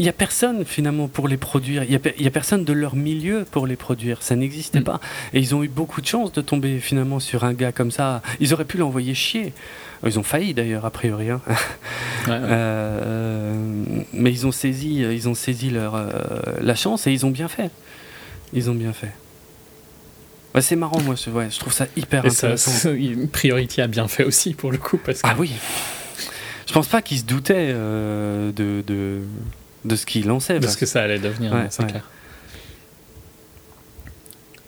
il 0.00 0.04
y 0.04 0.08
a 0.08 0.12
personne 0.12 0.64
finalement 0.64 1.06
pour 1.06 1.28
les 1.28 1.36
produire. 1.36 1.84
Il 1.84 1.92
y 1.92 1.94
a, 1.94 2.00
pe- 2.00 2.12
il 2.18 2.24
y 2.24 2.26
a 2.26 2.30
personne 2.32 2.64
de 2.64 2.72
leur 2.72 2.96
milieu 2.96 3.46
pour 3.48 3.68
les 3.68 3.76
produire. 3.76 4.20
Ça 4.20 4.34
n'existait 4.34 4.80
Mm. 4.80 4.84
pas. 4.84 5.00
Et 5.32 5.38
ils 5.38 5.54
ont 5.54 5.62
eu 5.62 5.68
beaucoup 5.68 6.00
de 6.00 6.06
chance 6.08 6.32
de 6.32 6.40
tomber 6.40 6.80
finalement 6.80 7.20
sur 7.20 7.44
un 7.44 7.52
gars 7.52 7.70
comme 7.70 7.92
ça. 7.92 8.20
Ils 8.40 8.52
auraient 8.52 8.64
pu 8.64 8.78
l'envoyer 8.78 9.14
chier. 9.14 9.52
Ils 10.06 10.18
ont 10.18 10.22
failli 10.22 10.54
d'ailleurs 10.54 10.84
a 10.84 10.90
priori. 10.90 11.30
hein. 11.30 11.40
ouais, 11.48 11.52
ouais. 12.28 12.38
Euh, 12.42 13.54
mais 14.12 14.30
ils 14.30 14.46
ont 14.46 14.52
saisi, 14.52 14.98
ils 15.00 15.28
ont 15.28 15.34
saisi 15.34 15.70
leur 15.70 15.94
euh, 15.96 16.08
la 16.60 16.74
chance 16.74 17.06
et 17.06 17.12
ils 17.12 17.26
ont 17.26 17.30
bien 17.30 17.48
fait. 17.48 17.70
Ils 18.52 18.70
ont 18.70 18.74
bien 18.74 18.92
fait. 18.92 19.12
Ouais, 20.54 20.62
c'est 20.62 20.76
marrant, 20.76 21.00
moi. 21.02 21.14
Je, 21.16 21.24
je 21.50 21.58
trouve 21.58 21.72
ça 21.72 21.86
hyper 21.96 22.24
Et 22.24 22.28
intéressant. 22.28 22.70
ça, 22.70 22.90
Priority 23.32 23.80
a 23.80 23.86
bien 23.86 24.08
fait 24.08 24.24
aussi 24.24 24.54
pour 24.54 24.70
le 24.72 24.78
coup 24.78 24.98
parce 24.98 25.20
que 25.22 25.28
Ah 25.28 25.34
oui. 25.38 25.52
Je 26.66 26.72
pense 26.72 26.86
pas 26.86 27.02
qu'ils 27.02 27.18
se 27.18 27.24
doutaient 27.24 27.70
euh, 27.70 28.52
de, 28.52 28.82
de 28.86 29.20
de 29.84 29.96
ce 29.96 30.06
qu'ils 30.06 30.26
lançaient. 30.26 30.54
de 30.54 30.60
parce 30.60 30.74
ce 30.74 30.78
que 30.78 30.86
ça 30.86 31.02
allait 31.02 31.18
devenir, 31.18 31.52
Ouais, 31.52 31.66
c'est 31.70 31.86
clair. 31.86 32.02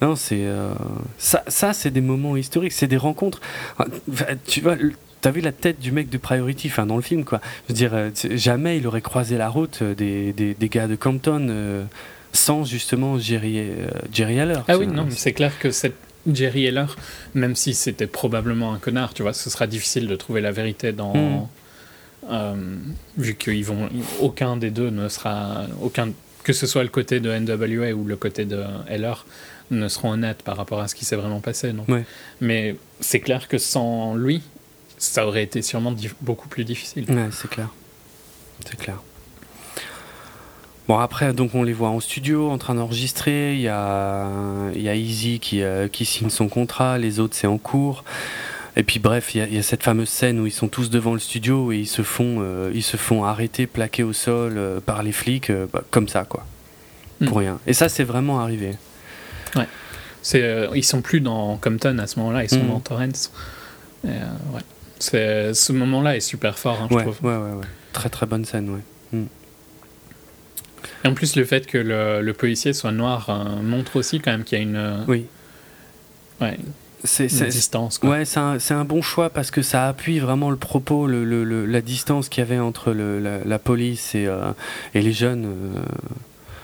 Non, 0.02 0.16
c'est 0.16 0.46
euh, 0.46 0.72
ça, 1.18 1.42
ça 1.48 1.72
c'est 1.74 1.90
des 1.90 2.00
moments 2.00 2.36
historiques, 2.36 2.72
c'est 2.72 2.86
des 2.86 2.96
rencontres. 2.96 3.40
Ah, 3.78 3.84
enfin, 4.10 4.24
Tu 4.46 4.60
vois, 4.62 4.76
t'as 5.20 5.30
vu 5.30 5.40
la 5.40 5.52
tête 5.52 5.80
du 5.80 5.92
mec 5.92 6.08
de 6.08 6.18
Priority, 6.18 6.68
enfin 6.68 6.86
dans 6.86 6.96
le 6.96 7.02
film 7.02 7.24
quoi. 7.24 7.40
Je 7.68 7.72
veux 7.72 7.76
dire, 7.76 7.94
euh, 7.94 8.10
jamais 8.32 8.78
il 8.78 8.86
aurait 8.86 9.02
croisé 9.02 9.36
la 9.36 9.48
route 9.48 9.80
euh, 9.82 9.94
des, 9.94 10.32
des, 10.32 10.54
des 10.54 10.68
gars 10.68 10.86
de 10.86 10.96
Compton 10.96 11.46
euh, 11.48 11.84
sans 12.32 12.64
justement 12.64 13.18
Jerry, 13.18 13.70
Jerry 14.12 14.38
Haller. 14.40 14.60
Ah 14.68 14.78
oui, 14.78 14.86
non, 14.86 15.06
c'est 15.10 15.32
clair 15.32 15.58
que 15.58 15.70
cette 15.70 15.96
Jerry 16.30 16.66
Heller, 16.66 16.96
même 17.34 17.56
si 17.56 17.74
c'était 17.74 18.06
probablement 18.06 18.74
un 18.74 18.78
connard, 18.78 19.14
tu 19.14 19.22
vois, 19.22 19.32
ce 19.32 19.50
sera 19.50 19.66
difficile 19.66 20.06
de 20.06 20.16
trouver 20.16 20.40
la 20.40 20.52
vérité 20.52 20.92
dans. 20.92 21.14
Mm. 21.14 21.48
euh, 22.30 22.54
vu 23.16 23.34
qu'ils 23.36 23.64
vont. 23.64 23.88
Aucun 24.20 24.56
des 24.56 24.70
deux 24.70 24.90
ne 24.90 25.08
sera. 25.08 25.66
Aucun 25.82 26.10
que 26.42 26.52
ce 26.52 26.66
soit 26.66 26.82
le 26.82 26.88
côté 26.88 27.20
de 27.20 27.30
NWA 27.30 27.92
ou 27.92 28.04
le 28.04 28.16
côté 28.16 28.46
de 28.46 28.64
Heller, 28.88 29.26
ne 29.70 29.88
seront 29.88 30.12
honnêtes 30.12 30.42
par 30.42 30.56
rapport 30.56 30.80
à 30.80 30.88
ce 30.88 30.94
qui 30.94 31.04
s'est 31.04 31.16
vraiment 31.16 31.40
passé. 31.40 31.72
Donc. 31.72 31.88
Ouais. 31.88 32.04
Mais 32.40 32.76
c'est 33.00 33.20
clair 33.20 33.46
que 33.46 33.58
sans 33.58 34.14
lui, 34.14 34.42
ça 35.00 35.26
aurait 35.26 35.42
été 35.42 35.62
sûrement 35.62 35.92
beaucoup 36.20 36.46
plus 36.48 36.62
difficile. 36.64 37.04
Ouais, 37.10 37.28
c'est 37.32 37.50
clair. 37.50 37.68
C'est 38.64 38.76
clair. 38.78 39.02
Bon, 40.86 40.98
après, 40.98 41.32
donc 41.32 41.54
on 41.54 41.62
les 41.62 41.72
voit 41.72 41.88
en 41.88 42.00
studio 42.00 42.50
en 42.50 42.58
train 42.58 42.74
d'enregistrer. 42.74 43.54
Il 43.54 43.60
y 43.60 43.68
a, 43.68 44.28
y 44.74 44.88
a 44.88 44.94
Easy 44.94 45.38
qui, 45.40 45.62
euh, 45.62 45.88
qui 45.88 46.04
signe 46.04 46.30
son 46.30 46.48
contrat, 46.48 46.98
les 46.98 47.18
autres, 47.20 47.34
c'est 47.36 47.46
en 47.46 47.58
cours. 47.58 48.04
Et 48.76 48.82
puis, 48.82 48.98
bref, 48.98 49.34
il 49.34 49.38
y, 49.38 49.40
a, 49.40 49.46
il 49.46 49.54
y 49.54 49.58
a 49.58 49.62
cette 49.62 49.82
fameuse 49.82 50.08
scène 50.08 50.38
où 50.38 50.46
ils 50.46 50.52
sont 50.52 50.68
tous 50.68 50.90
devant 50.90 51.12
le 51.12 51.18
studio 51.18 51.72
et 51.72 51.78
ils 51.78 51.86
se 51.88 52.02
font, 52.02 52.36
euh, 52.40 52.70
ils 52.74 52.82
se 52.82 52.96
font 52.96 53.24
arrêter, 53.24 53.66
plaquer 53.66 54.02
au 54.02 54.12
sol 54.12 54.54
euh, 54.58 54.80
par 54.80 55.02
les 55.02 55.12
flics, 55.12 55.50
bah, 55.72 55.82
comme 55.90 56.08
ça, 56.08 56.24
quoi. 56.24 56.44
Pour 57.26 57.36
Mm. 57.36 57.40
rien. 57.40 57.58
Et 57.66 57.72
ça, 57.72 57.88
c'est 57.88 58.04
vraiment 58.04 58.40
arrivé. 58.40 58.76
C'est, 60.22 60.42
euh, 60.42 60.68
ils 60.74 60.84
sont 60.84 61.00
plus 61.00 61.20
dans 61.22 61.56
Compton 61.56 61.96
à 61.98 62.06
ce 62.06 62.18
moment-là, 62.18 62.44
ils 62.44 62.50
sont 62.50 62.58
Mhm. 62.62 62.68
dans 62.68 62.80
Torrance. 62.80 63.32
Et, 64.04 64.08
ouais. 64.08 64.60
C'est, 65.00 65.52
ce 65.54 65.72
moment-là 65.72 66.16
est 66.16 66.20
super 66.20 66.58
fort, 66.58 66.78
hein, 66.82 66.86
je 66.90 66.94
Ouais, 66.94 67.04
ouais, 67.04 67.12
trouve. 67.12 67.28
ouais, 67.30 67.36
ouais. 67.58 67.64
Très, 67.92 68.08
très 68.10 68.26
bonne 68.26 68.44
scène, 68.44 68.70
ouais. 68.70 68.80
Et 71.04 71.08
en 71.08 71.14
plus, 71.14 71.36
le 71.36 71.44
fait 71.44 71.66
que 71.66 71.78
le, 71.78 72.20
le 72.22 72.32
policier 72.34 72.72
soit 72.74 72.92
noir 72.92 73.28
euh, 73.30 73.62
montre 73.62 73.96
aussi 73.96 74.20
quand 74.20 74.30
même 74.30 74.44
qu'il 74.44 74.58
y 74.58 74.60
a 74.60 74.64
une, 74.64 74.76
euh, 74.76 74.98
Oui. 75.08 75.26
ouais, 76.42 76.58
C'est, 77.04 77.26
une 77.28 77.48
distance. 77.48 77.96
Quoi. 77.98 78.10
Ouais, 78.10 78.24
c'est 78.26 78.40
un, 78.40 78.58
c'est 78.58 78.74
un 78.74 78.84
bon 78.84 79.00
choix 79.00 79.30
parce 79.30 79.50
que 79.50 79.62
ça 79.62 79.88
appuie 79.88 80.18
vraiment 80.18 80.50
le 80.50 80.56
propos, 80.56 81.06
le, 81.06 81.24
le- 81.24 81.64
la 81.66 81.80
distance 81.80 82.28
qu'il 82.28 82.42
y 82.42 82.46
avait 82.46 82.58
entre 82.58 82.92
la, 82.92 83.38
la 83.44 83.58
police 83.58 84.14
et, 84.14 84.26
euh, 84.26 84.52
et 84.94 85.00
les 85.00 85.12
jeunes. 85.14 85.48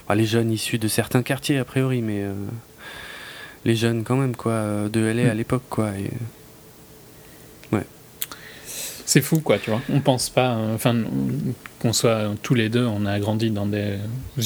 enfin, 0.05 0.15
les 0.15 0.27
jeunes 0.27 0.51
issus 0.53 0.79
de 0.79 0.89
certains 0.89 1.23
quartiers, 1.23 1.59
a 1.59 1.65
priori, 1.65 2.03
mais 2.03 2.25
les 3.65 3.75
jeunes 3.75 4.05
quand 4.05 4.17
même, 4.17 4.37
quoi, 4.37 4.89
de 4.93 5.01
LA 5.01 5.31
à 5.31 5.35
Mm. 5.35 5.39
l'époque, 5.39 5.65
quoi. 5.71 5.91
et- 5.99 6.11
C'est 9.07 9.23
fou, 9.23 9.41
quoi, 9.41 9.59
tu 9.59 9.71
vois. 9.71 9.81
On 9.91 10.01
pense 10.01 10.29
pas, 10.31 10.55
euh, 10.57 10.75
enfin, 10.75 10.95
qu'on 11.81 11.93
soit 11.93 12.35
tous 12.43 12.55
les 12.55 12.69
deux, 12.69 12.85
on 12.85 13.07
a 13.07 13.19
grandi 13.21 13.51
dans 13.51 13.65
des 13.67 13.95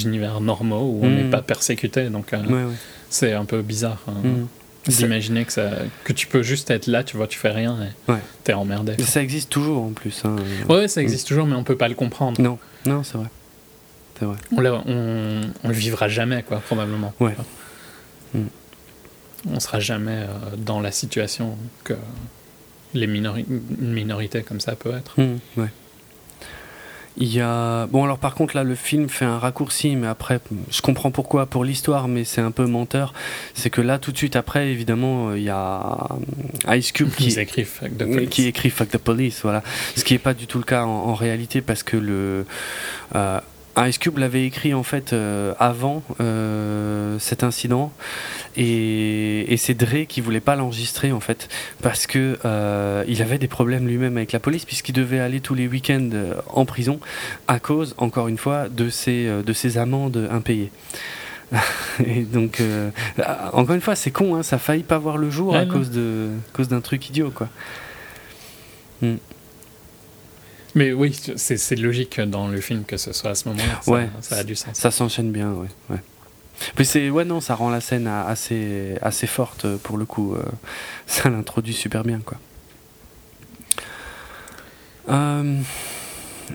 univers 0.04 0.40
normaux 0.40 0.82
où 0.82 1.00
on 1.02 1.08
Mm. 1.08 1.14
n'est 1.16 1.30
pas 1.30 1.40
persécuté, 1.42 2.10
donc 2.10 2.32
euh, 2.34 2.42
Ouais, 2.44 2.64
ouais. 2.64 2.74
c'est 3.08 3.32
un 3.32 3.44
peu 3.46 3.62
bizarre 3.62 4.02
hein, 4.06 4.12
Mm. 4.22 4.46
D'imaginer 4.88 5.44
que, 5.44 5.52
ça, 5.52 5.70
que 6.04 6.12
tu 6.14 6.26
peux 6.26 6.42
juste 6.42 6.70
être 6.70 6.86
là, 6.86 7.04
tu 7.04 7.16
vois, 7.16 7.26
tu 7.26 7.38
fais 7.38 7.50
rien 7.50 7.76
et 7.82 8.10
Ouais. 8.12 8.18
t'es 8.44 8.54
emmerdé. 8.54 8.94
Mais 8.98 9.04
ça 9.04 9.22
existe 9.22 9.50
toujours 9.50 9.82
en 9.84 9.90
plus. 9.90 10.22
hein. 10.24 10.36
Ouais, 10.70 10.88
ça 10.88 11.02
existe 11.02 11.28
toujours, 11.28 11.46
mais 11.46 11.54
on 11.54 11.64
peut 11.64 11.76
pas 11.76 11.88
le 11.88 11.94
comprendre. 11.94 12.40
Non, 12.40 12.58
non, 12.86 13.02
c'est 13.02 13.18
vrai. 13.18 13.26
C'est 14.18 14.24
vrai. 14.24 14.36
On, 14.56 14.62
on, 14.90 15.40
on 15.64 15.68
le 15.68 15.74
vivra 15.74 16.08
jamais, 16.08 16.42
quoi, 16.42 16.58
probablement. 16.60 17.12
Ouais. 17.20 17.34
Mm. 18.34 18.40
On 19.50 19.60
sera 19.60 19.80
jamais 19.80 20.12
euh, 20.16 20.26
dans 20.58 20.80
la 20.80 20.92
situation 20.92 21.56
que 21.84 21.94
les 22.94 23.06
minori- 23.06 23.44
une 23.48 23.92
minorité 23.92 24.42
comme 24.42 24.60
ça 24.60 24.74
peut 24.76 24.92
être. 24.94 25.14
Ouais. 25.56 25.68
Il 27.16 27.26
y 27.34 27.40
a 27.40 27.86
bon 27.88 28.04
alors 28.04 28.18
par 28.18 28.34
contre 28.34 28.54
là 28.56 28.62
le 28.62 28.76
film 28.76 29.08
fait 29.08 29.24
un 29.24 29.38
raccourci 29.38 29.96
mais 29.96 30.06
après 30.06 30.40
je 30.70 30.80
comprends 30.80 31.10
pourquoi 31.10 31.44
pour 31.46 31.64
l'histoire 31.64 32.06
mais 32.06 32.22
c'est 32.24 32.40
un 32.40 32.52
peu 32.52 32.66
menteur 32.66 33.12
c'est 33.52 33.68
que 33.68 33.80
là 33.80 33.98
tout 33.98 34.12
de 34.12 34.16
suite 34.16 34.36
après 34.36 34.68
évidemment 34.70 35.30
euh, 35.30 35.36
il 35.38 35.42
y 35.42 35.50
a 35.50 36.08
euh, 36.68 36.76
Ice 36.76 36.92
Cube 36.92 37.10
qui 37.10 37.24
Ils 37.26 37.38
écrivent 37.40 37.66
Fuck 37.66 37.98
the 37.98 38.02
oui, 38.06 38.14
Police. 38.14 38.28
qui 38.30 38.46
écrit 38.46 38.70
Fuck 38.70 38.90
the 38.90 38.98
Police, 38.98 39.40
voilà. 39.42 39.62
Ce 39.96 40.04
qui 40.04 40.14
n'est 40.14 40.18
pas 40.20 40.34
du 40.34 40.46
tout 40.46 40.58
le 40.58 40.64
cas 40.64 40.84
en, 40.84 40.88
en 40.88 41.14
réalité 41.14 41.60
parce 41.62 41.82
que 41.82 41.96
le 41.96 42.46
euh, 43.16 43.40
Ice 43.86 43.98
Cube 43.98 44.18
l'avait 44.18 44.44
écrit 44.44 44.74
en 44.74 44.82
fait 44.82 45.12
euh, 45.12 45.54
avant 45.58 46.02
euh, 46.20 47.18
cet 47.18 47.44
incident 47.44 47.92
et, 48.56 49.52
et 49.52 49.56
c'est 49.56 49.74
Dre 49.74 50.06
qui 50.08 50.20
voulait 50.20 50.40
pas 50.40 50.56
l'enregistrer 50.56 51.12
en 51.12 51.20
fait 51.20 51.48
parce 51.82 52.06
que 52.06 52.38
euh, 52.44 53.04
il 53.08 53.22
avait 53.22 53.38
des 53.38 53.48
problèmes 53.48 53.86
lui-même 53.86 54.16
avec 54.16 54.32
la 54.32 54.40
police 54.40 54.64
puisqu'il 54.64 54.92
devait 54.92 55.20
aller 55.20 55.40
tous 55.40 55.54
les 55.54 55.66
week-ends 55.68 56.10
en 56.48 56.64
prison 56.64 57.00
à 57.48 57.58
cause 57.58 57.94
encore 57.96 58.28
une 58.28 58.38
fois 58.38 58.68
de 58.68 58.90
ses 58.90 59.28
de 59.42 59.52
ses 59.52 59.78
amendes 59.78 60.28
impayées. 60.30 60.70
Et 62.06 62.22
donc, 62.22 62.62
encore 63.52 63.74
une 63.74 63.80
fois, 63.80 63.96
c'est 63.96 64.12
con, 64.12 64.36
hein, 64.36 64.44
ça 64.44 64.56
a 64.56 64.58
failli 64.60 64.84
pas 64.84 64.98
voir 64.98 65.16
le 65.16 65.30
jour 65.30 65.52
Ouais, 65.52 65.58
à 65.58 65.64
non. 65.64 65.72
cause 65.72 65.90
de 65.90 66.28
cause 66.52 66.68
d'un 66.68 66.80
truc 66.80 67.08
idiot, 67.08 67.32
quoi. 67.34 67.48
Mais 70.74 70.92
oui, 70.92 71.18
c'est 71.36 71.76
logique 71.76 72.20
dans 72.20 72.48
le 72.48 72.60
film 72.60 72.84
que 72.84 72.96
ce 72.96 73.12
soit 73.12 73.30
à 73.30 73.34
ce 73.34 73.48
moment-là. 73.48 73.80
Ça, 73.82 73.90
Ouais. 73.90 74.08
ça 74.20 74.36
a 74.36 74.44
du 74.44 74.54
sens. 74.54 74.74
Ça 74.74 74.90
s'enchaîne 74.90 75.32
bien, 75.32 75.50
ouais. 75.52 75.68
ouais. 75.90 75.98
Puis 76.76 76.84
c'est, 76.84 77.08
ouais, 77.10 77.24
non, 77.24 77.40
ça 77.40 77.54
rend 77.54 77.70
la 77.70 77.80
scène 77.80 78.06
assez, 78.06 78.94
assez 79.02 79.26
forte 79.26 79.64
euh, 79.64 79.76
pour 79.82 79.96
le 79.98 80.04
coup. 80.04 80.34
euh, 80.34 80.42
ça 81.06 81.28
l'introduit 81.30 81.72
super 81.74 82.04
bien, 82.04 82.20
quoi. 82.24 82.38
Euh, 85.08 85.58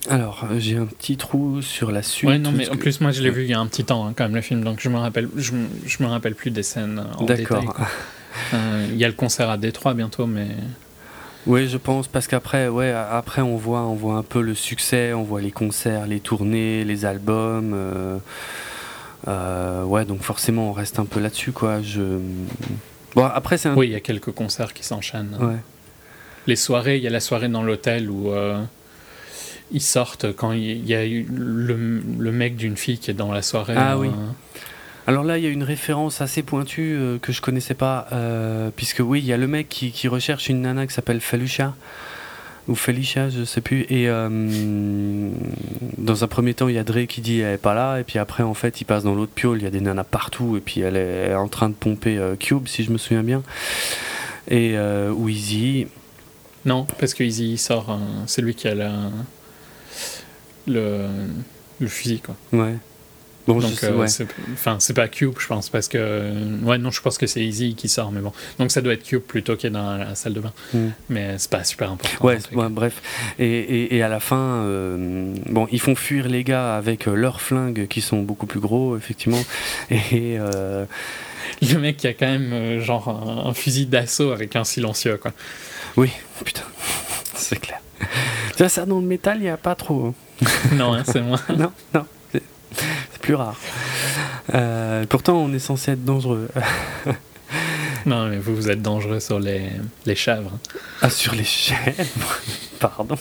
alors, 0.10 0.46
j'ai 0.58 0.78
un 0.78 0.86
petit 0.86 1.18
trou 1.18 1.62
sur 1.62 1.92
la 1.92 2.04
suite. 2.04 2.30
Ouais, 2.30 2.38
non, 2.38 2.52
mais 2.52 2.70
en 2.70 2.76
plus, 2.78 3.02
moi, 3.02 3.12
je 3.12 3.22
l'ai 3.22 3.30
vu 3.32 3.44
il 3.44 3.50
y 3.50 3.54
a 3.54 3.60
un 3.60 3.68
petit 3.68 3.84
temps, 3.84 4.06
hein, 4.08 4.14
quand 4.16 4.26
même, 4.26 4.36
le 4.36 4.42
film, 4.42 4.64
donc 4.64 4.80
je 4.82 4.90
me 4.90 4.98
rappelle, 4.98 5.30
je, 5.36 5.54
me- 5.54 5.68
je 5.86 6.04
me 6.04 6.08
rappelle 6.08 6.36
plus 6.36 6.52
des 6.52 6.64
scènes 6.64 7.04
en 7.18 7.24
détail. 7.26 7.46
D'accord. 7.66 7.76
Euh, 8.54 8.86
Il 8.92 8.98
y 8.98 9.06
a 9.06 9.08
le 9.08 9.14
concert 9.14 9.50
à 9.50 9.56
Détroit 9.58 9.94
bientôt, 9.94 10.28
mais 10.28 10.48
Oui, 11.48 11.68
je 11.68 11.78
pense 11.78 12.08
parce 12.08 12.28
qu'après, 12.28 12.68
ouais, 12.68 12.92
après 12.92 13.42
on 13.42 13.56
voit, 13.56 13.82
on 13.82 13.94
voit 13.94 14.16
un 14.16 14.24
peu 14.24 14.42
le 14.42 14.56
succès, 14.56 15.14
on 15.14 15.24
voit 15.24 15.42
les 15.42 15.52
concerts, 15.52 16.08
les 16.08 16.20
tournées, 16.20 16.84
les 16.84 17.06
albums. 17.06 17.74
euh, 17.76 18.18
euh, 19.28 19.84
ouais, 19.84 20.06
donc 20.06 20.22
forcément, 20.22 20.70
on 20.70 20.74
reste 20.74 20.98
un 21.00 21.06
peu 21.06 21.20
là-dessus, 21.20 21.52
quoi. 21.52 21.82
Je. 21.82 22.20
Bon, 23.16 23.26
après 23.26 23.58
c'est 23.58 23.70
un. 23.70 23.76
oui, 23.76 23.88
il 23.88 23.92
y 23.92 23.96
a 23.96 24.00
quelques 24.00 24.32
concerts 24.32 24.74
qui 24.74 24.84
s'enchaînent. 24.84 25.38
Ouais. 25.40 25.58
Les 26.48 26.56
soirées, 26.56 26.98
il 26.98 27.04
y 27.04 27.08
a 27.08 27.12
la 27.12 27.20
soirée 27.20 27.48
dans 27.48 27.64
l'hôtel 27.64 28.10
où 28.10 28.32
euh, 28.32 28.62
ils 29.72 29.82
sortent 29.82 30.32
quand 30.36 30.52
il 30.52 30.86
y 30.86 30.94
a 30.94 31.04
le, 31.06 32.02
le 32.20 32.32
mec 32.32 32.56
d'une 32.56 32.78
fille 32.78 32.98
qui 33.00 33.10
est 33.12 33.16
dans 33.16 33.32
la 33.32 33.42
soirée. 33.42 33.74
Ah 33.78 33.98
oui. 33.98 34.10
Alors 35.08 35.24
là, 35.24 35.38
il 35.38 35.44
y 35.44 35.48
a 35.48 35.52
une 35.52 35.64
référence 35.64 36.22
assez 36.22 36.42
pointue 36.42 36.96
euh, 36.98 37.18
que 37.20 37.32
je 37.32 37.42
connaissais 37.42 37.76
pas, 37.76 38.08
euh, 38.12 38.72
puisque 38.76 39.02
oui, 39.02 39.20
il 39.20 39.26
y 39.26 39.34
a 39.34 39.38
le 39.38 39.48
mec 39.48 39.70
qui, 39.70 39.92
qui 39.92 40.08
recherche 40.08 40.50
une 40.50 40.62
nana 40.62 40.88
qui 40.88 40.94
s'appelle 40.94 41.22
Felucia 41.22 41.76
ou 42.68 42.74
Felicia, 42.74 43.30
je 43.30 43.44
sais 43.44 43.62
plus. 43.62 43.82
Et 43.90 44.10
euh, 44.10 45.30
dans 46.00 46.24
un 46.24 46.28
premier 46.28 46.56
temps, 46.56 46.68
il 46.68 46.74
y 46.76 46.80
a 46.80 46.84
Dre 46.84 47.06
qui 47.08 47.22
dit 47.22 47.40
elle 47.42 47.54
est 47.54 47.58
pas 47.60 47.76
là, 47.76 48.00
et 48.00 48.04
puis 48.04 48.18
après, 48.18 48.42
en 48.42 48.56
fait, 48.56 48.82
il 48.82 48.86
passe 48.86 49.04
dans 49.04 49.14
l'autre 49.14 49.32
piole, 49.34 49.60
il 49.60 49.64
y 49.64 49.68
a 49.68 49.70
des 49.70 49.82
nanas 49.82 50.04
partout, 50.06 50.58
et 50.58 50.60
puis 50.60 50.82
elle 50.82 50.98
est 50.98 51.36
en 51.36 51.48
train 51.50 51.70
de 51.70 51.76
pomper 51.76 52.18
euh, 52.18 52.36
Cube, 52.36 52.68
si 52.68 52.84
je 52.84 52.90
me 52.92 52.98
souviens 52.98 53.22
bien. 53.24 53.44
Et 54.48 54.72
euh, 54.76 55.12
ou 55.12 55.30
Easy. 55.30 55.86
Non, 56.66 56.88
parce 57.00 57.14
que 57.14 57.24
Easy 57.24 57.58
sort, 57.60 57.92
euh, 57.92 57.98
c'est 58.26 58.42
lui 58.42 58.56
qui 58.56 58.68
a 58.68 58.74
la- 58.74 59.12
le, 60.66 61.06
le 61.80 61.88
fusil, 61.88 62.22
quoi. 62.22 62.36
Ouais. 62.52 62.74
Bon, 63.48 63.60
Donc, 63.60 63.84
euh, 63.84 63.94
ouais. 63.94 64.08
c'est- 64.08 64.26
enfin, 64.54 64.78
c'est 64.80 64.94
pas 64.96 65.08
Cube, 65.08 65.34
je 65.40 65.46
pense, 65.48 65.70
parce 65.70 65.88
que. 65.88 66.34
Ouais, 66.64 66.78
non, 66.80 66.90
je 66.90 67.00
pense 67.02 67.18
que 67.20 67.28
c'est 67.28 67.42
Easy 67.46 67.76
qui 67.76 67.88
sort, 67.90 68.12
mais 68.12 68.22
bon. 68.22 68.32
Donc, 68.58 68.72
ça 68.72 68.82
doit 68.82 68.94
être 68.94 69.04
Cube 69.04 69.22
plutôt 69.22 69.56
qui 69.56 69.68
est 69.68 69.70
dans 69.70 69.98
la 69.98 70.16
salle 70.16 70.34
de 70.34 70.40
bain. 70.40 70.52
Mm. 70.74 70.88
Mais 71.10 71.36
c'est 71.38 71.52
pas 71.52 71.64
super 71.64 71.92
important. 71.92 72.26
Ouais, 72.26 72.40
ouais, 72.54 72.70
bref. 72.70 73.02
Et, 73.38 73.46
et, 73.46 73.96
et 73.98 74.02
à 74.04 74.10
la 74.10 74.20
fin, 74.20 74.64
euh, 74.64 75.34
bon, 75.48 75.68
ils 75.72 75.80
font 75.80 75.96
fuir 75.96 76.28
les 76.28 76.44
gars 76.44 76.76
avec 76.76 77.08
euh, 77.08 77.14
leurs 77.16 77.40
flingues 77.42 77.88
qui 77.88 78.02
sont 78.02 78.22
beaucoup 78.22 78.48
plus 78.48 78.60
gros, 78.60 78.98
effectivement. 78.98 79.44
Et 79.92 80.38
euh, 80.40 80.86
Le 81.62 81.78
mec 81.78 81.98
qui 81.98 82.08
a 82.08 82.14
quand 82.14 82.26
même, 82.26 82.52
euh, 82.52 82.80
genre, 82.82 83.10
un, 83.10 83.50
un 83.50 83.54
fusil 83.54 83.86
d'assaut 83.86 84.32
avec 84.32 84.56
un 84.56 84.64
silencieux, 84.64 85.18
quoi. 85.18 85.32
oui, 85.98 86.10
putain, 86.44 86.64
c'est 87.36 87.60
clair. 87.60 87.80
Ça, 88.58 88.70
ça, 88.70 88.86
dans 88.86 89.00
le 89.00 89.06
métal, 89.06 89.38
il 89.38 89.44
n'y 89.44 89.50
a 89.50 89.58
pas 89.58 89.76
trop. 89.76 90.08
hein. 90.42 90.46
non, 90.74 90.94
hein, 90.96 91.04
c'est 91.06 91.22
moi. 91.22 91.40
non, 91.56 91.72
non, 91.94 92.06
c'est 93.12 93.22
plus 93.22 93.36
rare. 93.36 93.58
Euh, 94.54 95.06
pourtant, 95.08 95.38
on 95.38 95.54
est 95.54 95.60
censé 95.60 95.92
être 95.92 96.06
dangereux. 96.06 96.50
Non, 98.06 98.28
mais 98.28 98.38
vous, 98.38 98.56
vous 98.56 98.70
êtes 98.70 98.84
dangereux 98.84 99.20
sur 99.20 99.40
les, 99.40 99.64
les 100.06 100.14
chèvres. 100.14 100.52
Ah, 101.02 101.10
sur 101.10 101.34
les 101.34 101.44
chèvres 101.44 102.40
Pardon. 102.80 103.18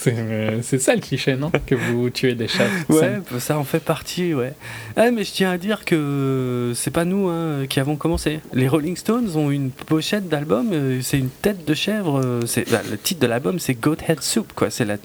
C'est 0.00 0.14
euh, 0.16 0.62
c'est 0.62 0.78
ça 0.78 0.94
le 0.94 1.00
cliché, 1.00 1.34
non? 1.34 1.50
Que 1.66 1.74
vous 1.74 2.08
tuez 2.08 2.36
des 2.36 2.46
chèvres. 2.46 2.72
Ouais, 2.88 3.20
bah, 3.30 3.40
ça 3.40 3.58
en 3.58 3.64
fait 3.64 3.80
partie, 3.80 4.32
ouais. 4.32 4.52
Ah, 4.96 5.10
mais 5.10 5.24
je 5.24 5.32
tiens 5.32 5.50
à 5.50 5.58
dire 5.58 5.84
que 5.84 6.72
c'est 6.76 6.92
pas 6.92 7.04
nous 7.04 7.26
hein, 7.28 7.66
qui 7.68 7.80
avons 7.80 7.96
commencé. 7.96 8.38
Les 8.52 8.68
Rolling 8.68 8.96
Stones 8.96 9.28
ont 9.34 9.50
une 9.50 9.70
pochette 9.72 10.28
d'album, 10.28 10.70
euh, 10.72 11.00
c'est 11.02 11.18
une 11.18 11.30
tête 11.30 11.64
de 11.64 11.74
chèvre. 11.74 12.20
euh, 12.24 12.42
c'est 12.46 12.70
bah, 12.70 12.80
le 12.88 12.96
titre 12.96 13.20
de 13.20 13.26
l'album, 13.26 13.58
c'est 13.58 13.74
Goat 13.74 13.96
Head 14.06 14.22
Soup, 14.22 14.52
quoi. 14.54 14.70
C'est 14.70 14.84
la 14.84 14.94
euh, 14.94 14.98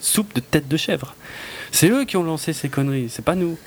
soupe 0.00 0.34
de 0.34 0.40
tête 0.40 0.68
de 0.68 0.76
chèvre. 0.78 1.14
C'est 1.70 1.90
eux 1.90 2.06
qui 2.06 2.16
ont 2.16 2.24
lancé 2.24 2.54
ces 2.54 2.70
conneries, 2.70 3.10
c'est 3.10 3.24
pas 3.24 3.34
nous. 3.34 3.58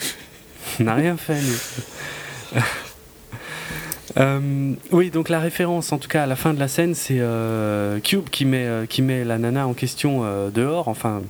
On 0.80 0.86
n'a 0.86 0.95
rien 0.95 1.17
fait, 1.17 1.39
nous. 1.39 2.61
Euh, 4.18 4.74
oui, 4.91 5.09
donc 5.09 5.30
la 5.30 5.39
référence, 5.39 5.91
en 5.91 5.97
tout 5.97 6.07
cas 6.07 6.24
à 6.24 6.26
la 6.28 6.36
fin 6.36 6.53
de 6.53 6.59
la 6.59 6.68
scène, 6.68 6.93
c'est 6.93 7.20
euh, 7.20 7.99
Cube 7.99 8.30
qui 8.30 8.45
met, 8.45 8.66
euh, 8.66 8.86
qui 8.86 9.01
met 9.01 9.24
la 9.24 9.38
nana 9.38 9.68
en 9.68 9.74
question 9.74 10.22
euh, 10.24 10.49
dehors, 10.49 10.88
enfin 10.88 11.22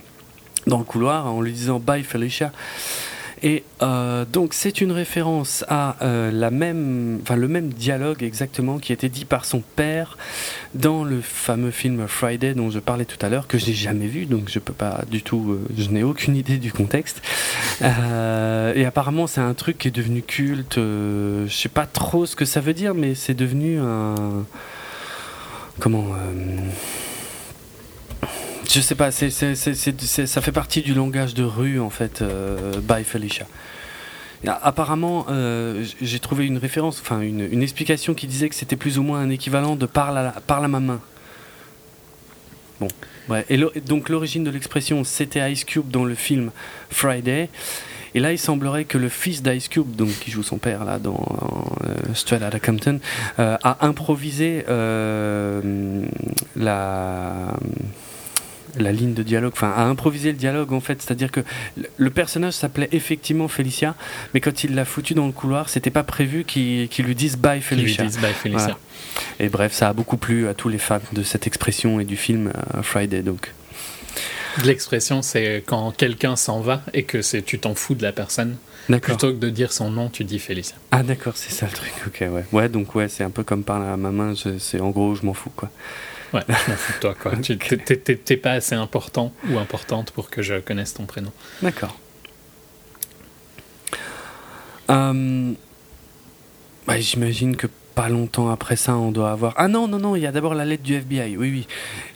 dans 0.67 0.77
le 0.77 0.83
couloir, 0.83 1.27
en 1.27 1.41
lui 1.41 1.51
disant 1.51 1.79
Bye 1.79 2.03
Felicia. 2.03 2.51
Et 3.43 3.63
euh, 3.81 4.23
donc 4.23 4.53
c'est 4.53 4.79
une 4.79 4.93
référence 4.93 5.65
à 5.67 5.97
euh, 6.01 6.31
la 6.31 6.49
même, 6.49 7.19
enfin 7.21 7.35
le 7.35 7.49
même 7.49 7.67
dialogue 7.67 8.23
exactement 8.23 8.79
qui 8.79 8.93
était 8.93 9.09
dit 9.09 9.25
par 9.25 9.43
son 9.43 9.61
père 9.75 10.17
dans 10.73 11.03
le 11.03 11.19
fameux 11.19 11.71
film 11.71 12.07
Friday 12.07 12.53
dont 12.53 12.71
je 12.71 12.79
parlais 12.79 13.03
tout 13.03 13.23
à 13.23 13.27
l'heure 13.27 13.47
que 13.47 13.57
j'ai 13.57 13.73
jamais 13.73 14.07
vu, 14.07 14.25
donc 14.27 14.49
je 14.49 14.59
peux 14.59 14.73
pas 14.73 15.03
du 15.11 15.21
tout, 15.21 15.51
euh, 15.51 15.67
je 15.77 15.89
n'ai 15.89 16.03
aucune 16.03 16.37
idée 16.37 16.57
du 16.57 16.71
contexte. 16.71 17.21
Et 17.81 18.85
apparemment 18.85 19.27
c'est 19.27 19.41
un 19.41 19.53
truc 19.53 19.77
qui 19.77 19.89
est 19.89 19.91
devenu 19.91 20.21
culte. 20.21 20.75
je 20.77 21.47
sais 21.49 21.69
pas 21.69 21.85
trop 21.85 22.25
ce 22.25 22.37
que 22.37 22.45
ça 22.45 22.61
veut 22.61 22.73
dire, 22.73 22.93
mais 22.93 23.13
c'est 23.13 23.33
devenu 23.33 23.77
un 23.79 24.15
comment. 25.79 26.05
Je 28.69 28.79
sais 28.81 28.95
pas, 28.95 29.11
ça 29.11 30.41
fait 30.41 30.51
partie 30.51 30.81
du 30.81 30.93
langage 30.93 31.33
de 31.33 31.43
rue 31.43 31.79
en 31.79 31.89
fait, 31.89 32.21
euh, 32.21 32.73
by 32.81 33.03
Felicia. 33.03 33.45
Et 34.43 34.47
a- 34.49 34.59
Apparemment, 34.63 35.25
euh, 35.29 35.85
j'ai 36.01 36.19
trouvé 36.19 36.45
une 36.45 36.57
référence, 36.57 36.99
enfin 37.01 37.21
une, 37.21 37.41
une 37.41 37.61
explication 37.63 38.13
qui 38.13 38.27
disait 38.27 38.49
que 38.49 38.55
c'était 38.55 38.75
plus 38.75 38.97
ou 38.97 39.03
moins 39.03 39.19
un 39.19 39.29
équivalent 39.29 39.75
de 39.75 39.85
parle 39.85 40.17
à, 40.17 40.23
la- 40.23 40.31
parle 40.45 40.65
à 40.65 40.67
ma 40.67 40.79
main. 40.79 40.99
Bon, 42.79 42.87
ouais. 43.29 43.45
Et 43.49 43.57
donc 43.81 44.09
l'origine 44.09 44.43
de 44.43 44.49
l'expression 44.51 45.03
c'était 45.03 45.51
Ice 45.51 45.63
Cube 45.63 45.89
dans 45.89 46.05
le 46.05 46.15
film 46.15 46.51
Friday. 46.89 47.49
Et 48.15 48.19
là, 48.19 48.31
il 48.31 48.37
semblerait 48.37 48.85
que 48.85 48.99
le 48.99 49.09
fils 49.09 49.41
d'Ice 49.41 49.67
Cube, 49.69 49.95
donc 49.95 50.09
qui 50.19 50.29
joue 50.29 50.43
son 50.43 50.59
père 50.59 50.85
là 50.85 50.99
dans 50.99 51.19
euh, 51.83 51.95
Straight 52.13 52.43
Outta 52.43 52.59
Compton, 52.59 52.99
euh, 53.39 53.57
a 53.63 53.87
improvisé 53.87 54.63
la 56.55 57.53
la 58.77 58.91
ligne 58.91 59.13
de 59.13 59.23
dialogue, 59.23 59.53
enfin 59.53 59.71
a 59.75 59.83
improvisé 59.83 60.31
le 60.31 60.37
dialogue 60.37 60.73
en 60.73 60.79
fait, 60.79 61.01
c'est-à-dire 61.01 61.31
que 61.31 61.41
le- 61.97 62.09
personnage 62.09 62.53
s'appelait 62.53 62.89
effectivement 62.91 63.47
Felicia, 63.47 63.95
mais 64.33 64.39
quand 64.39 64.63
il 64.63 64.75
l'a 64.75 64.85
foutu 64.85 65.13
dans 65.13 65.25
le 65.27 65.31
couloir, 65.31 65.69
c'était 65.69 65.89
pas 65.91 66.03
prévu 66.03 66.43
qu'il 66.43 66.87
lui 66.99 67.15
dise 67.15 67.37
bye. 67.37 67.61
Voilà. 68.57 68.77
Et 69.39 69.49
bref, 69.49 69.73
ça 69.73 69.89
a 69.89 69.93
beaucoup 69.93 70.17
plu 70.17 70.47
à 70.47 70.53
tous 70.53 70.69
les 70.69 70.77
fans 70.77 70.99
de 71.11 71.23
cette 71.23 71.47
expression 71.47 71.99
et 71.99 72.05
du 72.05 72.15
film 72.17 72.51
euh, 72.75 72.81
Friday 72.83 73.21
donc. 73.21 73.51
L'expression, 74.63 75.23
c'est 75.23 75.63
quand 75.65 75.91
quelqu'un 75.97 76.35
s'en 76.35 76.59
va 76.61 76.83
et 76.93 77.03
que 77.03 77.21
c'est 77.23 77.41
tu 77.41 77.57
t'en 77.57 77.73
fous 77.73 77.95
de 77.95 78.03
la 78.03 78.11
personne. 78.11 78.57
Plutôt 79.13 79.31
que 79.33 79.37
de 79.39 79.49
dire 79.49 79.71
son 79.71 79.89
nom, 79.89 80.09
tu 80.09 80.23
dis 80.25 80.37
Félicia. 80.39 80.75
Ah 80.91 81.01
d'accord, 81.03 81.33
c'est 81.37 81.51
ça 81.51 81.65
le 81.65 81.71
truc. 81.71 81.93
Ok, 82.05 82.17
ouais. 82.21 82.45
Ouais, 82.51 82.69
donc 82.69 82.93
ouais, 82.95 83.07
c'est 83.07 83.23
un 83.23 83.29
peu 83.31 83.43
comme 83.43 83.63
par 83.63 83.81
à 83.81 83.97
ma 83.97 84.11
main. 84.11 84.33
C'est 84.59 84.79
en 84.79 84.89
gros, 84.91 85.15
je 85.15 85.25
m'en 85.25 85.33
fous 85.33 85.51
quoi. 85.55 85.69
Ouais, 86.33 86.41
je 86.47 86.71
m'en 86.71 86.77
fous 86.77 86.93
de 86.93 86.99
toi, 86.99 87.15
quoi. 87.19 87.35
Tu 87.37 87.57
t'es- 87.57 88.37
pas 88.37 88.51
assez 88.53 88.75
important 88.75 89.31
ou 89.49 89.57
importante 89.59 90.11
pour 90.11 90.29
que 90.29 90.41
je 90.41 90.55
connaisse 90.59 90.93
ton 90.93 91.05
prénom. 91.05 91.31
D'accord. 91.61 91.97
Euh, 94.89 95.51
bah, 96.87 96.99
J'imagine 96.99 97.55
que 97.55 97.67
pas 97.95 98.09
longtemps 98.09 98.49
après 98.49 98.75
ça, 98.75 98.95
on 98.97 99.11
doit 99.11 99.31
avoir. 99.31 99.53
Ah 99.57 99.67
non, 99.67 99.87
non, 99.87 99.99
non, 99.99 100.15
il 100.15 100.23
y 100.23 100.25
a 100.25 100.31
d'abord 100.31 100.55
la 100.55 100.65
lettre 100.65 100.81
du 100.81 100.95
FBI. 100.95 101.37
Oui, 101.37 101.51
oui. 101.51 101.67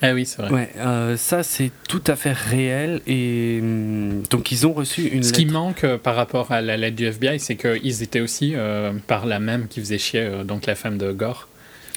Ah 0.02 0.14
oui, 0.14 0.26
c'est 0.26 0.42
vrai. 0.42 0.52
Ouais, 0.52 0.70
euh, 0.78 1.16
ça 1.18 1.44
c'est 1.44 1.72
tout 1.88 2.02
à 2.08 2.16
fait 2.16 2.32
réel. 2.34 3.02
Et 3.06 3.60
hum, 3.62 4.24
donc 4.32 4.52
ils 4.52 4.66
ont 4.66 4.74
reçu 4.74 5.04
une 5.04 5.22
Ce 5.22 5.28
lettre. 5.30 5.38
qui 5.40 5.46
manque 5.46 5.84
euh, 5.84 5.98
par 6.00 6.16
rapport 6.16 6.52
à 6.52 6.62
la 6.62 6.78
lettre 6.78 6.96
du 6.96 7.06
FBI, 7.06 7.40
c'est 7.40 7.56
qu'ils 7.56 8.02
étaient 8.02 8.22
aussi 8.22 8.54
euh, 8.56 8.92
par 9.06 9.28
la 9.28 9.40
même 9.40 9.68
qui 9.68 9.80
faisait 9.80 10.00
chier, 10.00 10.28
donc 10.44 10.66
la 10.66 10.74
femme 10.76 10.98
de 10.98 11.12
Gore. 11.12 11.48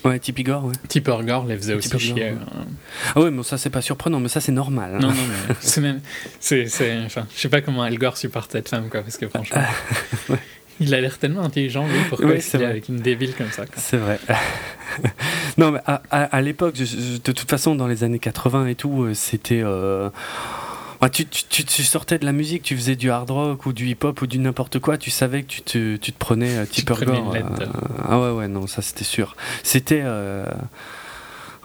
Ouais, 0.05 0.18
Tippi 0.18 0.42
Gore, 0.44 0.64
ouais. 0.64 0.72
Tipper 0.88 1.16
Gore 1.24 1.44
les 1.46 1.57
faisait 1.57 1.74
aussi 1.74 1.98
chier. 1.98 2.14
ouais. 2.14 2.30
euh. 2.30 2.62
Ah 3.14 3.20
ouais, 3.20 3.30
mais 3.30 3.42
ça 3.42 3.59
c'est 3.59 3.68
pas 3.70 3.82
surprenant, 3.82 4.18
mais 4.20 4.28
ça 4.28 4.40
c'est 4.40 4.53
normal. 4.53 4.92
hein. 4.94 4.98
Non, 5.01 5.09
non, 5.09 5.14
mais 5.48 5.55
c'est 5.61 5.80
même. 5.80 6.01
C'est, 6.40 6.66
c'est, 6.68 6.98
enfin, 7.05 7.26
je 7.34 7.40
sais 7.40 7.48
pas 7.51 7.61
comment 7.61 7.82
Al 7.82 7.98
Gore 7.98 8.16
supporte 8.16 8.53
cette 8.53 8.68
femme, 8.68 8.88
quoi, 8.88 9.03
parce 9.03 9.16
que 9.18 9.28
franchement. 9.28 9.62
Il 10.82 10.94
a 10.94 11.01
l'air 11.03 11.18
tellement 11.18 11.42
intelligent, 11.42 11.86
lui, 11.86 11.98
pourquoi 12.09 12.28
Ouais, 12.28 12.38
est 12.38 12.55
avec 12.55 12.88
une 12.88 12.96
débile 13.01 13.34
comme 13.34 13.51
ça, 13.51 13.66
quoi. 13.66 13.74
C'est 13.76 13.98
vrai. 13.98 14.18
non, 15.59 15.72
mais 15.72 15.80
à, 15.86 16.01
à- 16.11 16.24
à 16.24 16.40
l'époque, 16.40 16.74
de 16.76 17.18
toute 17.32 17.51
façon, 17.51 17.74
dans 17.74 17.86
les 17.86 18.03
années 18.03 18.18
80 18.18 18.66
et 18.68 18.74
tout, 18.74 19.03
euh, 19.03 19.12
c'était. 19.12 19.61
euh, 19.62 20.09
ouais, 21.03 21.11
tu, 21.11 21.24
tu- 21.26 21.64
tu- 21.64 21.82
sortais 21.84 22.18
de 22.18 22.24
la 22.24 22.32
musique, 22.32 22.62
tu 22.62 22.76
faisais 22.76 22.96
du 22.96 23.11
hard 23.11 23.30
rock 23.30 23.66
ou 23.66 23.72
du 23.72 23.86
hip 23.88 23.98
hop 24.03 24.22
ou 24.22 24.26
du 24.26 24.38
n'importe 24.38 24.78
quoi, 24.78 24.98
tu 24.98 25.11
savais 25.11 25.42
que 25.42 25.48
tu 25.48 25.62
te, 25.62 25.96
tu 25.96 26.12
te 26.12 26.18
prenais 26.18 26.57
euh, 26.59 26.66
Tipper 26.66 26.94
Gore. 27.05 27.34
euh, 27.34 27.66
ah 28.09 28.20
ouais, 28.20 28.30
ouais, 28.30 28.48
non, 28.48 28.66
ça 28.66 28.82
c'était 28.82 29.05
sûr. 29.05 29.36
C'était. 29.62 30.03
euh, 30.05 30.44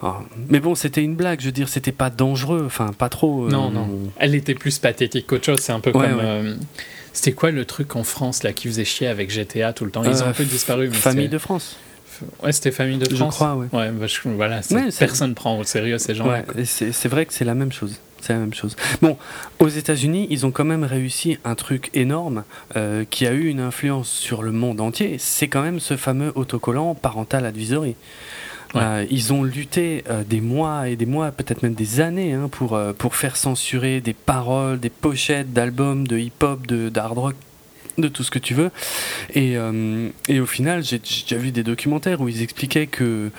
oh, 0.04 0.14
Mais 0.50 0.60
bon, 0.60 0.76
c'était 0.76 1.04
une 1.04 1.16
blague, 1.16 1.40
je 1.42 1.46
veux 1.48 1.52
dire, 1.52 1.70
c'était 1.70 1.92
pas 1.92 2.10
dangereux, 2.10 2.64
enfin, 2.66 2.92
pas 2.98 3.10
trop. 3.10 3.46
euh, 3.46 3.50
Non, 3.52 3.70
non. 3.70 3.88
Elle 4.18 4.36
était 4.36 4.56
plus 4.56 4.80
pathétique 4.80 5.28
qu'autre 5.28 5.46
chose. 5.46 5.60
C'est 5.60 5.74
un 5.74 5.80
peu 5.80 5.92
Ouais, 5.92 6.08
comme. 6.10 6.18
ouais. 6.18 6.24
euh, 6.24 6.56
c'était 7.14 7.32
quoi 7.34 7.52
le 7.52 7.64
truc 7.66 7.96
en 7.96 8.04
France 8.04 8.44
là 8.44 8.52
qui 8.52 8.68
faisait 8.68 8.84
chier 8.86 9.08
avec 9.08 9.30
GTA 9.32 9.72
tout 9.74 9.86
le 9.86 9.92
temps? 9.92 10.04
Ils 10.04 10.22
ont 10.24 10.28
un 10.28 10.34
peu 10.34 10.44
disparu. 10.44 10.90
Mais 10.90 10.96
Famille 10.96 11.30
de 11.30 11.38
France. 11.38 11.78
Ouais, 12.44 12.52
c'était 12.54 12.72
Famille 12.72 12.98
de 12.98 13.10
Je 13.10 13.16
France. 13.16 13.36
crois, 13.36 13.56
ouais. 13.56 13.68
Ouais, 13.74 13.92
bah, 13.92 14.08
je- 14.08 14.20
voilà. 14.30 14.62
Ouais, 14.72 14.90
personne 14.98 15.34
prend 15.36 15.58
au 15.60 15.64
sérieux 15.64 15.98
ces 15.98 16.16
gens-là. 16.16 16.44
C'est 16.66 17.08
vrai 17.10 17.26
que 17.26 17.34
c'est 17.34 17.46
la 17.46 17.56
même 17.56 17.72
chose. 17.72 18.00
C'est 18.26 18.34
la 18.34 18.40
même 18.40 18.56
chose. 18.56 18.76
Bon, 19.04 19.20
aux 19.60 19.68
États-Unis, 19.68 20.26
ils 20.32 20.48
ont 20.48 20.52
quand 20.52 20.66
même 20.66 20.84
réussi 20.84 21.38
un 21.46 21.54
truc 21.54 21.92
énorme 21.94 22.44
euh, 22.76 23.06
qui 23.08 23.28
a 23.28 23.34
eu 23.34 23.46
une 23.50 23.60
influence 23.60 24.10
sur 24.10 24.42
le 24.42 24.52
monde 24.52 24.82
entier. 24.82 25.18
C'est 25.20 25.48
quand 25.48 25.62
même 25.62 25.80
ce 25.80 25.96
fameux 25.96 26.32
autocollant 26.34 26.96
parental 26.96 27.46
advisory. 27.46 27.96
Ouais. 28.74 28.82
Euh, 28.82 29.06
ils 29.12 29.32
ont 29.32 29.44
lutté 29.44 30.04
euh, 30.10 30.24
des 30.24 30.42
mois 30.42 30.90
et 30.90 30.96
des 30.96 31.06
mois, 31.06 31.30
peut-être 31.30 31.62
même 31.62 31.76
des 31.76 32.00
années, 32.00 32.34
hein, 32.34 32.50
pour, 32.52 32.80
pour 32.98 33.16
faire 33.16 33.38
censurer 33.38 34.02
des 34.02 34.16
paroles, 34.16 34.80
des 34.80 34.90
pochettes 34.90 35.54
d'albums, 35.54 36.08
de 36.08 36.18
hip-hop, 36.18 36.66
de 36.66 36.90
d'hard 36.90 37.14
rock, 37.14 37.36
de 38.00 38.08
tout 38.08 38.24
ce 38.24 38.32
que 38.32 38.40
tu 38.40 38.56
veux. 38.56 38.72
Et, 39.36 39.56
et 40.28 40.40
au 40.40 40.48
final, 40.48 40.84
j'ai 40.84 40.98
déjà 40.98 41.38
vu 41.38 41.52
des 41.52 41.62
documentaires 41.62 42.22
où 42.22 42.28
ils 42.28 42.42
expliquaient 42.42 42.88
que 42.88 43.30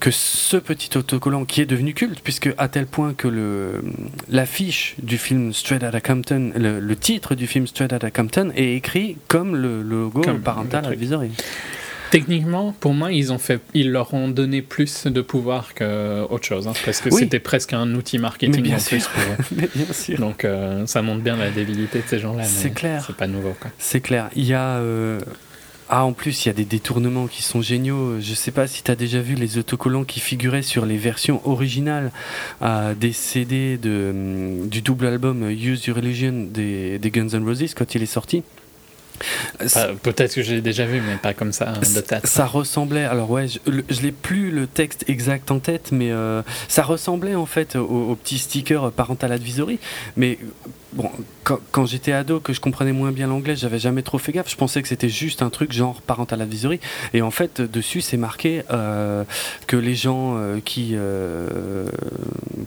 que 0.00 0.10
ce 0.10 0.56
petit 0.56 0.96
autocollant 0.96 1.44
qui 1.44 1.60
est 1.60 1.66
devenu 1.66 1.92
culte, 1.94 2.20
puisque 2.24 2.48
à 2.58 2.68
tel 2.68 2.86
point 2.86 3.12
que 3.14 3.28
le 3.28 3.82
l'affiche 4.30 4.96
du 5.02 5.18
film 5.18 5.52
Straight 5.52 5.82
Outta 5.82 6.00
Compton, 6.00 6.52
le, 6.56 6.80
le 6.80 6.96
titre 6.96 7.34
du 7.34 7.46
film 7.46 7.66
Straight 7.66 7.92
Outta 7.92 8.10
Compton 8.10 8.50
est 8.56 8.74
écrit 8.74 9.18
comme 9.28 9.54
le 9.56 9.82
logo 9.82 10.22
Comme 10.22 10.40
parental 10.40 10.86
advisory. 10.86 11.30
Techniquement, 12.10 12.74
pour 12.80 12.92
moi, 12.92 13.12
ils 13.12 13.32
ont 13.32 13.38
fait, 13.38 13.60
ils 13.72 13.92
leur 13.92 14.12
ont 14.14 14.26
donné 14.26 14.62
plus 14.62 15.06
de 15.06 15.20
pouvoir 15.20 15.74
qu'autre 15.74 16.44
chose, 16.44 16.66
hein, 16.66 16.72
parce 16.84 17.00
que 17.00 17.08
Oui. 17.10 17.20
c'était 17.20 17.38
presque 17.38 17.72
un 17.72 17.94
outil 17.94 18.18
marketing 18.18 18.56
Mais 18.56 18.62
bien 18.62 18.76
en 18.78 18.80
plus. 18.80 19.00
sûr. 19.00 19.10
pour 19.10 19.22
eux. 19.22 19.36
Mais 19.56 19.68
bien 19.72 19.92
sûr. 19.92 20.18
Donc, 20.18 20.44
euh, 20.44 20.84
ça 20.86 21.02
montre 21.02 21.22
bien 21.22 21.36
la 21.36 21.50
débilité 21.50 21.98
de 22.00 22.04
ces 22.08 22.18
gens-là. 22.18 22.42
C'est 22.42 22.70
mais 22.70 22.74
clair. 22.74 23.04
C'est 23.06 23.14
pas 23.14 23.28
nouveau, 23.28 23.54
quoi. 23.60 23.70
C'est 23.78 24.00
clair. 24.00 24.28
Il 24.34 24.44
y 24.44 24.54
a. 24.54 24.78
euh, 24.78 25.20
Ah, 25.92 26.04
en 26.04 26.12
plus, 26.12 26.44
il 26.44 26.48
y 26.48 26.50
a 26.50 26.54
des 26.54 26.64
détournements 26.64 27.26
qui 27.26 27.42
sont 27.42 27.62
géniaux. 27.62 28.20
Je 28.20 28.34
sais 28.34 28.52
pas 28.52 28.68
si 28.68 28.84
tu 28.84 28.92
as 28.92 28.94
déjà 28.94 29.20
vu 29.20 29.34
les 29.34 29.58
autocollants 29.58 30.04
qui 30.04 30.20
figuraient 30.20 30.62
sur 30.62 30.86
les 30.86 30.96
versions 30.96 31.40
originales 31.44 32.12
euh, 32.62 32.94
des 32.94 33.12
CD 33.12 33.76
hum, 33.84 34.68
du 34.68 34.82
double 34.82 35.06
album 35.06 35.50
Use 35.50 35.86
Your 35.86 35.96
Religion 35.96 36.46
des, 36.48 37.00
des 37.00 37.10
Guns 37.10 37.30
N' 37.30 37.44
Roses 37.44 37.74
quand 37.74 37.92
il 37.96 38.04
est 38.04 38.06
sorti. 38.06 38.44
Enfin, 39.62 39.88
Peut-être 40.02 40.34
que 40.34 40.42
j'ai 40.42 40.60
déjà 40.60 40.86
vu, 40.86 41.00
mais 41.00 41.16
pas 41.16 41.34
comme 41.34 41.52
ça, 41.52 41.70
hein, 41.70 41.78
de 41.80 41.84
Ça, 41.84 42.02
tête. 42.02 42.26
ça 42.26 42.46
ressemblait, 42.46 43.04
alors 43.04 43.30
ouais, 43.30 43.46
je, 43.48 43.58
je 43.88 44.00
l'ai 44.00 44.12
plus 44.12 44.50
le 44.50 44.66
texte 44.66 45.04
exact 45.08 45.50
en 45.50 45.58
tête, 45.58 45.90
mais 45.92 46.10
euh, 46.10 46.42
ça 46.68 46.82
ressemblait 46.82 47.34
en 47.34 47.46
fait 47.46 47.76
au, 47.76 47.84
au 48.10 48.14
petit 48.16 48.38
sticker 48.38 48.90
parental 48.92 49.32
advisory. 49.32 49.78
Mais 50.16 50.38
bon, 50.92 51.10
quand, 51.44 51.58
quand 51.70 51.86
j'étais 51.86 52.12
ado, 52.12 52.40
que 52.40 52.52
je 52.52 52.60
comprenais 52.60 52.92
moins 52.92 53.12
bien 53.12 53.26
l'anglais, 53.26 53.56
j'avais 53.56 53.78
jamais 53.78 54.02
trop 54.02 54.18
fait 54.18 54.32
gaffe. 54.32 54.50
Je 54.50 54.56
pensais 54.56 54.80
que 54.82 54.88
c'était 54.88 55.08
juste 55.08 55.42
un 55.42 55.50
truc 55.50 55.72
genre 55.72 56.00
parental 56.02 56.40
advisory. 56.42 56.80
Et 57.12 57.22
en 57.22 57.30
fait, 57.30 57.60
dessus, 57.60 58.00
c'est 58.00 58.16
marqué 58.16 58.62
euh, 58.70 59.24
que 59.66 59.76
les 59.76 59.94
gens 59.94 60.36
euh, 60.36 60.60
qui 60.64 60.90
euh, 60.94 61.84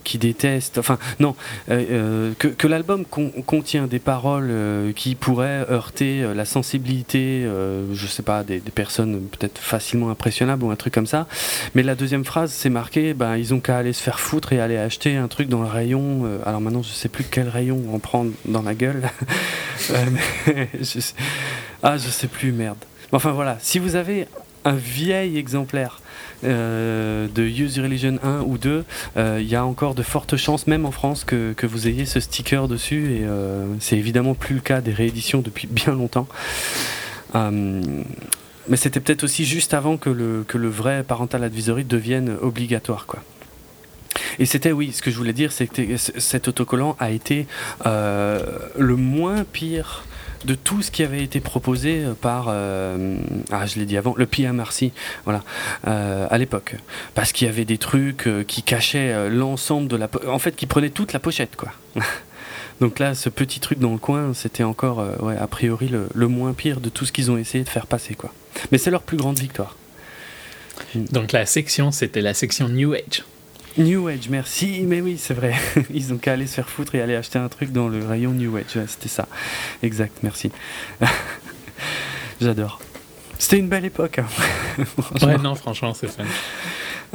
qui 0.03 0.17
détestent, 0.17 0.77
enfin 0.77 0.97
non, 1.19 1.35
euh, 1.69 1.83
euh, 1.89 2.33
que, 2.37 2.47
que 2.47 2.67
l'album 2.67 3.05
con- 3.05 3.31
contient 3.45 3.87
des 3.87 3.99
paroles 3.99 4.49
euh, 4.49 4.91
qui 4.91 5.15
pourraient 5.15 5.65
heurter 5.69 6.21
euh, 6.23 6.33
la 6.43 6.45
sensibilité, 6.45 7.45
euh, 7.45 7.85
je 7.93 8.05
sais 8.05 8.21
pas, 8.21 8.43
des, 8.43 8.59
personnes 8.59 9.27
peut-être 9.31 9.59
facilement 9.59 10.09
impressionnables 10.09 10.65
ou 10.65 10.71
un 10.71 10.75
truc 10.75 10.93
comme 10.93 11.07
ça. 11.07 11.25
Mais 11.73 11.83
la 11.83 11.95
deuxième 11.95 12.25
phrase, 12.25 12.51
c'est 12.51 12.69
marqué, 12.69 13.13
ben, 13.13 13.37
ils 13.37 13.53
ont 13.53 13.61
qu'à 13.61 13.77
aller 13.77 13.93
se 13.93 14.03
faire 14.03 14.19
foutre 14.19 14.51
et 14.51 14.59
aller 14.59 14.75
acheter 14.75 15.15
un 15.15 15.29
truc 15.29 15.47
dans 15.47 15.61
le 15.61 15.69
rayon. 15.69 16.25
euh, 16.25 16.39
alors 16.45 16.59
maintenant, 16.59 16.83
je 16.83 16.89
sais 16.89 17.07
plus 17.07 17.23
quel 17.23 17.47
rayon 17.47 17.81
on 17.93 17.99
prend 17.99 18.25
dans 18.45 18.61
la 18.61 18.75
gueule. 18.75 19.09
Euh, 19.89 20.05
ah, 21.83 21.97
je 21.97 22.07
sais 22.07 22.27
plus, 22.27 22.53
merde. 22.53 22.77
Enfin 23.11 23.31
voilà, 23.31 23.57
si 23.59 23.79
vous 23.79 23.97
avez 23.97 24.27
un 24.63 24.75
vieil 24.75 25.37
exemplaire 25.37 25.99
euh, 26.43 27.27
de 27.33 27.43
Use 27.43 27.79
Religion 27.79 28.17
1 28.23 28.41
ou 28.41 28.57
2, 28.57 28.85
euh, 29.17 29.37
il 29.41 29.47
y 29.47 29.55
a 29.55 29.65
encore 29.65 29.95
de 29.95 30.03
fortes 30.03 30.37
chances, 30.37 30.67
même 30.67 30.85
en 30.85 30.91
France, 30.91 31.23
que, 31.23 31.53
que 31.53 31.65
vous 31.65 31.87
ayez 31.87 32.05
ce 32.05 32.19
sticker 32.19 32.67
dessus. 32.67 33.13
Et 33.13 33.23
euh, 33.23 33.65
c'est 33.79 33.97
évidemment 33.97 34.33
plus 34.35 34.55
le 34.55 34.61
cas 34.61 34.81
des 34.81 34.93
rééditions 34.93 35.41
depuis 35.41 35.67
bien 35.71 35.93
longtemps. 35.93 36.27
Euh, 37.35 37.81
mais 38.67 38.77
c'était 38.77 38.99
peut-être 38.99 39.23
aussi 39.23 39.45
juste 39.45 39.73
avant 39.73 39.97
que 39.97 40.09
le, 40.09 40.45
que 40.47 40.57
le 40.57 40.69
vrai 40.69 41.03
parental 41.03 41.43
advisory 41.43 41.83
devienne 41.83 42.37
obligatoire. 42.41 43.05
Quoi. 43.05 43.21
Et 44.39 44.45
c'était, 44.45 44.71
oui, 44.71 44.91
ce 44.93 45.01
que 45.01 45.11
je 45.11 45.17
voulais 45.17 45.33
dire, 45.33 45.51
c'est 45.51 45.67
que 45.67 45.97
cet 45.97 46.47
autocollant 46.47 46.95
a 46.99 47.11
été 47.11 47.47
euh, 47.85 48.41
le 48.77 48.95
moins 48.95 49.43
pire 49.43 50.03
de 50.45 50.55
tout 50.55 50.81
ce 50.81 50.91
qui 50.91 51.03
avait 51.03 51.23
été 51.23 51.39
proposé 51.39 52.03
par, 52.21 52.47
euh, 52.49 53.17
ah 53.51 53.65
je 53.65 53.79
dit 53.81 53.97
avant, 53.97 54.13
le 54.17 54.25
PMRC, 54.25 54.91
voilà, 55.25 55.43
euh, 55.87 56.27
à 56.29 56.37
l'époque. 56.37 56.75
Parce 57.15 57.31
qu'il 57.31 57.47
y 57.47 57.49
avait 57.49 57.65
des 57.65 57.77
trucs 57.77 58.27
euh, 58.27 58.43
qui 58.43 58.63
cachaient 58.63 59.11
euh, 59.11 59.29
l'ensemble 59.29 59.87
de 59.87 59.95
la... 59.95 60.09
En 60.27 60.39
fait, 60.39 60.55
qui 60.55 60.65
prenaient 60.65 60.89
toute 60.89 61.13
la 61.13 61.19
pochette, 61.19 61.55
quoi. 61.55 61.71
Donc 62.81 62.99
là, 62.99 63.15
ce 63.15 63.29
petit 63.29 63.59
truc 63.59 63.79
dans 63.79 63.91
le 63.91 63.97
coin, 63.97 64.33
c'était 64.33 64.63
encore, 64.63 64.99
euh, 64.99 65.35
a 65.39 65.47
priori, 65.47 65.87
le, 65.87 66.07
le 66.13 66.27
moins 66.27 66.53
pire 66.53 66.81
de 66.81 66.89
tout 66.89 67.05
ce 67.05 67.11
qu'ils 67.11 67.31
ont 67.31 67.37
essayé 67.37 67.63
de 67.63 67.69
faire 67.69 67.87
passer, 67.87 68.15
quoi. 68.15 68.33
Mais 68.71 68.77
c'est 68.77 68.91
leur 68.91 69.03
plus 69.03 69.17
grande 69.17 69.39
victoire. 69.39 69.77
Donc 70.95 71.31
la 71.31 71.45
section, 71.45 71.91
c'était 71.91 72.21
la 72.21 72.33
section 72.33 72.67
New 72.67 72.93
Age. 72.93 73.23
New 73.77 74.07
Age, 74.07 74.29
merci, 74.29 74.81
mais 74.87 75.01
oui, 75.01 75.17
c'est 75.17 75.33
vrai. 75.33 75.53
Ils 75.93 76.13
ont 76.13 76.17
qu'à 76.17 76.33
aller 76.33 76.45
se 76.47 76.53
faire 76.55 76.69
foutre 76.69 76.93
et 76.95 77.01
aller 77.01 77.15
acheter 77.15 77.39
un 77.39 77.49
truc 77.49 77.71
dans 77.71 77.87
le 77.87 78.05
rayon 78.05 78.31
New 78.31 78.55
Age. 78.55 78.75
Ouais, 78.75 78.85
c'était 78.87 79.09
ça. 79.09 79.27
Exact, 79.81 80.17
merci. 80.21 80.51
J'adore. 82.41 82.79
C'était 83.39 83.57
une 83.57 83.69
belle 83.69 83.85
époque. 83.85 84.19
hein. 84.19 84.25
Ouais, 85.25 85.37
non, 85.37 85.55
franchement, 85.55 85.93
c'est 85.93 86.07
fun. 86.07 86.23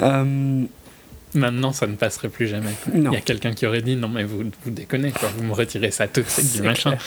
Euh, 0.02 0.64
Maintenant, 1.38 1.72
ça 1.72 1.86
ne 1.86 1.94
passerait 1.96 2.28
plus 2.28 2.46
jamais. 2.48 2.70
Il 2.94 3.02
y 3.02 3.16
a 3.16 3.20
quelqu'un 3.20 3.52
qui 3.52 3.66
aurait 3.66 3.82
dit 3.82 3.96
non, 3.96 4.08
mais 4.08 4.24
vous, 4.24 4.42
vous 4.64 4.70
déconnez, 4.70 5.12
quoi. 5.12 5.28
Vous 5.36 5.44
me 5.44 5.52
retirez 5.52 5.90
ça 5.90 6.06
tout 6.08 6.20
de 6.22 6.28
suite 6.28 6.46
C'est 6.46 6.60
du 6.62 6.66
machin. 6.66 6.90
clair. 6.90 7.02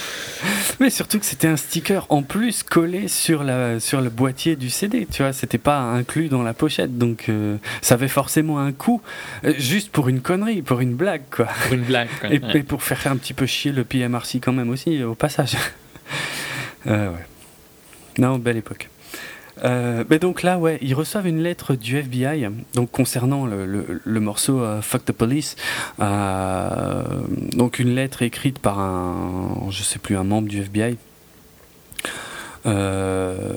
mais 0.80 0.90
surtout 0.90 1.20
que 1.20 1.26
c'était 1.26 1.48
un 1.48 1.58
sticker 1.58 2.06
en 2.10 2.24
plus 2.24 2.64
collé 2.64 3.08
sur, 3.08 3.44
la, 3.44 3.80
sur 3.80 4.02
le 4.02 4.10
boîtier 4.10 4.56
du 4.56 4.70
CD. 4.70 5.08
Tu 5.12 5.22
vois, 5.24 5.34
c'était 5.34 5.58
pas 5.58 5.80
inclus 5.80 6.30
dans 6.30 6.44
la 6.44 6.54
pochette. 6.54 6.98
Donc 6.98 7.26
euh, 7.30 7.58
ça 7.82 7.96
avait 7.96 8.08
forcément 8.08 8.60
un 8.60 8.72
coût. 8.72 9.02
euh, 9.44 9.54
juste 9.58 9.92
pour 9.92 10.10
une 10.10 10.22
connerie, 10.22 10.62
pour 10.62 10.80
une 10.82 10.96
blague, 10.96 11.24
quoi. 11.30 11.46
Pour 11.66 11.74
une 11.74 11.84
blague, 11.84 12.10
quoi. 12.20 12.34
Et, 12.34 12.40
Ouais. 12.40 12.58
et 12.60 12.64
pour 12.64 12.82
faire 12.84 13.00
un 13.12 13.18
petit 13.18 13.34
peu 13.34 13.46
chier 13.46 13.72
le 13.72 13.84
PMRC 13.84 14.40
quand 14.42 14.54
même 14.54 14.70
aussi, 14.70 15.04
au 15.04 15.16
passage. 15.16 15.54
Euh, 16.88 17.10
ouais. 17.12 17.26
Non, 18.18 18.40
belle 18.40 18.58
époque. 18.58 18.90
Euh, 19.64 20.04
mais 20.10 20.20
donc 20.20 20.44
là, 20.44 20.58
ouais, 20.58 20.78
ils 20.82 20.94
reçoivent 20.94 21.28
une 21.28 21.42
lettre 21.42 21.76
du 21.76 21.98
FBI, 21.98 22.48
donc 22.74 22.92
concernant 22.92 23.46
le 23.46 24.20
morceau 24.20 24.62
euh, 24.62 24.82
Fuck 24.82 25.06
the 25.06 25.12
Police. 25.12 25.56
Euh, 26.00 27.04
donc 27.54 27.80
une 27.80 27.96
lettre 27.96 28.22
écrite 28.22 28.60
par 28.60 28.80
un, 28.80 29.68
je 29.70 29.84
sais 29.84 30.00
plus, 30.00 30.18
un 30.18 30.24
membre 30.24 30.48
du 30.48 30.62
FBI. 30.62 30.98
Euh, 32.66 33.54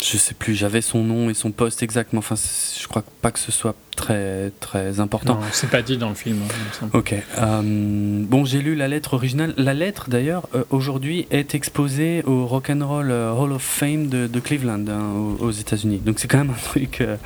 je 0.00 0.16
sais 0.16 0.34
plus, 0.34 0.54
j'avais 0.54 0.80
son 0.80 1.02
nom 1.02 1.28
et 1.30 1.34
son 1.34 1.50
poste 1.50 1.82
exact, 1.82 2.12
mais 2.12 2.18
enfin, 2.20 2.36
je 2.36 2.86
crois 2.86 3.02
pas 3.20 3.30
que 3.30 3.38
ce 3.38 3.50
soit 3.50 3.74
très 3.96 4.52
très 4.60 5.00
important. 5.00 5.34
Non, 5.34 5.40
c'est 5.52 5.68
pas 5.70 5.82
dit 5.82 5.96
dans 5.98 6.08
le 6.08 6.14
film. 6.14 6.38
hein. 6.82 6.88
Ok. 6.92 7.14
euh, 7.38 7.62
bon, 7.64 8.44
j'ai 8.44 8.60
lu 8.62 8.74
la 8.76 8.86
lettre 8.86 9.14
originale. 9.14 9.54
La 9.56 9.74
lettre, 9.74 10.08
d'ailleurs, 10.08 10.48
euh, 10.54 10.62
aujourd'hui 10.70 11.26
est 11.30 11.54
exposée 11.54 12.22
au 12.26 12.46
Rock 12.46 12.70
and 12.70 12.86
Roll 12.86 13.10
euh, 13.10 13.32
Hall 13.32 13.52
of 13.52 13.62
Fame 13.62 14.06
de, 14.08 14.26
de 14.28 14.40
Cleveland, 14.40 14.86
hein, 14.88 15.12
aux, 15.40 15.46
aux 15.46 15.50
États-Unis. 15.50 15.98
Donc 15.98 16.20
c'est 16.20 16.28
quand 16.28 16.38
même 16.38 16.50
un 16.50 16.62
truc 16.68 17.00
euh, 17.00 17.16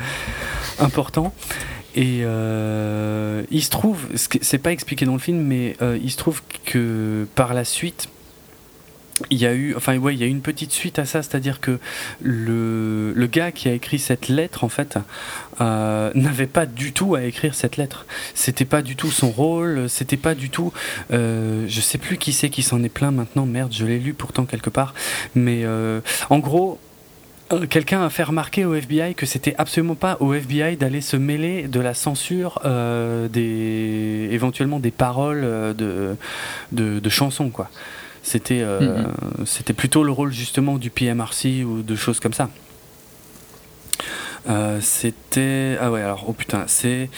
important. 0.79 1.35
Et 1.95 2.21
il 3.51 3.63
se 3.63 3.69
trouve, 3.71 3.99
c'est 4.15 4.57
pas 4.59 4.73
expliqué 4.73 5.05
dans 5.05 5.13
le 5.13 5.19
film, 5.19 5.43
mais 5.43 5.77
il 6.03 6.11
se 6.11 6.17
trouve 6.17 6.41
que 6.65 7.27
par 7.35 7.53
la 7.53 7.67
suite, 7.67 8.09
il 9.31 9.39
y 9.39 9.47
a 9.47 9.55
eu, 9.55 9.75
enfin 9.77 9.97
ouais, 9.97 10.15
il 10.15 10.21
y 10.21 10.25
a 10.25 10.27
eu 10.27 10.31
une 10.31 10.41
petite 10.41 10.73
suite 10.73 10.99
à 10.99 11.05
ça, 11.05 11.23
c'est-à-dire 11.23 11.61
que 11.61 11.79
le, 12.21 13.15
gars 13.27 13.53
qui 13.53 13.69
a 13.69 13.73
écrit 13.73 13.99
cette 13.99 14.29
lettre, 14.29 14.65
en 14.65 14.69
fait, 14.69 14.99
euh, 15.61 16.11
n'avait 16.15 16.47
pas 16.47 16.67
du 16.67 16.93
tout 16.93 17.15
à 17.15 17.23
écrire 17.23 17.55
cette 17.55 17.77
lettre. 17.77 18.07
C'était 18.35 18.65
pas 18.65 18.83
du 18.83 18.97
tout 18.97 19.11
son 19.11 19.31
rôle, 19.31 19.89
c'était 19.89 20.17
pas 20.17 20.35
du 20.35 20.51
tout. 20.51 20.73
euh, 21.13 21.67
je 21.69 21.81
sais 21.81 21.99
plus 21.99 22.19
qui 22.19 22.33
c'est 22.33 22.51
qui 22.51 22.63
s'en 22.63 22.83
est 22.83 22.89
plaint 22.89 23.15
maintenant, 23.15 23.47
merde, 23.47 23.73
je 23.73 23.85
l'ai 23.85 23.99
lu 23.99 24.15
pourtant 24.15 24.45
quelque 24.45 24.71
part. 24.71 24.95
Mais 25.35 25.63
euh, 25.65 26.01
en 26.31 26.39
gros. 26.39 26.79
Quelqu'un 27.69 28.03
a 28.03 28.09
fait 28.09 28.23
remarquer 28.23 28.65
au 28.65 28.75
FBI 28.75 29.15
que 29.15 29.27
c'était 29.27 29.55
absolument 29.59 29.95
pas 29.95 30.17
au 30.21 30.33
FBI 30.33 30.79
d'aller 30.79 31.03
se 31.03 31.19
mêler 31.19 31.69
de 31.69 31.81
la 31.81 31.93
censure 31.93 32.59
des 32.65 34.29
éventuellement 34.31 34.81
des 34.81 34.91
paroles 34.91 35.43
de, 35.77 36.17
de, 36.73 36.99
de 36.99 37.09
chansons 37.11 37.51
quoi. 37.51 37.69
C'était 38.23 38.63
euh, 38.63 39.05
c'était 39.45 39.73
plutôt 39.73 40.05
le 40.05 40.13
rôle 40.13 40.33
justement 40.33 40.79
du 40.79 40.91
PMRC 40.91 41.65
ou 41.65 41.83
de 41.83 41.97
choses 41.97 42.21
comme 42.21 42.33
ça. 42.33 42.49
Euh, 44.49 44.81
c'était 44.81 45.79
ah 45.81 45.93
ouais 45.93 46.03
alors 46.03 46.25
oh 46.27 46.33
putain 46.33 46.65
c'est 46.67 47.09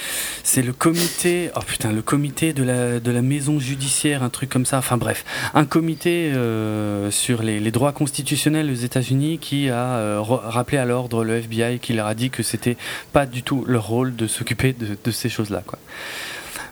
c'est 0.43 0.61
le 0.61 0.75
comité 0.75 1.49
oh 1.57 1.61
putain 1.67 1.91
le 1.91 2.03
comité 2.03 2.53
de 2.53 2.63
la 2.63 3.01
de 3.01 3.11
la 3.11 3.23
maison 3.23 3.59
judiciaire 3.59 4.23
un 4.23 4.29
truc 4.29 4.51
comme 4.51 4.67
ça. 4.67 4.77
Enfin 4.77 4.99
bref 4.99 5.25
un 5.55 5.65
comité 5.65 6.33
euh, 6.35 7.11
sur 7.11 7.43
les, 7.43 7.61
les 7.61 7.71
droits 7.71 7.93
constitutionnels 7.93 8.71
aux 8.71 8.75
États-Unis 8.75 9.39
qui 9.39 9.71
a 9.71 9.97
euh, 9.97 10.21
rappelé 10.21 10.77
à 10.77 10.85
l'ordre 10.85 11.25
le 11.25 11.37
FBI 11.37 11.79
qui 11.79 11.95
leur 11.95 12.09
a 12.09 12.15
dit 12.15 12.29
que 12.29 12.43
c'était 12.43 12.77
pas 13.15 13.25
du 13.25 13.43
tout 13.43 13.65
leur 13.67 13.87
rôle 13.87 14.15
de 14.17 14.27
s'occuper 14.27 14.75
de, 14.75 14.97
de 15.03 15.11
ces 15.11 15.31
choses 15.31 15.49
là 15.49 15.63
quoi. 15.67 15.79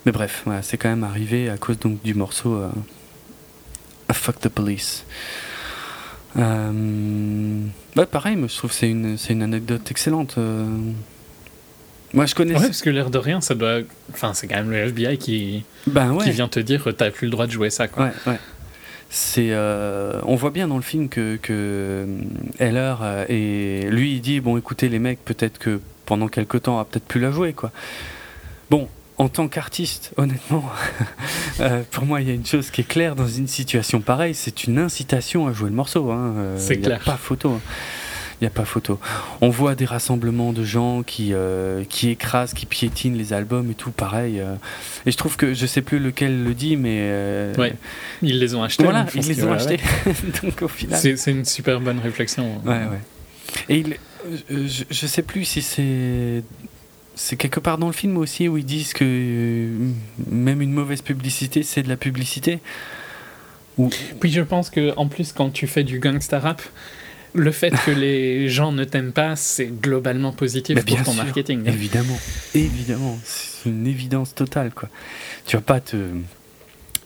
Mais 0.04 0.12
bref 0.12 0.44
c'est 0.60 0.76
quand 0.76 0.90
même 0.90 1.04
arrivé 1.04 1.48
à 1.48 1.56
cause 1.56 1.78
donc 1.78 2.02
du 2.02 2.12
morceau 2.12 2.62
Fuck 4.22 4.38
the 4.40 4.48
Police 4.48 5.04
euh, 6.38 7.60
ouais, 7.96 8.06
pareil, 8.06 8.36
moi 8.36 8.48
je 8.48 8.56
trouve 8.56 8.70
que 8.70 8.76
c'est 8.76 8.88
une, 8.88 9.18
c'est 9.18 9.34
une 9.34 9.42
anecdote 9.42 9.90
excellente. 9.90 10.36
euh. 10.38 10.64
Moi 12.14 12.24
je 12.24 12.34
connais. 12.34 12.54
Ouais, 12.54 12.66
parce 12.66 12.80
que 12.80 12.88
l'air 12.88 13.10
de 13.10 13.18
rien, 13.18 13.40
ça 13.42 13.54
doit. 13.54 13.80
Enfin, 14.12 14.32
c'est 14.32 14.46
quand 14.46 14.56
même 14.56 14.70
le 14.70 14.78
FBI 14.78 15.18
qui, 15.18 15.64
Ben 15.86 16.12
ouais. 16.12 16.24
qui 16.24 16.30
vient 16.30 16.48
te 16.48 16.60
dire 16.60 16.86
t'as 16.96 17.10
plus 17.10 17.26
le 17.26 17.30
droit 17.32 17.46
de 17.46 17.52
jouer 17.52 17.68
ça, 17.68 17.86
quoi. 17.88 18.06
Ouais, 18.06 18.12
ouais. 18.32 18.38
C'est, 19.10 19.48
euh, 19.50 20.20
on 20.22 20.36
voit 20.36 20.50
bien 20.50 20.68
dans 20.68 20.76
le 20.76 20.82
film 20.82 21.10
que, 21.10 21.36
que 21.36 21.52
euh, 21.52 22.06
Heller 22.58 22.96
euh, 23.02 23.26
et 23.28 23.90
lui 23.90 24.12
il 24.14 24.22
dit 24.22 24.40
bon 24.40 24.56
écoutez 24.56 24.88
les 24.88 24.98
mecs 24.98 25.22
peut-être 25.22 25.58
que 25.58 25.82
pendant 26.06 26.28
quelque 26.28 26.56
temps 26.56 26.76
on 26.76 26.78
va 26.78 26.86
peut-être 26.86 27.04
plus 27.04 27.20
la 27.20 27.30
jouer 27.30 27.52
quoi. 27.52 27.72
Bon 28.70 28.88
en 29.22 29.28
tant 29.28 29.46
qu'artiste 29.46 30.12
honnêtement 30.16 30.64
euh, 31.60 31.82
pour 31.90 32.04
moi 32.04 32.20
il 32.20 32.26
y 32.28 32.30
a 32.30 32.34
une 32.34 32.44
chose 32.46 32.70
qui 32.70 32.80
est 32.80 32.88
claire 32.88 33.14
dans 33.14 33.28
une 33.28 33.46
situation 33.46 34.00
pareille 34.00 34.34
c'est 34.34 34.64
une 34.64 34.78
incitation 34.78 35.46
à 35.46 35.52
jouer 35.52 35.70
le 35.70 35.76
morceau. 35.76 36.10
Hein. 36.10 36.34
Euh, 36.36 36.56
C'est 36.58 36.74
y 36.74 36.78
a 36.78 36.86
clair. 36.86 37.00
Pas 37.04 37.16
photo. 37.16 37.52
hein. 37.52 37.60
Il 38.40 38.44
n'y 38.46 38.48
a 38.48 38.50
pas 38.50 38.64
photo. 38.64 38.98
On 39.40 39.50
voit 39.50 39.76
des 39.76 39.84
rassemblements 39.84 40.52
de 40.52 40.64
gens 40.64 41.04
qui, 41.04 41.28
euh, 41.32 41.84
qui 41.88 42.08
écrasent, 42.08 42.54
qui 42.54 42.66
piétinent 42.66 43.16
les 43.16 43.32
albums 43.32 43.70
et 43.70 43.74
tout, 43.74 43.92
pareil. 43.92 44.40
euh. 44.40 44.56
Et 45.06 45.12
je 45.12 45.16
trouve 45.16 45.36
que 45.36 45.54
je 45.54 45.64
sais 45.64 45.80
plus 45.82 46.00
lequel 46.00 46.42
le 46.42 46.52
dit, 46.52 46.76
mais. 46.76 47.52
Ouais. 47.56 47.74
Ils 48.20 48.40
les 48.40 48.56
ont 48.56 48.64
achetés. 48.64 48.82
voilà, 48.82 49.06
ils 49.14 49.28
les 49.28 49.44
ont 49.44 49.52
achetés. 49.52 49.78
Donc 50.42 50.60
au 50.62 50.66
final. 50.66 50.98
C'est 50.98 51.30
une 51.30 51.44
super 51.44 51.78
bonne 51.80 52.00
réflexion. 52.00 52.60
Ouais, 52.64 52.72
ouais. 52.72 53.00
Et 53.68 53.76
il, 53.78 53.96
je, 54.50 54.82
je 54.90 55.06
sais 55.06 55.22
plus 55.22 55.44
si 55.44 55.62
c'est. 55.62 56.42
C'est 57.14 57.36
quelque 57.36 57.60
part 57.60 57.78
dans 57.78 57.89
le 57.89 57.93
film 57.93 58.16
aussi 58.16 58.48
où 58.48 58.56
ils 58.56 58.64
disent 58.64 58.94
que 58.94 59.05
euh, 59.05 59.90
même 60.30 60.62
une 60.62 60.72
mauvaise 60.72 61.02
publicité, 61.02 61.62
c'est 61.62 61.82
de 61.82 61.89
la 61.89 61.97
publicité. 61.97 62.60
Ou, 63.78 63.90
Puis 64.20 64.30
je 64.32 64.40
pense 64.43 64.70
que 64.70 64.93
en 64.97 65.09
plus, 65.09 65.32
quand 65.32 65.51
tu 65.51 65.66
fais 65.66 65.84
du 65.84 65.98
gangsta 65.98 66.39
rap, 66.39 66.62
le 67.34 67.51
fait 67.51 67.70
que 67.86 67.90
les 67.90 68.48
gens 68.51 68.72
ne 68.72 68.84
t'aiment 68.84 69.12
pas, 69.12 69.36
c'est 69.36 69.66
globalement 69.66 70.32
positif 70.32 70.82
pour 70.84 71.02
ton 71.02 71.12
sûr, 71.12 71.24
marketing. 71.24 71.66
Évidemment, 71.66 72.18
évidemment, 72.55 73.18
c'est 73.24 73.68
une 73.70 73.86
évidence 73.86 74.34
totale 74.34 74.72
quoi. 74.72 74.89
Tu 75.47 75.56
vas 75.56 75.62
pas 75.62 75.80
te, 75.80 75.97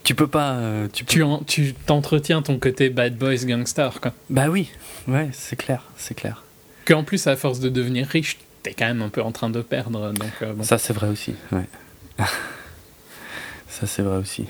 tu 0.03 0.15
peux 0.15 0.27
pas, 0.27 0.53
euh, 0.55 0.87
tu, 0.91 1.03
peux- 1.05 1.13
Tu 1.13 1.23
en- 1.23 1.43
tu 1.43 1.73
t'entretiens 1.85 2.41
ton 2.41 2.59
côté 2.59 2.89
bad 2.89 3.17
boys 3.17 3.35
gangster, 3.45 3.99
quoi. 4.01 4.13
bah 4.29 4.47
oui, 4.49 4.69
ouais, 5.07 5.29
c'est 5.33 5.55
clair, 5.57 5.83
c'est 5.97 6.15
clair. 6.15 6.43
Qu'en 6.85 7.03
plus, 7.03 7.27
à 7.27 7.35
force 7.35 7.59
de 7.59 7.67
devenir 7.69 8.07
riche, 8.07 8.37
t'es 8.67 8.73
quand 8.73 8.85
même 8.85 9.01
un 9.01 9.09
peu 9.09 9.21
en 9.21 9.31
train 9.31 9.49
de 9.49 9.61
perdre. 9.61 10.11
Donc, 10.13 10.31
euh, 10.41 10.53
bon. 10.53 10.63
Ça 10.63 10.77
c'est 10.77 10.93
vrai 10.93 11.07
aussi, 11.07 11.33
ouais. 11.51 11.65
Ça 13.67 13.85
c'est 13.85 14.01
vrai 14.01 14.17
aussi. 14.17 14.45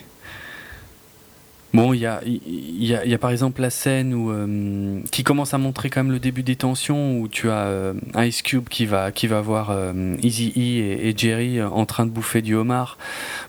Bon, 1.74 1.94
il 1.94 2.00
y 2.00 2.06
a, 2.06 2.22
il 2.26 2.86
y, 2.86 2.96
a, 2.96 3.06
y 3.06 3.14
a 3.14 3.18
par 3.18 3.30
exemple 3.30 3.62
la 3.62 3.70
scène 3.70 4.14
où, 4.14 4.32
euh, 4.32 5.02
qui 5.12 5.24
commence 5.24 5.54
à 5.54 5.58
montrer 5.58 5.90
quand 5.90 6.02
même 6.02 6.14
le 6.14 6.20
début 6.20 6.42
des 6.42 6.56
tensions, 6.56 7.20
où 7.20 7.28
tu 7.28 7.50
as 7.50 7.66
euh, 7.66 7.94
Ice 8.20 8.42
Cube 8.42 8.70
qui 8.70 8.86
va, 8.86 9.12
qui 9.12 9.28
va 9.28 9.42
voir 9.42 9.70
euh, 9.70 10.16
Easy 10.24 10.54
E 10.56 10.60
et, 10.60 11.10
et 11.10 11.14
Jerry 11.16 11.62
en 11.62 11.86
train 11.86 12.06
de 12.06 12.12
bouffer 12.12 12.42
du 12.42 12.56
homard 12.56 12.98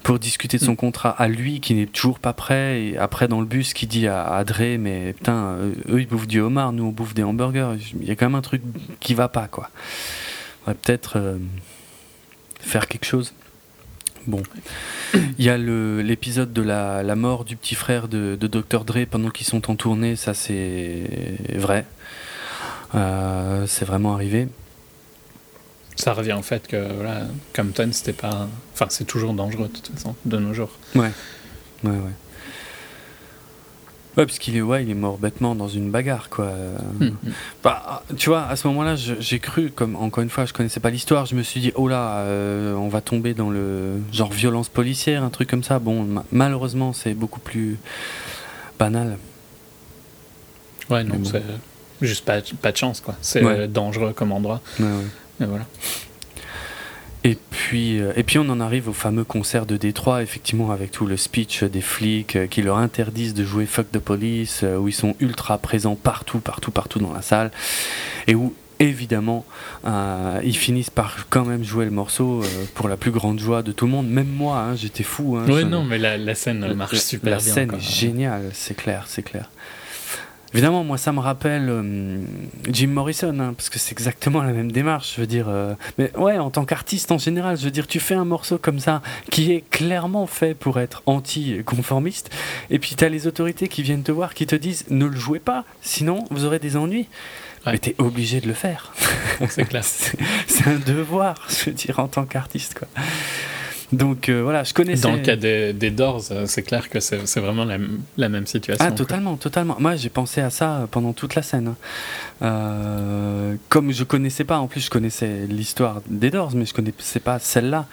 pour 0.02 0.18
discuter 0.18 0.58
de 0.58 0.64
son 0.64 0.74
contrat 0.74 1.10
à 1.10 1.28
lui 1.28 1.60
qui 1.60 1.74
n'est 1.74 1.86
toujours 1.86 2.18
pas 2.18 2.32
prêt. 2.32 2.82
Et 2.82 2.98
après, 2.98 3.28
dans 3.28 3.40
le 3.40 3.46
bus, 3.46 3.72
qui 3.72 3.86
dit 3.86 4.08
à, 4.08 4.26
à 4.26 4.42
Dre, 4.44 4.76
mais 4.78 5.12
putain, 5.12 5.56
eux 5.88 6.00
ils 6.00 6.08
bouffent 6.08 6.28
du 6.28 6.40
homard, 6.40 6.72
nous 6.72 6.84
on 6.84 6.92
bouffe 6.92 7.14
des 7.14 7.22
hamburgers. 7.22 7.76
Il 8.00 8.06
y 8.06 8.10
a 8.10 8.16
quand 8.16 8.26
même 8.26 8.34
un 8.34 8.42
truc 8.42 8.62
qui 8.98 9.14
va 9.14 9.28
pas, 9.28 9.46
quoi. 9.46 9.70
Va 10.68 10.74
peut-être 10.74 11.14
euh, 11.16 11.38
faire 12.60 12.88
quelque 12.88 13.06
chose. 13.06 13.32
Bon. 14.26 14.42
Il 15.14 15.42
y 15.42 15.48
a 15.48 15.56
l'épisode 15.56 16.52
de 16.52 16.60
la, 16.60 17.02
la 17.02 17.16
mort 17.16 17.46
du 17.46 17.56
petit 17.56 17.74
frère 17.74 18.06
de, 18.06 18.36
de 18.38 18.46
Dr. 18.46 18.84
Dre 18.84 19.06
pendant 19.10 19.30
qu'ils 19.30 19.46
sont 19.46 19.70
en 19.70 19.76
tournée, 19.76 20.14
ça 20.14 20.34
c'est 20.34 21.38
vrai. 21.54 21.86
Euh, 22.94 23.66
c'est 23.66 23.86
vraiment 23.86 24.12
arrivé. 24.12 24.48
Ça 25.96 26.12
revient 26.12 26.36
au 26.38 26.42
fait 26.42 26.66
que 26.66 26.92
voilà, 26.92 27.22
Compton, 27.56 27.88
c'était 27.92 28.12
pas. 28.12 28.46
Enfin, 28.74 28.88
c'est 28.90 29.06
toujours 29.06 29.32
dangereux 29.32 29.68
de 29.68 29.72
toute 29.72 29.88
façon, 29.88 30.16
de 30.26 30.36
nos 30.36 30.52
jours. 30.52 30.72
Ouais. 30.94 31.10
Ouais, 31.82 31.92
ouais. 31.92 32.12
Ouais, 34.18 34.26
parce 34.26 34.40
qu'il 34.40 34.56
est, 34.56 34.60
ouais, 34.60 34.82
il 34.82 34.90
est 34.90 34.94
mort 34.94 35.16
bêtement 35.16 35.54
dans 35.54 35.68
une 35.68 35.90
bagarre, 35.92 36.28
quoi. 36.28 36.50
Hmm. 36.98 37.10
Bah, 37.62 38.02
tu 38.16 38.28
vois, 38.30 38.46
à 38.46 38.56
ce 38.56 38.66
moment-là, 38.66 38.96
j'ai 38.96 39.38
cru, 39.38 39.70
comme 39.70 39.94
encore 39.94 40.22
une 40.24 40.28
fois, 40.28 40.44
je 40.44 40.52
connaissais 40.52 40.80
pas 40.80 40.90
l'histoire, 40.90 41.24
je 41.24 41.36
me 41.36 41.42
suis 41.44 41.60
dit, 41.60 41.72
oh 41.76 41.86
là, 41.86 42.16
euh, 42.22 42.74
on 42.74 42.88
va 42.88 43.00
tomber 43.00 43.32
dans 43.34 43.48
le 43.48 44.00
genre 44.12 44.32
violence 44.32 44.68
policière, 44.68 45.22
un 45.22 45.30
truc 45.30 45.48
comme 45.48 45.62
ça. 45.62 45.78
Bon, 45.78 46.02
ma- 46.02 46.24
malheureusement, 46.32 46.92
c'est 46.92 47.14
beaucoup 47.14 47.38
plus 47.38 47.78
banal. 48.78 49.18
Ouais, 50.90 51.04
non, 51.04 51.14
bon. 51.16 51.24
c'est 51.30 51.42
juste 52.02 52.24
pas, 52.24 52.38
pas 52.60 52.72
de 52.72 52.76
chance, 52.76 53.00
quoi. 53.00 53.14
C'est 53.20 53.44
Ouais. 53.44 53.52
euh, 53.60 53.66
dangereux 53.68 54.12
comme 54.14 54.32
endroit. 54.32 54.60
Ouais, 54.80 54.86
ouais. 54.86 55.42
Et 55.42 55.44
voilà. 55.44 55.64
Et 57.24 57.36
puis, 57.50 58.00
euh, 58.00 58.12
et 58.16 58.22
puis 58.22 58.38
on 58.38 58.48
en 58.48 58.60
arrive 58.60 58.88
au 58.88 58.92
fameux 58.92 59.24
concert 59.24 59.66
de 59.66 59.76
Détroit, 59.76 60.22
effectivement, 60.22 60.70
avec 60.70 60.92
tout 60.92 61.04
le 61.06 61.16
speech 61.16 61.64
des 61.64 61.80
flics 61.80 62.36
euh, 62.36 62.46
qui 62.46 62.62
leur 62.62 62.78
interdisent 62.78 63.34
de 63.34 63.44
jouer 63.44 63.66
Fuck 63.66 63.90
the 63.90 63.98
Police, 63.98 64.60
euh, 64.62 64.76
où 64.76 64.88
ils 64.88 64.92
sont 64.94 65.16
ultra 65.20 65.58
présents 65.58 65.96
partout, 65.96 66.38
partout, 66.38 66.70
partout 66.70 67.00
dans 67.00 67.12
la 67.12 67.22
salle, 67.22 67.50
et 68.28 68.34
où 68.36 68.54
évidemment 68.80 69.44
euh, 69.86 70.40
ils 70.44 70.56
finissent 70.56 70.90
par 70.90 71.26
quand 71.28 71.44
même 71.44 71.64
jouer 71.64 71.84
le 71.84 71.90
morceau 71.90 72.42
euh, 72.44 72.46
pour 72.76 72.88
la 72.88 72.96
plus 72.96 73.10
grande 73.10 73.40
joie 73.40 73.62
de 73.64 73.72
tout 73.72 73.86
le 73.86 73.90
monde. 73.90 74.08
Même 74.08 74.28
moi, 74.28 74.60
hein, 74.60 74.76
j'étais 74.76 75.02
fou. 75.02 75.36
Hein, 75.36 75.44
ça- 75.48 75.64
non, 75.64 75.82
mais 75.82 75.98
la, 75.98 76.16
la 76.16 76.36
scène 76.36 76.60
la- 76.64 76.74
marche 76.74 76.92
la- 76.92 76.98
super 77.00 77.30
la 77.32 77.36
bien. 77.38 77.52
scène 77.52 77.68
quoi. 77.70 77.78
est 77.78 77.82
géniale, 77.82 78.50
c'est 78.52 78.76
clair, 78.76 79.04
c'est 79.08 79.22
clair. 79.24 79.50
Évidemment, 80.54 80.82
moi, 80.82 80.96
ça 80.96 81.12
me 81.12 81.20
rappelle 81.20 81.68
euh, 81.68 82.20
Jim 82.70 82.88
Morrison, 82.88 83.38
hein, 83.38 83.52
parce 83.54 83.68
que 83.68 83.78
c'est 83.78 83.92
exactement 83.92 84.42
la 84.42 84.52
même 84.52 84.72
démarche. 84.72 85.14
Je 85.16 85.20
veux 85.20 85.26
dire, 85.26 85.46
euh, 85.48 85.74
mais 85.98 86.10
ouais, 86.16 86.38
en 86.38 86.50
tant 86.50 86.64
qu'artiste 86.64 87.12
en 87.12 87.18
général, 87.18 87.58
je 87.58 87.64
veux 87.64 87.70
dire, 87.70 87.86
tu 87.86 88.00
fais 88.00 88.14
un 88.14 88.24
morceau 88.24 88.56
comme 88.56 88.78
ça 88.78 89.02
qui 89.30 89.52
est 89.52 89.62
clairement 89.68 90.26
fait 90.26 90.54
pour 90.54 90.80
être 90.80 91.02
anti-conformiste, 91.04 92.30
et 92.70 92.78
puis 92.78 92.94
tu 92.96 93.04
as 93.04 93.10
les 93.10 93.26
autorités 93.26 93.68
qui 93.68 93.82
viennent 93.82 94.02
te 94.02 94.12
voir, 94.12 94.32
qui 94.32 94.46
te 94.46 94.56
disent 94.56 94.86
ne 94.88 95.04
le 95.04 95.16
jouez 95.16 95.40
pas, 95.40 95.64
sinon 95.82 96.24
vous 96.30 96.46
aurez 96.46 96.58
des 96.58 96.76
ennuis. 96.76 97.08
Ouais. 97.66 97.72
Mais 97.72 97.78
t'es 97.78 97.94
obligé 97.98 98.40
de 98.40 98.46
le 98.46 98.54
faire. 98.54 98.92
C'est 99.48 99.66
c'est 99.82 100.18
c'est 100.46 100.66
un 100.66 100.78
devoir, 100.78 101.46
je 101.48 101.66
veux 101.66 101.72
dire, 101.72 101.98
en 101.98 102.08
tant 102.08 102.24
qu'artiste, 102.24 102.78
quoi. 102.78 102.88
Donc 103.92 104.28
euh, 104.28 104.42
voilà, 104.42 104.64
je 104.64 104.74
connaissais. 104.74 105.02
Dans 105.02 105.12
le 105.12 105.20
cas 105.20 105.36
des, 105.36 105.72
des 105.72 105.90
Doors, 105.90 106.24
euh, 106.30 106.44
c'est 106.46 106.62
clair 106.62 106.90
que 106.90 107.00
c'est 107.00 107.40
vraiment 107.40 107.64
la, 107.64 107.78
la 108.16 108.28
même 108.28 108.46
situation. 108.46 108.84
Ah, 108.84 108.88
quoi. 108.88 108.96
totalement, 108.96 109.36
totalement. 109.36 109.76
Moi, 109.78 109.96
j'ai 109.96 110.10
pensé 110.10 110.40
à 110.40 110.50
ça 110.50 110.86
pendant 110.90 111.12
toute 111.12 111.34
la 111.34 111.42
scène. 111.42 111.74
Euh, 112.42 113.54
comme 113.68 113.92
je 113.92 114.04
connaissais 114.04 114.44
pas, 114.44 114.58
en 114.58 114.66
plus, 114.66 114.80
je 114.80 114.90
connaissais 114.90 115.46
l'histoire 115.48 116.02
des 116.08 116.30
Doors, 116.30 116.52
mais 116.54 116.66
je 116.66 116.74
connaissais 116.74 117.20
pas 117.20 117.38
celle-là 117.38 117.86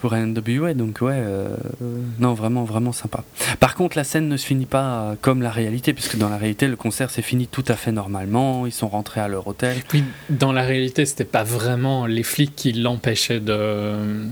pour 0.00 0.14
NWA, 0.14 0.74
donc 0.74 0.98
ouais, 1.00 1.14
euh, 1.16 1.48
non, 2.18 2.34
vraiment, 2.34 2.64
vraiment 2.64 2.92
sympa. 2.92 3.24
Par 3.60 3.74
contre, 3.74 3.96
la 3.96 4.04
scène 4.04 4.28
ne 4.28 4.36
se 4.36 4.46
finit 4.46 4.66
pas 4.66 5.16
comme 5.22 5.42
la 5.42 5.50
réalité, 5.50 5.94
puisque 5.94 6.16
dans 6.16 6.28
la 6.28 6.36
réalité, 6.36 6.68
le 6.68 6.76
concert 6.76 7.10
s'est 7.10 7.22
fini 7.22 7.46
tout 7.46 7.64
à 7.66 7.74
fait 7.74 7.92
normalement, 7.92 8.66
ils 8.66 8.72
sont 8.72 8.88
rentrés 8.88 9.20
à 9.20 9.28
leur 9.28 9.46
hôtel. 9.46 9.78
Puis, 9.88 10.04
dans 10.28 10.52
la 10.52 10.62
réalité, 10.62 11.06
c'était 11.06 11.24
pas 11.24 11.44
vraiment 11.44 12.06
les 12.06 12.22
flics 12.22 12.54
qui 12.54 12.72
l'empêchaient 12.72 13.40
de. 13.40 14.26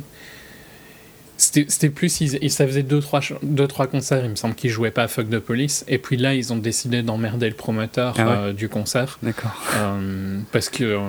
C'était 1.37 1.89
plus, 1.89 2.21
ils, 2.21 2.51
ça 2.51 2.65
faisait 2.67 2.85
deux 2.85 3.01
trois, 3.01 3.21
deux, 3.43 3.67
trois 3.67 3.89
concerts, 3.89 4.25
il 4.25 4.31
me 4.31 4.37
semble 4.37 4.55
qu'ils 4.55 4.71
jouaient 4.71 4.93
pas 4.93 5.03
à 5.03 5.09
Fuck 5.09 5.29
the 5.31 5.41
Police. 5.41 5.85
Et 5.89 5.99
puis 5.99 6.17
là, 6.17 6.35
ils 6.35 6.53
ont 6.53 6.57
décidé 6.57 7.03
d'emmerder 7.03 7.49
le 7.49 7.57
promoteur 7.57 8.15
Ah 8.19 8.25
ouais. 8.25 8.33
euh, 8.37 8.53
du 8.53 8.69
concert. 8.69 9.19
D'accord. 9.23 9.51
euh, 9.77 10.39
parce 10.53 10.69
que, 10.69 10.85
euh, 10.85 11.01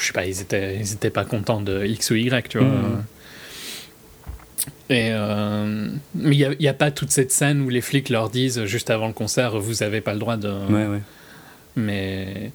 je 0.00 0.06
sais 0.06 0.12
pas, 0.14 0.24
ils 0.24 0.40
étaient, 0.40 0.76
ils 0.76 0.92
étaient 0.94 1.10
pas 1.10 1.24
contents 1.24 1.60
de 1.60 1.84
X 1.84 2.10
ou 2.10 2.14
Y, 2.14 2.48
tu 2.48 2.58
vois. 2.58 2.66
Mhm. 2.66 3.02
Et 4.90 5.08
euh, 5.12 5.88
mais 6.14 6.36
il 6.36 6.56
n'y 6.60 6.68
a, 6.68 6.74
pas 6.74 6.90
toute 6.90 7.10
cette 7.10 7.32
scène 7.32 7.62
où 7.62 7.68
les 7.68 7.80
flics 7.80 8.10
leur 8.10 8.28
disent 8.30 8.64
juste 8.66 8.90
avant 8.90 9.06
le 9.06 9.12
concert, 9.14 9.58
vous 9.58 9.82
avez 9.82 10.00
pas 10.00 10.12
le 10.12 10.18
droit 10.18 10.36
de. 10.36 10.48
Ouais, 10.48 10.86
ouais. 10.86 11.00
Mais, 11.76 12.52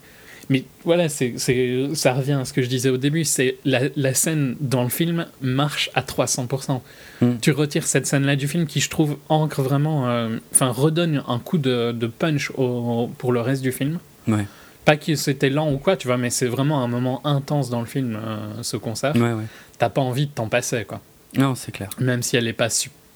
mais 0.49 0.63
voilà, 0.83 1.09
c'est, 1.09 1.33
c'est, 1.37 1.89
ça 1.93 2.13
revient 2.13 2.33
à 2.41 2.45
ce 2.45 2.53
que 2.53 2.61
je 2.61 2.67
disais 2.67 2.89
au 2.89 2.97
début. 2.97 3.23
C'est 3.23 3.57
la, 3.65 3.81
la 3.95 4.13
scène 4.13 4.55
dans 4.59 4.83
le 4.83 4.89
film 4.89 5.25
marche 5.41 5.89
à 5.93 6.01
300%. 6.01 6.81
Mm. 7.21 7.31
Tu 7.41 7.51
retires 7.51 7.85
cette 7.85 8.07
scène-là 8.07 8.35
du 8.35 8.47
film 8.47 8.65
qui, 8.65 8.79
je 8.79 8.89
trouve, 8.89 9.17
ancre 9.29 9.61
vraiment, 9.61 10.07
euh, 10.09 10.37
enfin, 10.51 10.69
redonne 10.71 11.23
un 11.27 11.39
coup 11.39 11.57
de, 11.57 11.91
de 11.91 12.07
punch 12.07 12.51
au- 12.57 13.09
pour 13.17 13.31
le 13.31 13.41
reste 13.41 13.61
du 13.61 13.71
film. 13.71 13.99
Ouais. 14.27 14.45
Pas 14.85 14.97
que 14.97 15.13
c'était 15.15 15.49
lent 15.49 15.71
ou 15.71 15.77
quoi, 15.77 15.95
tu 15.97 16.07
vois, 16.07 16.17
mais 16.17 16.29
c'est 16.31 16.47
vraiment 16.47 16.83
un 16.83 16.87
moment 16.87 17.25
intense 17.27 17.69
dans 17.69 17.79
le 17.81 17.85
film, 17.85 18.15
euh, 18.19 18.63
ce 18.63 18.75
concert. 18.77 19.15
Ouais, 19.15 19.33
ouais. 19.33 19.43
T'as 19.77 19.89
pas 19.89 20.01
envie 20.01 20.25
de 20.25 20.31
t'en 20.31 20.47
passer, 20.47 20.83
quoi. 20.85 20.99
Non, 21.37 21.53
c'est 21.53 21.71
clair. 21.71 21.89
Même 21.99 22.23
si 22.23 22.37
elle 22.37 22.47
est 22.47 22.53
pas 22.53 22.69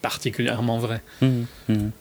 particulièrement 0.03 0.77
vraie. 0.77 1.01
Mhm, 1.21 1.45
mhm. 1.69 1.91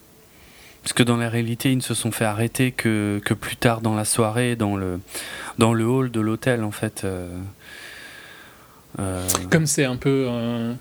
Parce 0.83 0.95
que 0.95 1.03
dans 1.05 1.17
la 1.17 1.29
réalité, 1.29 1.71
ils 1.71 1.77
ne 1.77 1.83
se 1.83 1.95
sont 1.95 2.11
fait 2.11 2.25
arrêter 2.25 2.73
que, 2.73 3.21
que 3.25 3.35
plus 3.35 3.55
tard 3.57 3.81
dans 3.83 3.95
la 3.95 4.05
soirée, 4.05 4.57
dans 4.57 4.77
le, 4.77 4.99
dans 5.59 5.75
le 5.75 5.87
hall 5.87 6.11
de 6.11 6.21
l'hôtel, 6.21 6.65
en 6.65 6.73
fait. 6.73 7.03
euh, 7.05 7.29
euh, 8.99 9.27
Comme 9.51 9.67
c'est 9.67 9.85
un 9.85 9.97
peu. 9.97 10.27
euh, 10.29 10.75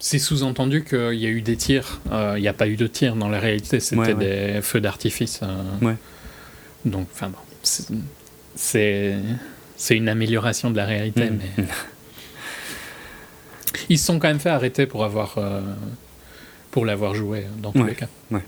c'est 0.00 0.18
sous-entendu 0.18 0.82
qu'il 0.84 1.14
y 1.14 1.26
a 1.26 1.28
eu 1.28 1.42
des 1.42 1.56
tirs. 1.56 2.00
Il 2.10 2.40
n'y 2.40 2.48
a 2.48 2.52
pas 2.52 2.66
eu 2.66 2.74
de 2.76 2.86
tirs 2.88 3.14
dans 3.14 3.28
la 3.28 3.38
réalité, 3.38 3.78
c'était 3.78 4.00
Ouais, 4.00 4.12
ouais. 4.14 4.54
des 4.54 4.62
feux 4.62 4.80
d'artifice. 4.80 5.40
Ouais. 5.80 5.94
Donc, 6.84 7.06
enfin 7.12 7.28
bon. 7.28 7.38
c'est- 8.56 9.14
une 9.90 10.08
amélioration 10.08 10.70
de 10.72 10.76
la 10.76 10.84
réalité, 10.84 11.30
Mhm. 11.30 11.38
mais. 11.58 11.64
Ils 13.88 13.98
se 13.98 14.06
sont 14.06 14.18
quand 14.18 14.28
même 14.28 14.40
fait 14.40 14.50
arrêter 14.50 14.86
pour 14.86 15.04
avoir. 15.04 15.38
Pour 16.72 16.84
l'avoir 16.84 17.14
joué, 17.14 17.44
dans 17.62 17.70
tous 17.70 17.78
Ouais, 17.82 17.90
les 17.90 17.94
cas. 17.94 18.08
ouais. 18.32 18.40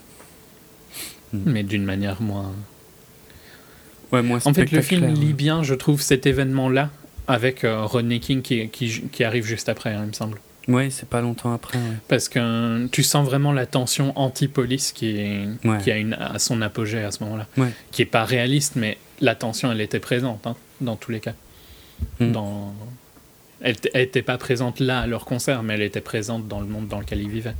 Mhm. 1.32 1.42
Mais 1.46 1.62
d'une 1.62 1.84
manière 1.84 2.20
moins. 2.20 2.52
ouais, 4.12 4.22
moins 4.22 4.40
En 4.44 4.52
fait, 4.54 4.70
le 4.72 4.80
film 4.82 5.06
lit 5.14 5.32
bien, 5.32 5.62
je 5.62 5.74
trouve, 5.74 6.00
cet 6.00 6.26
événement-là 6.26 6.90
avec 7.26 7.64
euh, 7.64 7.84
Rodney 7.84 8.20
King 8.20 8.42
qui, 8.42 8.68
qui, 8.68 9.02
qui 9.12 9.24
arrive 9.24 9.44
juste 9.44 9.68
après, 9.68 9.90
hein, 9.94 10.00
il 10.04 10.08
me 10.08 10.12
semble. 10.12 10.40
Ouais, 10.66 10.88
c'est 10.90 11.08
pas 11.08 11.20
longtemps 11.20 11.52
après. 11.52 11.76
ouais. 11.78 11.84
Parce 12.08 12.28
que 12.30 12.38
euh, 12.38 12.86
tu 12.90 13.02
sens 13.02 13.26
vraiment 13.26 13.52
la 13.52 13.66
tension 13.66 14.12
anti-police 14.18 14.92
qui, 14.92 15.16
est, 15.18 15.46
Ouais. 15.64 15.78
qui 15.82 15.90
a 15.90 15.98
une, 15.98 16.14
à 16.14 16.38
son 16.38 16.62
apogée 16.62 17.02
à 17.04 17.10
ce 17.10 17.22
moment-là. 17.24 17.46
Qui 17.90 18.02
est 18.02 18.06
pas 18.06 18.24
réaliste, 18.24 18.76
mais 18.76 18.96
la 19.20 19.34
tension, 19.34 19.70
elle 19.72 19.80
était 19.82 20.00
présente, 20.00 20.46
hein, 20.46 20.56
dans 20.80 20.96
tous 20.96 21.10
les 21.12 21.20
cas. 21.20 21.34
Mm. 22.20 22.32
Dans... 22.32 22.74
Elle 23.60 23.76
n'était 23.94 24.22
pas 24.22 24.36
présente 24.38 24.80
là 24.80 25.00
à 25.00 25.06
leur 25.06 25.24
concert, 25.26 25.62
mais 25.62 25.74
elle 25.74 25.82
était 25.82 26.00
présente 26.00 26.48
dans 26.48 26.60
le 26.60 26.66
monde 26.66 26.88
dans 26.88 27.00
lequel 27.00 27.20
ils 27.20 27.30
vivaient. 27.30 27.54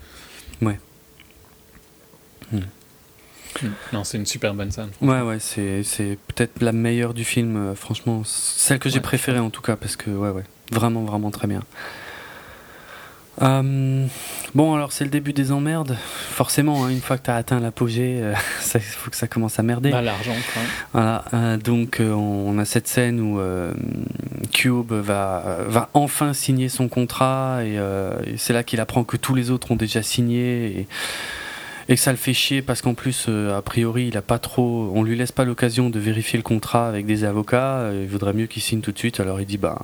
Ouais. 0.62 0.78
Mm. 2.52 2.59
Mm. 3.62 3.68
Non, 3.93 4.05
c'est 4.05 4.18
une 4.18 4.26
super 4.26 4.52
bonne 4.55 4.70
scène. 4.70 4.90
Ouais, 5.01 5.20
ouais, 5.22 5.39
c'est, 5.39 5.82
c'est 5.85 6.18
peut-être 6.28 6.60
la 6.62 6.72
meilleure 6.72 7.14
du 7.14 7.24
film, 7.24 7.56
euh, 7.56 7.74
franchement. 7.74 8.22
Celle 8.24 8.78
que 8.78 8.89
j'ai 8.89 8.97
Ouais. 8.97 9.02
préférée 9.02 9.39
en 9.39 9.51
tout 9.51 9.62
cas, 9.62 9.76
parce 9.76 9.97
que, 9.97 10.10
ouais, 10.10 10.31
ouais, 10.31 10.43
vraiment, 10.72 11.05
vraiment 11.05 11.31
très 11.31 11.47
bien. 11.47 11.62
Euh, 13.43 14.06
bon, 14.55 14.74
alors 14.74 14.93
c'est 14.93 15.05
le 15.05 15.11
début 15.11 15.32
des 15.32 15.51
emmerdes. 15.52 15.97
Forcément, 16.31 16.85
hein, 16.85 16.89
une 16.89 17.01
fois 17.01 17.19
que 17.19 17.24
tu 17.24 17.31
as 17.31 17.36
atteint 17.36 17.61
l'apogée, 17.61 18.23
il 18.74 18.81
faut 18.81 19.11
que 19.11 19.16
ça 19.16 19.27
commence 19.27 19.59
à 19.59 19.62
merder. 19.62 19.90
Bah, 19.90 20.02
L'argent, 20.02 20.36
quoi. 20.52 20.62
Voilà, 20.93 21.24
euh, 21.35 21.56
donc 21.56 22.01
euh, 22.01 22.12
on 22.12 22.59
a 22.59 22.65
cette 22.65 22.86
scène 22.89 23.20
où 23.20 23.40
euh, 23.40 23.73
Cube 24.52 24.93
va, 24.93 25.59
va 25.66 25.89
enfin 25.94 26.32
signer 26.32 26.69
son 26.69 26.89
contrat 26.89 27.59
et, 27.65 27.77
euh, 27.78 28.12
et 28.27 28.36
c'est 28.36 28.52
là 28.52 28.62
qu'il 28.62 28.81
apprend 28.81 29.05
que 29.05 29.16
tous 29.16 29.35
les 29.35 29.51
autres 29.51 29.70
ont 29.73 29.77
déjà 29.77 30.02
signé 30.02 30.66
et, 30.81 30.86
et 31.89 31.97
que 31.97 32.01
ça 32.01 32.12
le 32.12 32.16
fait 32.16 32.32
chier 32.35 32.62
parce 32.62 32.81
qu'en 32.82 32.94
plus, 32.94 33.27
euh, 33.28 33.59
a 33.59 33.62
priori, 33.62 34.06
il 34.09 34.16
a 34.16 34.23
pas 34.23 34.39
trop, 34.39 34.90
on 34.94 35.02
lui 35.02 35.16
laisse 35.16 35.32
pas 35.32 35.44
l'occasion 35.44 35.90
de 35.90 35.98
vérifier 35.98 36.36
le 36.36 36.43
contrat 36.44 36.86
avec 36.89 37.05
des 37.05 37.24
avocats. 37.24 37.78
euh, 37.78 38.02
Il 38.05 38.09
vaudrait 38.11 38.32
mieux 38.32 38.47
qu'il 38.47 38.62
signe 38.62 38.81
tout 38.81 38.93
de 38.93 38.98
suite. 38.98 39.19
Alors 39.20 39.40
il 39.40 39.47
dit 39.47 39.59
bah. 39.59 39.78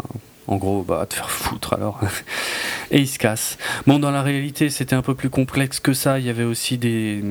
En 0.50 0.56
gros, 0.56 0.82
bah, 0.82 1.06
te 1.08 1.14
faire 1.14 1.30
foutre 1.30 1.74
alors. 1.74 2.00
Et 2.90 2.98
il 2.98 3.06
se 3.08 3.18
casse. 3.20 3.56
Bon, 3.86 4.00
dans 4.00 4.10
la 4.10 4.20
réalité, 4.22 4.68
c'était 4.68 4.96
un 4.96 5.00
peu 5.02 5.14
plus 5.14 5.30
complexe 5.30 5.78
que 5.78 5.92
ça. 5.92 6.18
Il 6.18 6.26
y 6.26 6.28
avait 6.28 6.42
aussi 6.44 6.76
des. 6.76 7.22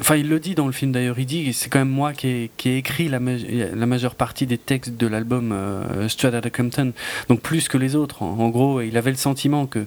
Enfin, 0.00 0.16
il 0.16 0.28
le 0.28 0.38
dit 0.38 0.54
dans 0.54 0.66
le 0.66 0.72
film 0.72 0.92
d'ailleurs. 0.92 1.18
Il 1.18 1.24
dit 1.24 1.52
c'est 1.54 1.70
quand 1.70 1.78
même 1.78 1.88
moi 1.88 2.12
qui 2.12 2.28
ai, 2.28 2.50
écrit 2.76 3.08
la, 3.08 3.20
ma- 3.20 3.32
la 3.74 3.86
majeure 3.86 4.14
partie 4.14 4.46
des 4.46 4.58
textes 4.58 4.96
de 4.98 5.06
l'album 5.06 5.50
euh, 5.50 6.08
Straight 6.10 6.54
Compton. 6.54 6.92
Donc 7.30 7.40
plus 7.40 7.68
que 7.68 7.78
les 7.78 7.96
autres. 7.96 8.22
En, 8.22 8.38
en 8.38 8.48
gros, 8.50 8.82
il 8.82 8.96
avait 8.98 9.10
le 9.12 9.16
sentiment 9.16 9.66
que, 9.66 9.86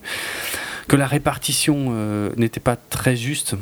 que 0.88 0.96
la 0.96 1.06
répartition 1.06 1.90
euh, 1.92 2.32
n'était 2.36 2.60
pas 2.60 2.76
très 2.76 3.16
juste 3.16 3.56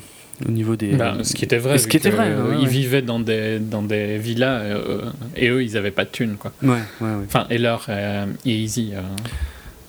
au 0.47 0.51
niveau 0.51 0.75
des. 0.75 0.93
Bah, 0.93 1.17
ce 1.23 1.33
qui 1.33 1.43
était 1.45 1.57
vrai. 1.57 1.77
Ce 1.77 1.83
vu 1.85 1.89
qui 1.91 1.97
était 1.97 2.11
que, 2.11 2.15
vrai, 2.15 2.27
euh, 2.29 2.49
ouais, 2.49 2.55
Ils 2.59 2.63
ouais. 2.63 2.69
vivaient 2.69 3.01
dans 3.01 3.19
des, 3.19 3.59
dans 3.59 3.81
des 3.81 4.17
villas 4.17 4.61
euh, 4.63 5.09
et 5.35 5.49
eux, 5.49 5.63
ils 5.63 5.73
n'avaient 5.73 5.91
pas 5.91 6.05
de 6.05 6.09
thunes. 6.09 6.37
Quoi. 6.37 6.51
Ouais. 6.63 6.79
Enfin, 7.25 7.45
Heller 7.49 7.77
euh, 7.89 8.25
et 8.45 8.55
Easy 8.57 8.91
euh, 8.93 9.01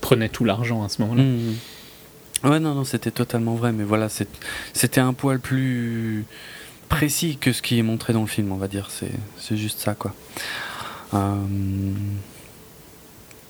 prenaient 0.00 0.28
tout 0.28 0.44
l'argent 0.44 0.82
à 0.84 0.88
ce 0.88 1.00
moment-là. 1.02 1.22
Mhm. 1.22 1.54
Ouais, 2.44 2.58
non, 2.60 2.74
non, 2.74 2.84
c'était 2.84 3.10
totalement 3.10 3.54
vrai, 3.54 3.70
mais 3.72 3.84
voilà, 3.84 4.08
c'était 4.72 5.00
un 5.00 5.12
poil 5.12 5.38
plus 5.40 6.24
précis 6.88 7.36
que 7.38 7.52
ce 7.52 7.60
qui 7.62 7.78
est 7.78 7.82
montré 7.82 8.12
dans 8.14 8.22
le 8.22 8.26
film, 8.26 8.50
on 8.50 8.56
va 8.56 8.66
dire. 8.66 8.88
C'est 8.90 9.10
c'est 9.38 9.56
juste 9.58 9.78
ça, 9.78 9.94
quoi. 9.94 10.14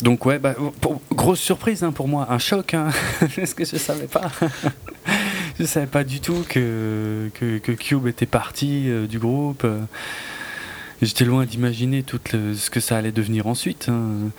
Donc, 0.02 0.24
ouais, 0.24 0.39
bah, 0.39 0.55
pour- 0.81 1.01
grosse 1.12 1.40
surprise 1.40 1.85
hein, 1.85 1.93
pour 1.93 2.09
moi, 2.09 2.27
un 2.31 2.39
choc, 2.39 2.72
hein, 2.74 2.89
parce 3.36 3.52
que 3.55 3.64
je 3.66 3.77
savais 3.77 4.06
pas. 4.06 4.31
Je 5.59 5.64
savais 5.64 5.86
pas 5.86 6.05
du 6.05 6.20
tout 6.20 6.44
que, 6.48 7.31
que, 7.35 7.59
que 7.59 7.72
Cube 7.72 8.06
était 8.06 8.27
parti 8.27 8.85
euh, 8.89 9.06
du 9.06 9.18
groupe. 9.18 9.66
J'étais 11.02 11.24
loin 11.24 11.47
d'imaginer 11.47 12.02
tout 12.02 12.20
le- 12.35 12.55
ce 12.55 12.68
que 12.68 12.78
ça 12.78 12.98
allait 12.98 13.10
devenir 13.12 13.47
ensuite. 13.47 13.89
hein. 13.89 14.31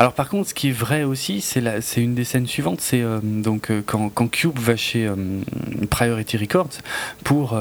Alors 0.00 0.14
par 0.14 0.28
contre, 0.28 0.48
ce 0.48 0.54
qui 0.54 0.70
est 0.70 0.72
vrai 0.72 1.04
aussi, 1.04 1.40
c'est 1.40 1.62
une 2.02 2.16
des 2.16 2.24
scènes 2.24 2.48
suivantes, 2.48 2.80
c'est 2.80 3.02
euh, 3.02 3.20
donc 3.22 3.70
euh, 3.70 3.82
quand, 3.86 4.08
quand 4.08 4.26
Cube 4.28 4.58
va 4.58 4.74
chez 4.74 5.06
euh, 5.06 5.14
Priority 5.90 6.36
Records 6.36 6.70
pour 7.22 7.56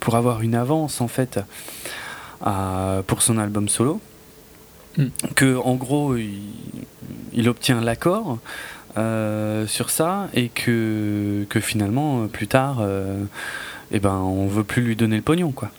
pour 0.00 0.14
avoir 0.16 0.42
une 0.42 0.54
avance 0.54 1.00
en 1.00 1.08
fait 1.08 1.40
à- 2.42 3.02
pour 3.06 3.22
son 3.22 3.38
album 3.38 3.68
solo. 3.70 4.00
Mm. 4.98 5.04
Que 5.34 5.56
en 5.56 5.74
gros, 5.76 6.16
il, 6.16 6.34
il 7.32 7.48
obtient 7.48 7.80
l'accord 7.80 8.38
euh, 8.96 9.66
sur 9.66 9.90
ça 9.90 10.28
et 10.34 10.48
que, 10.48 11.46
que 11.48 11.60
finalement, 11.60 12.22
euh, 12.22 12.26
plus 12.26 12.46
tard, 12.46 12.78
euh, 12.80 13.24
eh 13.90 13.98
ben, 13.98 14.14
on 14.14 14.46
veut 14.46 14.64
plus 14.64 14.82
lui 14.82 14.96
donner 14.96 15.16
le 15.16 15.22
pognon, 15.22 15.52
quoi. 15.52 15.70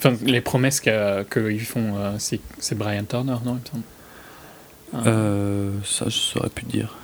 Enfin, 0.00 0.14
les 0.24 0.40
promesses 0.40 0.78
qu'ils 0.80 1.60
font, 1.66 1.96
euh, 1.96 2.16
c'est 2.18 2.74
Brian 2.76 3.02
Turner, 3.02 3.34
non, 3.44 3.58
il 3.58 3.60
me 3.60 3.66
semble. 3.68 3.82
Ah. 4.92 5.08
Euh, 5.08 5.72
ça, 5.84 6.04
je 6.04 6.16
saurais 6.16 6.50
plus 6.50 6.66
dire. 6.66 6.96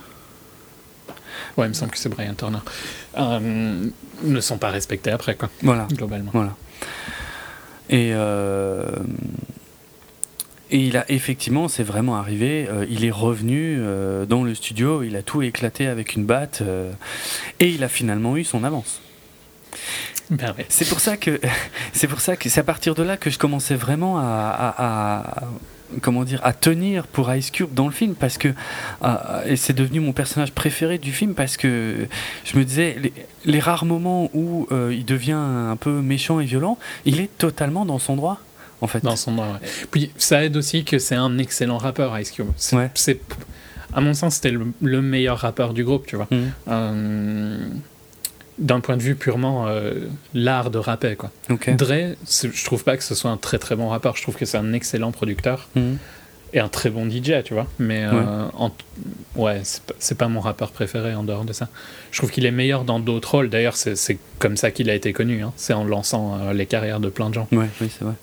Ouais, 1.57 1.65
il 1.65 1.69
me 1.69 1.73
semble 1.73 1.91
que 1.91 1.97
c'est 1.97 2.07
Brian 2.07 2.33
Turner. 2.35 2.59
Ne 3.17 4.39
sont 4.39 4.57
pas 4.57 4.69
respectés 4.69 5.11
après, 5.11 5.35
quoi, 5.35 5.49
Voilà. 5.61 5.87
globalement. 5.91 6.31
Voilà. 6.33 6.55
Et, 7.89 8.13
et 10.71 10.77
il 10.79 10.97
a 10.97 11.05
effectivement, 11.11 11.67
c'est 11.67 11.83
vraiment 11.83 12.15
arrivé. 12.15 12.67
euh, 12.69 12.85
il 12.89 13.05
est 13.05 13.11
revenu 13.11 13.77
euh, 13.79 14.25
dans 14.25 14.43
le 14.43 14.55
studio, 14.55 15.03
il 15.03 15.15
a 15.15 15.21
tout 15.21 15.41
éclaté 15.41 15.87
avec 15.87 16.15
une 16.15 16.25
batte 16.25 16.59
euh, 16.61 16.91
et 17.59 17.69
il 17.69 17.83
a 17.83 17.87
finalement 17.87 18.35
eu 18.37 18.43
son 18.43 18.63
avance. 18.63 19.01
Ben 20.31 20.53
ouais. 20.57 20.65
C'est 20.69 20.87
pour 20.89 20.99
ça 20.99 21.17
que 21.17 21.39
c'est 21.93 22.07
pour 22.07 22.19
ça 22.21 22.35
que 22.35 22.49
c'est 22.49 22.59
à 22.59 22.63
partir 22.63 22.95
de 22.95 23.03
là 23.03 23.15
que 23.17 23.29
je 23.29 23.37
commençais 23.37 23.75
vraiment 23.75 24.17
à, 24.17 24.23
à- 24.23 24.85
à- 25.43 25.43
comment 26.01 26.23
dire 26.23 26.39
à 26.43 26.51
tenir 26.51 27.05
pour 27.05 27.31
Ice 27.35 27.51
Cube 27.51 27.71
dans 27.75 27.85
le 27.85 27.93
film 27.93 28.15
parce 28.15 28.39
que 28.39 28.47
et 29.45 29.55
c'est 29.55 29.73
devenu 29.73 29.99
mon 29.99 30.13
personnage 30.13 30.51
préféré 30.51 30.97
du 30.97 31.11
film 31.11 31.35
parce 31.35 31.57
que 31.57 32.07
je 32.43 32.57
me 32.57 32.65
disais 32.65 32.95
les, 32.99 33.13
les 33.45 33.59
rares 33.59 33.85
moments 33.85 34.31
où 34.33 34.67
il 34.91 35.05
devient 35.05 35.33
un 35.33 35.75
peu 35.79 36.01
méchant 36.01 36.39
et 36.39 36.45
violent, 36.45 36.79
il 37.05 37.19
est 37.21 37.29
totalement 37.37 37.85
dans 37.85 37.99
son 37.99 38.15
droit 38.15 38.39
en 38.81 38.87
fait. 38.87 39.03
Dans 39.03 39.15
son 39.15 39.31
nom, 39.31 39.43
ouais. 39.43 39.59
Puis 39.91 40.11
ça 40.17 40.43
aide 40.43 40.55
aussi 40.57 40.83
que 40.83 40.99
c'est 40.99 41.15
un 41.15 41.37
excellent 41.37 41.77
rappeur, 41.77 42.17
Ice 42.19 42.31
Cube. 42.31 42.47
C'est, 42.57 42.75
Ouais. 42.75 42.89
c'est- 42.95 43.19
à 43.93 44.01
mon 44.01 44.13
sens, 44.13 44.35
c'était 44.35 44.51
le, 44.51 44.67
le 44.81 45.01
meilleur 45.01 45.37
rappeur 45.39 45.73
du 45.73 45.83
groupe, 45.83 46.05
tu 46.07 46.15
vois. 46.15 46.27
Mhm. 46.31 46.51
Euh, 46.67 47.57
d'un 48.57 48.79
point 48.79 48.95
de 48.95 49.01
vue 49.01 49.15
purement 49.15 49.67
euh, 49.67 50.07
l'art 50.33 50.69
de 50.71 50.77
rapper, 50.77 51.15
quoi. 51.15 51.31
Dre, 51.49 52.15
je 52.25 52.65
trouve 52.65 52.83
pas 52.83 52.95
que 52.97 53.03
ce 53.03 53.13
soit 53.15 53.29
un 53.31 53.37
très 53.37 53.57
très 53.57 53.75
bon 53.75 53.89
rappeur. 53.89 54.15
Je 54.15 54.21
trouve 54.21 54.35
que 54.35 54.45
c'est 54.45 54.57
un 54.57 54.71
excellent 54.73 55.11
producteur 55.11 55.67
Mhm. 55.75 55.97
et 56.53 56.59
un 56.61 56.69
très 56.69 56.89
bon 56.89 57.05
DJ, 57.09 57.43
tu 57.43 57.53
vois. 57.53 57.67
Mais 57.79 58.05
euh, 58.05 58.45
en- 58.57 58.71
ouais, 59.35 59.61
c'est 59.99 60.17
pas, 60.17 60.27
mon 60.29 60.39
rappeur 60.39 60.71
préféré 60.71 61.13
en 61.15 61.23
dehors 61.23 61.43
de 61.43 61.51
ça. 61.51 61.67
Je 62.11 62.17
trouve 62.19 62.31
qu'il 62.31 62.45
est 62.45 62.51
meilleur 62.51 62.85
dans 62.85 62.99
d'autres 62.99 63.31
rôles. 63.31 63.49
D'ailleurs, 63.49 63.75
c'est, 63.75 64.17
comme 64.39 64.55
ça 64.55 64.71
qu'il 64.71 64.89
a 64.89 64.95
été 64.95 65.11
connu. 65.11 65.43
hein. 65.43 65.51
C'est 65.57 65.73
en 65.73 65.83
lançant 65.83 66.51
les 66.53 66.65
carrières 66.65 67.01
de 67.01 67.09
plein 67.09 67.29
de 67.29 67.33
gens. 67.33 67.47
Ouais, 67.51 67.67
oui, 67.81 67.89
c'est 67.91 68.05
vrai. 68.05 68.13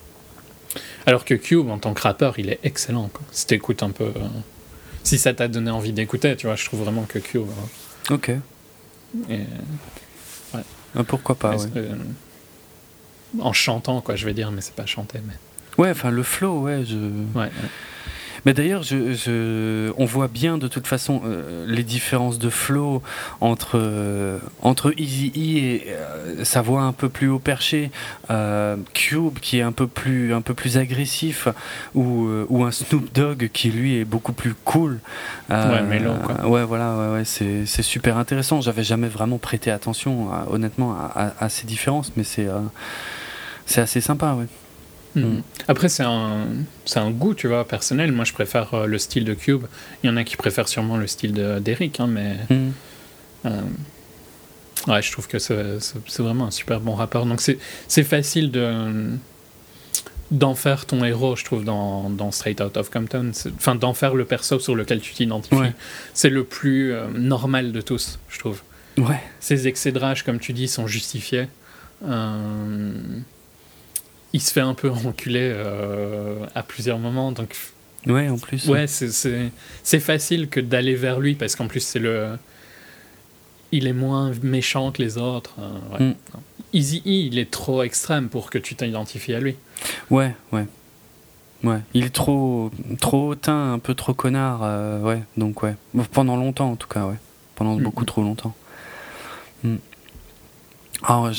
Alors 1.05 1.25
que 1.25 1.33
Cube, 1.35 1.69
en 1.69 1.77
tant 1.77 1.93
que 1.93 2.01
rappeur, 2.01 2.39
il 2.39 2.49
est 2.49 2.59
excellent. 2.63 3.09
Quoi. 3.13 3.21
Si 3.31 3.45
t'écoutes 3.47 3.83
un 3.83 3.91
peu. 3.91 4.05
euh, 4.05 4.27
si 5.03 5.17
ça 5.17 5.33
t'a 5.33 5.47
donné 5.47 5.69
envie 5.71 5.91
d'écouter, 5.93 6.35
tu 6.37 6.47
vois, 6.47 6.55
je 6.55 6.65
trouve 6.65 6.81
vraiment 6.83 7.03
que 7.03 7.19
Cube. 7.19 7.47
euh, 8.09 8.13
Ok. 8.15 8.31
Ah, 10.95 11.03
pourquoi 11.03 11.35
pas, 11.35 11.55
ouais. 11.57 11.65
euh, 11.77 11.95
en 13.39 13.51
chantant, 13.53 13.99
quoi, 14.01 14.15
je 14.15 14.25
vais 14.25 14.33
dire, 14.33 14.51
mais 14.51 14.61
c'est 14.61 14.75
pas 14.75 14.85
chanter. 14.85 15.19
Mais... 15.25 15.33
Ouais, 15.77 15.89
enfin 15.89 16.11
le 16.11 16.21
flow, 16.21 16.61
ouais, 16.61 16.85
je... 16.85 16.95
Ouais, 16.95 17.09
ouais. 17.35 17.49
Mais 18.45 18.53
d'ailleurs, 18.53 18.83
je, 18.83 19.13
je- 19.13 19.91
on 19.97 20.05
voit 20.05 20.27
bien 20.27 20.57
de 20.57 20.67
toute 20.67 20.87
façon 20.87 21.21
euh, 21.25 21.65
les 21.67 21.83
différences 21.83 22.39
de 22.39 22.49
flow 22.49 23.01
entre, 23.41 23.71
euh, 23.79 24.39
entre 24.61 24.93
Easy 24.97 25.31
E 25.35 25.39
et 25.39 25.83
euh, 25.89 26.43
sa 26.43 26.61
voix 26.61 26.81
un 26.83 26.93
peu 26.93 27.09
plus 27.09 27.29
haut 27.29 27.39
perché, 27.39 27.91
Cube 28.93 29.39
qui 29.39 29.59
est 29.59 29.61
un 29.61 29.71
peu 29.71 29.87
plus, 29.87 30.33
un 30.33 30.41
peu 30.41 30.53
plus 30.53 30.77
agressif, 30.77 31.47
ou, 31.95 32.27
ou 32.49 32.63
un 32.63 32.71
Snoop 32.71 33.13
Dogg 33.13 33.49
qui 33.53 33.69
lui 33.69 33.97
est 33.97 34.05
beaucoup 34.05 34.33
plus 34.33 34.53
cool. 34.65 34.99
Ouais, 35.49 35.81
mélo, 35.83 36.11
quoi. 36.23 36.47
Ouais, 36.47 36.63
voilà, 36.63 36.95
ouais, 36.97 37.13
ouais, 37.17 37.25
c'est, 37.25 37.65
c'est 37.65 37.83
super 37.83 38.17
intéressant. 38.17 38.61
J'avais 38.61 38.83
jamais 38.83 39.07
vraiment 39.07 39.37
prêté 39.37 39.71
attention, 39.71 40.31
à- 40.31 40.47
honnêtement, 40.49 40.93
à, 40.93 41.11
à- 41.39 41.45
à 41.45 41.49
ces 41.49 41.65
différences, 41.67 42.11
mais 42.17 42.23
c'est, 42.23 42.47
c'est 43.65 43.81
assez 43.81 44.01
sympa, 44.01 44.33
ouais. 44.33 44.45
Mhm. 45.15 45.23
Mm. 45.25 45.43
Après, 45.67 45.89
c'est 45.89 46.03
un, 46.03 46.45
c'est 46.85 46.99
un 46.99 47.11
goût, 47.11 47.33
tu 47.35 47.47
vois, 47.47 47.67
personnel. 47.67 48.11
Moi, 48.11 48.25
je 48.25 48.33
préfère 48.33 48.73
euh, 48.73 48.85
le 48.87 48.97
style 48.97 49.25
de 49.25 49.33
Cube. 49.33 49.63
Il 50.03 50.07
y 50.07 50.09
en 50.09 50.17
a 50.17 50.23
qui 50.23 50.35
préfèrent 50.35 50.67
sûrement 50.67 50.97
le 50.97 51.07
style 51.07 51.33
de- 51.33 51.59
d'Eric, 51.59 51.99
hein, 51.99 52.07
mais 52.07 52.35
Mm. 52.49 52.71
euh, 53.45 53.61
ouais, 54.87 55.01
je 55.01 55.11
trouve 55.11 55.27
que 55.27 55.39
c'est 55.39 55.55
vraiment 56.19 56.47
un 56.47 56.51
super 56.51 56.79
bon 56.79 56.95
rappeur. 56.95 57.25
Donc, 57.25 57.41
c'est 57.41 57.57
c'est 57.87 58.03
facile 58.03 58.51
de 58.51 59.11
d'en 60.31 60.55
faire 60.55 60.87
ton 60.87 61.03
héros, 61.05 61.35
je 61.35 61.45
trouve, 61.45 61.63
dans, 61.63 62.09
dans 62.09 62.31
Straight 62.31 62.59
Out 62.59 62.75
of 62.77 62.89
Compton. 62.89 63.31
Enfin, 63.55 63.75
d'en 63.75 63.93
faire 63.93 64.15
le 64.15 64.25
perso 64.25 64.57
sur 64.57 64.73
lequel 64.73 64.99
tu 64.99 65.13
t'identifies. 65.13 65.53
Ouais. 65.55 65.73
C'est 66.15 66.29
le 66.29 66.43
plus 66.43 66.91
euh, 66.91 67.07
normal 67.13 67.71
de 67.71 67.81
tous, 67.81 68.17
je 68.29 68.39
trouve. 68.39 68.61
Ouais. 68.97 69.21
Ces 69.39 69.67
excès 69.67 69.91
de 69.91 69.99
rage, 69.99 70.23
comme 70.23 70.39
tu 70.39 70.53
dis, 70.53 70.67
sont 70.67 70.87
justifiés. 70.87 71.47
Euh, 72.07 72.91
il 74.33 74.41
se 74.41 74.51
fait 74.51 74.61
un 74.61 74.73
peu 74.73 74.89
enculer 74.89 75.51
euh, 75.53 76.45
à 76.55 76.63
plusieurs 76.63 76.99
moments, 76.99 77.31
donc 77.31 77.55
Ouais, 78.07 78.27
en 78.29 78.37
plus. 78.37 78.67
ouais, 78.67 78.87
c'est- 78.87 79.51
c'est 79.83 79.99
facile 79.99 80.49
que 80.49 80.59
d'aller 80.59 80.95
vers 80.95 81.19
lui 81.19 81.35
parce 81.35 81.55
qu'en 81.55 81.67
plus 81.67 81.79
c'est 81.81 81.99
le, 81.99 82.37
il 83.71 83.87
est 83.87 83.93
moins 83.93 84.31
méchant 84.41 84.91
que 84.91 85.01
les 85.01 85.17
autres. 85.17 85.55
euh, 85.59 85.97
ouais. 85.99 86.05
Mm. 86.09 86.15
Easy 86.73 86.97
E, 87.05 87.09
il 87.09 87.37
est 87.39 87.51
trop 87.51 87.83
extrême 87.83 88.29
pour 88.29 88.49
que 88.49 88.57
tu 88.57 88.75
t'identifies 88.75 89.35
à 89.35 89.39
lui. 89.39 89.55
Ouais, 90.09 90.35
ouais. 90.51 90.65
Ouais, 91.63 91.79
il 91.93 92.03
est 92.03 92.09
trop, 92.13 92.71
trop 92.99 93.29
hautain, 93.29 93.73
un 93.73 93.79
peu 93.79 93.93
trop 93.93 94.13
connard, 94.13 94.61
euh, 94.63 94.99
ouais, 94.99 95.21
donc 95.37 95.63
ouais. 95.63 95.75
Pendant 96.11 96.35
longtemps 96.35 96.71
en 96.71 96.75
tout 96.75 96.87
cas, 96.89 97.05
ouais. 97.05 97.15
Pendant 97.55 97.75
Mhm. 97.75 97.83
beaucoup 97.83 98.03
trop 98.03 98.21
longtemps. 98.21 98.53
Ah, 101.05 101.31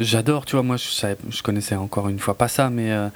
J'adore, 0.00 0.44
tu 0.44 0.56
vois, 0.56 0.62
moi 0.62 0.76
je, 0.76 0.88
savais- 0.88 1.16
je 1.30 1.42
connaissais 1.42 1.74
encore 1.76 2.08
une 2.08 2.18
fois 2.18 2.34
pas 2.34 2.48
ça, 2.48 2.70
mais 2.70 2.90
euh, 2.90 3.08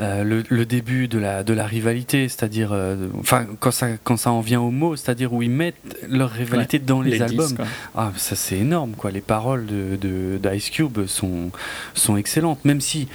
euh, 0.00 0.22
le, 0.22 0.44
le 0.48 0.66
début 0.66 1.08
de 1.08 1.18
la, 1.18 1.42
de 1.42 1.52
la 1.52 1.66
rivalité, 1.66 2.28
c'est-à-dire, 2.28 2.70
euh, 2.72 3.08
enfin, 3.18 3.46
quand 3.58 3.70
ça, 3.70 3.88
quand 4.04 4.16
ça 4.16 4.30
en 4.30 4.40
vient 4.40 4.60
au 4.60 4.70
mot, 4.70 4.94
c'est-à-dire 4.94 5.32
où 5.32 5.42
ils 5.42 5.50
mettent 5.50 5.74
leur 6.08 6.30
rivalité 6.30 6.78
dans 6.78 7.00
les, 7.02 7.12
Les 7.12 7.22
albums. 7.22 7.56
Ah, 7.96 8.12
ça 8.16 8.36
c'est 8.36 8.58
énorme, 8.58 8.92
quoi. 8.92 9.10
Les 9.10 9.20
paroles 9.22 9.66
de, 9.66 10.38
d'Ice 10.40 10.70
Cube 10.70 11.06
sont, 11.06 11.50
sont 11.94 12.16
excellentes, 12.16 12.64
même 12.64 12.80
si 12.80 13.08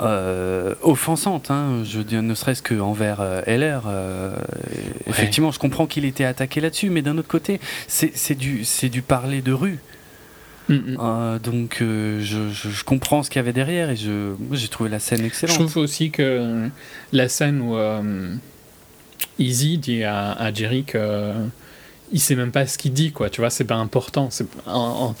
euh, 0.00 0.74
offensantes, 0.82 1.50
hein, 1.50 1.82
je 1.84 1.98
ne 2.16 2.34
serait-ce 2.34 2.62
qu'envers 2.62 3.20
LR. 3.46 3.82
euh, 3.86 4.34
Effectivement, 5.06 5.50
je 5.50 5.58
comprends 5.58 5.86
qu'il 5.86 6.04
était 6.04 6.24
attaqué 6.24 6.60
là-dessus, 6.60 6.90
mais 6.90 7.02
d'un 7.02 7.18
autre 7.18 7.28
côté, 7.28 7.60
c'est, 7.88 8.34
du, 8.34 8.64
c'est 8.64 8.88
du 8.88 9.02
parler 9.02 9.42
de 9.42 9.52
rue. 9.52 9.78
Mm, 10.68 10.74
mm. 10.74 10.96
Euh, 11.00 11.38
donc 11.40 11.78
euh, 11.82 12.20
je, 12.22 12.48
je, 12.50 12.68
je 12.70 12.84
comprends 12.84 13.22
ce 13.22 13.30
qu'il 13.30 13.38
y 13.38 13.40
avait 13.40 13.52
derrière 13.52 13.90
et 13.90 13.96
je, 13.96 14.34
moi, 14.38 14.56
j'ai 14.56 14.68
trouvé 14.68 14.88
la 14.90 15.00
scène 15.00 15.20
Je 15.20 15.24
excellente. 15.26 15.56
trouve 15.58 15.76
aussi 15.78 16.10
que 16.10 16.68
la 17.12 17.28
scène 17.28 17.60
où 17.60 17.76
euh, 17.76 18.34
Easy 19.38 19.78
dit 19.78 20.04
à, 20.04 20.32
à 20.32 20.52
Jerry 20.52 20.84
que 20.84 20.98
euh, 20.98 21.32
il 22.12 22.20
sait 22.20 22.36
même 22.36 22.52
pas 22.52 22.66
ce 22.66 22.78
qu'il 22.78 22.92
dit, 22.92 23.10
quoi. 23.10 23.28
Tu 23.30 23.40
vois, 23.40 23.50
c'est 23.50 23.64
pas 23.64 23.74
important. 23.76 24.28
C'est 24.30 24.46
en- 24.66 25.08
en- 25.10 25.14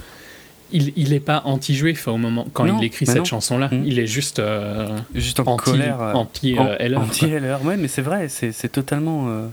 il, 0.74 0.92
il 0.96 1.12
est 1.12 1.20
pas 1.20 1.42
anti-juif 1.44 2.06
au 2.08 2.16
moment 2.16 2.46
quand 2.52 2.64
Non, 2.64 2.78
il 2.78 2.84
écrit 2.84 3.04
cette 3.06 3.16
non. 3.16 3.24
chanson-là. 3.24 3.68
Mm. 3.72 3.82
Il 3.84 3.98
est 3.98 4.06
juste 4.06 4.38
euh, 4.38 4.96
Juste 5.14 5.40
en 5.40 5.44
anti, 5.44 5.64
colère. 5.64 6.00
anti 6.00 6.52
euh, 6.56 6.56
quoi. 6.88 7.00
Anti-LR, 7.02 7.64
ouais, 7.64 7.76
mais 7.76 7.88
c'est 7.88 8.00
vrai, 8.02 8.28
c'est, 8.28 8.52
c'est 8.52 8.68
totalement. 8.70 9.24
euh, 9.28 9.48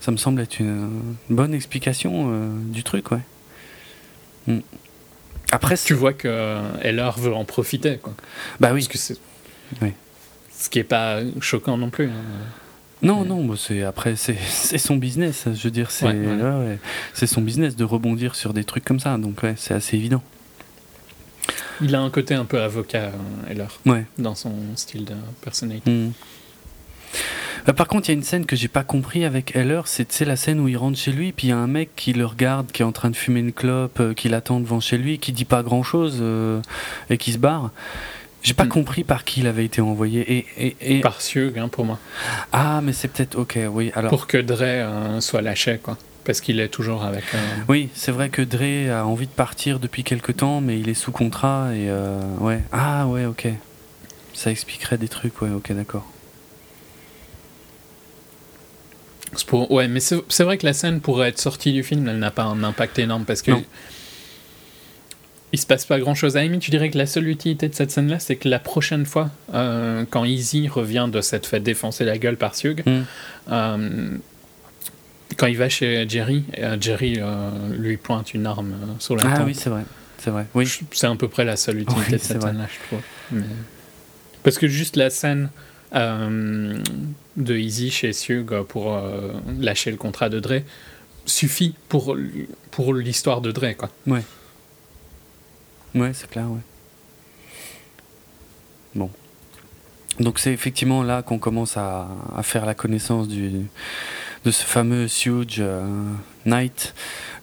ça 0.00 0.10
me 0.10 0.16
semble 0.16 0.40
être 0.40 0.58
une, 0.60 0.88
une 1.28 1.36
bonne 1.36 1.52
explication 1.54 2.30
euh, 2.32 2.48
du 2.72 2.82
truc, 2.82 3.10
ouais. 3.12 3.20
Après, 5.52 5.76
Tu 5.76 5.94
vois 5.94 6.12
que 6.12 6.28
euh, 6.28 6.60
LR 6.82 7.18
veut 7.18 7.32
en 7.34 7.44
profiter, 7.44 7.98
quoi. 7.98 8.14
bah 8.60 8.70
oui. 8.72 8.80
Parce 8.80 8.88
que 8.88 8.98
c'est 8.98 9.16
Oui. 9.82 9.92
ce 10.56 10.68
qui 10.68 10.78
est 10.78 10.84
pas 10.84 11.20
choquant 11.40 11.76
non 11.78 11.90
plus. 11.90 12.06
hein. 12.08 12.12
Non, 13.00 13.24
non, 13.24 13.44
bah, 13.44 13.54
c'est 13.56 13.82
après 13.84 14.16
c'est 14.16 14.36
c'est 14.48 14.78
son 14.78 14.96
business. 14.96 15.44
Je 15.46 15.62
veux 15.62 15.70
dire, 15.70 15.90
c'est 15.90 16.06
Ouais, 16.06 16.12
ouais. 16.14 16.78
c'est 17.14 17.26
son 17.28 17.40
business 17.40 17.76
de 17.76 17.84
rebondir 17.84 18.34
sur 18.34 18.52
des 18.52 18.64
trucs 18.64 18.84
comme 18.84 19.00
ça. 19.00 19.16
Donc 19.18 19.42
ouais, 19.42 19.54
c'est 19.56 19.74
assez 19.74 19.96
évident. 19.96 20.22
Il 21.80 21.94
a 21.94 22.00
un 22.00 22.10
côté 22.10 22.34
un 22.34 22.44
peu 22.44 22.60
avocat, 22.60 23.12
euh, 23.48 23.54
LR, 23.54 23.78
Ouais. 23.86 24.04
dans 24.18 24.34
son 24.34 24.52
style 24.74 25.04
de 25.04 25.14
personnalité. 25.42 25.88
Mm. 25.90 26.10
Euh, 27.68 27.72
par 27.72 27.86
contre, 27.88 28.08
il 28.08 28.12
y 28.12 28.14
a 28.14 28.18
une 28.18 28.22
scène 28.24 28.46
que 28.46 28.56
j'ai 28.56 28.68
pas 28.68 28.84
compris 28.84 29.24
avec 29.24 29.54
Heller, 29.54 29.82
c'est 29.86 30.20
la 30.24 30.36
scène 30.36 30.60
où 30.60 30.68
il 30.68 30.76
rentre 30.76 30.98
chez 30.98 31.12
lui, 31.12 31.32
puis 31.32 31.48
il 31.48 31.50
y 31.50 31.52
a 31.52 31.58
un 31.58 31.66
mec 31.66 31.90
qui 31.96 32.12
le 32.12 32.24
regarde, 32.24 32.70
qui 32.72 32.82
est 32.82 32.84
en 32.84 32.92
train 32.92 33.10
de 33.10 33.16
fumer 33.16 33.40
une 33.40 33.52
clope, 33.52 34.00
euh, 34.00 34.14
qui 34.14 34.28
l'attend 34.28 34.60
devant 34.60 34.80
chez 34.80 34.96
lui, 34.98 35.18
qui 35.18 35.32
dit 35.32 35.44
pas 35.44 35.62
grand 35.62 35.82
chose 35.82 36.22
et 37.10 37.18
qui 37.18 37.32
se 37.32 37.38
barre. 37.38 37.70
J'ai 38.42 38.54
pas 38.54 38.64
Hmm. 38.64 38.68
compris 38.68 39.04
par 39.04 39.24
qui 39.24 39.40
il 39.40 39.46
avait 39.48 39.64
été 39.64 39.80
envoyé. 39.80 40.20
Et, 40.38 40.46
et, 40.56 40.76
et- 40.80 41.00
Par 41.00 41.20
Siug, 41.20 41.58
hein, 41.58 41.68
pour 41.68 41.84
moi. 41.84 41.98
Ah, 42.52 42.80
mais 42.82 42.92
c'est 42.92 43.08
peut-être. 43.08 43.36
Ok, 43.36 43.58
oui. 43.72 43.90
Alors. 43.96 44.10
Pour 44.10 44.28
que 44.28 44.38
Dre 44.38 44.58
euh, 44.62 45.20
soit 45.20 45.42
lâché, 45.42 45.78
quoi. 45.82 45.98
Parce 46.24 46.40
qu'il 46.40 46.60
est 46.60 46.68
toujours 46.68 47.02
avec. 47.04 47.24
euh, 47.34 47.38
Oui, 47.68 47.88
c'est 47.94 48.12
vrai 48.12 48.28
que 48.28 48.40
Dre 48.42 48.92
a 48.94 49.04
envie 49.06 49.26
de 49.26 49.32
partir 49.32 49.80
depuis 49.80 50.04
quelque 50.04 50.30
temps, 50.30 50.60
mais 50.60 50.78
il 50.78 50.88
est 50.88 50.94
sous 50.94 51.10
contrat 51.10 51.70
et 51.74 51.90
euh, 51.90 52.20
ouais. 52.40 52.62
Ah 52.70 53.06
ouais, 53.08 53.24
ok. 53.26 53.48
Ça 54.34 54.52
expliquerait 54.52 54.98
des 54.98 55.08
trucs, 55.08 55.42
ouais, 55.42 55.50
ok, 55.50 55.72
d'accord. 55.72 56.06
c'est 59.17 59.17
pour- 59.46 59.70
Ouais, 59.70 59.88
mais 59.88 60.00
c'est 60.00 60.44
vrai 60.44 60.58
que 60.58 60.66
la 60.66 60.72
scène 60.72 61.00
pourrait 61.00 61.28
être 61.28 61.38
sortie 61.38 61.72
du 61.72 61.82
film, 61.82 62.08
elle 62.08 62.18
n'a 62.18 62.30
pas 62.30 62.44
un 62.44 62.62
impact 62.64 62.98
énorme 62.98 63.24
parce 63.24 63.42
que. 63.42 63.50
Non. 63.52 63.64
Il 65.52 65.58
se 65.58 65.64
passe 65.66 65.86
pas 65.86 65.98
grand 65.98 66.14
chose. 66.14 66.36
À 66.36 66.42
limite, 66.42 66.60
tu 66.60 66.70
dirais 66.70 66.90
que 66.90 66.98
la 66.98 67.06
seule 67.06 67.26
utilité 67.26 67.68
de 67.70 67.74
cette 67.74 67.90
scène-là, 67.90 68.18
c'est 68.18 68.36
que 68.36 68.50
la 68.50 68.58
prochaine 68.58 69.06
fois, 69.06 69.30
euh, 69.54 70.04
quand 70.10 70.24
Easy 70.26 70.68
revient 70.68 71.08
de 71.10 71.22
cette 71.22 71.46
fait 71.46 71.60
défoncer 71.60 72.04
la 72.04 72.18
gueule 72.18 72.36
par 72.36 72.54
Siug, 72.54 72.82
Hmm. 72.84 73.02
euh, 73.50 74.10
quand 75.38 75.46
il 75.46 75.56
va 75.56 75.70
chez 75.70 76.06
Jerry, 76.06 76.44
euh, 76.58 76.76
Jerry 76.78 77.14
euh, 77.18 77.50
lui 77.78 77.96
pointe 77.96 78.34
une 78.34 78.46
arme 78.46 78.74
sur 78.98 79.16
la 79.16 79.22
Ah 79.26 79.36
tempe. 79.38 79.46
oui, 79.46 79.54
c'est 79.54 79.70
vrai, 79.70 79.84
c'est 80.18 80.30
vrai. 80.30 80.44
Oui. 80.54 80.68
C'est 80.92 81.06
à 81.06 81.14
peu 81.14 81.28
près 81.28 81.46
la 81.46 81.56
seule 81.56 81.78
utilité 81.80 82.02
Oui, 82.08 82.12
de 82.12 82.18
cette 82.22 82.42
scène-là, 82.42 82.66
je 82.70 82.86
trouve. 82.88 83.00
Mais- 83.32 83.42
Parce 84.42 84.58
que 84.58 84.68
juste 84.68 84.96
la 84.96 85.08
scène 85.08 85.48
de 85.92 87.56
Easy 87.56 87.90
chez 87.90 88.12
Siug 88.12 88.62
pour 88.62 88.94
euh, 88.94 89.32
lâcher 89.58 89.90
le 89.90 89.96
contrat 89.96 90.28
de 90.28 90.40
Dre 90.40 90.60
suffit 91.26 91.74
pour, 91.88 92.16
pour 92.70 92.94
l'histoire 92.94 93.40
de 93.40 93.52
Dre, 93.52 93.76
quoi. 93.76 93.90
Ouais, 95.94 96.12
c'est 96.12 96.30
clair, 96.30 96.50
ouais. 96.50 96.60
Bon. 98.94 99.10
Donc 100.20 100.38
c'est 100.38 100.52
effectivement 100.52 101.02
là 101.02 101.22
qu'on 101.22 101.38
commence 101.38 101.76
à, 101.76 102.08
à 102.34 102.42
faire 102.42 102.66
la 102.66 102.74
connaissance 102.74 103.28
du, 103.28 103.66
de 104.48 104.52
ce 104.52 104.64
fameux 104.64 105.06
Huge 105.26 105.62
Knight, 106.46 106.94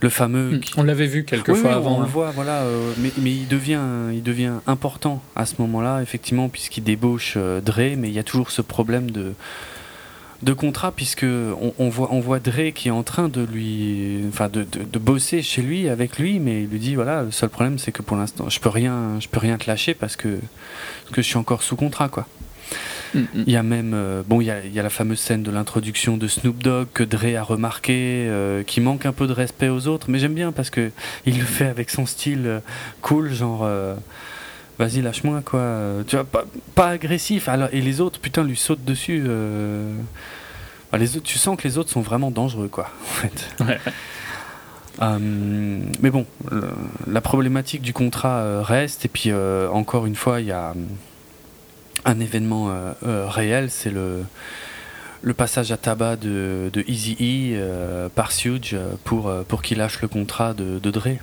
le 0.02 0.10
fameux. 0.10 0.58
qui- 0.58 0.74
On 0.78 0.82
l'avait 0.84 1.06
vu 1.06 1.24
quelques 1.24 1.50
Oui, 1.50 1.60
fois 1.60 1.70
oui, 1.70 1.76
avant. 1.76 1.98
on 1.98 2.00
le 2.00 2.06
hein. 2.06 2.10
voit, 2.12 2.32
voilà, 2.32 2.62
euh, 2.64 2.94
mais, 2.98 3.12
mais 3.20 3.30
il 3.32 3.48
devient, 3.48 3.80
il 4.12 4.24
devient 4.24 4.54
important 4.66 5.22
à 5.36 5.46
ce 5.46 5.54
moment-là, 5.60 6.02
effectivement, 6.02 6.50
puisqu'il 6.50 6.84
débauche 6.84 7.36
euh, 7.38 7.62
Dre, 7.62 7.96
mais 7.96 8.08
il 8.10 8.14
y 8.14 8.18
a 8.18 8.24
toujours 8.24 8.50
ce 8.50 8.64
problème 8.64 9.12
de, 9.12 9.34
de 10.42 10.54
contrat, 10.54 10.92
puisque 10.92 11.24
on, 11.26 11.76
on 11.78 11.90
voit, 11.90 12.08
on 12.12 12.20
voit 12.22 12.40
Dre 12.40 12.72
qui 12.74 12.88
est 12.88 12.92
en 12.92 13.04
train 13.04 13.30
de 13.30 13.42
lui, 13.44 14.22
enfin, 14.30 14.50
de, 14.50 14.64
de, 14.64 14.84
de 14.84 15.00
bosser 15.00 15.44
chez 15.44 15.62
lui, 15.62 15.88
avec 15.90 16.18
lui, 16.18 16.40
mais 16.40 16.64
il 16.64 16.70
lui 16.70 16.80
dit, 16.80 16.96
voilà, 16.96 17.22
le 17.22 17.30
seul 17.30 17.50
problème, 17.50 17.78
c'est 17.78 17.92
que 17.92 18.02
pour 18.02 18.18
l'instant, 18.18 18.50
je 18.50 18.60
peux 18.60 18.70
rien, 18.70 19.20
je 19.20 19.28
peux 19.28 19.40
rien 19.40 19.60
te 19.60 19.68
lâcher 19.70 19.94
parce 19.94 20.16
que, 20.16 20.40
parce 21.04 21.14
que 21.14 21.22
je 21.22 21.28
suis 21.28 21.38
encore 21.38 21.62
sous 21.62 21.76
contrat, 21.76 22.10
quoi. 22.10 22.26
Mm, 23.16 23.20
mm. 23.20 23.44
Il 23.48 23.52
y 23.54 23.56
a 23.56 23.64
même, 23.64 23.92
euh, 23.96 24.22
bon, 24.28 24.42
il 24.42 24.46
y 24.46 24.52
a, 24.52 24.64
il 24.64 24.74
y 24.74 24.80
a 24.80 24.84
la 24.84 24.90
fameuse 24.90 25.20
scène 25.20 25.42
de 25.42 25.50
l'introduction 25.52 26.18
de 26.18 26.28
Snoop 26.28 26.62
Dogg 26.62 26.88
que 26.94 27.04
Dre 27.04 27.38
a 27.40 27.44
remarqué, 27.44 28.26
euh, 28.30 28.62
qui 28.64 28.82
manque 28.82 29.06
un 29.06 29.14
peu 29.14 29.26
de 29.28 29.34
respect 29.34 29.70
aux 29.70 29.88
autres, 29.88 30.08
mais 30.10 30.20
j'aime 30.20 30.34
bien 30.36 30.52
parce 30.52 30.70
que 30.70 30.92
il 31.26 31.38
le 31.40 31.46
fait 31.46 31.66
avec 31.68 31.90
son 31.90 32.06
style 32.06 32.44
euh, 32.46 32.60
cool, 33.02 33.34
genre, 33.34 33.68
vas-y 34.78 35.02
lâche-moi 35.02 35.42
quoi, 35.46 35.80
tu 36.08 36.16
vois, 36.18 36.26
pas, 36.26 36.44
pas 36.76 36.90
agressif. 36.90 37.48
Alors 37.48 37.70
et 37.72 37.82
les 37.82 38.02
autres, 38.02 38.20
putain, 38.20 38.44
lui 38.44 38.58
sautent 38.58 38.84
dessus. 38.86 39.24
euh, 39.26 39.94
enfin, 40.90 40.98
les 40.98 41.16
autres, 41.16 41.26
tu 41.26 41.38
sens 41.38 41.58
que 41.58 41.64
les 41.68 41.78
autres 41.78 41.90
sont 41.90 42.02
vraiment 42.02 42.32
dangereux 42.32 42.68
quoi, 42.68 42.90
en 43.02 43.06
fait. 43.06 43.48
Ouais. 43.64 43.80
Euh, 45.02 45.18
mais 46.02 46.10
bon, 46.10 46.26
le- 46.52 46.70
la 47.08 47.22
problématique 47.22 47.82
du 47.82 47.92
contrat 47.94 48.38
euh, 48.40 48.62
reste, 48.62 49.06
et 49.06 49.10
puis 49.10 49.32
encore 49.72 50.06
une 50.06 50.16
fois, 50.16 50.42
il 50.42 50.48
y 50.48 50.52
a 50.52 50.74
un 52.06 52.20
événement 52.20 52.70
euh, 52.70 52.94
euh, 53.06 53.28
réel, 53.28 53.70
c'est 53.70 53.90
le, 53.90 54.24
passage 55.36 55.72
à 55.72 55.78
tabac 55.78 56.18
de, 56.18 56.72
Easy 56.88 57.18
E 57.20 58.08
par 58.14 58.32
Suge 58.32 58.72
euh, 58.74 58.94
pour, 59.04 59.28
euh, 59.28 59.44
qu'il 59.64 59.80
lâche 59.80 60.02
le 60.02 60.08
contrat 60.08 60.54
de, 60.54 60.80
Dre. 60.80 61.18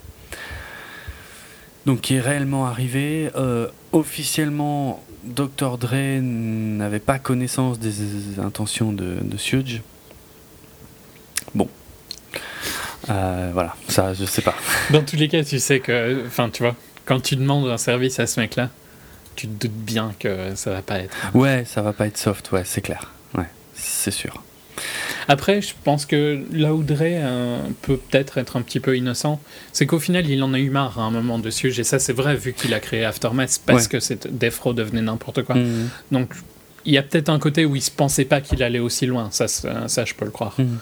Donc 1.86 2.00
qui 2.02 2.14
est 2.16 2.20
réellement 2.20 2.66
arrivé. 2.66 3.30
Euh, 3.36 3.68
officiellement, 3.92 5.02
Dr. 5.24 5.78
Dre 5.78 6.20
n'avait 6.20 7.00
pas 7.00 7.18
connaissance 7.18 7.78
des 7.78 8.38
intentions 8.40 8.92
de, 8.92 9.36
Suge. 9.36 9.82
Bon. 11.54 11.68
Euh, 13.10 13.50
voilà, 13.52 13.74
ça 13.88 14.14
je 14.14 14.24
sais 14.24 14.42
pas. 14.42 14.54
Dans 14.90 15.02
tous 15.02 15.16
les 15.16 15.28
cas, 15.28 15.42
tu 15.42 15.58
sais 15.58 15.80
que. 15.80 16.24
Enfin, 16.26 16.50
tu 16.50 16.62
vois, 16.62 16.76
quand 17.04 17.20
tu 17.20 17.34
demandes 17.34 17.68
un 17.68 17.76
service 17.76 18.20
à 18.20 18.26
ce 18.26 18.38
mec-là, 18.38 18.70
tu 19.36 19.48
te 19.48 19.66
doutes 19.66 19.76
bien 19.84 20.14
que 20.18 20.54
ça 20.54 20.70
va 20.70 20.82
pas 20.82 20.98
être. 20.98 21.14
Ouais, 21.34 21.64
ça 21.66 21.82
va 21.82 21.92
pas 21.92 22.06
être 22.06 22.18
soft, 22.18 22.50
ouais, 22.52 22.62
c'est 22.64 22.80
clair. 22.80 23.10
Ouais, 23.36 23.46
c'est 23.74 24.10
sûr. 24.10 24.42
Après, 25.28 25.62
je 25.62 25.74
pense 25.84 26.06
que 26.06 26.42
là 26.52 26.74
où 26.74 26.82
Dre 26.82 26.96
euh, 27.02 27.58
peut 27.82 27.96
peut-être 27.96 28.38
être 28.38 28.56
un 28.56 28.62
petit 28.62 28.80
peu 28.80 28.96
innocent, 28.96 29.40
c'est 29.72 29.86
qu'au 29.86 30.00
final, 30.00 30.28
il 30.28 30.42
en 30.42 30.52
a 30.54 30.58
eu 30.58 30.70
marre 30.70 30.98
à 30.98 31.02
un 31.02 31.10
moment 31.10 31.38
dessus. 31.38 31.72
Et 31.78 31.84
ça, 31.84 31.98
c'est 31.98 32.12
vrai, 32.12 32.34
vu 32.34 32.52
qu'il 32.52 32.74
a 32.74 32.80
créé 32.80 33.04
Aftermath, 33.04 33.60
parce 33.64 33.84
Ouais. 33.84 33.88
que 33.90 34.00
cette 34.00 34.36
Defro 34.36 34.72
devenait 34.72 35.02
n'importe 35.02 35.42
quoi. 35.44 35.54
Mhm. 35.54 35.88
Donc, 36.10 36.32
il 36.84 36.92
y 36.94 36.98
a 36.98 37.02
peut-être 37.02 37.28
un 37.28 37.38
côté 37.38 37.64
où 37.64 37.76
il 37.76 37.82
se 37.82 37.92
pensait 37.92 38.24
pas 38.24 38.40
qu'il 38.40 38.62
allait 38.62 38.80
aussi 38.80 39.06
loin. 39.06 39.28
Ça, 39.30 39.46
ça, 39.46 39.86
ça, 39.86 40.04
je 40.04 40.14
peux 40.14 40.24
le 40.24 40.32
croire. 40.32 40.54
Mhm. 40.58 40.78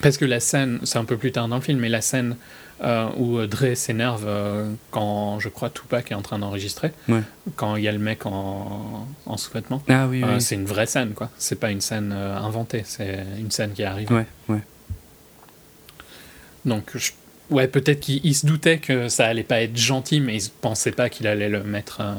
Parce 0.00 0.16
que 0.16 0.24
la 0.24 0.38
scène, 0.38 0.78
c'est 0.84 0.98
un 0.98 1.04
peu 1.04 1.16
plus 1.16 1.32
tard 1.32 1.48
dans 1.48 1.56
le 1.56 1.62
film, 1.62 1.80
mais 1.80 1.88
la 1.88 2.00
scène 2.02 2.36
euh, 2.82 3.08
où 3.16 3.44
Dre 3.46 3.74
s'énerve 3.74 4.24
euh, 4.26 4.72
quand, 4.90 5.40
je 5.40 5.48
crois, 5.48 5.68
Tupac 5.70 6.10
est 6.12 6.14
en 6.14 6.22
train 6.22 6.38
d'enregistrer, 6.38 6.92
Ouais. 7.08 7.22
quand 7.56 7.76
il 7.76 7.82
y 7.84 7.88
a 7.88 7.92
le 7.92 7.98
mec 7.98 8.24
en, 8.26 9.06
en 9.26 9.36
sous-vêtements, 9.36 9.82
Ah 9.88 10.06
oui, 10.08 10.22
euh, 10.22 10.34
oui. 10.34 10.40
c'est 10.40 10.54
une 10.54 10.64
vraie 10.66 10.86
scène, 10.86 11.12
quoi. 11.14 11.30
C'est 11.38 11.58
pas 11.58 11.70
une 11.70 11.80
scène 11.80 12.12
euh, 12.14 12.36
inventée, 12.36 12.82
c'est 12.86 13.24
une 13.38 13.50
scène 13.50 13.72
qui 13.72 13.82
arrive. 13.84 14.10
Ouais, 14.12 14.26
ouais. 14.48 14.62
Donc, 16.64 16.90
je- 16.96 17.12
ouais, 17.50 17.68
peut-être 17.68 18.00
qu'il 18.00 18.20
il 18.24 18.34
se 18.34 18.46
doutait 18.46 18.78
que 18.78 19.08
ça 19.08 19.26
allait 19.26 19.42
pas 19.42 19.60
être 19.62 19.76
gentil, 19.76 20.20
mais 20.20 20.36
il 20.42 20.50
pensait 20.60 20.92
pas 20.92 21.08
qu'il 21.08 21.26
allait 21.26 21.48
le 21.48 21.62
mettre, 21.64 22.00
euh, 22.00 22.14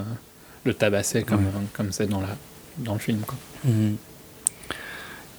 le 0.65 0.73
tabasser 0.73 1.23
comme 1.23 1.45
Ouais. 1.45 1.51
comme 1.73 1.91
c'est 1.91 2.07
dans 2.07 2.21
la 2.21 2.35
dans 2.77 2.93
le 2.93 2.99
film, 2.99 3.19
quoi. 3.21 3.37
Mhm. 3.65 3.97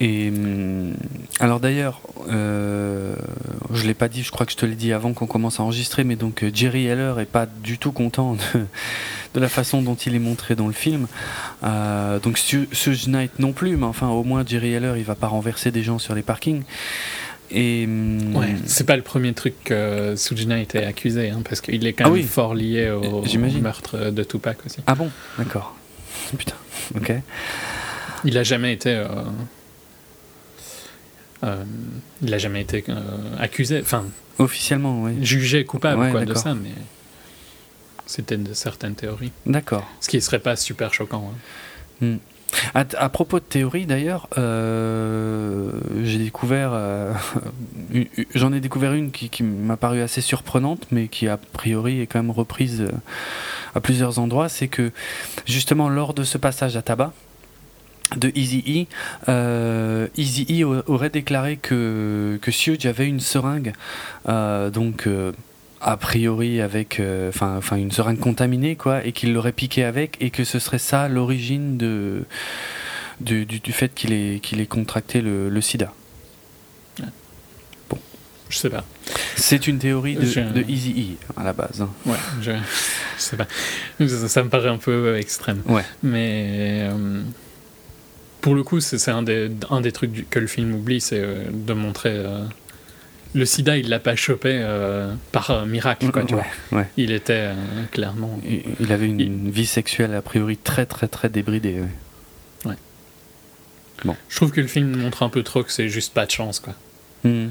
Et 0.03 0.29
hum, 0.31 0.95
alors 1.41 1.61
d'ailleurs, 1.61 2.01
euh, 2.31 3.15
je 3.73 3.87
l'ai 3.87 3.93
pas 3.95 4.09
dit, 4.09 4.23
je 4.23 4.31
crois 4.31 4.47
que 4.47 4.53
je 4.53 4.57
te 4.57 4.65
l'ai 4.65 4.75
dit 4.75 4.93
avant 4.95 5.13
qu'on 5.13 5.27
commence 5.27 5.61
à 5.61 5.63
enregistrer, 5.63 6.05
mais 6.05 6.17
donc 6.17 6.43
euh, 6.43 6.51
Jerry 6.53 6.87
Heller 6.87 7.19
est 7.21 7.27
pas 7.27 7.45
du 7.47 7.77
tout 7.77 7.93
content 7.93 8.35
de, 8.35 8.61
de 9.35 9.41
la 9.41 9.49
façon 9.51 9.83
dont 9.83 9.95
il 9.97 10.15
est 10.15 10.19
montré 10.21 10.55
dans 10.57 10.67
le 10.69 10.73
film. 10.73 11.07
Euh, 11.65 12.19
donc 12.19 12.39
Su- 12.39 12.69
Suge 12.73 13.09
Knight 13.09 13.39
non 13.39 13.53
plus, 13.53 13.77
mais 13.77 13.85
enfin 13.85 14.09
au 14.09 14.25
moins 14.25 14.43
Jerry 14.47 14.73
Heller 14.73 14.97
il 14.97 15.05
va 15.05 15.15
pas 15.15 15.27
renverser 15.27 15.71
des 15.71 15.83
gens 15.83 15.99
sur 15.99 16.15
les 16.15 16.23
parkings. 16.23 16.63
Et 17.51 17.85
hum, 17.87 18.37
Ouais, 18.37 18.55
c'est 18.65 18.87
pas 18.87 18.97
le 18.97 19.03
premier 19.03 19.35
truc 19.35 19.55
que 19.65 20.15
Sujina 20.17 20.61
été 20.61 20.83
accusé, 20.85 21.29
hein, 21.29 21.43
parce 21.47 21.61
qu'il 21.61 21.87
est 21.87 21.93
quand 21.93 22.05
Ah 22.05 22.11
même 22.11 22.21
oui. 22.21 22.23
fort 22.23 22.55
lié 22.55 22.91
au 22.91 23.23
meurtre 23.61 24.11
de 24.11 24.23
Tupac 24.25 24.57
aussi. 24.65 24.79
ah 24.87 24.95
bon, 24.95 25.11
d'accord. 25.37 25.75
Putain, 26.39 26.55
ok. 26.97 27.13
Il 28.25 28.39
a 28.39 28.45
jamais 28.45 28.73
été. 28.73 28.91
euh, 28.95 29.07
euh, 31.45 31.65
il 32.23 32.33
a 32.35 32.39
jamais 32.39 32.61
été 32.63 32.85
euh, 32.89 33.01
accusé, 33.39 33.81
enfin 33.81 34.05
Officiellement, 34.39 35.03
oui. 35.03 35.25
jugé 35.25 35.65
coupable 35.65 36.01
Ouais, 36.01 36.11
quoi, 36.11 36.25
de 36.25 36.35
ça, 36.35 36.55
mais 36.55 36.71
c'était 38.07 38.37
de 38.39 38.55
certaines 38.55 38.95
théories. 38.95 39.33
D'accord. 39.47 39.87
Ce 40.01 40.09
qui 40.09 40.21
serait 40.21 40.39
pas 40.39 40.57
super 40.57 40.93
choquant. 40.95 41.33
hein. 42.03 42.17
À, 42.75 42.85
à 42.99 43.09
propos 43.11 43.39
de 43.39 43.45
théorie 43.45 43.87
d'ailleurs, 43.87 44.29
euh, 44.37 45.71
j'ai 46.03 46.19
découvert, 46.19 46.71
euh, 46.73 47.13
j'en 48.35 48.53
ai 48.53 48.59
découvert 48.61 48.93
une 48.95 49.13
qui, 49.13 49.29
qui 49.29 49.43
m'a 49.45 49.77
paru 49.77 50.01
assez 50.01 50.21
surprenante, 50.21 50.87
mais 50.91 51.07
qui 51.09 51.29
a 51.29 51.37
priori 51.37 52.01
est 52.01 52.07
quand 52.07 52.19
même 52.21 52.33
reprise 52.33 52.89
à 53.75 53.81
plusieurs 53.81 54.19
endroits. 54.19 54.49
C'est 54.49 54.67
que 54.69 54.91
justement 55.47 55.89
lors 55.89 56.13
de 56.15 56.25
ce 56.25 56.39
passage 56.39 56.77
à 56.77 56.83
tabac 56.83 57.13
de 58.17 58.33
Easy 58.35 58.87
E, 59.27 59.31
euh, 59.31 60.07
Easy 60.17 60.47
E 60.63 60.65
au- 60.65 60.83
aurait 60.93 61.11
déclaré 61.11 61.57
que 61.57 62.39
que 62.43 62.51
Suge 62.51 62.87
avait 62.87 63.07
une 63.07 63.21
seringue, 63.21 63.73
euh, 64.29 64.71
donc. 64.71 65.07
euh, 65.07 65.33
a 65.83 65.97
priori 65.97 66.61
avec 66.61 67.01
euh, 67.01 67.31
enfin 67.31 67.77
une 67.77 67.91
seringue 67.91 68.19
contaminée 68.19 68.77
quoi 68.77 69.03
et 69.03 69.13
qu'il 69.13 69.33
l'aurait 69.33 69.51
piqué 69.53 69.83
avec 69.83 70.19
et 70.21 70.29
que 70.29 70.45
ce 70.45 70.59
serait 70.59 70.77
ça 70.79 71.09
l'origine 71.09 71.79
de 71.79 72.25
du, 73.23 73.47
du, 73.47 73.61
du 73.61 73.73
fait 73.73 73.95
qu'il 73.95 74.13
ait 74.13 74.41
qu'il 74.43 74.61
ait 74.61 74.67
contracté 74.67 75.23
le, 75.23 75.49
le 75.49 75.61
sida. 75.63 75.95
Je 78.51 78.57
sais 78.59 78.69
pas. 78.69 78.85
C'est 79.37 79.69
une 79.69 79.79
théorie 79.79 80.17
de, 80.17 80.27
Je- 80.27 80.41
de 80.41 80.63
Easy 80.69 81.17
E 81.37 81.41
à 81.41 81.45
la 81.45 81.53
base. 81.55 81.81
hein. 81.81 81.89
Ouais, 82.05 82.17
je, 82.43 82.51
je 82.51 82.57
sais 83.17 83.37
pas. 83.39 83.47
Ça, 84.07 84.29
ça 84.29 84.43
me 84.43 84.49
paraît 84.51 84.69
un 84.69 84.77
peu 84.77 85.17
extrême. 85.17 85.63
Ouais. 85.67 85.85
Mais. 86.03 86.91
Pour 88.41 88.55
le 88.55 88.63
coup, 88.63 88.81
c'est 88.81 89.11
un 89.11 89.23
des, 89.23 89.51
un 89.71 89.81
des 89.81 89.93
trucs 89.93 90.13
du- 90.13 90.25
que 90.25 90.39
le 90.39 90.47
film 90.47 90.75
oublie, 90.75 91.01
c'est 91.01 91.21
euh, 91.21 91.45
de 91.53 91.73
montrer. 91.73 92.13
euh, 92.15 92.45
le 93.33 93.45
sida, 93.45 93.77
il 93.77 93.89
l'a 93.89 94.01
pas 94.01 94.17
chopé 94.17 94.59
euh, 94.61 95.15
par 95.31 95.65
miracle, 95.67 96.11
quoi, 96.11 96.25
tu 96.25 96.35
ouais, 96.35 96.43
ouais. 96.73 96.87
Il 96.97 97.13
était 97.13 97.51
clairement. 97.93 98.41
Il 98.45 98.63
il 98.81 98.93
avait 98.93 99.07
une, 99.07 99.21
Il- 99.21 99.51
vie 99.53 99.67
sexuelle 99.67 100.15
a 100.15 100.23
priori 100.23 100.57
très 100.57 100.85
très 100.87 101.07
très 101.07 101.29
débridée. 101.29 101.81
ouais. 101.81 102.75
Je 104.31 104.37
trouve 104.37 104.51
que 104.51 104.61
le 104.63 104.67
film 104.67 104.97
montre 104.97 105.23
un 105.23 105.29
peu 105.29 105.43
trop 105.43 105.63
que 105.63 105.71
c'est 105.71 105.89
juste 105.91 106.15
pas 106.15 106.25
de 106.25 106.31
chance, 106.31 106.59
quoi. 106.59 106.75
Mhm. 107.25 107.51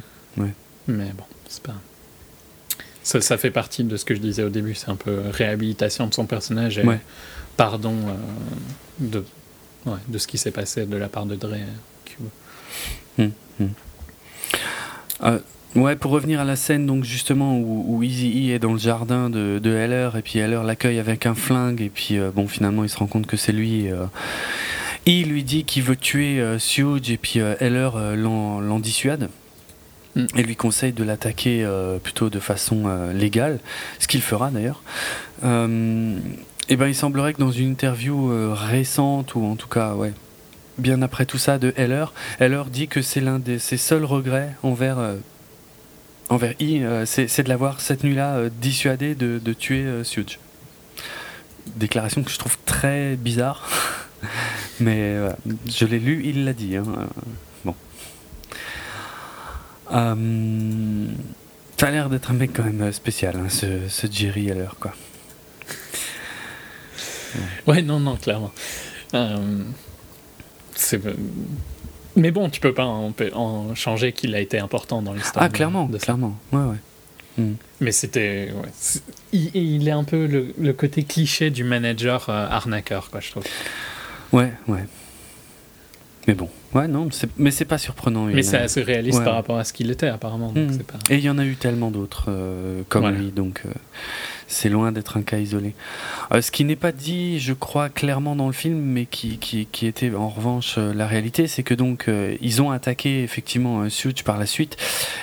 Mais 0.88 1.12
bon, 1.16 1.24
c'est 1.48 1.62
pas. 1.62 1.76
Ça, 3.04 3.22
ça 3.22 3.38
fait 3.38 3.52
partie 3.52 3.84
de 3.84 3.96
ce 3.98 4.04
que 4.06 4.16
je 4.16 4.20
disais 4.20 4.42
au 4.44 4.50
début, 4.50 4.74
c'est 4.74 4.90
un 4.90 4.96
peu 4.96 5.20
réhabilitation 5.32 6.08
de 6.08 6.14
son 6.14 6.26
personnage 6.26 6.80
et 6.80 6.84
pardon 7.56 7.96
de, 9.00 9.24
ouais, 9.92 10.00
de 10.08 10.18
ce 10.18 10.28
qui 10.28 10.38
s'est 10.38 10.52
passé 10.52 10.86
de 10.86 10.98
la 10.98 11.10
part 11.10 11.26
de 11.26 11.36
Dre. 11.36 11.54
euh, 11.54 11.66
Cube. 12.06 13.30
Euh, 15.22 15.40
ouais, 15.76 15.96
pour 15.96 16.12
revenir 16.12 16.40
à 16.40 16.46
la 16.46 16.56
scène 16.56 16.86
donc 16.86 17.04
justement 17.04 17.58
où, 17.58 17.86
où 17.88 18.04
Easy 18.04 18.52
est 18.52 18.60
dans 18.60 18.72
le 18.74 18.80
jardin 18.80 19.30
de, 19.30 19.60
de 19.62 19.72
Heller 19.72 20.16
et 20.16 20.22
puis 20.22 20.40
Heller 20.40 20.64
l'accueille 20.64 21.00
avec 21.00 21.26
un 21.26 21.36
flingue 21.36 21.82
et 21.82 21.90
puis 21.90 22.18
euh, 22.18 22.32
bon 22.34 22.48
finalement 22.48 22.84
il 22.84 22.90
se 22.90 22.98
rend 22.98 23.08
compte 23.08 23.28
que 23.28 23.38
c'est 23.38 23.52
lui. 23.52 23.92
euh, 23.92 24.06
il 25.06 25.30
lui 25.30 25.44
dit 25.44 25.64
qu'il 25.66 25.84
veut 25.84 25.96
tuer 25.96 26.40
euh, 26.40 26.60
Suge 26.60 27.10
et 27.10 27.18
puis 27.18 27.40
Heller 27.40 27.92
l'en 28.16 28.80
dissuade. 28.80 29.30
Mm. 30.16 30.26
Et 30.38 30.44
lui 30.44 30.56
conseille 30.56 30.94
de 30.94 31.04
l'attaquer 31.04 31.68
plutôt 32.04 32.30
de 32.30 32.40
façon 32.40 32.90
légale, 33.14 33.60
ce 34.00 34.08
qu'il 34.08 34.22
fera 34.22 34.52
d'ailleurs. 34.52 34.82
Et 36.72 36.76
ben 36.76 36.88
il 36.88 36.94
semblerait 36.94 37.34
que 37.34 37.40
dans 37.40 37.52
une 37.52 37.72
interview 37.72 38.32
euh, 38.32 38.54
récente 38.54 39.34
ou 39.34 39.44
en 39.44 39.56
tout 39.56 39.68
cas 39.68 39.96
ouais 39.96 40.14
bien 40.78 41.02
après 41.02 41.26
tout 41.26 41.40
ça 41.40 41.58
de 41.58 41.74
Heller, 41.76 42.14
Heller 42.40 42.66
dit 42.66 42.88
que 42.88 43.02
c'est 43.02 43.22
l'un 43.22 43.40
de 43.40 43.58
ses 43.58 43.76
seuls 43.76 44.06
regrets 44.06 44.56
envers, 44.62 45.00
euh, 45.00 45.16
envers 46.30 46.54
I, 46.62 46.84
euh, 46.84 47.06
c'est 47.06 47.44
de 47.44 47.50
l'avoir 47.50 47.82
cette 47.82 48.04
nuit-là 48.04 48.50
dissuadé 48.62 49.16
de, 49.16 49.42
de 49.44 49.54
tuer 49.54 50.04
Suge. 50.06 50.40
Déclaration 51.76 52.24
que 52.24 52.32
je 52.32 52.38
trouve 52.38 52.58
très 52.66 53.18
bizarre, 53.18 53.68
mais 54.80 55.18
je 55.68 55.86
l'ai 55.86 56.00
lu, 56.00 56.22
il 56.24 56.46
l'a 56.46 56.54
dit. 56.54 56.78
hein, 56.78 56.86
bon. 57.66 57.76
Ça 61.78 61.88
a 61.88 61.92
l'air 61.92 62.10
d'être 62.10 62.32
un 62.32 62.36
mec 62.36 62.52
quand 62.54 62.64
même 62.64 62.94
spécial, 62.94 63.36
hein, 63.36 63.50
ce, 63.50 63.90
ce 63.90 64.08
Jerry 64.10 64.48
Heller, 64.48 64.76
quoi. 64.80 64.94
Ouais, 67.68 67.82
non, 67.82 68.00
non, 68.00 68.16
clairement. 68.16 68.52
Euh, 69.14 69.38
c'est- 70.76 71.02
Mais 72.16 72.32
bon, 72.32 72.50
tu 72.50 72.60
peux 72.60 72.74
pas 72.74 72.86
en, 72.86 73.14
en 73.34 73.76
changer 73.76 74.12
qu'il 74.14 74.36
a 74.36 74.40
été 74.40 74.60
important 74.60 75.02
dans 75.02 75.14
l'histoire. 75.14 75.44
Ah, 75.46 75.50
clairement, 75.50 75.86
de 75.86 75.98
clairement. 75.98 76.38
Ouais, 76.52 76.64
ouais. 76.64 76.76
Mm. 77.44 77.54
Mais 77.82 77.92
c'était. 77.92 78.52
ouais, 78.54 79.02
il, 79.32 79.56
il 79.56 79.88
est 79.88 79.92
un 79.92 80.04
peu 80.04 80.26
le, 80.26 80.54
le 80.60 80.74
côté 80.74 81.04
cliché 81.04 81.50
du 81.52 81.64
manager 81.64 82.26
euh, 82.30 82.48
arnaqueur, 82.50 83.10
quoi, 83.12 83.20
je 83.20 83.32
trouve. 83.32 83.44
Ouais, 84.34 84.52
ouais. 84.68 84.84
Mais 86.28 86.34
bon, 86.36 86.50
ouais, 86.76 86.88
non, 86.88 87.08
mais 87.38 87.50
c'est 87.50 87.66
pas 87.66 87.78
surprenant. 87.78 88.26
Mais 88.26 88.44
c'est 88.44 88.58
assez 88.58 88.84
réaliste 88.84 89.20
Ouais. 89.20 89.26
par 89.26 89.34
rapport 89.36 89.58
à 89.58 89.64
ce 89.64 89.74
qu'il 89.74 89.90
était, 89.90 90.08
apparemment. 90.08 90.52
Donc 90.52 90.72
Mm. 90.72 90.78
pas... 90.84 91.00
Et 91.10 91.16
il 91.18 91.24
y 91.24 91.30
en 91.30 91.38
a 91.40 91.46
eu 91.46 91.56
tellement 91.56 91.90
d'autres 91.92 92.26
euh, 92.28 92.82
comme 92.90 93.04
Voilà. 93.04 93.18
lui, 93.18 93.32
donc 93.32 93.62
euh, 93.66 93.70
c'est 94.50 94.68
loin 94.68 94.92
d'être 94.92 95.16
un 95.16 95.22
cas 95.22 95.38
isolé. 95.38 95.74
Euh, 96.34 96.42
ce 96.42 96.52
qui 96.52 96.66
n'est 96.66 96.76
pas 96.76 96.92
dit, 96.92 97.40
je 97.40 97.54
crois, 97.54 97.88
clairement 97.88 98.36
dans 98.36 98.48
le 98.48 98.54
film, 98.54 98.78
mais 98.80 99.06
qui, 99.06 99.40
était 99.84 100.14
en 100.14 100.28
revanche 100.28 100.76
euh, 100.78 100.94
la 100.94 101.08
réalité, 101.08 101.48
c'est 101.48 101.64
que 101.64 101.74
donc 101.74 102.10
euh, 102.10 102.36
ils 102.42 102.62
ont 102.62 102.72
attaqué 102.72 103.24
effectivement 103.24 103.88
Suge 103.90 104.24
par 104.24 104.38
la 104.38 104.46
suite, 104.46 104.76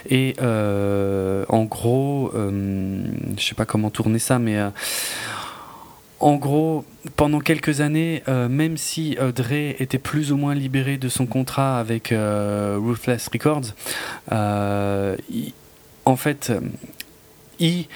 et 0.09 0.37
en 0.41 1.65
gros, 1.65 2.31
je 2.35 3.43
sais 3.45 3.55
pas 3.55 3.67
comment 3.67 3.91
tourner 3.91 4.19
ça, 4.19 4.39
mais 4.39 4.59
en 6.21 6.37
gros, 6.37 6.85
pendant 7.17 7.41
quelques 7.41 7.81
années, 7.81 8.23
même 8.29 8.77
si 8.77 9.17
Dre 9.35 9.53
était 9.79 9.99
plus 9.99 10.33
ou 10.33 10.37
moins 10.37 10.55
libéré 10.55 10.97
de 10.97 11.09
son 11.09 11.27
contrat 11.27 11.79
avec 11.79 12.15
Ruthless 12.15 13.29
Records, 13.33 13.75
il- 15.31 15.53
en 16.07 16.17
fait, 16.17 16.51
euh, 16.51 16.61
I 17.61 17.89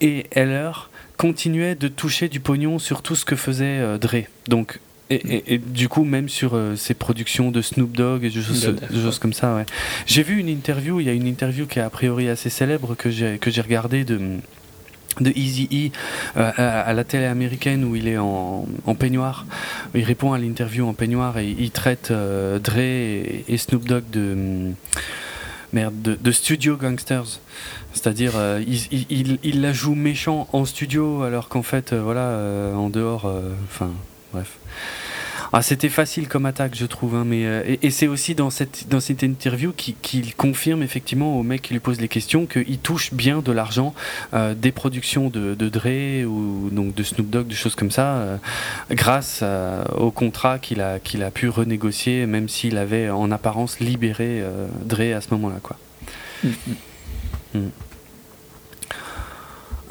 et 0.00 0.26
Heller 0.32 0.90
continuaient 1.16 1.74
de 1.74 1.88
toucher 1.88 2.28
du 2.28 2.40
pognon 2.40 2.78
sur 2.78 3.02
tout 3.02 3.14
ce 3.16 3.24
que 3.24 3.36
faisait 3.36 3.78
euh, 3.80 3.98
Dre. 3.98 4.24
Donc, 4.48 4.80
et, 5.10 5.16
et- 5.16 5.54
et 5.54 5.58
du 5.58 5.88
coup, 5.88 6.04
même 6.04 6.28
sur 6.28 6.54
euh, 6.54 6.76
ses 6.76 6.94
productions 6.94 7.50
de 7.50 7.60
Snoop 7.62 7.92
Dogg 7.92 8.24
et 8.24 8.30
de 8.30 8.40
choses, 8.40 9.18
comme 9.18 9.32
ça. 9.32 9.54
Ouais. 9.56 9.66
J'ai 10.06 10.22
vu 10.22 10.38
une 10.38 10.48
interview, 10.48 11.00
il 11.00 11.06
y 11.06 11.10
a 11.10 11.12
une 11.12 11.26
interview 11.26 11.66
qui 11.66 11.78
est 11.78 11.82
a 11.82 11.90
priori 11.90 12.28
assez 12.28 12.48
célèbre 12.48 12.94
que 12.94 13.10
j'ai 13.10 13.38
que 13.38 13.50
j'ai 13.50 13.60
regardée 13.60 14.04
de 14.04 14.20
de 15.20 15.32
Easy 15.34 15.68
E 15.72 16.38
euh, 16.38 16.50
à, 16.56 16.80
à 16.82 16.92
la 16.92 17.02
télé 17.02 17.24
américaine 17.24 17.84
où 17.84 17.96
il 17.96 18.06
est 18.06 18.16
en, 18.16 18.66
en 18.86 18.94
peignoir. 18.94 19.44
Il 19.96 20.04
répond 20.04 20.32
à 20.32 20.38
l'interview 20.38 20.86
en 20.86 20.94
peignoir 20.94 21.36
et 21.38 21.48
il 21.58 21.72
traite 21.72 22.12
euh, 22.12 22.60
Dre 22.60 22.78
et, 22.78 23.44
et 23.48 23.58
Snoop 23.58 23.84
Dogg 23.86 24.04
de 24.12 24.70
merde 25.72 25.94
de, 26.02 26.14
de 26.20 26.32
studio 26.32 26.76
gangsters. 26.76 27.40
C'est-à-dire 27.92 28.32
euh, 28.36 28.62
il, 28.66 29.06
il- 29.10 29.38
il- 29.42 29.60
la 29.60 29.72
joue 29.72 29.94
méchant 29.94 30.48
en 30.52 30.64
studio 30.64 31.22
alors 31.22 31.48
qu'en 31.48 31.62
fait 31.62 31.92
euh, 31.92 32.00
voilà 32.02 32.20
euh, 32.22 32.74
en 32.74 32.88
dehors 32.88 33.26
euh, 33.26 33.50
enfin 33.64 33.90
bref. 34.32 34.58
Ah, 35.52 35.62
c'était 35.62 35.88
facile 35.88 36.28
comme 36.28 36.46
attaque, 36.46 36.74
je 36.74 36.86
trouve. 36.86 37.14
hein, 37.14 37.24
mais, 37.26 37.44
euh, 37.44 37.62
et 37.66 37.86
et 37.86 37.90
c'est 37.90 38.06
aussi 38.06 38.34
dans 38.34 38.50
cette, 38.50 38.88
dans 38.88 39.00
cette 39.00 39.22
interview 39.22 39.72
qu'il 39.72 40.34
confirme 40.36 40.82
effectivement 40.82 41.38
au 41.38 41.42
mec 41.42 41.62
qui 41.62 41.72
lui 41.72 41.80
pose 41.80 42.00
les 42.00 42.08
questions 42.08 42.46
qu'il 42.46 42.78
touche 42.78 43.12
bien 43.12 43.40
de 43.40 43.52
l'argent 43.52 43.94
euh, 44.32 44.54
des 44.54 44.70
productions 44.72 45.28
de, 45.28 45.54
de 45.54 45.68
Dre 45.68 46.26
ou 46.28 46.70
donc 46.70 46.94
de 46.94 47.02
Snoop 47.02 47.28
Dogg, 47.28 47.46
des 47.48 47.54
choses 47.54 47.74
comme 47.74 47.90
ça, 47.90 48.14
euh, 48.16 48.36
grâce 48.90 49.42
au 49.96 50.10
contrat 50.10 50.58
qu'il 50.58 50.80
a, 50.80 50.98
qu'il 50.98 51.22
a 51.22 51.30
pu 51.30 51.48
renégocier, 51.48 52.26
même 52.26 52.48
s'il 52.48 52.78
avait 52.78 53.10
en 53.10 53.30
apparence 53.30 53.80
libéré 53.80 54.42
Dre 54.84 55.16
à 55.16 55.20
ce 55.20 55.28
moment-là. 55.32 55.58
quoi. 55.62 55.76
Mm. 57.54 57.68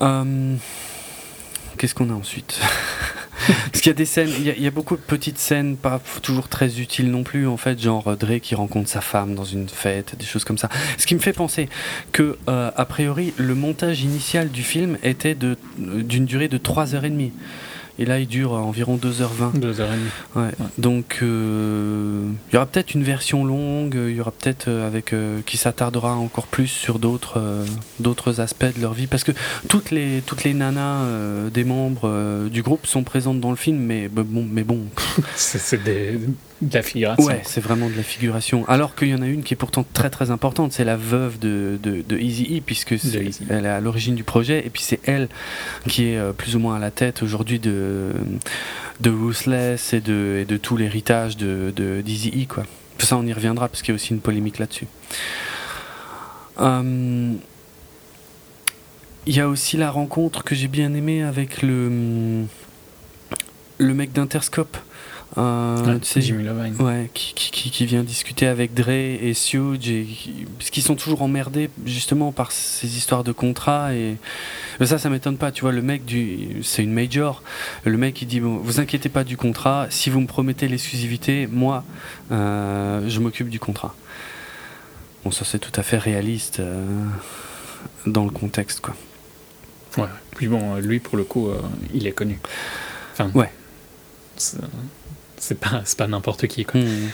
Euh, 0.02 0.56
Qu'est-ce 1.80 1.95
qu'on 1.95 2.10
a 2.10 2.14
ensuite 2.14 2.60
Parce 3.47 3.80
qu'il 3.80 3.88
y 3.88 3.89
a 3.89 3.93
des 3.93 4.03
scènes, 4.03 4.30
il 4.38 4.61
y 4.61 4.68
a, 4.68 4.72
beaucoup 4.72 4.97
de 4.97 5.01
petites 5.01 5.38
scènes, 5.38 5.77
pas 5.77 6.01
toujours 6.22 6.49
très 6.49 6.81
utiles 6.81 7.10
non 7.10 7.23
plus, 7.23 7.47
en 7.47 7.56
fait, 7.56 7.81
genre 7.81 8.10
euh, 8.10 8.15
Dre 8.18 8.38
qui 8.41 8.53
rencontre 8.53 8.89
sa 8.89 8.99
femme 8.99 9.34
dans 9.34 9.45
une 9.45 9.69
fête, 9.69 10.18
des 10.19 10.26
choses 10.26 10.43
comme 10.43 10.57
ça. 10.57 10.68
Ce 10.97 11.07
qui 11.07 11.15
me 11.15 11.22
fait 11.22 11.31
penser 11.31 11.69
que, 12.11 12.38
euh, 12.49 12.69
a 12.76 12.84
priori, 12.84 13.34
le 13.38 13.56
montage 13.56 14.01
initial 14.01 14.49
du 14.49 14.61
film 14.61 14.97
était 15.03 15.38
euh, 15.41 15.56
d'une 15.77 16.26
durée 16.26 16.49
de 16.49 16.57
3h30. 16.57 17.31
Et 17.99 18.05
là, 18.05 18.19
il 18.19 18.27
dure 18.27 18.53
environ 18.53 18.97
2h20. 18.97 19.59
Deux 19.59 19.81
heures 19.81 19.91
et 19.91 19.97
demie. 19.97 20.09
Ouais. 20.35 20.51
Donc, 20.77 21.19
euh, 21.21 22.23
il 22.49 22.53
y 22.53 22.57
aura 22.57 22.65
peut-être 22.65 22.93
une 22.93 23.03
version 23.03 23.43
longue, 23.43 23.93
il 23.95 24.15
y 24.15 24.21
aura 24.21 24.31
peut-être 24.31 24.69
euh, 24.69 24.88
avec 24.88 25.11
euh, 25.13 25.41
qui 25.45 25.57
s'attardera 25.57 26.15
encore 26.15 26.47
plus 26.47 26.67
sur 26.67 26.97
d'autres 26.97 27.41
d'autres 27.99 28.39
aspects 28.39 28.73
de 28.76 28.81
leur 28.81 28.93
vie, 28.93 29.07
parce 29.07 29.23
que 29.26 29.34
toutes 29.67 29.91
les 29.91 30.23
toutes 30.26 30.43
les 30.45 30.53
nanas 30.53 31.03
des 31.53 31.63
membres 31.65 32.47
du 32.49 32.63
groupe 32.63 32.85
sont 32.88 33.03
présentes 33.03 33.41
dans 33.41 33.49
le 33.51 33.57
film, 33.57 33.77
mais 33.80 34.07
bon, 34.07 34.47
mais 34.49 34.63
bon, 34.63 34.80
c'est 35.35 35.84
des- 35.84 36.19
de 36.61 36.73
la 36.73 36.81
figuration. 36.84 37.26
ouais, 37.26 37.41
c'est 37.45 37.61
vraiment 37.61 37.90
de 37.90 37.95
la 37.95 38.03
figuration. 38.03 38.68
Alors 38.68 38.94
qu'il 38.95 39.07
y 39.10 39.14
en 39.15 39.22
a 39.22 39.27
une 39.27 39.44
qui 39.44 39.53
est 39.53 39.57
pourtant 39.57 39.86
très 39.94 40.10
très 40.10 40.30
importante, 40.31 40.73
c'est 40.73 40.84
la 40.84 40.98
veuve 40.98 41.40
de 41.40 41.80
de, 41.81 42.02
de 42.07 42.18
Easy 42.18 42.57
E, 42.57 42.61
puisque 42.65 42.99
c'est- 42.99 43.23
Eazy-E. 43.23 43.45
elle 43.49 43.65
est 43.65 43.69
à 43.69 43.80
l'origine 43.80 44.15
du 44.15 44.23
projet, 44.23 44.65
et 44.65 44.69
puis 44.69 44.81
c'est 44.81 44.99
elle 45.06 45.30
qui 45.88 46.06
est 46.10 46.18
euh, 46.18 46.34
plus 46.34 46.56
ou 46.56 46.60
moins 46.60 46.76
à 46.76 46.80
la 46.80 46.91
tête 46.91 47.23
aujourd'hui 47.23 47.60
de 47.60 48.11
de 48.99 49.10
Ruthless 49.10 49.94
et 49.94 50.02
de, 50.02 50.40
et 50.41 50.45
de 50.45 50.57
tout 50.57 50.76
l'héritage 50.76 51.38
de, 51.38 51.72
de 51.76 52.02
d'Easy 52.02 52.31
E, 52.44 52.53
quoi. 52.53 52.65
Ça, 52.98 53.15
on 53.15 53.26
y 53.26 53.31
reviendra 53.31 53.69
parce 53.69 53.81
qu'il 53.81 53.94
y 53.94 53.95
a 53.95 53.95
aussi 53.95 54.14
une 54.14 54.19
polémique 54.19 54.60
là-dessus. 54.60 54.88
Euh, 56.60 57.31
Il 59.26 59.36
y 59.36 59.40
a 59.40 59.48
aussi 59.48 59.77
la 59.77 59.91
rencontre 59.91 60.44
que 60.44 60.56
j'ai 60.56 60.68
bien 60.68 60.94
aimée 60.94 61.23
avec 61.23 61.61
le 61.61 62.44
le 63.77 63.94
mec 63.94 64.11
d'Interscope. 64.11 64.76
Euh, 65.40 65.86
Ouais, 65.86 65.99
tu 65.99 66.06
sais, 66.07 66.22
Jimmy 66.22 66.44
Lovine. 66.44 66.76
Ouais, 66.82 67.10
qui, 67.14 67.34
qui, 67.34 67.49
qui- 67.52 67.72
qui 67.72 67.86
vient 67.86 68.03
discuter 68.03 68.45
avec 68.45 68.74
Dre 68.74 68.90
et 68.90 69.34
Suge, 69.34 69.90
et 69.90 70.03
qui- 70.03 70.45
parce 70.57 70.70
qu'ils 70.70 70.84
sont 70.84 70.95
toujours 70.95 71.22
emmerdés 71.22 71.70
justement 71.86 72.32
par 72.34 72.52
ces 72.52 72.98
histoires 72.98 73.24
de 73.24 73.32
contrats. 73.32 73.94
Et 73.95 74.18
mais 74.82 74.86
ça, 74.86 74.98
ça 74.98 75.10
m'étonne 75.10 75.38
pas. 75.38 75.52
Tu 75.53 75.61
vois, 75.61 75.72
le 75.72 75.82
mec 75.82 76.03
du, 76.03 76.57
c'est 76.64 76.84
une 76.84 76.91
major. 76.94 77.41
Le 77.86 77.95
mec 77.98 78.22
il 78.22 78.28
dit 78.28 78.41
bon, 78.41 78.57
vous 78.57 78.80
inquiétez 78.82 79.07
pas 79.10 79.24
du 79.24 79.38
contrat. 79.38 79.88
Si 79.90 80.10
vous 80.10 80.20
me 80.20 80.28
promettez 80.28 80.68
l'exclusivité, 80.68 81.48
moi, 81.48 81.86
euh, 82.32 83.07
je 83.07 83.20
m'occupe 83.22 83.49
du 83.49 83.60
contrat. 83.60 83.95
Bon, 85.24 85.32
ça 85.32 85.45
c'est 85.45 85.60
tout 85.60 85.72
à 85.80 85.84
fait 85.84 85.98
réaliste 85.98 86.60
euh, 86.60 86.86
dans 88.07 88.26
le 88.26 88.32
contexte, 88.32 88.82
quoi. 88.82 88.95
Ouais. 89.98 90.10
Puis 90.36 90.48
bon, 90.48 90.76
lui, 90.76 90.99
pour 90.99 91.18
le 91.18 91.24
coup, 91.24 91.48
euh, 91.48 91.61
il 91.94 92.07
est 92.07 92.11
connu. 92.11 92.40
Enfin, 93.14 93.32
Ouais. 93.34 93.52
c'est- 94.38 94.57
c'est 95.40 95.60
pas, 95.60 95.82
pas 95.98 96.07
n'importe 96.07 96.48
qui. 96.48 96.66
Quoi. 96.66 96.82
Hmm. 96.82 97.10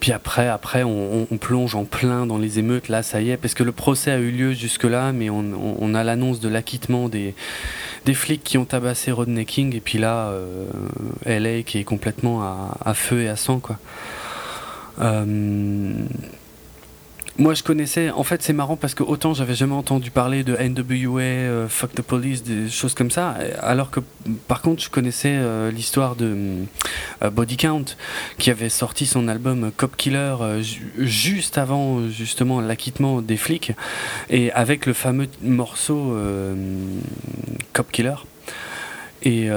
Puis 0.00 0.12
après, 0.12 0.46
après 0.46 0.84
on, 0.84 1.22
on- 1.22 1.26
on 1.30 1.38
plonge 1.38 1.74
en 1.74 1.84
plein 1.84 2.24
dans 2.24 2.38
les 2.38 2.60
émeutes. 2.60 2.88
Là, 2.88 3.02
ça 3.02 3.20
y 3.20 3.30
est, 3.30 3.36
parce 3.36 3.54
que 3.54 3.64
le 3.64 3.72
procès 3.72 4.12
a 4.12 4.18
eu 4.18 4.30
lieu 4.30 4.52
jusque-là, 4.52 5.12
mais 5.12 5.28
on, 5.28 5.44
on- 5.80 5.94
a 5.94 6.04
l'annonce 6.04 6.38
de 6.38 6.48
l'acquittement 6.48 7.08
des, 7.08 7.34
des 8.04 8.14
flics 8.14 8.44
qui 8.44 8.58
ont 8.58 8.64
tabassé 8.64 9.10
Rodney 9.10 9.44
King. 9.44 9.74
Et 9.74 9.80
puis 9.80 9.98
là, 9.98 10.28
euh, 10.28 10.66
LA 11.26 11.62
qui 11.62 11.78
est 11.78 11.84
complètement 11.84 12.42
à, 12.42 12.76
à 12.84 12.94
feu 12.94 13.22
et 13.22 13.28
à 13.28 13.34
sang, 13.36 13.58
quoi. 13.58 13.78
Euh, 15.00 15.24
moi, 17.38 17.54
je 17.54 17.62
connaissais. 17.62 18.10
En 18.10 18.24
fait, 18.24 18.42
c'est 18.42 18.52
marrant 18.52 18.76
parce 18.76 18.94
que 18.94 19.04
autant 19.04 19.32
j'avais 19.32 19.54
jamais 19.54 19.74
entendu 19.74 20.10
parler 20.10 20.42
de 20.42 20.56
NWA, 20.56 21.20
euh, 21.22 21.68
Fuck 21.68 21.94
the 21.94 22.02
Police, 22.02 22.42
des 22.42 22.68
choses 22.68 22.94
comme 22.94 23.12
ça, 23.12 23.36
alors 23.60 23.90
que 23.92 24.00
par 24.48 24.60
contre, 24.60 24.82
je 24.82 24.90
connaissais 24.90 25.34
euh, 25.36 25.70
l'histoire 25.70 26.16
de 26.16 26.36
euh, 27.22 27.30
Body 27.30 27.56
Count, 27.56 27.84
qui 28.38 28.50
avait 28.50 28.68
sorti 28.68 29.06
son 29.06 29.28
album 29.28 29.70
Cop 29.76 29.96
Killer 29.96 30.34
euh, 30.40 30.62
ju- 30.62 30.90
juste 30.98 31.58
avant 31.58 32.08
justement 32.08 32.60
l'acquittement 32.60 33.22
des 33.22 33.36
flics, 33.36 33.72
et 34.30 34.50
avec 34.52 34.84
le 34.84 34.92
fameux 34.92 35.28
morceau 35.42 36.16
Cop 37.72 37.90
Killer. 37.92 38.14
Et 39.22 39.48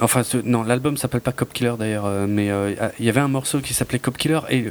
enfin, 0.00 0.22
non, 0.44 0.62
l'album 0.62 0.96
s'appelle 0.96 1.20
pas 1.20 1.32
Cop 1.32 1.52
Killer 1.52 1.74
d'ailleurs, 1.78 2.08
mais 2.26 2.50
il 2.98 3.04
y 3.04 3.08
avait 3.08 3.20
un 3.20 3.28
morceau 3.28 3.60
qui 3.60 3.72
s'appelait 3.74 3.98
Cop 3.98 4.16
Killer 4.16 4.40
et 4.50 4.66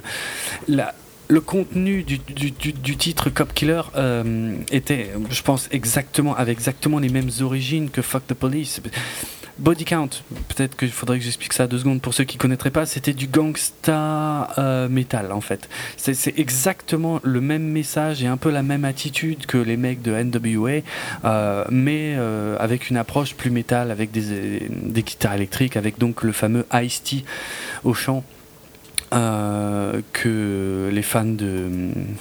la, 0.67 0.93
le 1.27 1.41
contenu 1.41 2.03
du, 2.03 2.19
du, 2.19 2.97
titre 2.97 3.29
Cop 3.29 3.53
Killer 3.53 3.81
euh, 3.95 4.55
était, 4.71 5.11
je 5.29 5.41
pense, 5.41 5.67
exactement 5.71 6.35
avec 6.35 6.57
exactement 6.57 6.99
les 6.99 7.09
mêmes 7.09 7.29
origines 7.41 7.89
que 7.89 8.01
Fuck 8.01 8.27
the 8.27 8.33
Police. 8.33 8.81
Body 9.59 9.85
Count, 9.85 10.09
peut-être 10.49 10.77
qu'il 10.77 10.91
faudrait 10.91 11.17
que 11.17 11.23
j'explique 11.23 11.53
ça 11.53 11.65
deux 11.65 11.79
secondes 11.79 11.99
pour 11.99 12.13
ceux 12.13 12.25
qui 12.25 12.37
connaîtraient 12.37 12.71
pas, 12.71 12.85
c'était 12.85 13.13
du 13.13 13.27
gangsta 13.27 14.49
euh, 14.59 14.87
metal 14.87 15.31
en 15.31 15.41
fait. 15.41 15.67
C'est 15.97 16.37
exactement 16.37 17.19
le 17.23 17.41
même 17.41 17.63
message 17.63 18.23
et 18.23 18.27
un 18.27 18.37
peu 18.37 18.51
la 18.51 18.61
même 18.61 18.85
attitude 18.85 19.47
que 19.47 19.57
les 19.57 19.75
mecs 19.75 20.03
de 20.03 20.11
NWA, 20.11 20.81
euh, 21.25 21.65
mais 21.71 22.15
avec 22.59 22.89
une 22.91 22.97
approche 22.97 23.33
plus 23.33 23.49
métal, 23.49 23.89
avec 23.89 24.11
des, 24.11 24.69
des 24.69 25.03
guitares 25.03 25.33
électriques, 25.33 25.75
avec 25.75 25.97
donc 25.97 26.23
le 26.23 26.31
fameux 26.31 26.65
Ice-T 26.73 27.25
au 27.83 27.95
chant. 27.95 28.23
Euh, 29.13 30.01
que 30.13 30.89
les 30.91 31.01
fans 31.01 31.23
de 31.23 31.69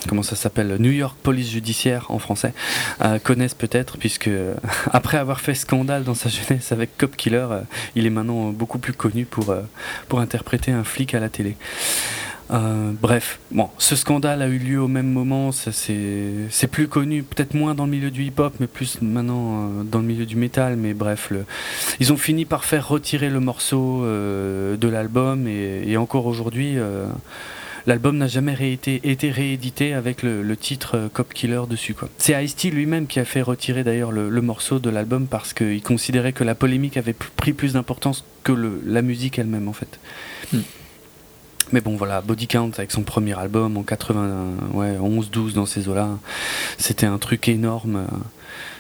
comment 0.09 0.23
ça 0.23 0.37
s'appelle 0.37 0.77
New 0.79 0.91
York 0.91 1.17
Police 1.23 1.51
Judiciaire 1.51 2.07
en 2.11 2.19
français 2.19 2.53
euh, 3.03 3.19
connaissent 3.19 3.55
peut-être 3.55 3.99
puisque 3.99 4.31
après 4.93 5.19
avoir 5.19 5.41
fait 5.41 5.55
scandale 5.55 6.05
dans 6.05 6.15
sa 6.15 6.29
jeunesse 6.29 6.71
avec 6.73 6.97
Cop 6.97 7.17
Killer 7.17 7.47
euh, 7.51 7.61
il 7.97 8.07
est 8.07 8.11
maintenant 8.11 8.51
beaucoup 8.51 8.79
plus 8.79 8.93
connu 8.93 9.25
pour, 9.25 9.51
euh, 9.51 9.63
pour 10.09 10.21
interpréter 10.21 10.71
un 10.71 10.85
flic 10.85 11.15
à 11.15 11.21
la 11.21 11.29
télé 11.29 11.57
euh, 12.51 12.93
bref, 13.01 13.41
bon, 13.51 13.69
ce 13.79 13.97
scandale 13.97 14.41
a 14.43 14.47
eu 14.47 14.59
lieu 14.59 14.81
au 14.81 14.89
même 14.89 15.11
moment, 15.11 15.51
c'est 15.53 16.69
plus 16.71 16.89
connu, 16.89 17.23
peut-être 17.23 17.55
moins 17.55 17.75
dans 17.75 17.87
le 17.87 17.91
milieu 17.91 18.11
du 18.11 18.23
hip-hop, 18.25 18.55
mais 18.61 18.67
plus 18.67 19.01
maintenant 19.03 19.69
euh, 19.81 19.83
dans 19.83 19.99
le 19.99 20.05
milieu 20.05 20.27
du 20.27 20.37
métal. 20.37 20.77
Mais 20.77 20.95
bref, 20.95 21.33
ils 22.01 22.13
ont 22.13 22.17
fini 22.17 22.45
par 22.45 22.65
faire 22.65 22.89
retirer 22.89 23.31
le 23.31 23.41
morceau 23.41 24.05
euh, 24.05 24.77
de 24.77 24.89
l'album 24.89 25.49
et, 25.49 25.97
encore 25.97 26.27
aujourd'hui, 26.27 26.77
l'album 27.87 28.19
n'a 28.19 28.29
jamais 28.29 28.57
été 28.73 29.31
réédité 29.31 29.95
avec 29.95 30.23
le, 30.23 30.57
titre 30.57 31.09
Cop 31.13 31.33
Killer 31.33 31.63
dessus. 31.69 31.95
C'est 32.19 32.45
Ice-T 32.45 32.71
lui-même 32.71 33.07
qui 33.07 33.19
a 33.19 33.25
fait 33.25 33.43
retirer 33.43 33.83
d'ailleurs 33.83 34.13
le, 34.13 34.43
morceau 34.43 34.79
de 34.79 34.91
l'album 34.91 35.27
parce 35.27 35.53
qu'il 35.53 35.83
considérait 35.83 36.33
que 36.33 36.45
la 36.45 36.55
polémique 36.55 36.97
avait 36.97 37.15
pris 37.15 37.55
plus 37.55 37.73
d'importance 37.73 38.25
que 38.45 38.53
la 38.85 39.03
musique 39.03 39.39
elle-même 39.39 39.69
en 39.69 39.73
fait. 39.73 39.99
Hmm. 40.53 40.61
Mais 41.73 41.81
bon 41.81 41.97
voilà, 41.97 42.21
Body 42.21 42.47
Count 42.47 42.71
avec 42.79 42.93
son 42.93 43.03
premier 43.03 43.37
album 43.39 43.77
en 43.77 43.83
80, 43.83 44.45
ouais, 44.75 44.97
11-12 44.99 45.53
dans 45.55 45.67
ces 45.67 45.89
eaux-là, 45.89 46.11
c'était 46.79 47.07
un 47.07 47.19
truc 47.19 47.49
énorme. 47.49 48.07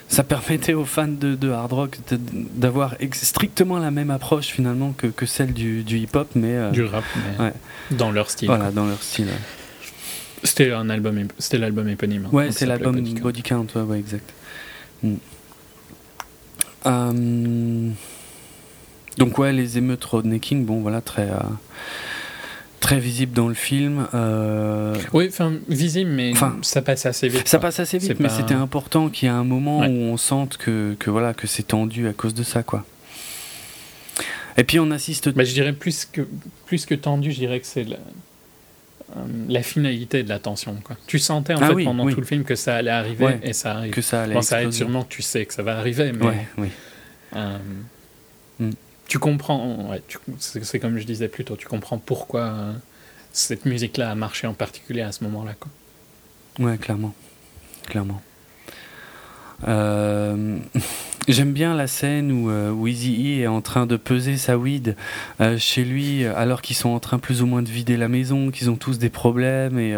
ça 0.08 0.22
permettait 0.22 0.74
aux 0.74 0.84
fans 0.84 1.08
de, 1.08 1.34
de 1.34 1.50
hard 1.50 1.72
rock 1.72 1.98
d'avoir 2.10 2.94
strictement 3.12 3.78
la 3.78 3.90
même 3.90 4.10
approche 4.10 4.46
finalement 4.46 4.92
que, 4.96 5.08
que 5.08 5.26
celle 5.26 5.52
du, 5.52 5.82
du 5.82 5.98
hip-hop, 5.98 6.28
mais 6.36 6.54
euh, 6.54 6.70
Du 6.70 6.84
rap, 6.84 7.02
mais 7.38 7.44
ouais. 7.46 7.52
dans 7.90 8.12
leur 8.12 8.30
style. 8.30 8.46
voilà, 8.48 8.66
quoi. 8.66 8.72
dans 8.72 8.86
leur 8.86 9.02
style. 9.02 9.26
ouais. 9.26 9.32
C'était 10.44 10.70
un 10.70 10.88
album, 10.88 11.26
c'était 11.38 11.58
l'album 11.58 11.88
éponyme. 11.88 12.26
hein. 12.26 12.30
Ouais, 12.32 12.52
c'est 12.52 12.66
l'album 12.66 12.94
Body 12.94 13.14
Count. 13.14 13.22
Body 13.22 13.42
Count, 13.42 13.66
ouais, 13.74 13.82
ouais, 13.82 13.98
exact. 13.98 14.32
Mm. 15.02 15.14
Euh, 16.86 17.90
Donc 19.18 19.38
ouais, 19.38 19.52
les 19.52 19.76
émeutes 19.78 20.04
Rodney 20.04 20.38
King, 20.38 20.64
bon 20.64 20.80
voilà, 20.82 21.00
très, 21.00 21.28
euh, 21.28 21.38
très 22.80 22.98
visible 23.00 23.32
dans 23.32 23.48
le 23.48 23.54
film. 23.54 24.06
euh, 24.14 24.94
Oui, 25.12 25.26
enfin 25.28 25.52
visible, 25.68 26.10
mais 26.10 26.30
Enfin, 26.32 26.56
ça 26.62 26.82
passe 26.82 27.06
assez 27.06 27.28
vite. 27.28 27.48
Ça 27.48 27.58
quoi. 27.58 27.68
passe 27.68 27.80
assez 27.80 27.98
vite, 27.98 28.18
mais 28.20 28.28
pas- 28.28 28.34
c'était 28.34 28.54
important 28.54 29.08
qu'il 29.08 29.26
y 29.28 29.30
ait 29.30 29.34
un 29.34 29.44
moment 29.44 29.80
Ouais. 29.80 29.88
où 29.88 29.92
on 30.12 30.16
sente 30.16 30.56
que, 30.56 30.94
que 30.98 31.10
voilà 31.10 31.34
que 31.34 31.46
c'est 31.46 31.64
tendu 31.64 32.06
à 32.08 32.12
cause 32.12 32.34
de 32.34 32.42
ça, 32.42 32.62
quoi. 32.62 32.84
Et 34.56 34.64
puis 34.64 34.78
on 34.80 34.90
assiste. 34.90 35.28
Bah, 35.30 35.44
je 35.44 35.52
dirais 35.52 35.72
plus 35.72 36.04
que, 36.06 36.22
plus 36.66 36.86
que 36.86 36.94
tendu, 36.94 37.30
je 37.32 37.38
dirais 37.38 37.60
que 37.60 37.66
c'est 37.66 37.84
la, 37.84 37.96
euh, 39.16 39.20
la 39.48 39.62
finalité 39.62 40.22
de 40.22 40.28
la 40.30 40.38
tension. 40.38 40.76
Quoi. 40.82 40.96
Tu 41.06 41.18
sentais 41.18 41.52
en 41.54 41.58
Ah 41.62 41.68
fait 41.68 41.74
oui, 41.74 41.84
pendant 41.84 42.04
oui. 42.04 42.14
tout 42.14 42.20
le 42.20 42.26
film 42.26 42.42
que 42.44 42.54
ça 42.54 42.76
allait 42.76 42.90
arriver 42.90 43.24
Ouais, 43.24 43.40
et 43.42 43.52
ça 43.52 43.72
arrive. 43.72 43.92
que 43.92 44.00
ça 44.00 44.22
allait 44.22 44.34
Bon, 44.34 44.40
ça 44.42 44.58
exploser. 44.62 44.78
sûrement 44.78 45.04
tu 45.04 45.20
sais 45.22 45.44
que 45.44 45.52
ça 45.52 45.62
va 45.62 45.76
arriver, 45.78 46.12
mais 46.12 46.24
Ouais, 46.26 46.46
oui. 46.58 46.68
euh, 47.36 47.58
Mm. 48.58 48.70
Tu 49.08 49.18
comprends. 49.18 49.90
ouais, 49.90 50.02
c'est 50.38 50.78
comme 50.78 50.98
je 50.98 51.04
disais 51.04 51.28
plus 51.28 51.44
tôt, 51.44 51.56
tu 51.56 51.66
comprends 51.66 51.98
pourquoi 51.98 52.40
euh, 52.40 52.72
cette 53.32 53.64
musique-là 53.64 54.10
a 54.10 54.14
marché 54.14 54.46
en 54.46 54.54
particulier 54.54 55.02
à 55.02 55.12
ce 55.12 55.24
moment-là. 55.24 55.54
Ouais, 56.58 56.76
clairement. 56.76 57.14
Clairement. 57.86 58.20
Euh, 59.68 60.58
J'aime 61.28 61.52
bien 61.52 61.74
la 61.74 61.88
scène 61.88 62.30
où, 62.30 62.50
euh, 62.50 62.70
où 62.70 62.86
Eazy-E 62.86 63.42
est 63.42 63.46
en 63.48 63.60
train 63.60 63.86
de 63.86 63.96
peser 63.96 64.36
sa 64.36 64.56
weed 64.56 64.96
chez 65.58 65.84
lui, 65.84 66.24
alors 66.24 66.62
qu'ils 66.62 66.76
sont 66.76 66.90
en 66.90 67.00
train 67.00 67.18
plus 67.18 67.42
ou 67.42 67.46
moins 67.46 67.62
de 67.62 67.68
vider 67.68 67.96
la 67.96 68.08
maison, 68.08 68.50
qu'ils 68.50 68.70
ont 68.70 68.76
tous 68.76 68.98
des 68.98 69.10
problèmes 69.10 69.78
et, 69.78 69.96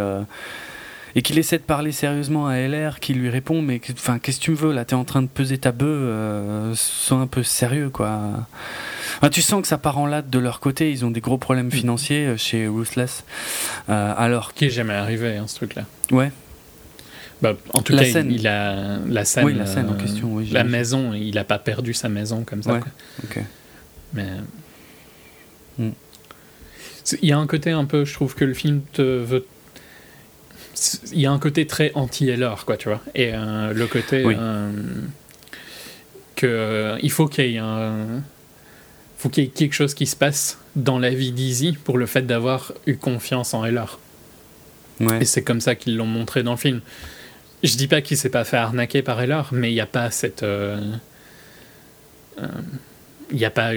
et 1.14 1.22
qu'il 1.22 1.38
essaie 1.38 1.58
de 1.58 1.62
parler 1.62 1.92
sérieusement 1.92 2.46
à 2.46 2.56
LR, 2.58 3.00
qui 3.00 3.14
lui 3.14 3.28
répond 3.30 3.62
Mais 3.62 3.80
enfin, 3.92 4.18
qu'est-ce 4.18 4.38
que 4.38 4.44
tu 4.44 4.50
me 4.52 4.56
veux 4.56 4.72
là? 4.72 4.84
T'es 4.84 4.94
en 4.94 5.04
train 5.04 5.22
de 5.22 5.26
peser 5.28 5.58
ta 5.58 5.72
bœuf, 5.72 5.88
euh, 5.88 6.72
sois 6.74 7.18
un 7.18 7.26
peu 7.26 7.42
sérieux 7.42 7.90
quoi. 7.90 8.20
Enfin, 9.18 9.30
tu 9.30 9.42
sens 9.42 9.62
que 9.62 9.68
ça 9.68 9.78
part 9.78 9.98
en 9.98 10.06
latte 10.06 10.30
de 10.30 10.38
leur 10.38 10.60
côté, 10.60 10.90
ils 10.92 11.04
ont 11.04 11.10
des 11.10 11.20
gros 11.20 11.38
problèmes 11.38 11.70
financiers 11.70 12.26
euh, 12.26 12.36
chez 12.36 12.66
Ruthless. 12.68 13.24
Euh, 13.88 14.14
alors, 14.16 14.52
Qui 14.54 14.66
est 14.66 14.70
jamais 14.70 14.94
arrivé, 14.94 15.36
hein, 15.36 15.44
ce 15.46 15.56
truc-là. 15.56 15.84
ouais, 16.12 16.30
Bah, 17.42 17.54
en 17.72 17.82
tout 17.82 17.92
La 17.94 18.04
cas, 18.04 18.12
scène. 18.12 18.30
il 18.30 18.46
a 18.46 18.98
la 19.06 19.24
scène. 19.24 19.44
Oui, 19.44 19.54
la 19.54 19.66
scène 19.66 19.88
en 19.88 19.94
question, 19.94 20.34
oui, 20.34 20.48
la 20.52 20.64
maison, 20.64 21.14
il 21.14 21.34
n'a 21.34 21.44
pas 21.44 21.58
perdu 21.58 21.94
sa 21.94 22.08
maison 22.08 22.44
comme 22.44 22.62
ça. 22.62 22.72
Ouais. 22.74 22.80
quoi. 22.80 23.42
Mais 24.12 24.26
Mm. 25.78 25.90
Il 27.22 27.28
y 27.28 27.32
a 27.32 27.38
un 27.38 27.46
côté 27.46 27.70
un 27.70 27.84
peu, 27.84 28.04
je 28.04 28.12
trouve 28.12 28.34
que 28.34 28.44
le 28.44 28.52
film 28.52 28.82
te 28.92 29.00
veut. 29.02 29.46
Il 31.12 31.20
y 31.20 31.26
a 31.26 31.32
un 31.32 31.38
côté 31.38 31.66
très 31.66 31.92
anti-Heller, 31.94 32.64
quoi, 32.64 32.76
tu 32.76 32.88
vois. 32.88 33.00
Et 33.14 33.32
euh, 33.34 33.72
le 33.72 33.86
côté 33.86 34.24
Oui. 34.24 34.34
euh, 34.38 34.70
que 36.36 36.46
euh, 36.46 36.98
il 37.02 37.10
faut 37.10 37.26
qu'il 37.26 37.50
y 37.50 37.54
ait 37.56 37.58
un 37.58 38.22
faut 39.16 39.28
qu'il 39.28 39.42
y 39.44 39.46
ait 39.48 39.50
quelque 39.50 39.72
chose 39.74 39.94
qui 39.94 40.06
se 40.06 40.14
passe 40.14 40.58
dans 40.76 40.98
la 41.00 41.10
vie 41.10 41.32
d'Easy 41.32 41.72
pour 41.72 41.98
le 41.98 42.06
fait 42.06 42.22
d'avoir 42.22 42.72
eu 42.86 42.96
confiance 42.96 43.52
en. 43.52 43.62
Ouais. 43.62 43.88
Et 45.20 45.24
c'est 45.24 45.42
comme 45.42 45.60
ça 45.60 45.74
qu'ils 45.74 45.96
l'ont 45.96 46.06
montré 46.06 46.44
dans 46.44 46.52
le 46.52 46.56
film. 46.56 46.80
Je 47.64 47.76
dis 47.76 47.88
pas 47.88 48.00
qu'il 48.00 48.16
s'est 48.16 48.28
pas 48.28 48.44
fait 48.44 48.58
arnaquer 48.58 49.02
par 49.02 49.20
Heller, 49.20 49.48
mais 49.50 49.72
il 49.72 49.74
n'y 49.74 49.80
a 49.80 49.86
pas 49.86 50.12
cette. 50.12 50.44
Il 52.38 53.36
n'y 53.36 53.44
a 53.44 53.50
pas 53.50 53.72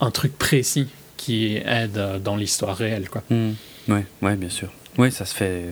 un 0.00 0.10
truc 0.12 0.38
précis 0.38 0.86
qui 1.16 1.56
aide 1.56 2.20
dans 2.22 2.36
l'histoire 2.36 2.76
réelle, 2.76 3.08
quoi. 3.08 3.24
Hmm. 3.30 3.52
Ouais, 3.88 4.06
ouais, 4.22 4.36
bien 4.36 4.50
sûr. 4.50 4.72
Ouais, 4.98 5.10
ça 5.10 5.24
se 5.24 5.34
fait 5.34 5.64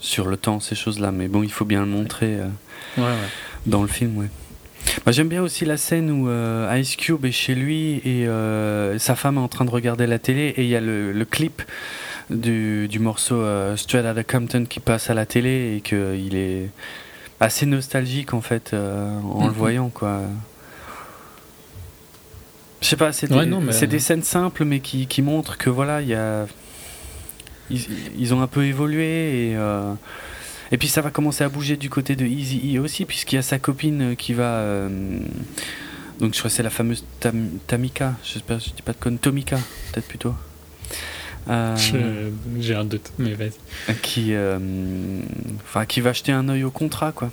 sur 0.00 0.26
le 0.26 0.36
temps, 0.36 0.60
ces 0.60 0.74
choses-là, 0.74 1.12
mais 1.12 1.28
bon, 1.28 1.42
il 1.42 1.52
faut 1.52 1.64
bien 1.64 1.80
le 1.80 1.86
montrer 1.86 2.36
euh, 2.36 2.46
Ouais, 2.96 3.04
ouais. 3.04 3.28
dans 3.66 3.82
le 3.82 3.88
film, 3.88 4.16
ouais. 4.18 4.26
Moi, 5.06 5.12
J'aime 5.12 5.28
bien 5.28 5.42
aussi 5.42 5.64
la 5.66 5.76
scène 5.76 6.10
où 6.10 6.28
euh, 6.28 6.74
Ice 6.78 6.96
Cube 6.96 7.24
est 7.26 7.32
chez 7.32 7.54
lui 7.54 8.00
et 8.04 8.26
euh, 8.26 8.98
sa 8.98 9.14
femme 9.14 9.36
est 9.36 9.40
en 9.40 9.48
train 9.48 9.64
de 9.66 9.70
regarder 9.70 10.06
la 10.06 10.18
télé 10.18 10.54
et 10.56 10.62
il 10.62 10.68
y 10.68 10.74
a 10.76 10.80
le, 10.80 11.12
le 11.12 11.24
clip 11.26 11.62
du, 12.30 12.88
du 12.88 12.98
morceau 12.98 13.42
Straight 13.76 14.04
Outta 14.06 14.24
Compton 14.24 14.64
qui 14.64 14.80
passe 14.80 15.10
à 15.10 15.14
la 15.14 15.26
télé 15.26 15.76
et 15.76 15.80
qu'il 15.82 16.34
est 16.34 16.70
assez 17.40 17.66
nostalgique 17.66 18.32
en 18.34 18.40
fait 18.40 18.72
en 18.74 19.44
le 19.44 19.50
Mhm. 19.50 19.56
voyant 19.56 19.88
quoi. 19.90 20.20
Je 22.80 22.86
sais 22.88 22.96
pas, 22.96 23.12
c'est 23.12 23.26
des, 23.28 23.34
Ouais, 23.34 23.46
mais- 23.46 23.86
des 23.86 23.98
scènes 23.98 24.22
simples 24.22 24.64
mais 24.64 24.80
qui, 24.80 25.06
qui 25.06 25.20
montrent 25.22 25.58
que 25.58 25.68
voilà, 25.68 26.00
il 26.00 26.08
y 26.08 26.14
a 26.14 26.46
ils, 27.70 27.86
ils 28.18 28.34
ont 28.34 28.42
un 28.42 28.46
peu 28.46 28.64
évolué 28.64 29.50
et 29.50 29.56
euh, 29.56 29.92
et 30.72 30.76
puis 30.78 30.88
ça 30.88 31.00
va 31.00 31.10
commencer 31.10 31.42
à 31.44 31.48
bouger 31.48 31.76
du 31.76 31.90
côté 31.90 32.14
de 32.16 32.24
Easy 32.26 32.76
E 32.76 32.80
aussi 32.80 33.04
puisqu'il 33.04 33.36
y 33.36 33.38
a 33.38 33.42
sa 33.42 33.58
copine 33.58 34.14
qui 34.16 34.34
va 34.34 34.44
euh, 34.58 34.88
donc 36.20 36.34
je 36.34 36.38
crois 36.38 36.50
que 36.50 36.56
c'est 36.56 36.62
la 36.62 36.70
fameuse 36.70 37.04
Tam- 37.20 37.48
Tamika, 37.66 38.14
j'espère 38.22 38.58
que 38.58 38.64
je 38.64 38.70
dis 38.70 38.82
pas 38.82 38.92
de 38.92 38.98
conne, 38.98 39.18
Tomika, 39.18 39.56
peut-être 39.92 40.06
plutôt. 40.06 40.34
Euh, 41.48 41.74
J'ai 42.60 42.74
un 42.74 42.84
doute, 42.84 43.10
mais 43.18 43.32
vas-y. 43.32 43.94
qui, 44.02 44.34
enfin, 45.64 45.86
qui 45.86 46.00
va 46.02 46.12
jeter 46.12 46.32
un 46.32 46.46
œil 46.50 46.62
au 46.64 46.70
contrat, 46.70 47.12
quoi. 47.12 47.30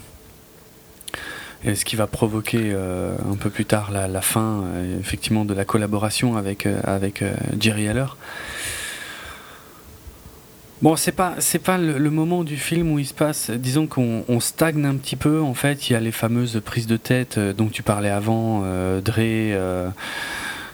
Et 1.65 1.75
ce 1.75 1.83
qui 1.83 1.95
va 1.97 2.07
provoquer 2.07 2.71
euh, 2.73 3.15
un 3.31 3.35
peu 3.35 3.49
plus 3.49 3.65
tard 3.65 3.91
la, 3.91 4.07
la 4.07 4.21
fin, 4.21 4.63
euh, 4.63 4.99
effectivement, 5.01 5.43
de 5.43 5.53
la 5.53 5.65
collaboration 5.65 6.37
avec, 6.37 6.65
euh, 6.65 6.79
avec 6.85 7.23
Jerry 7.59 7.89
Haller. 7.89 8.05
Bon, 10.81 10.95
c'est 10.95 11.11
pas 11.11 11.35
c'est 11.39 11.59
pas 11.59 11.77
le, 11.79 11.97
le 11.97 12.09
moment 12.11 12.43
du 12.43 12.55
film 12.57 12.91
où 12.91 12.99
il 12.99 13.05
se 13.07 13.13
passe. 13.13 13.49
Disons 13.49 13.87
qu'on 13.87 14.23
on 14.27 14.39
stagne 14.39 14.85
un 14.85 14.95
petit 14.95 15.15
peu. 15.15 15.41
En 15.41 15.53
fait, 15.55 15.89
il 15.89 15.93
y 15.93 15.95
a 15.95 15.99
les 15.99 16.11
fameuses 16.11 16.61
prises 16.63 16.85
de 16.87 16.97
tête 16.97 17.37
euh, 17.39 17.51
dont 17.53 17.67
tu 17.67 17.81
parlais 17.81 18.09
avant, 18.11 18.61
euh, 18.63 19.01
Dre. 19.01 19.15
euh, 19.17 19.89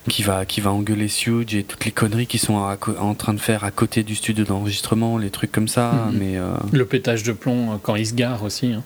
qui 0.09 0.21
va, 0.21 0.43
qui 0.45 0.59
va 0.59 0.73
engueuler 0.73 1.07
Suge 1.07 1.55
et 1.55 1.63
toutes 1.63 1.85
les 1.85 1.91
conneries 1.91 2.27
qui 2.27 2.37
sont 2.37 2.57
à 2.57 2.77
en 2.99 3.13
train 3.15 3.33
de 3.33 3.39
faire 3.39 3.63
à 3.63 3.71
côté 3.71 4.03
du 4.03 4.15
studio 4.15 4.43
d'enregistrement, 4.43 5.17
les 5.17 5.29
trucs 5.29 5.53
comme 5.53 5.69
ça. 5.69 6.09
Mhm. 6.11 6.17
Mais 6.19 6.35
Le 6.77 6.85
pétage 6.85 7.23
de 7.23 7.31
plomb 7.31 7.79
quand 7.81 7.95
il 7.95 8.05
se 8.05 8.13
gare 8.13 8.43
aussi. 8.43 8.73
hein. 8.73 8.83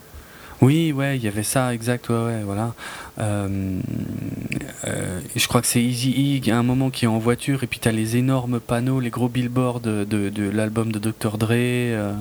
Oui, 0.61 0.91
ouais, 0.91 1.17
il 1.17 1.23
y 1.23 1.27
avait 1.27 1.43
ça, 1.43 1.73
exact, 1.73 2.09
ouais, 2.09 2.15
ouais, 2.15 2.41
voilà. 2.43 2.73
Euh, 3.19 3.79
euh, 4.85 5.21
je 5.35 5.47
crois 5.47 5.61
que 5.61 5.67
c'est 5.67 5.81
Easy 5.83 6.41
E 6.47 6.51
à 6.51 6.57
un 6.57 6.63
moment 6.63 6.89
qui 6.89 7.05
est 7.05 7.07
en 7.07 7.19
voiture 7.19 7.63
et 7.63 7.67
puis 7.67 7.79
t'as 7.79 7.91
les 7.91 8.17
énormes 8.17 8.59
panneaux, 8.59 8.99
les 8.99 9.09
gros 9.11 9.29
billboards 9.29 9.81
de, 9.81 10.03
de, 10.03 10.29
de 10.29 10.49
l'album 10.49 10.91
de 10.91 10.99
Dr 10.99 11.37
Dre. 11.37 11.51
euh. 11.51 12.13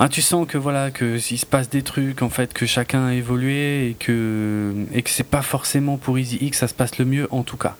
Ah, 0.00 0.08
tu 0.08 0.22
sens 0.22 0.46
que 0.46 0.56
voilà 0.56 0.90
que 0.92 1.18
s'il 1.18 1.38
se 1.38 1.46
passe 1.46 1.68
des 1.68 1.82
trucs 1.82 2.22
en 2.22 2.30
fait 2.30 2.52
que 2.54 2.66
chacun 2.66 3.06
a 3.06 3.14
évolué 3.14 3.88
et 3.90 3.94
que 3.94 4.72
et 4.92 5.02
que 5.02 5.10
c'est 5.10 5.24
pas 5.24 5.42
forcément 5.42 5.96
pour 5.96 6.18
Easy 6.18 6.38
E 6.40 6.50
que 6.50 6.56
ça 6.56 6.68
se 6.68 6.74
passe 6.74 6.98
le 6.98 7.04
mieux 7.04 7.26
en 7.30 7.42
tout 7.42 7.56
cas. 7.56 7.76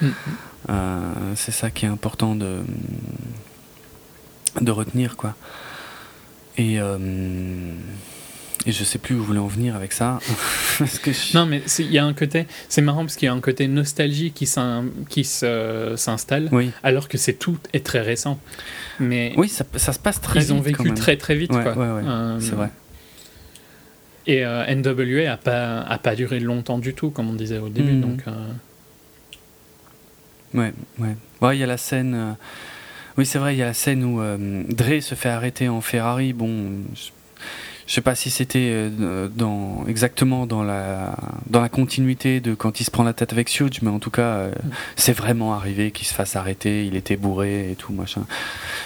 Mhm. 0.00 0.14
Euh, 0.70 1.00
c'est 1.36 1.52
ça 1.52 1.70
qui 1.70 1.84
est 1.84 1.88
important 1.88 2.34
de 2.34 2.62
de 4.60 4.70
retenir 4.70 5.16
quoi. 5.16 5.34
Et 6.56 6.78
et 8.66 8.72
je 8.72 8.84
sais 8.84 8.98
plus 8.98 9.14
où 9.14 9.18
vous 9.18 9.24
voulez 9.24 9.38
en 9.38 9.46
venir 9.46 9.76
avec 9.76 9.92
ça 9.92 10.18
parce 10.78 10.98
que 10.98 11.12
je- 11.12 11.36
Non, 11.36 11.46
mais 11.46 11.62
il 11.78 11.90
y 11.92 11.98
a 11.98 12.04
un 12.04 12.14
côté. 12.14 12.46
C'est 12.68 12.82
marrant 12.82 13.00
parce 13.04 13.16
qu'il 13.16 13.26
y 13.26 13.28
a 13.28 13.32
un 13.34 13.40
côté 13.40 13.66
nostalgie 13.68 14.32
qui 14.32 14.46
s'installe, 14.46 16.48
oui 16.52 16.70
alors 16.82 17.08
que 17.08 17.18
c'est 17.18 17.34
tout 17.34 17.58
est 17.72 17.84
très 17.84 18.00
récent. 18.00 18.38
Mais 19.00 19.32
oui 19.36 19.48
ça, 19.48 19.64
ça 19.76 19.92
se 19.92 19.98
passe 19.98 20.20
très 20.20 20.44
ils 20.44 20.52
ont 20.52 20.60
vite, 20.60 20.76
quand 20.76 20.82
vécu 20.84 20.92
même. 20.94 20.98
très 20.98 21.16
très 21.16 21.34
vite. 21.34 21.52
Ouais, 21.52 21.62
quoi. 21.62 21.72
ouais, 21.74 22.02
ouais, 22.02 22.08
Euh, 22.08 22.40
c'est 22.40 22.54
vrai 22.54 22.70
Et 24.26 24.44
euh, 24.44 24.64
NWA 24.74 25.32
a 25.32 25.36
pas, 25.36 25.80
a 25.80 25.98
pas 25.98 26.14
duré 26.14 26.40
longtemps 26.40 26.78
du 26.78 26.94
tout, 26.94 27.10
comme 27.10 27.28
on 27.28 27.34
disait 27.34 27.58
au 27.58 27.68
début. 27.68 27.92
Mhm. 27.92 28.00
Donc, 28.00 28.20
euh, 28.26 28.30
Ouais, 30.54 30.72
ouais. 30.98 31.16
Ouais, 31.42 31.56
il 31.56 31.60
y 31.60 31.64
a 31.64 31.66
la 31.66 31.76
scène. 31.76 32.14
euh, 32.14 32.32
Oui, 33.18 33.26
c'est 33.26 33.38
vrai, 33.38 33.54
il 33.54 33.58
y 33.58 33.62
a 33.62 33.66
la 33.66 33.74
scène 33.74 34.04
où 34.04 34.20
Dre 34.72 35.00
se 35.02 35.14
fait 35.14 35.28
arrêter 35.28 35.68
en 35.68 35.80
Ferrari. 35.80 36.32
Bon, 36.32 36.70
je, 36.94 37.10
je 37.86 37.92
sais 37.94 38.00
pas 38.00 38.14
si 38.14 38.30
c'était 38.30 38.70
euh, 38.72 39.28
dans 39.34 39.84
exactement 39.88 40.46
dans 40.46 40.62
la 40.62 41.16
dans 41.48 41.60
la 41.60 41.68
continuité 41.68 42.40
de 42.40 42.54
quand 42.54 42.80
il 42.80 42.84
se 42.84 42.90
prend 42.90 43.02
la 43.02 43.12
tête 43.12 43.32
avec 43.32 43.48
Suge, 43.48 43.82
mais 43.82 43.90
en 43.90 43.98
tout 43.98 44.10
cas, 44.10 44.22
euh, 44.22 44.52
c'est 44.96 45.12
vraiment 45.12 45.54
arrivé 45.54 45.90
qu'il 45.90 46.06
se 46.06 46.14
fasse 46.14 46.34
arrêter. 46.36 46.86
Il 46.86 46.96
était 46.96 47.16
bourré 47.16 47.70
et 47.70 47.74
tout 47.74 47.92
machin. 47.92 48.22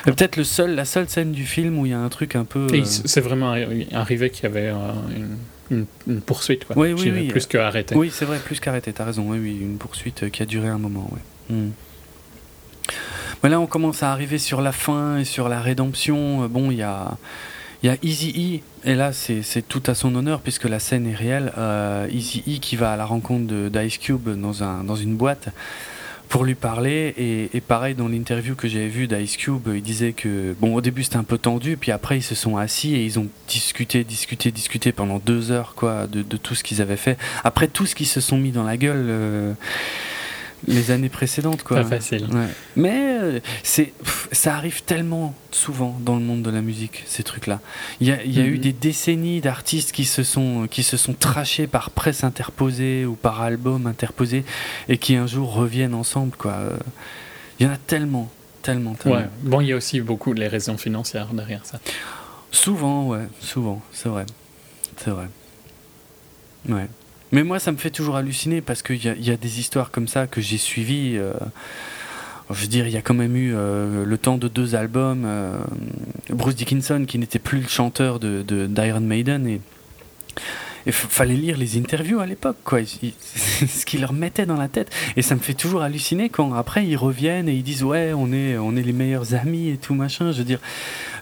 Euh, 0.06 0.12
Peut-être 0.12 0.36
le 0.36 0.44
seul, 0.44 0.74
la 0.74 0.84
seule 0.84 1.08
scène 1.08 1.32
du 1.32 1.44
film 1.46 1.78
où 1.78 1.86
il 1.86 1.90
y 1.90 1.94
a 1.94 1.98
un 2.00 2.08
truc 2.08 2.34
un 2.36 2.44
peu. 2.44 2.66
euh, 2.72 2.84
c'est 2.84 3.20
vraiment 3.20 3.54
arri- 3.54 3.86
arrivé 3.94 4.30
qu'il 4.30 4.44
y 4.44 4.46
avait 4.46 4.68
euh, 4.68 4.76
une, 5.16 5.36
une- 5.78 5.86
une 6.14 6.20
poursuite. 6.20 6.64
Quoi. 6.64 6.76
Oui, 6.78 6.92
oui, 6.92 7.10
oui. 7.14 7.28
Plus 7.28 7.46
que 7.46 7.58
arrêté. 7.58 7.94
Oui, 7.94 8.10
c'est 8.12 8.24
vrai, 8.24 8.38
plus 8.38 8.58
qu'arrêté, 8.58 8.92
t'as 8.92 9.04
raison. 9.04 9.26
Oui, 9.28 9.38
oui, 9.40 9.58
une 9.60 9.78
poursuite 9.78 10.24
euh, 10.24 10.28
qui 10.28 10.42
a 10.42 10.46
duré 10.46 10.68
un 10.68 10.78
moment. 10.78 11.08
Ouais. 11.12 11.54
Hmm. 11.56 11.70
Mais 13.42 13.50
là, 13.50 13.60
on 13.60 13.66
commence 13.66 14.02
à 14.02 14.10
arriver 14.10 14.38
sur 14.38 14.60
la 14.60 14.72
fin 14.72 15.18
et 15.18 15.24
sur 15.24 15.48
la 15.48 15.60
rédemption. 15.60 16.44
Euh, 16.44 16.48
Bon, 16.48 16.70
il 16.72 16.78
y 16.78 16.82
a, 16.82 17.16
il 17.82 17.86
y 17.86 17.88
a 17.90 17.96
Easy 18.02 18.62
E, 18.84 18.90
et 18.90 18.94
là, 18.94 19.12
c'est 19.12 19.66
tout 19.66 19.82
à 19.86 19.94
son 19.94 20.14
honneur 20.14 20.40
puisque 20.40 20.64
la 20.64 20.78
scène 20.78 21.06
est 21.06 21.14
réelle. 21.14 21.52
Euh, 21.58 22.08
Easy 22.10 22.42
E 22.48 22.58
qui 22.60 22.76
va 22.76 22.92
à 22.92 22.96
la 22.96 23.04
rencontre 23.04 23.68
d'Ice 23.68 23.98
Cube 23.98 24.28
dans, 24.28 24.62
un, 24.64 24.84
dans 24.84 24.96
une 24.96 25.16
boîte 25.16 25.50
pour 26.28 26.44
lui 26.44 26.54
parler. 26.54 27.14
Et, 27.52 27.60
pareil, 27.60 27.94
dans 27.94 28.08
l'interview 28.08 28.54
que 28.54 28.68
j'avais 28.68 28.88
vue 28.88 29.06
d'Ice 29.06 29.36
Cube, 29.36 29.68
il 29.74 29.82
disait 29.82 30.12
que, 30.12 30.54
bon, 30.60 30.74
au 30.74 30.80
début, 30.80 31.04
c'était 31.04 31.16
un 31.16 31.24
peu 31.24 31.38
tendu, 31.38 31.76
puis 31.76 31.92
après, 31.92 32.18
ils 32.18 32.22
se 32.22 32.34
sont 32.34 32.56
assis 32.56 32.94
et 32.94 33.04
ils 33.04 33.18
ont 33.18 33.28
discuté, 33.48 34.04
discuté, 34.04 34.50
discuté 34.50 34.92
pendant 34.92 35.18
deux 35.18 35.50
heures, 35.50 35.74
quoi, 35.74 36.06
de, 36.06 36.22
de 36.22 36.36
tout 36.36 36.54
ce 36.54 36.64
qu'ils 36.64 36.82
avaient 36.82 36.96
fait. 36.96 37.16
Après 37.44 37.68
tout 37.68 37.86
ce 37.86 37.94
qu'ils 37.94 38.06
se 38.06 38.20
sont 38.20 38.38
mis 38.38 38.50
dans 38.50 38.64
la 38.64 38.76
gueule 38.76 39.06
euh, 39.08 39.52
les 40.66 40.90
années 40.90 41.08
précédentes, 41.08 41.62
quoi. 41.62 41.78
Pas 41.82 41.84
facile. 41.84 42.26
Ouais. 42.32 42.48
Mais 42.76 43.18
euh, 43.20 43.40
c'est, 43.62 43.92
ça 44.32 44.56
arrive 44.56 44.82
tellement 44.82 45.34
souvent 45.52 45.96
dans 46.00 46.16
le 46.16 46.22
monde 46.22 46.42
de 46.42 46.50
la 46.50 46.60
musique, 46.60 47.04
ces 47.06 47.22
trucs-là. 47.22 47.60
Il 48.00 48.08
y 48.08 48.12
a, 48.12 48.22
il 48.24 48.36
y 48.36 48.40
a 48.40 48.44
eu 48.44 48.54
Mhm. 48.56 48.60
des 48.60 48.72
décennies 48.72 49.40
d'artistes 49.40 49.92
qui 49.92 50.04
se 50.04 50.22
sont 50.22 50.66
qui 50.70 50.82
se 50.82 50.96
sont 50.96 51.14
trachés 51.14 51.66
par 51.66 51.90
presse 51.90 52.24
interposée 52.24 53.06
ou 53.06 53.14
par 53.14 53.40
album 53.42 53.86
interposé 53.86 54.44
et 54.88 54.98
qui 54.98 55.14
un 55.14 55.26
jour 55.28 55.52
reviennent 55.54 55.94
ensemble, 55.94 56.36
quoi. 56.36 56.58
Il 57.60 57.66
y 57.66 57.68
en 57.68 57.72
a 57.72 57.76
tellement, 57.76 58.30
tellement, 58.62 58.94
tellement. 58.94 59.18
Ouais. 59.18 59.28
Bon, 59.42 59.60
il 59.60 59.68
y 59.68 59.72
a 59.72 59.76
aussi 59.76 60.00
beaucoup 60.00 60.32
les 60.32 60.48
raisons 60.48 60.76
financières 60.76 61.28
derrière 61.32 61.64
ça. 61.64 61.78
Souvent, 62.50 63.06
ouais, 63.08 63.26
souvent, 63.40 63.80
c'est 63.92 64.08
vrai, 64.08 64.26
c'est 64.96 65.10
vrai. 65.10 65.26
Ouais. 66.68 66.88
Mais 67.32 67.44
moi, 67.44 67.58
ça 67.58 67.72
me 67.72 67.76
fait 67.76 67.90
toujours 67.90 68.16
halluciner 68.16 68.60
parce 68.60 68.82
qu'il 68.82 69.02
y 69.04 69.30
a, 69.30 69.36
des 69.36 69.60
histoires 69.60 69.90
comme 69.90 70.08
ça 70.08 70.26
que 70.26 70.40
j'ai 70.40 70.58
suivies. 70.58 71.16
euh, 71.18 71.32
je 72.50 72.62
veux 72.62 72.66
dire, 72.68 72.86
il 72.86 72.92
y 72.92 72.96
a 72.96 73.02
quand 73.02 73.14
même 73.14 73.36
eu 73.36 73.52
euh, 73.54 74.04
le 74.04 74.18
temps 74.18 74.38
de 74.38 74.48
deux 74.48 74.74
albums. 74.74 75.24
euh, 75.26 75.58
Bruce 76.30 76.54
Dickinson, 76.56 77.04
qui 77.06 77.18
n'était 77.18 77.38
plus 77.38 77.60
le 77.60 77.68
chanteur 77.68 78.18
de, 78.18 78.42
de- 78.42 78.66
d'Iron 78.66 79.00
Maiden, 79.00 79.46
et 79.46 79.60
il 80.88 80.92
fallait 80.92 81.36
lire 81.36 81.58
les 81.58 81.76
interviews 81.76 82.18
à 82.18 82.26
l'époque, 82.26 82.56
quoi. 82.64 82.80
Ce 82.84 83.84
qu'ils 83.84 84.00
leur 84.00 84.14
mettaient 84.14 84.46
dans 84.46 84.56
la 84.56 84.68
tête. 84.68 84.90
Et 85.16 85.22
ça 85.22 85.34
me 85.34 85.40
fait 85.40 85.52
toujours 85.52 85.82
halluciner 85.82 86.30
quand 86.30 86.54
après 86.54 86.86
ils 86.86 86.96
reviennent 86.96 87.48
et 87.48 87.52
ils 87.52 87.62
disent 87.62 87.84
ouais, 87.84 88.12
on 88.14 88.32
est, 88.32 88.82
les 88.82 88.92
meilleurs 88.94 89.34
amis 89.34 89.68
et 89.68 89.76
tout 89.76 89.94
machin. 89.94 90.32
Je 90.32 90.38
veux 90.38 90.44
dire, 90.44 90.60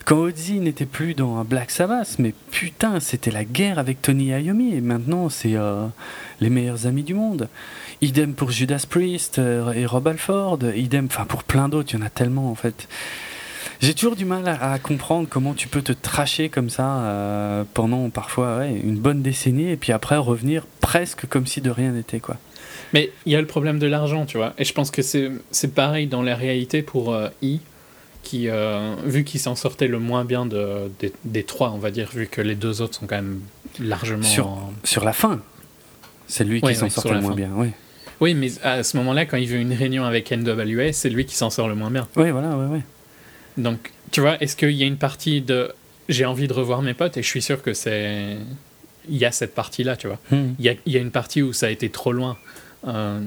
quand 0.05 0.19
Ozzy 0.19 0.61
n'était 0.61 0.87
plus 0.87 1.15
dans 1.15 1.45
Black 1.45 1.73
Sabbath, 1.73 2.17
mais 2.21 2.33
putain, 2.53 3.01
c'était 3.01 3.33
la 3.33 3.45
guerre 3.45 3.81
avec 3.81 4.01
Tony 4.01 4.27
Iommi 4.27 4.75
et 4.75 4.81
maintenant 4.81 5.29
c'est 5.29 5.57
euh, 5.57 5.87
les 6.41 6.51
meilleurs 6.51 6.87
amis 6.87 7.03
du 7.03 7.15
monde. 7.15 7.49
Idem 8.03 8.35
pour 8.35 8.53
Judas 8.53 8.85
Priest 8.89 9.41
euh, 9.41 9.73
et 9.73 9.85
Rob 9.85 10.07
Alford, 10.07 10.61
idem, 10.77 11.09
pour 11.09 11.43
plein 11.43 11.69
d'autres, 11.69 11.93
il 11.93 11.99
y 11.99 12.03
en 12.03 12.07
a 12.07 12.11
tellement 12.11 12.53
en 12.53 12.55
fait. 12.55 12.87
J'ai 13.81 13.94
toujours 13.94 14.16
du 14.16 14.24
mal 14.24 14.47
à, 14.48 14.73
à 14.73 14.78
comprendre 14.78 15.28
comment 15.28 15.53
tu 15.55 15.69
peux 15.69 15.82
te 15.82 15.93
tracher 15.93 16.48
comme 16.48 16.70
ça 16.70 16.98
euh, 17.03 17.65
pendant 17.74 18.09
parfois 18.11 18.59
ouais, 18.59 18.81
une 18.82 18.97
bonne 18.97 19.23
décennie 19.23 19.70
et 19.70 19.77
puis 19.77 19.93
après 19.93 20.16
revenir 20.16 20.66
presque 20.81 21.27
comme 21.27 21.47
si 21.47 21.61
de 21.61 21.70
rien 21.70 21.93
n'était 21.93 22.20
quoi. 22.20 22.36
Mais 22.93 23.11
il 23.27 23.32
y 23.32 23.36
a 23.36 23.40
le 23.40 23.47
problème 23.47 23.78
de 23.78 23.86
l'argent, 23.86 24.27
tu 24.27 24.36
vois. 24.39 24.55
Et 24.59 24.65
je 24.65 24.73
pense 24.73 24.90
que 24.90 25.03
c'est 25.03 25.74
pareil 25.74 26.07
dans 26.07 26.23
la 26.23 26.36
réalité 26.36 26.82
pour 26.82 27.12
euh, 27.12 27.28
I, 27.43 27.61
qui, 28.23 28.48
euh, 28.48 28.94
vu 29.05 29.24
qu'il 29.24 29.40
s'en 29.40 29.55
sortait 29.57 29.89
le 29.89 29.98
moins 29.98 30.24
bien 30.24 30.47
de, 30.47 30.90
des, 31.01 31.12
des 31.24 31.43
trois, 31.44 31.70
on 31.73 31.78
va 31.78 31.90
dire, 31.90 32.09
vu 32.15 32.27
que 32.28 32.40
les 32.40 32.55
deux 32.55 32.81
autres 32.82 32.94
sont 32.98 33.07
quand 33.07 33.16
même 33.16 33.40
largement. 33.81 34.23
Sur- 34.23 34.59
Sur 34.85 35.05
la 35.05 35.12
fin, 35.12 35.40
c'est 36.28 36.44
lui 36.44 36.61
qui 36.61 36.74
s'en 36.74 36.86
ouais, 36.86 36.90
la 37.11 37.15
le 37.16 37.20
moins 37.20 37.31
fin. 37.31 37.36
bien. 37.36 37.51
Oui, 37.55 37.69
Oui, 38.20 38.35
mais 38.35 38.48
à 38.62 38.82
ce 38.82 38.97
moment-là, 38.98 39.27
quand 39.27 39.36
il 39.36 39.48
veut 39.48 39.59
une 39.59 39.73
réunion 39.74 40.05
avec 40.05 40.31
NWA, 40.32 40.93
c'est 40.93 41.11
lui 41.11 41.27
qui 41.27 41.35
s'en 41.36 41.51
sort 41.51 41.69
le 41.69 41.74
moins 41.74 41.90
bien. 41.90 42.09
oui 42.16 42.31
voilà, 42.31 42.57
ouais, 42.57 42.66
ouais. 42.66 42.82
Donc, 43.59 43.93
tu 44.11 44.20
vois, 44.20 44.41
est-ce 44.43 44.57
qu'il 44.57 44.73
y 44.73 44.83
a 44.83 44.87
une 44.87 44.97
partie 44.99 45.41
de 45.41 45.73
j'ai 46.09 46.24
envie 46.24 46.47
de 46.47 46.53
revoir 46.53 46.83
mes 46.83 46.95
potes 46.95 47.16
et 47.16 47.23
je 47.23 47.28
suis 47.28 47.43
sûr 47.43 47.62
que 47.62 47.74
c'est. 47.74 48.37
Il 49.09 49.16
y 49.16 49.24
a 49.24 49.33
cette 49.33 49.55
partie-là, 49.55 49.97
tu 49.97 50.07
vois. 50.09 50.19
Hmm. 50.31 50.55
Il 50.59 50.65
y 50.65 50.69
a, 50.69 50.74
il 50.85 50.93
y 50.93 50.97
a 50.97 51.01
une 51.01 51.11
partie 51.11 51.43
où 51.43 51.53
ça 51.53 51.66
a 51.66 51.70
été 51.70 51.91
trop 51.91 52.12
loin. 52.12 52.37
Euh, 52.87 53.20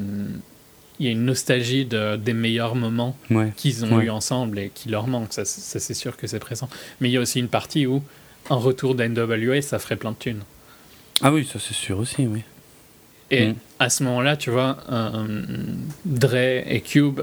il 0.99 1.05
y 1.05 1.09
a 1.09 1.11
une 1.13 1.23
nostalgie 1.25 1.85
de, 1.85 2.17
des 2.17 2.33
meilleurs 2.33 2.75
moments 2.75 3.15
Ouais. 3.29 3.53
qu'ils 3.55 3.85
ont 3.85 3.95
Ouais. 3.97 4.05
eu 4.05 4.09
ensemble 4.09 4.59
et 4.59 4.71
qui 4.73 4.89
leur 4.89 5.07
manquent. 5.07 5.31
Ça, 5.31 5.45
ça, 5.45 5.79
c'est 5.79 5.93
sûr 5.93 6.17
que 6.17 6.27
c'est 6.27 6.39
présent. 6.39 6.69
Mais 6.99 7.09
il 7.09 7.13
y 7.13 7.17
a 7.17 7.21
aussi 7.21 7.39
une 7.39 7.47
partie 7.47 7.85
où 7.87 8.03
un 8.49 8.55
retour 8.57 8.95
d'NWA, 8.95 9.61
ça 9.61 9.79
ferait 9.79 9.95
plein 9.95 10.11
de 10.11 10.17
thunes. 10.17 10.41
Ah 11.21 11.31
oui, 11.31 11.47
ça 11.49 11.59
c'est 11.59 11.73
sûr 11.73 11.97
aussi, 11.99 12.27
oui. 12.27 12.41
Et 13.31 13.47
Mm. 13.49 13.55
à 13.79 13.89
ce 13.89 14.03
moment-là, 14.03 14.35
tu 14.37 14.49
vois, 14.49 14.77
euh, 14.91 15.43
Dre 16.05 16.35
et 16.35 16.81
Cube, 16.81 17.21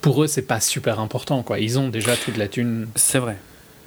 pour 0.00 0.22
eux, 0.22 0.26
c'est 0.26 0.42
pas 0.42 0.60
super 0.60 1.00
important. 1.00 1.42
quoi. 1.42 1.58
Ils 1.58 1.78
ont 1.78 1.88
déjà 1.88 2.16
toute 2.16 2.36
la 2.36 2.48
thune. 2.48 2.88
C'est 2.94 3.18
vrai. 3.18 3.36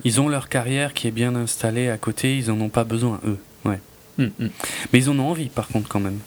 Ils 0.03 0.19
ont 0.19 0.27
leur 0.29 0.49
carrière 0.49 0.93
qui 0.93 1.07
est 1.07 1.11
bien 1.11 1.35
installée 1.35 1.89
à 1.89 1.97
côté, 1.97 2.37
ils 2.37 2.49
en 2.51 2.59
ont 2.59 2.69
pas 2.69 2.83
besoin, 2.83 3.19
eux. 3.25 3.37
Ouais. 3.65 3.79
Mm, 4.17 4.25
mm. 4.39 4.49
Mais 4.91 4.99
ils 4.99 5.09
en 5.09 5.19
ont 5.19 5.29
envie, 5.29 5.49
par 5.49 5.67
contre, 5.67 5.87
quand 5.89 5.99
même. 5.99 6.19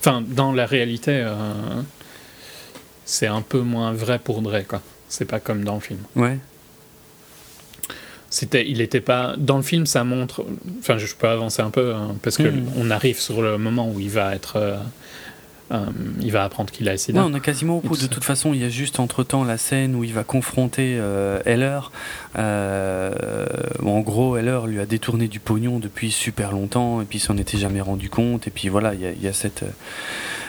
Enfin, 0.00 0.22
dans 0.24 0.52
la 0.52 0.64
réalité, 0.64 1.10
euh, 1.24 1.34
c'est 3.04 3.26
un 3.26 3.42
peu 3.42 3.60
moins 3.60 3.92
vrai 3.92 4.20
pour 4.20 4.42
Dre. 4.42 4.64
quoi. 4.66 4.80
C'est 5.08 5.24
pas 5.24 5.40
comme 5.40 5.64
dans 5.64 5.74
le 5.74 5.80
film. 5.80 5.98
Ouais. 6.14 6.38
c'était, 8.30 8.68
il 8.70 8.80
était 8.80 9.00
pas 9.00 9.34
dans 9.36 9.56
le 9.56 9.62
film. 9.64 9.86
Ça 9.86 10.04
montre. 10.04 10.44
Enfin, 10.78 10.98
je 10.98 11.12
peux 11.14 11.28
avancer 11.28 11.62
un 11.62 11.70
peu 11.70 11.94
hein, 11.94 12.14
parce 12.22 12.36
que 12.36 12.44
Mhm. 12.44 12.68
on 12.76 12.90
arrive 12.92 13.18
sur 13.18 13.42
le 13.42 13.58
moment 13.58 13.90
où 13.90 13.98
il 13.98 14.10
va 14.10 14.34
être. 14.36 14.56
euh, 14.56 14.76
euh, 15.70 15.86
il 16.20 16.32
va 16.32 16.44
apprendre 16.44 16.70
qu'il 16.70 16.88
a 16.88 16.96
sida. 16.96 17.20
Ouais, 17.20 17.26
on 17.30 17.34
est 17.34 17.40
quasiment 17.40 17.78
au 17.78 17.80
bout. 17.80 17.96
De 17.96 18.02
tout 18.02 18.08
toute 18.08 18.24
façon, 18.24 18.54
il 18.54 18.60
y 18.60 18.64
a 18.64 18.68
juste 18.68 19.00
entre 19.00 19.22
temps 19.22 19.44
la 19.44 19.58
scène 19.58 19.94
où 19.94 20.04
il 20.04 20.12
va 20.12 20.24
confronter 20.24 20.96
euh, 20.98 21.40
Heller. 21.44 21.90
Euh, 22.38 23.46
en 23.84 24.00
gros, 24.00 24.36
Heller 24.36 24.66
lui 24.66 24.80
a 24.80 24.86
détourné 24.86 25.28
du 25.28 25.40
pognon 25.40 25.78
depuis 25.78 26.10
super 26.10 26.52
longtemps 26.52 27.00
et 27.02 27.04
puis 27.04 27.18
il 27.18 27.22
s'en 27.22 27.36
était 27.36 27.58
jamais 27.58 27.80
rendu 27.80 28.08
compte. 28.10 28.46
Et 28.46 28.50
puis 28.50 28.68
voilà, 28.68 28.94
il 28.94 29.00
y 29.00 29.06
a, 29.06 29.10
il 29.10 29.22
y 29.22 29.28
a 29.28 29.32
cette 29.32 29.64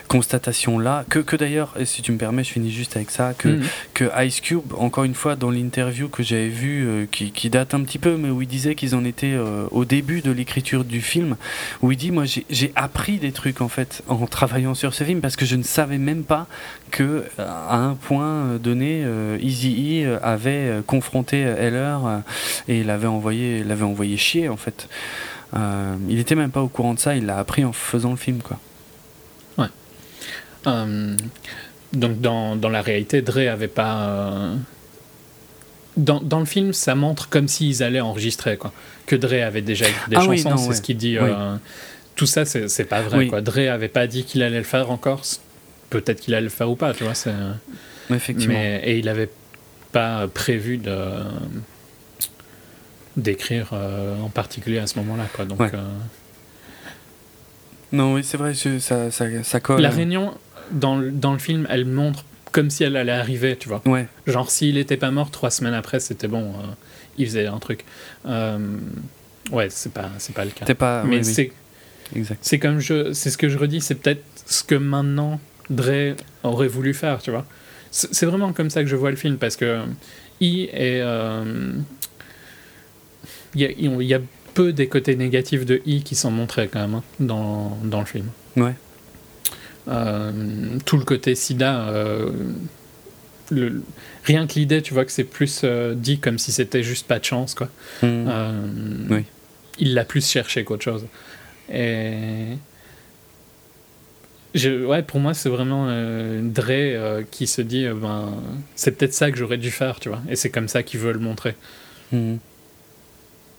constatation-là. 0.09 1.05
Que, 1.09 1.19
que 1.19 1.37
d'ailleurs, 1.37 1.73
et 1.79 1.85
si 1.85 2.01
tu 2.01 2.11
me 2.11 2.17
permets, 2.17 2.43
je 2.43 2.51
finis 2.51 2.71
juste 2.71 2.97
avec 2.97 3.09
ça, 3.11 3.33
que, 3.37 3.47
Mhm. 3.47 3.63
que 3.93 4.25
Ice 4.25 4.41
Cube, 4.41 4.73
encore 4.77 5.05
une 5.05 5.13
fois, 5.13 5.37
dans 5.37 5.51
l'interview 5.51 6.09
que 6.09 6.23
j'avais 6.23 6.49
vue, 6.49 6.85
euh, 6.85 7.05
qui, 7.09 7.31
qui 7.31 7.49
date 7.49 7.73
un 7.73 7.81
petit 7.83 7.99
peu, 7.99 8.17
mais 8.17 8.29
où 8.29 8.41
il 8.41 8.47
disait 8.47 8.75
qu'ils 8.75 8.95
en 8.95 9.05
étaient 9.05 9.31
euh, 9.33 9.65
au 9.71 9.85
début 9.85 10.21
de 10.21 10.31
l'écriture 10.31 10.83
du 10.83 10.99
film, 11.01 11.37
où 11.81 11.91
il 11.93 11.97
dit 11.97 12.11
Moi, 12.11 12.25
j'ai- 12.25 12.45
j'ai 12.49 12.71
appris 12.75 13.17
des 13.19 13.31
trucs, 13.31 13.61
en 13.61 13.69
fait, 13.69 14.01
en 14.09 14.25
travaillant 14.25 14.73
sur 14.75 14.93
ce 14.93 15.03
film, 15.05 15.21
parce 15.21 15.35
que 15.37 15.45
je 15.45 15.55
ne 15.55 15.63
savais 15.63 15.97
même 15.99 16.23
pas 16.23 16.47
que, 16.91 17.03
euh, 17.03 17.23
à 17.37 17.77
un 17.77 17.93
point 17.93 18.57
donné, 18.61 19.03
euh, 19.05 19.37
Easy 19.41 20.03
E 20.03 20.19
avait 20.23 20.81
confronté 20.87 21.37
Heller 21.41 21.99
et 22.67 22.83
l'avait 22.83 23.07
envoyé, 23.07 23.63
l'avait 23.63 23.85
envoyé 23.85 24.17
chier, 24.17 24.49
en 24.49 24.57
fait. 24.57 24.87
Il 26.09 26.19
était 26.19 26.35
même 26.35 26.51
pas 26.51 26.61
au 26.61 26.67
courant 26.67 26.93
de 26.93 26.99
ça, 26.99 27.15
il 27.15 27.25
l'a 27.25 27.37
appris 27.39 27.63
en 27.65 27.71
faisant 27.73 28.11
le 28.11 28.17
film, 28.17 28.39
quoi. 28.39 28.59
Euh, 30.67 31.15
donc 31.93 32.19
dans, 32.21 32.55
dans 32.55 32.69
la 32.69 32.81
réalité, 32.81 33.21
Dre 33.21 33.49
avait 33.49 33.67
pas. 33.67 34.01
euh, 34.09 34.55
Dans, 35.97 36.19
dans 36.21 36.39
le 36.39 36.45
film, 36.45 36.73
ça 36.73 36.95
montre 36.95 37.29
comme 37.29 37.47
s'ils 37.47 37.81
allaient 37.83 37.99
enregistrer, 38.01 38.57
quoi. 38.57 38.71
Que 39.05 39.15
Dre 39.15 39.43
avait 39.45 39.61
déjà 39.61 39.87
écrit 39.89 40.09
des 40.09 40.15
Ah 40.17 40.21
chansons, 40.21 40.57
c'est 40.57 40.69
ouais. 40.69 40.75
ce 40.75 40.81
qu'il 40.81 40.97
dit. 40.97 41.17
Oui. 41.19 41.29
euh, 41.29 41.55
tout 42.15 42.25
ça, 42.27 42.43
c'est 42.45 42.83
pas 42.85 43.01
vrai, 43.01 43.17
Oui. 43.19 43.27
quoi. 43.29 43.41
Dre 43.41 43.69
avait 43.71 43.87
pas 43.87 44.05
dit 44.07 44.23
qu'il 44.25 44.43
allait 44.43 44.57
le 44.57 44.63
faire 44.63 44.91
encore. 44.91 45.23
c- 45.25 45.37
Peut-être 45.89 46.19
qu'il 46.21 46.35
allait 46.35 46.43
le 46.43 46.49
faire 46.49 46.69
ou 46.69 46.75
pas, 46.75 46.93
tu 46.93 47.03
vois. 47.03 47.13
Effectivement. 48.11 48.53
Mais, 48.53 48.81
et 48.85 48.99
il 48.99 49.09
avait 49.09 49.29
pas 49.91 50.27
prévu 50.27 50.77
de 50.77 50.95
d'écrire 53.17 53.69
euh, 53.73 54.15
en 54.21 54.29
particulier 54.29 54.77
à 54.79 54.87
ce 54.87 54.97
moment-là, 54.99 55.25
quoi. 55.33 55.45
Donc 55.45 55.59
Ouais. 55.59 55.71
euh, 55.73 55.77
Non, 57.91 58.13
oui, 58.13 58.23
c'est 58.23 58.37
vrai, 58.37 58.53
ça, 58.53 59.09
ça, 59.11 59.25
ça 59.43 59.59
colle. 59.59 59.81
la 59.81 59.89
réunion 59.89 60.33
dans, 60.71 60.97
le- 60.97 61.11
dans 61.11 61.33
le 61.33 61.39
film, 61.39 61.67
elle 61.69 61.85
montre 61.85 62.25
comme 62.51 62.69
si 62.69 62.83
elle 62.83 62.95
allait 62.95 63.11
arriver, 63.11 63.55
tu 63.57 63.67
vois. 63.69 63.81
Ouais. 63.85 64.07
Genre, 64.25 64.49
s'il 64.49 64.77
était 64.77 64.97
pas 64.97 65.11
mort 65.11 65.31
trois 65.31 65.51
semaines 65.51 65.73
après, 65.73 65.99
c'était 65.99 66.27
bon, 66.27 66.49
euh, 66.49 66.65
il 67.17 67.25
faisait 67.27 67.45
un 67.45 67.59
truc. 67.59 67.85
Euh, 68.25 68.57
ouais, 69.51 69.67
c'est 69.69 69.93
pas, 69.93 70.09
c'est 70.17 70.33
pas 70.33 70.45
le 70.45 70.51
cas. 70.51 70.65
T'es 70.65 70.73
pas. 70.73 71.03
Mais 71.03 71.17
oui, 71.17 71.23
oui, 71.25 71.33
c'est, 71.33 71.51
exact. 72.15 72.39
c'est 72.41 72.59
comme 72.59 72.79
je, 72.79 73.13
c'est 73.13 73.29
ce 73.29 73.37
que 73.37 73.49
je 73.49 73.57
redis, 73.57 73.81
c'est 73.81 73.95
peut-être 73.95 74.23
ce 74.45 74.63
que 74.63 74.75
maintenant 74.75 75.39
Dre 75.69 76.15
aurait 76.43 76.67
voulu 76.67 76.93
faire, 76.93 77.21
tu 77.21 77.29
vois. 77.31 77.45
C'est, 77.91 78.25
vraiment 78.25 78.53
comme 78.53 78.69
ça 78.69 78.83
que 78.83 78.89
je 78.89 78.95
vois 78.95 79.09
le 79.09 79.15
film 79.15 79.37
parce 79.37 79.55
que 79.55 79.81
I 80.41 80.69
est, 80.71 81.01
euh, 81.01 81.73
il 83.55 83.61
y 83.61 83.65
a, 83.65 83.69
il 83.71 84.01
y 84.03 84.13
a 84.13 84.21
peu 84.53 84.73
des 84.73 84.87
côtés 84.87 85.15
négatifs 85.15 85.65
de 85.65 85.81
I 85.85 86.03
qui 86.03 86.15
sont 86.15 86.31
montrés 86.31 86.67
quand 86.67 86.79
même 86.79 86.95
hein, 86.95 87.03
dans, 87.19 87.77
dans 87.83 87.99
le 87.99 88.05
film. 88.05 88.27
Ouais. 88.57 88.73
Euh, 89.89 90.31
tout 90.85 90.97
le 90.97 91.03
côté 91.03 91.33
sida, 91.35 91.89
euh, 91.89 92.29
le- 93.49 93.81
rien 94.23 94.45
que 94.47 94.53
l'idée, 94.53 94.81
tu 94.81 94.93
vois 94.93 95.03
que 95.05 95.11
c'est 95.11 95.23
plus 95.23 95.61
euh, 95.63 95.95
dit 95.95 96.19
comme 96.19 96.37
si 96.37 96.51
c'était 96.51 96.83
juste 96.83 97.07
pas 97.07 97.17
de 97.19 97.25
chance, 97.25 97.55
quoi. 97.55 97.69
Euh, 98.03 98.51
Oui. 99.09 99.25
Il 99.79 99.93
l'a 99.95 100.05
plus 100.05 100.25
cherché 100.29 100.63
qu'autre 100.63 100.83
chose. 100.83 101.05
Et. 101.73 102.57
Je, 104.55 104.83
ouais, 104.85 105.03
pour 105.03 105.19
moi, 105.19 105.33
c'est 105.35 105.49
vraiment 105.49 105.85
euh, 105.89 106.41
Dre 106.43 106.65
euh, 106.71 107.23
qui 107.29 107.45
se 107.45 107.61
dit 107.61 107.85
euh, 107.85 107.93
ben, 107.93 108.33
c'est 108.75 108.91
peut-être 108.97 109.13
ça 109.13 109.29
que 109.31 109.37
j'aurais 109.37 109.57
dû 109.59 109.69
faire, 109.69 109.99
tu 109.99 110.09
vois. 110.09 110.21
Et 110.27 110.35
c'est 110.35 110.49
comme 110.49 110.67
ça 110.67 110.81
qu'il 110.81 110.99
veut 110.99 111.11
le 111.13 111.19
montrer. 111.19 111.55
Mhm. 112.11 112.39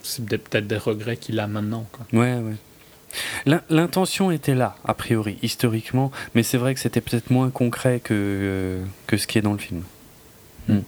C'est 0.03 0.25
peut-être 0.27 0.67
des 0.67 0.77
regrets 0.79 1.17
qu'il 1.17 1.39
a 1.39 1.47
maintenant, 1.47 1.87
quoi. 1.93 2.07
Ouais, 2.13 2.35
ouais. 2.39 2.55
L'in- 3.47 3.63
L'intention 3.71 4.31
était 4.31 4.55
là, 4.55 4.77
a 4.85 4.95
priori, 4.95 5.39
historiquement, 5.43 6.11
mais 6.35 6.43
c'est 6.43 6.59
vrai 6.59 6.75
que 6.75 6.81
c'était 6.81 7.01
peut-être 7.01 7.31
moins 7.31 7.51
concret 7.51 8.01
que, 8.03 8.13
euh, 8.15 8.85
que 9.07 9.17
ce 9.17 9.27
qui 9.27 9.39
est 9.39 9.43
dans 9.43 9.53
le 9.53 9.59
film. 9.59 9.83
Mm. 10.69 10.79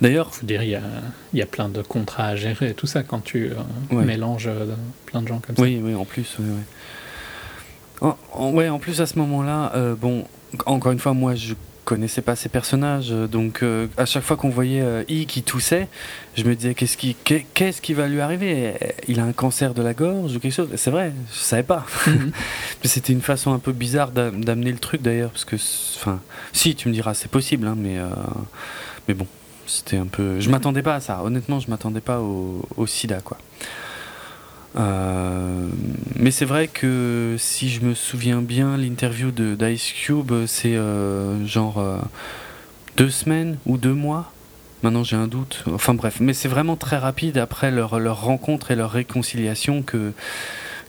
D'ailleurs, 0.00 0.34
Faut 0.34 0.46
dire, 0.46 0.62
il 0.62 0.70
y 0.70 0.74
a, 0.74 0.82
il 1.32 1.38
y 1.38 1.42
a 1.42 1.46
plein 1.46 1.68
de 1.68 1.82
contrats 1.82 2.26
à 2.26 2.36
gérer, 2.36 2.74
tout 2.74 2.86
ça, 2.86 3.02
quand 3.02 3.20
tu 3.22 3.50
euh, 3.50 3.94
Ouais. 3.94 4.04
mélanges 4.04 4.46
euh, 4.46 4.74
plein 5.06 5.22
de 5.22 5.28
gens 5.28 5.38
comme 5.38 5.56
ça. 5.56 5.62
oui, 5.62 5.80
oui, 5.82 5.94
en 5.94 6.04
plus, 6.04 6.36
oui, 6.38 6.46
oui. 6.48 6.62
En, 8.00 8.16
en- 8.32 8.50
ouais, 8.52 8.68
en 8.68 8.78
plus 8.78 9.00
à 9.00 9.06
ce 9.06 9.18
moment-là, 9.18 9.72
euh, 9.74 9.94
bon, 9.94 10.24
encore 10.66 10.92
une 10.92 10.98
fois, 10.98 11.12
moi 11.12 11.34
je 11.34 11.54
connaissais 11.84 12.22
pas 12.22 12.36
ces 12.36 12.48
personnages, 12.48 13.10
donc 13.10 13.62
euh, 13.62 13.88
à 13.96 14.06
chaque 14.06 14.22
fois 14.22 14.36
qu'on 14.36 14.48
voyait 14.48 14.80
euh, 14.80 15.02
I 15.08 15.26
qui 15.26 15.42
toussait, 15.42 15.88
je 16.40 16.44
me 16.48 16.54
disais 16.56 16.74
qu'est-ce 16.74 16.96
qui, 16.96 17.14
qu'est- 17.24 17.46
qu'est-ce 17.54 17.80
qui 17.80 17.94
va 17.94 18.06
lui 18.08 18.20
arriver? 18.20 18.74
Il 19.08 19.20
a 19.20 19.24
un 19.24 19.32
cancer 19.32 19.74
de 19.74 19.82
la 19.82 19.94
gorge 19.94 20.34
ou 20.36 20.40
quelque 20.40 20.52
chose? 20.54 20.68
C'est 20.76 20.90
vrai, 20.90 21.12
je 21.32 21.38
savais 21.38 21.62
pas. 21.62 21.86
Mhm. 22.06 22.32
Mais 22.82 22.88
C'était 22.88 23.12
une 23.12 23.20
façon 23.22 23.52
un 23.52 23.58
peu 23.58 23.72
bizarre 23.72 24.10
d'a- 24.10 24.30
d'amener 24.30 24.72
le 24.72 24.78
truc 24.78 25.02
d'ailleurs, 25.02 25.30
parce 25.30 25.44
que, 25.44 25.56
enfin, 25.96 26.20
si 26.52 26.74
tu 26.74 26.88
me 26.88 26.92
diras 26.94 27.14
c'est 27.14 27.30
possible, 27.30 27.66
hein, 27.66 27.74
mais, 27.76 27.98
euh, 27.98 28.08
mais 29.08 29.14
bon, 29.14 29.26
c'était 29.66 29.96
un 29.98 30.06
peu. 30.06 30.40
Je 30.40 30.50
m'attendais 30.50 30.82
pas 30.82 30.96
à 30.96 31.00
ça. 31.00 31.22
Honnêtement, 31.22 31.60
je 31.60 31.70
m'attendais 31.70 32.00
pas 32.00 32.20
au, 32.20 32.62
au 32.76 32.86
SIDA, 32.86 33.20
quoi. 33.20 33.38
Euh, 34.76 35.66
mais 36.16 36.30
c'est 36.30 36.44
vrai 36.44 36.68
que 36.68 37.34
si 37.38 37.68
je 37.68 37.80
me 37.80 37.94
souviens 37.94 38.40
bien, 38.40 38.76
l'interview 38.76 39.30
d'Ice 39.32 39.92
Cube, 39.92 40.32
c'est 40.46 40.76
euh, 40.76 41.44
genre 41.46 41.84
deux 42.96 43.10
semaines 43.10 43.58
ou 43.66 43.78
deux 43.78 43.94
mois. 43.94 44.32
Maintenant 44.82 45.04
j'ai 45.04 45.16
un 45.16 45.26
doute. 45.26 45.64
Enfin 45.72 45.94
bref, 45.94 46.18
mais 46.20 46.32
c'est 46.32 46.48
vraiment 46.48 46.76
très 46.76 46.96
rapide 46.96 47.38
après 47.38 47.70
leur, 47.70 47.98
leur 47.98 48.22
rencontre 48.22 48.70
et 48.70 48.76
leur 48.76 48.90
réconciliation 48.90 49.82
que 49.82 50.12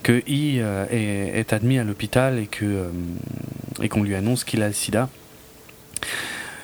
que 0.04 0.24
I 0.28 0.60
euh, 0.60 0.86
est, 0.90 1.40
est 1.40 1.54
admis 1.54 1.78
à 1.78 1.84
l'hôpital 1.84 2.40
et 2.40 2.48
que 2.48 2.66
euh, 2.66 2.90
et 3.82 3.90
qu'on 3.90 4.04
lui 4.04 4.16
annonce 4.16 4.44
qu'il 4.44 4.64
a 4.64 4.68
le 4.68 4.74
SIDA. 4.74 5.10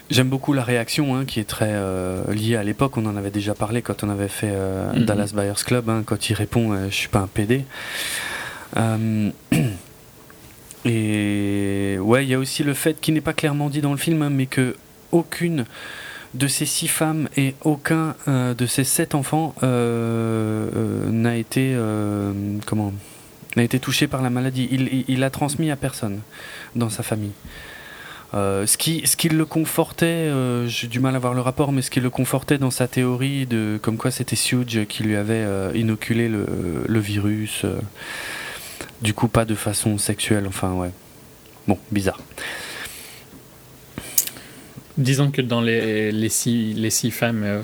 J'aime 0.09 0.29
beaucoup 0.29 0.53
la 0.53 0.63
réaction 0.63 1.15
hein, 1.15 1.25
qui 1.25 1.41
est 1.41 1.49
très 1.49 1.71
euh, 1.71 2.23
liée 2.33 2.55
à 2.55 2.63
l'époque. 2.63 2.95
On 2.95 3.05
en 3.05 3.17
avait 3.17 3.29
déjà 3.29 3.53
parlé 3.53 3.81
quand 3.81 4.03
on 4.03 4.09
avait 4.09 4.29
fait 4.29 4.53
Mhm. 4.93 5.03
Dallas 5.03 5.31
Buyers 5.35 5.63
Club, 5.65 5.89
hein, 5.89 6.03
quand 6.05 6.29
il 6.29 6.33
répond 6.33 6.77
Je 6.89 6.95
suis 6.95 7.09
pas 7.09 7.19
un 7.19 7.27
PD. 7.27 7.65
Et 10.85 11.97
ouais, 11.99 12.23
il 12.23 12.29
y 12.29 12.33
a 12.33 12.39
aussi 12.39 12.63
le 12.63 12.73
fait 12.73 13.01
qui 13.01 13.11
n'est 13.11 13.21
pas 13.21 13.33
clairement 13.33 13.69
dit 13.69 13.81
dans 13.81 13.91
le 13.91 13.97
film, 13.97 14.21
hein, 14.21 14.29
mais 14.29 14.45
que 14.45 14.77
aucune 15.11 15.65
de 16.37 16.47
ces 16.47 16.65
six 16.65 16.87
femmes 16.87 17.27
et 17.35 17.55
aucun 17.63 18.15
euh, 18.27 18.53
de 18.53 18.65
ces 18.65 18.83
sept 18.83 19.15
enfants 19.15 19.55
euh, 19.63 20.69
euh, 20.75 21.09
n'a 21.09 21.35
été 21.35 21.75
comment 22.65 22.93
n'a 23.55 23.63
été 23.63 23.79
touché 23.79 24.07
par 24.07 24.21
la 24.21 24.29
maladie. 24.29 24.67
Il, 24.71 25.05
il, 25.07 25.19
l'a 25.19 25.31
transmis 25.31 25.71
à 25.71 25.75
personne 25.75 26.21
dans 26.75 26.89
sa 26.89 27.01
famille. 27.01 27.31
Ce, 28.33 28.77
qui, 28.77 29.01
ce 29.07 29.17
qui 29.17 29.29
le 29.29 29.45
confortait, 29.45 30.31
j'ai 30.67 30.87
du 30.87 30.99
mal 30.99 31.15
à 31.15 31.19
voir 31.19 31.33
le 31.33 31.41
rapport, 31.41 31.71
mais 31.71 31.81
ce 31.81 31.89
qui 31.89 31.99
le 31.99 32.11
confortait 32.11 32.59
dans 32.59 32.69
sa 32.69 32.87
théorie 32.87 33.47
de 33.47 33.79
comme 33.81 33.97
quoi 33.97 34.11
c'était 34.11 34.35
Suge 34.35 34.85
qui 34.85 35.01
lui 35.01 35.15
avait 35.15 35.43
inoculé 35.73 36.29
le, 36.29 36.45
le 36.87 36.99
virus. 36.99 37.65
du 39.01 39.15
coup, 39.15 39.27
pas 39.27 39.45
de 39.45 39.55
façon 39.55 39.97
sexuelle, 39.97 40.45
enfin 40.47 40.73
ouais. 40.73 40.91
Bon, 41.67 41.79
bizarre. 41.91 42.19
Disons 44.97 45.29
que 45.31 45.41
dans 45.41 45.61
les, 45.61 46.11
les, 46.11 46.29
six, 46.29 46.73
les 46.73 46.89
six 46.89 47.11
femmes, 47.11 47.43
euh, 47.43 47.59
euh, 47.59 47.61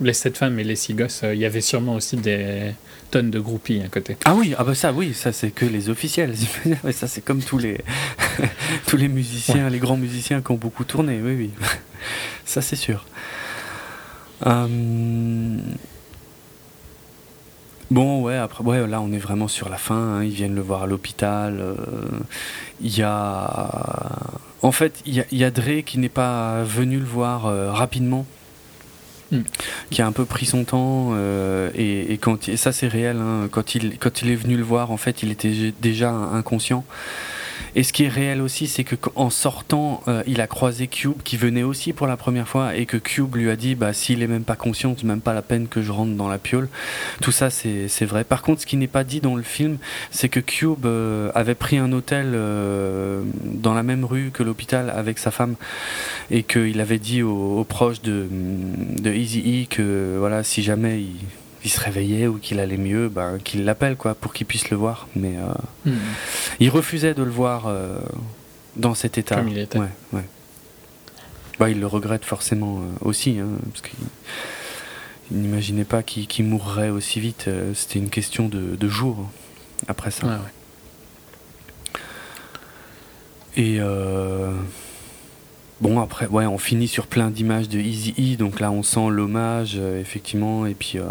les 0.00 0.12
sept 0.12 0.36
femmes 0.36 0.58
et 0.58 0.64
les 0.64 0.74
six 0.76 0.94
gosses, 0.94 1.22
euh, 1.22 1.34
il 1.34 1.40
y 1.40 1.44
avait 1.44 1.60
sûrement 1.60 1.94
aussi 1.94 2.16
des 2.16 2.72
tonnes 3.12 3.30
de 3.30 3.38
groupies 3.38 3.80
à 3.84 3.88
côté. 3.88 4.16
Ah 4.24 4.34
oui, 4.34 4.54
ah 4.58 4.64
bah 4.64 4.74
ça 4.74 4.92
oui, 4.92 5.14
ça 5.14 5.32
c'est 5.32 5.50
que 5.50 5.64
les 5.66 5.88
officiels. 5.88 6.34
Ça 6.92 7.06
c'est 7.06 7.20
comme 7.22 7.42
tous 7.42 7.58
les 7.58 7.78
tous 8.86 8.96
les 8.96 9.08
musiciens, 9.08 9.68
les 9.68 9.78
grands 9.78 9.96
musiciens 9.98 10.40
qui 10.42 10.50
ont 10.50 10.56
beaucoup 10.56 10.84
tourné. 10.84 11.20
Oui 11.22 11.34
oui, 11.36 11.50
ça 12.44 12.60
c'est 12.62 12.76
sûr. 12.76 13.04
Euh, 14.46 14.66
Bon 17.90 18.22
ouais, 18.22 18.36
après 18.36 18.64
ouais 18.64 18.86
là 18.86 19.00
on 19.02 19.12
est 19.12 19.18
vraiment 19.18 19.48
sur 19.48 19.68
la 19.68 19.76
fin. 19.76 19.94
hein, 19.94 20.24
Ils 20.24 20.30
viennent 20.32 20.54
le 20.54 20.62
voir 20.62 20.84
à 20.84 20.86
l'hôpital. 20.86 21.58
euh, 21.60 21.76
Il 22.80 22.96
y 22.96 23.02
a 23.02 24.08
en 24.62 24.72
fait 24.72 25.02
il 25.06 25.14
y 25.14 25.20
a, 25.20 25.24
il 25.30 25.38
y 25.38 25.44
a 25.44 25.50
Dre 25.50 25.82
qui 25.84 25.98
n'est 25.98 26.08
pas 26.08 26.62
venu 26.64 26.98
le 26.98 27.04
voir 27.04 27.46
euh, 27.46 27.72
rapidement. 27.72 28.26
Mm. 29.30 29.40
qui 29.90 30.02
a 30.02 30.06
un 30.06 30.12
peu 30.12 30.26
pris 30.26 30.44
son 30.44 30.64
temps 30.64 31.12
euh, 31.12 31.70
et, 31.74 32.12
et 32.12 32.18
quand 32.18 32.50
et 32.50 32.58
ça 32.58 32.70
c'est 32.70 32.86
réel 32.86 33.16
hein, 33.16 33.48
quand 33.50 33.74
il 33.74 33.96
quand 33.98 34.20
il 34.20 34.30
est 34.30 34.34
venu 34.34 34.58
le 34.58 34.62
voir 34.62 34.90
en 34.90 34.98
fait 34.98 35.22
il 35.22 35.30
était 35.30 35.72
déjà 35.80 36.10
inconscient 36.10 36.84
et 37.74 37.82
ce 37.82 37.92
qui 37.92 38.04
est 38.04 38.08
réel 38.08 38.40
aussi, 38.40 38.66
c'est 38.66 38.84
que 38.84 38.94
qu- 38.96 39.10
en 39.16 39.30
sortant, 39.30 40.02
euh, 40.08 40.22
il 40.26 40.40
a 40.40 40.46
croisé 40.46 40.86
Cube 40.86 41.22
qui 41.24 41.36
venait 41.36 41.62
aussi 41.62 41.92
pour 41.92 42.06
la 42.06 42.16
première 42.16 42.48
fois 42.48 42.74
et 42.76 42.86
que 42.86 42.96
Cube 42.96 43.34
lui 43.36 43.50
a 43.50 43.56
dit 43.56 43.74
bah 43.74 43.92
s'il 43.92 44.22
est 44.22 44.26
même 44.26 44.44
pas 44.44 44.56
conscient, 44.56 44.94
c'est 44.96 45.06
même 45.06 45.20
pas 45.20 45.34
la 45.34 45.42
peine 45.42 45.68
que 45.68 45.82
je 45.82 45.90
rentre 45.92 46.12
dans 46.16 46.28
la 46.28 46.38
piole. 46.38 46.68
Tout 47.20 47.32
ça, 47.32 47.50
c'est 47.50 48.04
vrai. 48.04 48.24
Par 48.24 48.42
contre, 48.42 48.60
ce 48.62 48.66
qui 48.66 48.76
n'est 48.76 48.86
pas 48.86 49.04
dit 49.04 49.20
dans 49.20 49.36
le 49.36 49.42
film, 49.42 49.78
c'est 50.10 50.28
que 50.28 50.40
Cube 50.40 50.84
euh, 50.86 51.30
avait 51.34 51.54
pris 51.54 51.78
un 51.78 51.92
hôtel 51.92 52.32
euh, 52.34 53.22
dans 53.44 53.74
la 53.74 53.82
même 53.82 54.04
rue 54.04 54.30
que 54.32 54.42
l'hôpital 54.42 54.90
avec 54.90 55.18
sa 55.18 55.30
femme 55.30 55.54
et 56.30 56.42
qu'il 56.42 56.80
avait 56.80 56.98
dit 56.98 57.22
aux, 57.22 57.58
aux 57.58 57.64
proches 57.64 58.02
de, 58.02 58.26
de 58.30 59.10
Easy 59.12 59.40
E 59.64 59.66
que 59.74 60.16
voilà, 60.18 60.42
si 60.42 60.62
jamais 60.62 61.00
il, 61.00 61.16
il 61.64 61.70
se 61.70 61.80
réveillait 61.80 62.26
ou 62.26 62.38
qu'il 62.38 62.58
allait 62.60 62.76
mieux, 62.76 63.08
ben, 63.08 63.38
qu'il 63.38 63.64
l'appelle 63.64 63.96
quoi 63.96 64.14
pour 64.14 64.32
qu'il 64.32 64.46
puisse 64.46 64.70
le 64.70 64.76
voir. 64.76 65.06
Mais 65.16 65.36
euh, 65.36 65.52
Hmm. 65.90 65.98
il 66.60 66.70
refusait 66.70 67.14
de 67.14 67.22
le 67.22 67.30
voir 67.30 67.66
euh, 67.66 67.98
dans 68.76 68.94
cet 68.94 69.18
état. 69.18 69.36
Comme 69.36 69.48
il 69.48 69.58
était. 69.58 69.78
Ouais, 69.78 69.88
ouais. 70.12 70.24
Bah, 71.58 71.70
il 71.70 71.78
le 71.80 71.86
regrette 71.86 72.24
forcément 72.24 72.78
euh, 72.80 73.08
aussi, 73.08 73.38
hein, 73.38 73.48
parce 73.70 73.82
qu'il 73.82 73.98
il 75.30 75.38
n'imaginait 75.40 75.84
pas 75.84 76.02
qu'il 76.02 76.44
mourrait 76.44 76.90
aussi 76.90 77.20
vite. 77.20 77.44
euh, 77.48 77.72
C'était 77.74 77.98
une 77.98 78.10
question 78.10 78.48
de, 78.48 78.76
de 78.76 78.88
jours 78.88 79.30
après 79.88 80.10
ça. 80.10 80.26
Ouais. 80.26 80.32
Et 83.56 83.78
euh, 83.80 84.50
bon, 85.82 86.00
après, 86.00 86.26
ouais, 86.28 86.46
on 86.46 86.56
finit 86.56 86.88
sur 86.88 87.06
plein 87.06 87.30
d'images 87.30 87.68
de 87.68 87.78
Easy 87.78 88.14
E, 88.18 88.36
donc 88.36 88.60
là 88.60 88.70
on 88.70 88.82
sent 88.82 89.08
l'hommage, 89.10 89.74
euh, 89.76 90.00
effectivement, 90.00 90.64
et 90.66 90.74
puis. 90.74 90.98
euh, 90.98 91.04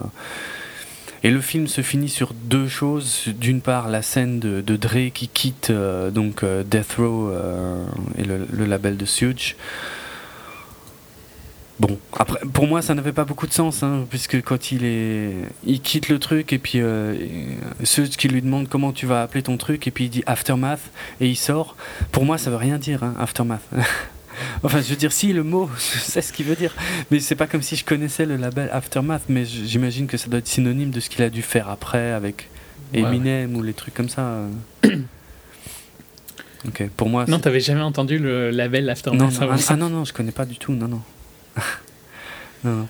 et 1.23 1.29
le 1.29 1.39
film 1.39 1.67
se 1.67 1.81
finit 1.81 2.09
sur 2.09 2.33
deux 2.33 2.67
choses. 2.67 3.25
D'une 3.27 3.61
part, 3.61 3.89
la 3.89 4.01
scène 4.01 4.39
de, 4.39 4.75
Dre 4.75 5.11
qui 5.13 5.27
quitte 5.27 5.69
euh, 5.69 6.09
donc 6.09 6.43
Death 6.43 6.93
Row 6.97 7.31
et 8.17 8.23
le, 8.23 8.65
label 8.65 8.97
de 8.97 9.05
Suge. 9.05 9.55
Bon, 11.81 11.97
après, 12.15 12.39
pour 12.53 12.67
moi, 12.67 12.83
ça 12.83 12.93
n'avait 12.93 13.11
pas 13.11 13.25
beaucoup 13.25 13.47
de 13.47 13.53
sens, 13.53 13.81
hein, 13.81 14.05
puisque 14.07 14.39
quand 14.43 14.71
il 14.71 14.85
est, 14.85 15.33
il 15.65 15.81
quitte 15.81 16.09
le 16.09 16.19
truc 16.19 16.53
et 16.53 16.59
puis 16.59 16.79
euh, 16.79 17.15
Suge 17.83 18.17
qui 18.17 18.27
lui 18.27 18.43
demande 18.43 18.67
comment 18.69 18.91
tu 18.91 19.07
vas 19.07 19.23
appeler 19.23 19.41
ton 19.41 19.57
truc 19.57 19.87
et 19.87 19.91
puis 19.91 20.03
il 20.03 20.09
dit 20.11 20.21
Aftermath 20.27 20.91
et 21.21 21.27
il 21.27 21.35
sort. 21.35 21.75
Pour 22.11 22.23
moi, 22.23 22.37
ça 22.37 22.51
veut 22.51 22.57
rien 22.57 22.77
dire, 22.77 23.03
hein, 23.03 23.15
Aftermath. 23.19 23.67
enfin, 24.63 24.81
je 24.81 24.89
veux 24.89 24.95
dire, 24.95 25.11
si 25.11 25.33
le 25.33 25.43
mot, 25.43 25.69
je 25.77 25.99
sais 25.99 26.21
ce 26.21 26.33
qu'il 26.33 26.45
veut 26.45 26.55
dire, 26.55 26.75
mais 27.09 27.19
c'est 27.19 27.35
pas 27.35 27.47
comme 27.47 27.61
si 27.61 27.75
je 27.75 27.85
connaissais 27.85 28.25
le 28.25 28.37
label 28.37 28.69
Aftermath, 28.71 29.23
mais 29.29 29.45
j'imagine 29.45 30.07
que 30.07 30.17
ça 30.17 30.27
doit 30.27 30.39
être 30.39 30.47
synonyme 30.47 30.91
de 30.91 30.99
ce 30.99 31.09
qu'il 31.09 31.23
a 31.23 31.29
dû 31.29 31.41
faire 31.41 31.69
après 31.69 32.11
avec 32.11 32.49
Ouais, 32.93 32.99
Eminem 32.99 33.55
ou 33.55 33.63
les 33.63 33.73
trucs 33.73 33.93
comme 33.93 34.09
ça. 34.09 34.21
euh. 34.21 34.49
ok, 36.67 36.89
pour 36.97 37.09
moi. 37.09 37.25
Non, 37.27 37.39
t'avais 37.39 37.61
jamais 37.61 37.81
entendu 37.81 38.17
le 38.17 38.49
label 38.49 38.85
non, 38.85 38.91
Aftermath 38.91 39.19
non, 39.33 39.41
avant 39.41 39.55
ah, 39.55 39.65
ah 39.69 39.75
non, 39.75 39.89
non, 39.89 40.05
je 40.05 40.13
connais 40.13 40.31
pas 40.33 40.45
du 40.45 40.57
tout, 40.57 40.73
non, 40.73 40.87
non. 40.87 41.01
non, 42.63 42.75
non. 42.75 42.87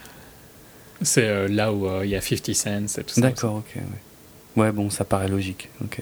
C'est 1.03 1.27
euh, 1.27 1.47
là 1.47 1.71
où 1.73 1.87
euh, 1.87 2.05
il 2.05 2.11
y 2.11 2.15
a 2.15 2.21
50 2.21 2.53
Cent 2.55 2.99
et 2.99 3.03
tout 3.03 3.13
ça. 3.15 3.21
D'accord, 3.21 3.55
ok. 3.55 3.75
Ouais. 3.75 4.63
ouais, 4.63 4.71
bon, 4.71 4.89
ça 4.89 5.03
paraît 5.03 5.27
logique. 5.27 5.69
Ok. 5.83 6.01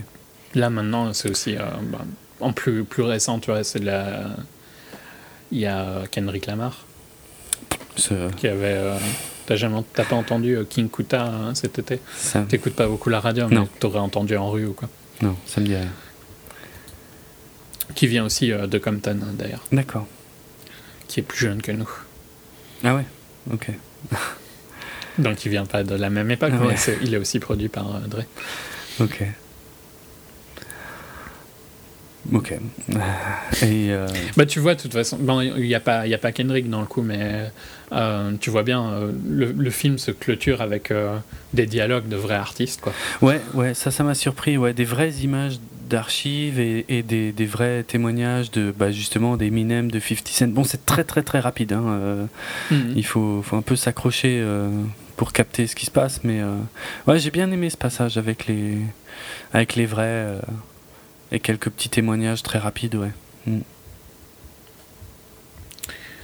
Là 0.56 0.70
maintenant, 0.70 1.14
c'est 1.14 1.30
aussi 1.30 1.56
euh, 1.56 1.62
bah, 1.84 2.00
en 2.40 2.54
plus 2.54 2.84
plus 2.84 3.04
récent, 3.04 3.40
tu 3.40 3.52
vois, 3.52 3.64
c'est 3.64 3.80
de 3.80 3.86
la. 3.86 4.28
Il 5.52 5.60
y 5.60 5.66
a 5.66 6.04
Kendrick 6.12 6.46
Lamar 6.46 6.86
qui 8.38 8.48
avait. 8.48 8.66
euh, 8.78 8.98
T'as 9.46 9.56
jamais, 9.56 9.82
t'as 9.96 10.06
pas 10.06 10.16
entendu 10.16 10.56
euh, 10.56 10.64
King 10.64 10.90
Kuta 10.90 11.24
hein, 11.26 11.56
cet 11.56 11.80
été? 11.80 12.00
Ça, 12.16 12.44
T'écoutes 12.48 12.76
pas 12.76 12.88
beaucoup 12.88 13.10
la 13.10 13.20
radio, 13.20 13.48
mais 13.50 13.58
t'aurais 13.80 13.98
entendu 14.00 14.38
en 14.38 14.52
rue 14.52 14.68
ou 14.68 14.74
quoi? 14.74 14.90
non, 15.24 15.36
ça 15.48 15.60
me 15.60 15.66
dit 15.66 15.76
rien. 15.76 15.90
Qui 17.96 18.06
vient 18.08 18.24
aussi 18.26 18.52
euh, 18.52 18.68
de 18.68 18.78
Compton 18.78 19.18
hein, 19.24 19.34
d'ailleurs, 19.34 19.64
D'accord. 19.72 20.06
qui 21.08 21.20
est 21.20 21.24
plus 21.24 21.40
jeune 21.40 21.62
que 21.64 21.72
nous. 21.72 21.90
Ah 22.84 22.96
ouais, 22.96 23.06
ok. 23.52 23.72
Donc 25.18 25.44
il 25.46 25.50
vient 25.50 25.66
pas 25.66 25.84
de 25.84 25.96
la 25.96 26.10
même 26.12 26.30
époque, 26.30 26.54
Ah 26.54 26.64
mais 26.68 26.76
il 27.02 27.14
est 27.14 27.18
aussi 27.18 27.40
produit 27.40 27.70
par 27.70 27.96
euh, 27.96 28.00
Dre. 28.08 28.24
Ok. 29.02 29.24
Ok. 32.34 32.52
Et 33.62 33.91
euh, 33.91 34.08
Bah 34.38 34.46
tu 34.46 34.60
vois, 34.60 34.76
de 34.76 34.82
toute 34.82 34.94
façon, 34.94 35.18
bon, 35.18 35.41
il 35.41 35.64
n'y 35.64 35.76
a, 35.76 35.80
pas- 35.80 36.06
y 36.08 36.14
a 36.14 36.18
pas 36.18 36.32
Kendrick 36.32 36.70
dans 36.70 36.82
le 36.82 36.86
coup, 36.86 37.02
mais 37.02 37.50
euh, 37.91 38.32
tu 38.40 38.50
vois 38.50 38.64
bien, 38.64 38.84
euh, 38.91 39.12
le, 39.28 39.52
le 39.52 39.70
film 39.72 39.98
se 39.98 40.12
clôture 40.12 40.62
avec 40.62 40.91
des 41.54 41.66
dialogues 41.66 42.08
de 42.08 42.16
vrais 42.18 42.36
artistes, 42.36 42.82
quoi. 42.82 42.94
ouais, 43.22 43.41
ouais, 43.54 43.74
ça, 43.74 43.90
ça 43.91 44.04
m'a 44.04 44.16
surpris. 44.16 44.58
Ouais, 44.58 44.74
des 44.74 44.84
vraies 44.86 45.12
images 45.24 45.60
d'archives 45.90 46.60
et, 46.60 46.86
et 46.90 47.02
des, 47.02 47.32
des 47.32 47.46
vrais 47.48 47.82
témoignages 47.84 48.52
de, 48.52 48.72
bah, 48.78 48.91
justement, 48.91 49.38
d'Eminem, 49.38 49.90
de 49.90 50.00
50 50.00 50.28
Cent. 50.28 50.48
Bon, 50.50 50.64
c'est 50.64 50.86
très, 50.86 51.04
très, 51.04 51.24
très 51.24 51.40
rapide. 51.40 51.74
Hein, 51.74 51.84
euh, 51.88 52.26
Il 52.96 53.06
faut, 53.06 53.41
faut 53.41 53.56
un 53.56 53.64
peu 53.64 53.76
s'accrocher 53.76 54.46
pour 55.18 55.34
capter 55.34 55.66
ce 55.68 55.76
qui 55.76 55.86
se 55.86 55.91
passe, 55.91 56.22
mais 56.24 56.41
ouais, 57.08 57.18
j'ai 57.18 57.32
bien 57.32 57.50
aimé 57.52 57.70
ce 57.72 57.78
passage 57.78 58.18
avec 58.18 58.46
les, 58.46 58.78
avec 59.52 59.76
les 59.76 59.86
vrais 59.88 60.36
et 61.32 61.40
quelques 61.40 61.70
petits 61.70 61.90
témoignages 61.90 62.44
très 62.44 62.60
rapides, 62.60 62.96
ouais. 62.96 63.12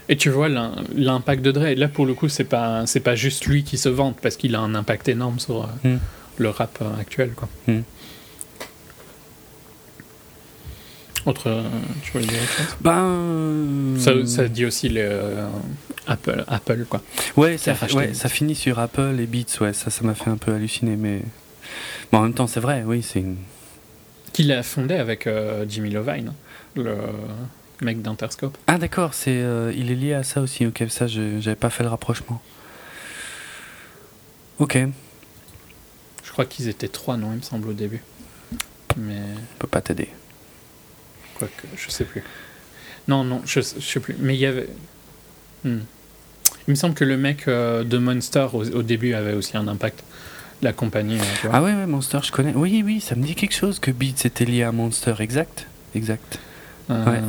Et 0.07 0.17
tu 0.17 0.29
vois 0.29 0.49
l'im- 0.49 0.75
l'impact 0.95 1.41
de 1.43 1.51
Dre. 1.51 1.73
Là, 1.75 1.87
pour 1.87 2.05
le 2.05 2.13
coup, 2.13 2.29
c'est 2.29 2.43
pas 2.43 2.85
c'est 2.85 2.99
pas 2.99 3.15
juste 3.15 3.45
lui 3.47 3.63
qui 3.63 3.77
se 3.79 3.89
vante 3.89 4.17
parce 4.21 4.35
qu'il 4.37 4.53
a 4.55 4.59
un 4.59 4.75
impact 4.75 5.07
énorme 5.09 5.39
sur 5.39 5.63
euh, 5.63 5.95
Mm. 5.95 5.99
le 6.37 6.49
rap 6.49 6.77
euh, 6.81 6.99
actuel, 6.99 7.31
quoi. 7.35 7.49
Mm. 7.67 7.79
Autre, 11.25 11.47
euh, 11.49 11.63
tu 12.03 12.11
veux 12.19 12.23
dire 12.23 12.33
autre 12.39 12.53
chose? 12.55 12.75
Ben, 12.81 13.95
ça, 13.97 14.11
ça 14.27 14.47
dit 14.47 14.63
aussi 14.65 14.89
le 14.89 15.01
euh, 15.01 15.47
Apple, 16.05 16.43
Apple, 16.47 16.85
quoi. 16.87 17.01
ouais, 17.35 17.57
ça, 17.57 17.73
ouais, 17.95 18.13
ça 18.13 18.29
finit 18.29 18.53
sur 18.53 18.77
Apple 18.77 19.15
et 19.19 19.25
Beats, 19.25 19.59
ouais, 19.61 19.73
ça, 19.73 19.89
ça 19.89 20.03
m'a 20.03 20.13
fait 20.13 20.29
un 20.29 20.37
peu 20.37 20.53
halluciner, 20.53 20.95
mais 20.95 21.23
bon, 22.11 22.19
en 22.19 22.21
même 22.23 22.33
temps, 22.35 22.45
c'est 22.45 22.59
vrai, 22.59 22.83
oui, 22.85 23.01
c'est 23.01 23.21
une. 23.21 23.37
Qu'il 24.35 24.51
a 24.51 24.63
fondé 24.63 24.95
avec 24.95 25.27
euh, 25.27 25.65
Jimmy 25.65 25.89
Lovine, 25.91 26.33
le 26.75 26.97
mec 27.81 28.01
d'Interscope. 28.01 28.57
Ah 28.67 28.77
d'accord, 28.77 29.13
c'est, 29.13 29.31
euh, 29.31 29.71
il 29.73 29.89
est 29.91 29.95
lié 29.95 30.13
à 30.13 30.23
ça 30.23 30.41
aussi. 30.41 30.65
Ok, 30.65 30.83
ça, 30.89 31.07
je, 31.07 31.39
j'avais 31.39 31.55
pas 31.55 31.69
fait 31.69 31.83
le 31.83 31.89
rapprochement. 31.89 32.41
Ok, 34.59 34.77
Je 36.25 36.31
crois 36.33 36.43
qu'ils 36.43 36.67
étaient 36.67 36.89
trois, 36.89 37.15
non, 37.15 37.31
il 37.31 37.37
me 37.37 37.41
semble, 37.43 37.69
au 37.69 37.73
début. 37.73 38.01
Mais 38.97 39.21
peut 39.57 39.67
pas 39.67 39.79
t'aider. 39.79 40.09
quoique, 41.39 41.65
je 41.77 41.89
sais 41.89 42.03
plus. 42.03 42.21
Non, 43.07 43.23
non, 43.23 43.41
je, 43.45 43.61
je 43.61 43.85
sais 43.85 44.01
plus. 44.01 44.17
Mais 44.19 44.35
il 44.35 44.41
y 44.41 44.45
avait. 44.45 44.67
Hmm. 45.63 45.79
Il 46.67 46.71
me 46.71 46.75
semble 46.75 46.93
que 46.93 47.05
le 47.05 47.15
mec 47.15 47.47
euh, 47.47 47.85
de 47.85 47.97
Monster 47.97 48.47
au, 48.51 48.65
au 48.65 48.83
début 48.83 49.13
avait 49.13 49.33
aussi 49.33 49.55
un 49.55 49.69
impact. 49.69 50.03
La 50.61 50.73
compagnie, 50.73 51.19
euh, 51.19 51.23
tu 51.41 51.47
vois. 51.47 51.57
Ah 51.57 51.61
ouais, 51.63 51.73
ouais, 51.73 51.85
Monster, 51.85 52.19
je 52.23 52.31
connais. 52.31 52.53
Oui, 52.55 52.81
oui, 52.85 53.01
ça 53.01 53.15
me 53.15 53.23
dit 53.23 53.35
quelque 53.35 53.53
chose 53.55 53.79
que 53.79 53.91
Beats 53.91 54.23
était 54.25 54.45
lié 54.45 54.63
à 54.63 54.71
Monster, 54.71 55.13
exact, 55.19 55.67
exact. 55.93 56.39
Euh, 56.89 57.05
ouais. 57.05 57.21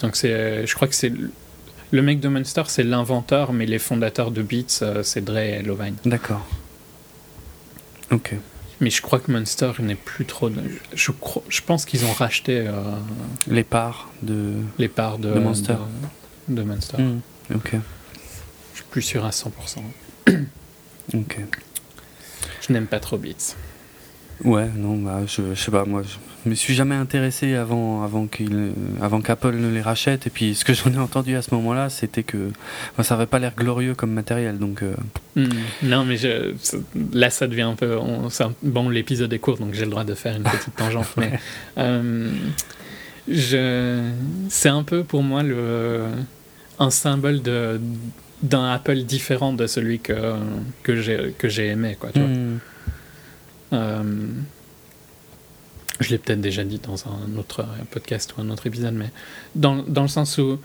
Donc 0.00 0.16
c'est, 0.16 0.66
je 0.66 0.74
crois 0.74 0.88
que 0.88 0.94
c'est 0.94 1.12
le- 1.92 2.02
mec 2.02 2.18
de 2.20 2.28
Monster, 2.28 2.64
c'est 2.66 2.82
l'inventeur, 2.82 3.52
mais 3.52 3.66
les 3.66 3.78
fondateurs 3.78 4.30
de 4.32 4.42
Beats, 4.42 4.80
euh, 4.82 5.02
c'est 5.02 5.22
Dre 5.24 5.38
et 5.38 5.62
Lovine. 5.62 5.94
D'accord. 6.04 6.46
Ok. 8.10 8.34
Mais 8.80 8.90
je 8.90 9.00
crois 9.00 9.20
que 9.20 9.30
Monster 9.30 9.70
n'est 9.78 9.94
plus 9.94 10.24
trop. 10.26 10.50
de- 10.50 10.60
je, 10.92 11.12
crois, 11.12 11.42
je 11.48 11.60
pense 11.60 11.84
qu'ils 11.84 12.04
ont 12.04 12.12
racheté 12.12 12.58
euh, 12.66 12.72
Les 13.46 13.62
parts 13.64 14.10
de. 14.22 14.54
les 14.78 14.88
parts 14.88 15.18
de, 15.18 15.32
De 15.32 15.38
Monster. 15.38 15.76
De, 16.48 16.56
de 16.56 16.62
Monster. 16.62 16.96
Hmm, 17.00 17.20
Ok. 17.54 17.70
Je 18.72 18.76
suis 18.78 18.84
plus 18.90 19.02
sûr 19.02 19.24
à 19.24 19.30
100%. 19.30 19.50
Ok. 21.14 21.38
Je 22.66 22.72
n'aime 22.72 22.86
pas 22.86 23.00
trop 23.00 23.18
Beats. 23.18 23.56
Ouais, 24.44 24.68
non, 24.76 24.96
bah, 24.96 25.20
je, 25.26 25.54
je 25.54 25.60
sais 25.62 25.70
pas, 25.70 25.84
moi, 25.84 26.02
je 26.02 26.50
me 26.50 26.54
suis 26.56 26.74
jamais 26.74 26.96
intéressé 26.96 27.54
avant, 27.54 28.02
avant 28.02 28.26
qu'il, 28.26 28.72
avant 29.00 29.20
qu'Apple 29.20 29.54
ne 29.54 29.70
les 29.70 29.80
rachète. 29.82 30.26
Et 30.26 30.30
puis, 30.30 30.56
ce 30.56 30.64
que 30.64 30.72
j'en 30.74 30.92
ai 30.92 30.98
entendu 30.98 31.36
à 31.36 31.42
ce 31.42 31.54
moment-là, 31.54 31.88
c'était 31.90 32.24
que 32.24 32.50
ça 33.02 33.14
avait 33.14 33.26
pas 33.26 33.38
l'air 33.38 33.52
glorieux 33.56 33.94
comme 33.94 34.10
matériel. 34.12 34.58
Donc, 34.58 34.82
euh, 34.82 34.94
Hmm. 35.36 35.48
Non, 35.84 36.04
mais 36.04 36.16
je, 36.16 36.54
là, 37.12 37.30
ça 37.30 37.46
devient 37.46 37.62
un 37.62 37.74
peu. 37.74 37.96
on- 37.96 38.28
c'est 38.30 38.44
un- 38.44 38.52
bon, 38.62 38.88
l'épisode 38.88 39.32
est 39.32 39.38
court, 39.38 39.58
donc 39.58 39.74
j'ai 39.74 39.84
le 39.84 39.90
droit 39.90 40.04
de 40.04 40.14
faire 40.14 40.36
une 40.36 40.42
petite 40.42 40.74
tangente. 40.76 41.08
mais 41.16 41.38
euh, 41.78 42.32
je, 43.28 44.10
c'est 44.48 44.68
un 44.68 44.82
peu 44.82 45.04
pour 45.04 45.22
moi 45.22 45.42
le, 45.42 46.04
un 46.78 46.90
symbole 46.90 47.40
de, 47.42 47.80
d'un 48.42 48.70
Apple 48.72 48.98
différent 49.02 49.52
de 49.52 49.66
celui 49.66 50.00
que, 50.00 50.34
que, 50.82 51.00
j'ai, 51.00 51.34
que 51.38 51.48
j'ai 51.48 51.68
aimé. 51.68 51.96
Quoi, 51.98 52.10
tu 52.12 52.20
vois. 52.20 52.28
hmm, 52.28 52.58
Euh, 53.72 54.02
je 56.00 56.10
l'ai 56.10 56.18
peut-être 56.18 56.40
déjà 56.40 56.64
dit 56.64 56.78
dans 56.78 57.04
un 57.06 57.38
autre 57.38 57.64
podcast 57.90 58.34
ou 58.36 58.40
un 58.40 58.50
autre 58.50 58.66
épisode, 58.66 58.94
mais 58.94 59.10
dans, 59.54 59.76
dans 59.76 60.02
le 60.02 60.08
sens 60.08 60.36
où 60.38 60.58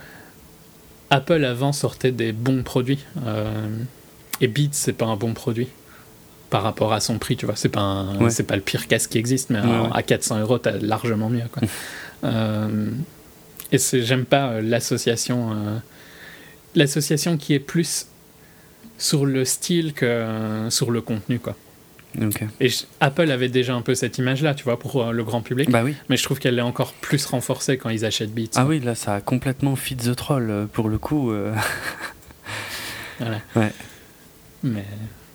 Apple 1.09 1.45
avant 1.45 1.71
sortait 1.73 2.11
des 2.11 2.31
bons 2.33 2.63
produits 2.63 3.05
euh, 3.25 3.69
et 4.41 4.47
Beats 4.47 4.69
c'est 4.71 4.93
pas 4.93 5.05
un 5.05 5.15
bon 5.15 5.33
produit 5.33 5.67
par 6.49 6.63
rapport 6.63 6.91
à 6.93 6.99
son 6.99 7.17
prix, 7.19 7.37
tu 7.37 7.45
vois. 7.45 7.55
C'est 7.55 7.69
pas 7.69 7.81
un- 7.81 8.17
Ouais. 8.19 8.43
pas 8.43 8.55
le 8.55 8.61
pire 8.61 8.87
casque 8.87 9.11
qui 9.11 9.17
existe, 9.17 9.49
mais 9.49 9.59
Ouais, 9.59 9.69
à- 9.71 9.81
ouais. 9.83 9.89
à 9.93 10.01
400 10.03 10.39
euros 10.39 10.57
t'as 10.57 10.77
largement 10.77 11.29
mieux. 11.29 11.47
Quoi. 11.51 11.63
Euh, 12.23 12.89
et 13.71 13.77
c'est- 13.77 14.01
j'aime 14.01 14.25
pas 14.25 14.47
euh, 14.53 14.61
l'association. 14.61 15.51
L'association 16.77 17.37
qui 17.37 17.53
est 17.53 17.59
plus 17.59 18.07
sur 18.97 19.25
le 19.25 19.45
style 19.45 19.93
que 19.93 20.05
euh, 20.05 20.69
sur 20.69 20.91
le 20.91 21.01
contenu, 21.01 21.39
quoi. 21.39 21.55
Et 22.59 22.69
je- 22.69 22.83
Apple 22.99 23.29
avait 23.29 23.49
déjà 23.49 23.75
un 23.75 23.81
peu 23.83 23.93
cette 23.93 24.17
image-là, 24.17 24.55
tu 24.55 24.63
vois, 24.63 24.79
pour 24.79 25.03
euh, 25.03 25.11
le 25.11 25.23
grand 25.23 25.41
public. 25.41 25.69
Bah 25.69 25.83
oui. 25.83 25.93
Mais 26.09 26.17
je 26.17 26.23
trouve 26.23 26.39
qu'elle 26.39 26.57
est 26.57 26.61
encore 26.63 26.93
plus 26.93 27.23
renforcée 27.27 27.77
quand 27.77 27.89
ils 27.89 28.05
achètent 28.05 28.33
Beats. 28.33 28.49
Ah 28.55 28.65
oui, 28.65 28.79
là, 28.79 28.95
ça 28.95 29.15
a 29.15 29.21
complètement 29.21 29.75
fit 29.75 29.95
the 29.97 30.15
troll 30.15 30.49
euh, 30.49 30.65
pour 30.65 30.89
le 30.89 30.97
coup. 30.97 31.31
euh. 31.31 31.53
Voilà. 33.19 33.39
Ouais. 33.55 33.71
Mais 34.63 34.85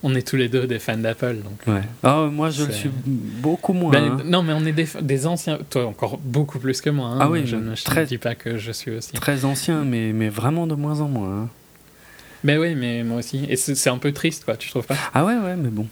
on 0.02 0.14
est 0.14 0.26
tous 0.26 0.36
les 0.36 0.48
deux 0.48 0.66
des 0.66 0.78
fans 0.78 0.96
d'Apple, 0.96 1.36
donc. 1.44 1.66
Ouais. 1.74 1.82
Ah, 2.02 2.28
moi, 2.30 2.50
je 2.50 2.64
le 2.64 2.72
suis 2.72 2.90
beaucoup 2.92 3.72
moins. 3.72 3.90
Ben, 3.92 4.04
hein. 4.04 4.22
Non, 4.24 4.42
mais 4.42 4.52
on 4.52 4.64
est 4.64 4.72
des, 4.72 4.86
des 5.00 5.26
anciens. 5.26 5.58
Toi, 5.70 5.86
encore 5.86 6.18
beaucoup 6.18 6.58
plus 6.58 6.80
que 6.80 6.90
moi. 6.90 7.08
hein. 7.08 7.18
Ah 7.20 7.30
oui, 7.30 7.42
je 7.46 7.56
ne 7.56 7.74
très- 7.76 8.06
dis 8.06 8.18
pas 8.18 8.34
que 8.34 8.58
je 8.58 8.72
suis 8.72 8.90
aussi. 8.90 9.12
Très 9.12 9.44
ancien, 9.44 9.84
mais, 9.84 10.12
mais 10.12 10.28
vraiment 10.28 10.66
de 10.66 10.74
moins 10.74 11.00
en 11.00 11.08
moins. 11.08 11.42
hein. 11.42 11.48
Ben 12.44 12.58
oui, 12.58 12.74
mais 12.74 13.04
moi 13.04 13.18
aussi. 13.18 13.46
Et 13.48 13.56
c'est 13.56 13.90
un 13.90 13.98
peu 13.98 14.10
triste, 14.12 14.44
quoi, 14.44 14.56
tu 14.56 14.68
trouves 14.70 14.86
pas? 14.86 14.96
Ah 15.14 15.24
ouais, 15.24 15.36
ouais, 15.38 15.54
mais 15.56 15.68
bon. 15.70 15.86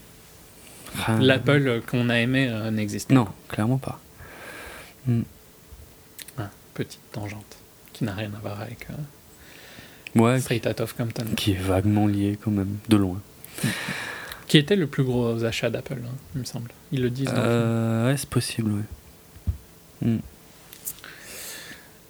Enfin, 0.99 1.20
L'Apple 1.20 1.62
euh, 1.69 1.81
qu'on 1.89 2.09
a 2.09 2.19
aimé 2.19 2.49
euh, 2.51 2.73
n'existe 2.73 3.09
pas. 3.11 3.15
Non, 3.15 3.28
clairement 3.49 3.78
pas. 3.78 4.01
Ah, 6.39 6.51
petite 6.74 7.01
tangente 7.12 7.57
qui 7.93 8.05
n'a 8.05 8.15
rien 8.15 8.31
à 8.37 8.41
voir 8.41 8.61
avec 8.61 8.87
euh, 8.91 10.20
Ouais, 10.20 10.41
Straight 10.41 10.66
Out 10.66 10.81
of 10.81 10.95
Compton. 10.97 11.24
qui 11.37 11.53
est 11.53 11.61
vaguement 11.61 12.07
lié 12.09 12.37
quand 12.43 12.51
même, 12.51 12.78
de 12.89 12.97
loin. 12.97 13.20
Qui 14.47 14.59
était 14.59 14.77
le 14.77 14.87
plus 14.87 15.05
gros 15.05 15.45
achat 15.45 15.70
d'Apple, 15.70 15.99
hein, 16.05 16.15
il 16.35 16.41
me 16.41 16.45
semble. 16.45 16.70
Ils 16.91 17.03
le 17.03 17.11
disent. 17.11 17.27
dans. 17.27 17.35
Euh, 17.37 18.11
ouais, 18.11 18.16
c'est 18.16 18.28
possible, 18.28 18.73
ouais. 20.03 20.16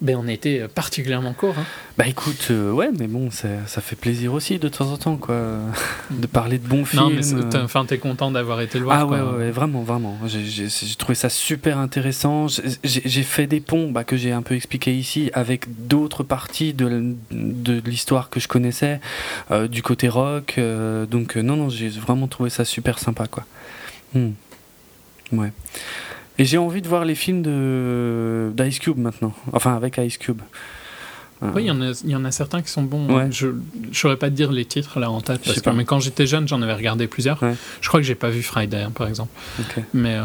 Ben, 0.03 0.17
on 0.17 0.27
était 0.29 0.61
euh, 0.61 0.69
particulièrement 0.69 1.35
court. 1.35 1.55
Hein. 1.59 1.65
Bah 1.99 2.07
écoute, 2.09 2.49
euh, 2.51 2.73
ouais, 2.73 2.89
mais 2.99 3.07
bon, 3.07 3.31
ça, 3.31 3.49
ça 3.67 3.83
fait 3.83 3.97
plaisir 3.97 4.33
aussi 4.33 4.59
de 4.59 4.69
temps 4.69 4.91
en 4.91 4.97
temps, 4.97 5.17
quoi. 5.17 5.59
de 6.11 6.27
parler 6.27 6.57
de 6.59 6.67
bons 6.67 6.87
films. 6.87 7.03
non, 7.03 7.11
mais 7.11 7.57
enfin, 7.59 7.85
t'es 7.85 7.99
content 7.99 8.31
d'avoir 8.31 8.63
été 8.63 8.79
le 8.79 8.85
voir. 8.85 8.97
Ah 8.99 9.07
ouais, 9.07 9.19
quoi. 9.19 9.33
ouais, 9.33 9.39
ouais, 9.39 9.51
vraiment, 9.51 9.83
vraiment. 9.83 10.17
J'ai- 10.27 10.69
trouvé 10.97 11.15
ça 11.15 11.29
super 11.29 11.77
intéressant. 11.79 12.47
J'ai- 12.83 13.23
fait 13.23 13.47
des 13.47 13.61
ponts 13.61 13.91
bah, 13.91 14.03
que 14.05 14.17
j'ai 14.17 14.33
un 14.33 14.41
peu 14.43 14.55
expliqué 14.55 14.95
ici 14.95 15.31
avec 15.35 15.67
d'autres 15.87 16.23
parties 16.23 16.73
de, 16.73 17.15
de 17.31 17.83
l'histoire 17.85 18.31
que 18.31 18.41
je 18.41 18.49
connaissais, 18.49 19.01
euh, 19.51 19.69
du 19.69 19.83
côté 19.83 20.09
rock. 20.09 20.55
euh, 20.57 21.05
donc 21.05 21.37
non, 21.37 21.57
non, 21.57 21.69
j'ai 21.69 21.91
vraiment 21.91 22.27
trouvé 22.27 22.49
ça 22.49 22.65
super 22.65 22.99
sympa, 22.99 23.27
quoi. 23.27 23.45
Hmm. 24.15 24.31
Ouais. 25.33 25.53
Et 26.41 26.45
j'ai 26.47 26.57
envie 26.57 26.81
de 26.81 26.89
voir 26.89 27.05
les 27.05 27.15
films 27.15 27.43
de 27.43 28.51
d'Ice 28.57 28.79
Cube 28.79 28.97
maintenant. 28.97 29.35
Enfin, 29.53 29.77
avec 29.77 29.99
Ice 29.99 30.17
Cube. 30.17 30.41
Euh, 31.43 31.51
Oui, 31.55 31.65
il 31.65 31.67
y, 31.67 31.71
en 31.71 31.81
a- 31.83 31.99
il 32.05 32.11
y 32.11 32.17
en 32.17 32.25
a 32.25 32.31
certains 32.31 32.63
qui 32.63 32.71
sont 32.71 32.83
bons. 32.83 33.15
Ouais. 33.15 33.29
Je 33.31 33.49
ne 33.49 33.93
saurais 33.93 34.17
pas 34.17 34.29
te 34.31 34.35
dire 34.35 34.51
les 34.51 34.65
titres 34.65 35.01
là 35.01 35.11
en 35.11 35.21
tête. 35.21 35.41
Je 35.43 35.45
Parce 35.45 35.55
sais 35.57 35.61
que, 35.61 35.65
pas. 35.67 35.73
mais 35.75 35.85
quand 35.85 35.99
j'étais 36.01 36.27
jeune, 36.27 36.49
j'en 36.49 36.63
avais 36.63 36.73
regardé 36.75 37.07
plusieurs. 37.09 37.43
Ouais. 37.43 37.55
Je 37.83 37.89
crois 37.89 38.01
que 38.01 38.07
j'ai 38.07 38.15
pas 38.15 38.31
vu 38.31 38.43
Friday, 38.43 38.81
hein, 38.83 38.91
par 38.95 39.07
exemple. 39.07 39.31
Mais 39.93 40.15
euh, 40.17 40.23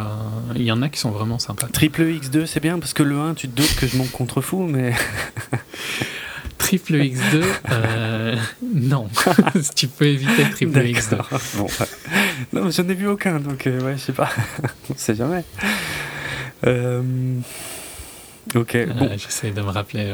il 0.56 0.64
y 0.64 0.72
en 0.72 0.82
a 0.82 0.88
qui 0.90 1.00
sont 1.00 1.12
vraiment 1.12 1.38
sympas. 1.40 1.68
Triple 1.68 2.04
X2, 2.04 2.46
c'est 2.46 2.62
bien 2.62 2.80
parce 2.80 2.94
que 2.94 3.04
le 3.04 3.18
1, 3.18 3.34
tu 3.34 3.50
te 3.50 3.56
doutes 3.56 3.76
que 3.76 3.86
je 3.88 3.98
m'en 3.98 4.06
contrefous, 4.06 4.66
mais. 4.66 4.94
Triple 6.58 6.94
X2, 6.96 7.44
euh, 7.72 8.36
non. 8.74 9.08
tu 9.76 9.88
peux 9.88 10.06
éviter 10.08 10.44
Triple 10.52 10.80
X2. 10.80 11.10
D'accord. 11.12 11.40
Bon, 11.56 11.64
ouais. 11.66 11.86
Non, 12.54 12.66
mais 12.66 12.72
j'en 12.72 12.88
ai 12.90 12.94
vu 12.94 13.08
aucun, 13.08 13.40
donc 13.40 13.68
euh, 13.68 13.82
ouais, 13.82 13.94
je 13.98 14.02
sais 14.02 14.14
pas. 14.14 14.30
On 14.90 14.96
sait 14.98 15.16
jamais. 15.16 15.44
Euh, 16.66 17.02
Ok, 18.56 18.78
bon. 18.98 19.06
Euh, 19.06 19.18
J'essaie 19.18 19.52
de 19.52 19.62
me 19.62 19.70
rappeler. 19.70 20.14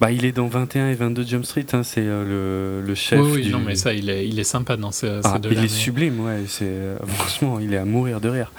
Bah, 0.00 0.12
il 0.12 0.24
est 0.26 0.32
dans 0.32 0.46
21 0.46 0.90
et 0.90 0.94
22 0.94 1.24
Jump 1.26 1.44
Street, 1.46 1.66
hein, 1.72 1.82
c'est 1.82 2.02
euh, 2.04 2.80
le, 2.82 2.86
le 2.86 2.94
chef. 2.94 3.18
Oui, 3.20 3.30
oui, 3.36 3.42
du... 3.44 3.50
non, 3.50 3.60
mais 3.60 3.76
ça, 3.76 3.94
il 3.94 4.10
est, 4.10 4.28
il 4.28 4.38
est 4.38 4.44
sympa 4.44 4.76
dans 4.76 4.92
ce, 4.92 5.20
Ah, 5.24 5.32
ces 5.34 5.38
deux-là. 5.40 5.60
il 5.60 5.64
est 5.64 5.68
sublime, 5.68 6.20
ouais. 6.20 6.40
C'est, 6.46 6.64
euh, 6.66 6.98
franchement, 7.06 7.58
il 7.60 7.72
est 7.72 7.78
à 7.78 7.84
mourir 7.86 8.20
de 8.20 8.28
rire. 8.28 8.52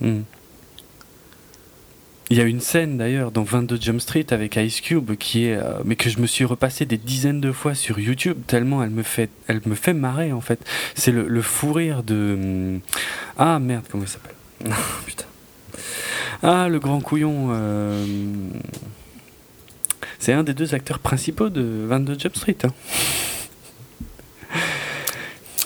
Hmm. 0.00 0.20
Il 2.30 2.36
y 2.36 2.40
a 2.40 2.44
une 2.44 2.60
scène 2.60 2.98
d'ailleurs 2.98 3.30
dans 3.32 3.42
22 3.44 3.80
Jump 3.80 4.00
Street 4.00 4.26
avec 4.30 4.56
Ice 4.56 4.80
Cube 4.80 5.14
qui 5.16 5.46
est, 5.46 5.56
euh, 5.56 5.78
mais 5.84 5.96
que 5.96 6.08
je 6.10 6.18
me 6.18 6.26
suis 6.26 6.44
repassé 6.44 6.84
des 6.86 6.98
dizaines 6.98 7.40
de 7.40 7.52
fois 7.52 7.74
sur 7.76 7.98
YouTube 8.00 8.36
tellement 8.48 8.82
elle 8.82 8.90
me 8.90 9.04
fait, 9.04 9.30
elle 9.46 9.60
me 9.66 9.74
fait 9.76 9.94
marrer 9.94 10.32
en 10.32 10.40
fait. 10.40 10.58
C'est 10.96 11.12
le, 11.12 11.28
le 11.28 11.42
fou 11.42 11.72
rire 11.72 12.02
de, 12.02 12.34
hum, 12.34 12.80
ah 13.38 13.58
merde 13.60 13.84
comment 13.90 14.02
il 14.04 14.08
s'appelle? 14.08 14.34
Putain. 15.06 15.24
Ah 16.42 16.68
le 16.68 16.78
grand 16.78 17.00
couillon. 17.00 17.48
euh, 17.50 18.04
C'est 20.18 20.32
un 20.32 20.42
des 20.42 20.54
deux 20.54 20.74
acteurs 20.74 20.98
principaux 20.98 21.48
de 21.50 21.84
22 21.86 22.18
Jump 22.18 22.36
Street. 22.36 22.56
hein. 22.64 22.72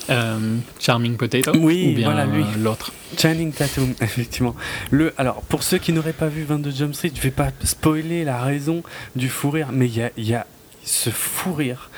Euh, 0.09 0.57
Charming 0.81 1.17
Potato 1.17 1.53
Oui, 1.57 1.91
ou 1.93 1.97
bien 1.97 2.07
voilà, 2.11 2.27
lui. 2.27 2.43
euh, 2.43 2.47
l'autre. 2.59 2.93
Channing 3.17 3.53
Tatum, 3.53 3.95
effectivement. 4.01 4.57
Le, 4.91 5.13
alors, 5.19 5.43
pour 5.43 5.63
ceux 5.63 5.79
qui 5.79 5.93
n'auraient 5.93 6.13
pas 6.13 6.27
vu 6.27 6.43
22 6.43 6.71
Jump 6.73 6.95
Street, 6.95 7.13
je 7.15 7.21
vais 7.21 7.31
pas 7.31 7.51
spoiler 7.63 8.25
la 8.25 8.43
raison 8.43 8.83
du 9.15 9.29
fou 9.29 9.51
rire, 9.51 9.69
mais 9.73 9.87
il 9.87 9.97
y 9.97 10.03
a, 10.03 10.11
il 10.17 10.25
y 10.29 10.35
a 10.35 10.47
ce 10.85 11.11
fou 11.11 11.53
rire 11.55 11.91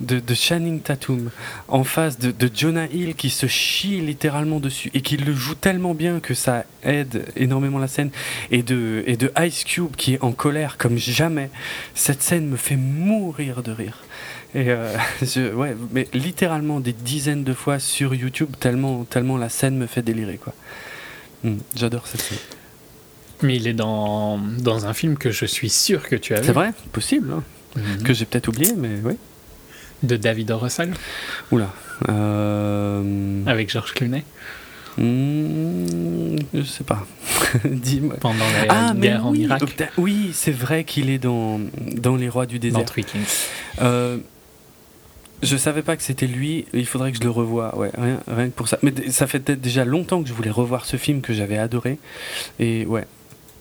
de, 0.00 0.20
de 0.20 0.34
Channing 0.34 0.80
Tatum 0.80 1.30
en 1.68 1.84
face 1.84 2.18
de, 2.18 2.30
de 2.30 2.50
Jonah 2.54 2.86
Hill 2.86 3.14
qui 3.14 3.30
se 3.30 3.46
chie 3.46 4.00
littéralement 4.00 4.60
dessus 4.60 4.90
et 4.94 5.00
qui 5.00 5.16
le 5.16 5.34
joue 5.34 5.54
tellement 5.54 5.94
bien 5.94 6.20
que 6.20 6.34
ça 6.34 6.64
aide 6.82 7.24
énormément 7.36 7.78
la 7.78 7.88
scène 7.88 8.10
et 8.50 8.62
de, 8.62 9.02
et 9.06 9.16
de 9.16 9.30
Ice 9.40 9.64
Cube 9.64 9.96
qui 9.96 10.14
est 10.14 10.22
en 10.22 10.32
colère 10.32 10.76
comme 10.78 10.98
jamais. 10.98 11.50
Cette 11.94 12.22
scène 12.22 12.46
me 12.48 12.56
fait 12.56 12.76
mourir 12.76 13.62
de 13.62 13.72
rire. 13.72 13.98
Et 14.54 14.70
euh, 14.70 14.96
je- 15.22 15.52
ouais, 15.54 15.76
mais 15.92 16.08
littéralement 16.14 16.80
des 16.80 16.92
dizaines 16.92 17.44
de 17.44 17.52
fois 17.54 17.78
sur 17.78 18.14
YouTube, 18.14 18.50
tellement, 18.60 19.04
tellement 19.04 19.36
la 19.36 19.48
scène 19.48 19.76
me 19.76 19.86
fait 19.86 20.02
délirer, 20.02 20.36
quoi. 20.38 20.54
Hmm, 21.44 21.56
J'adore 21.74 22.06
cette 22.06 22.22
scène. 22.22 22.38
Mais 23.42 23.56
il 23.56 23.66
est 23.68 23.74
dans, 23.74 24.38
dans 24.38 24.86
un 24.86 24.94
film 24.94 25.18
que 25.18 25.30
je 25.30 25.44
suis 25.44 25.68
sûr 25.68 26.08
que 26.08 26.16
tu 26.16 26.32
as 26.34 26.40
vu. 26.40 26.46
C'est 26.46 26.52
vrai, 26.52 26.72
possible, 26.92 27.32
hein, 27.32 27.42
Mhm. 27.76 28.02
que 28.04 28.14
j'ai 28.14 28.24
peut-être 28.24 28.48
oublié, 28.48 28.72
mais 28.74 28.88
oui. 29.04 29.12
De 30.02 30.16
David 30.16 30.50
O. 30.50 30.58
Russell 30.58 30.92
Oula. 31.50 31.70
Euh... 32.08 33.42
avec 33.46 33.70
George 33.70 33.94
Clooney 33.94 34.24
hmm, 34.98 36.36
je 36.54 36.62
sais 36.62 36.84
pas. 36.84 37.06
Dis-moi. 37.64 38.16
pendant 38.20 38.44
la 38.66 38.66
Ah, 38.90 38.94
guerre 38.94 39.26
en 39.26 39.34
Irak. 39.34 39.62
oui, 39.96 40.30
c'est 40.34 40.52
vrai 40.52 40.84
qu'il 40.84 41.08
est 41.10 41.18
dans, 41.18 41.60
dans 41.96 42.16
Les 42.16 42.28
Rois 42.28 42.46
du 42.46 42.58
Dans 42.58 42.68
désert. 42.68 42.84
Three 42.84 43.04
Kings. 43.04 43.24
Euh, 43.80 44.18
je 45.42 45.56
savais 45.56 45.82
pas 45.82 45.96
que 45.96 46.02
c'était 46.02 46.26
lui. 46.26 46.66
Il 46.72 46.86
faudrait 46.86 47.12
que 47.12 47.18
je 47.18 47.22
le 47.24 47.30
revoie. 47.30 47.76
Ouais, 47.78 47.90
rien, 47.96 48.20
rien 48.26 48.46
que 48.46 48.54
pour 48.54 48.68
ça. 48.68 48.78
Mais 48.82 48.92
ça 49.10 49.26
fait 49.26 49.40
peut-être 49.40 49.60
déjà 49.60 49.84
longtemps 49.84 50.22
que 50.22 50.28
je 50.28 50.34
voulais 50.34 50.50
revoir 50.50 50.84
ce 50.86 50.96
film 50.96 51.20
que 51.20 51.32
j'avais 51.32 51.58
adoré. 51.58 51.98
Et 52.58 52.84
ouais. 52.86 53.04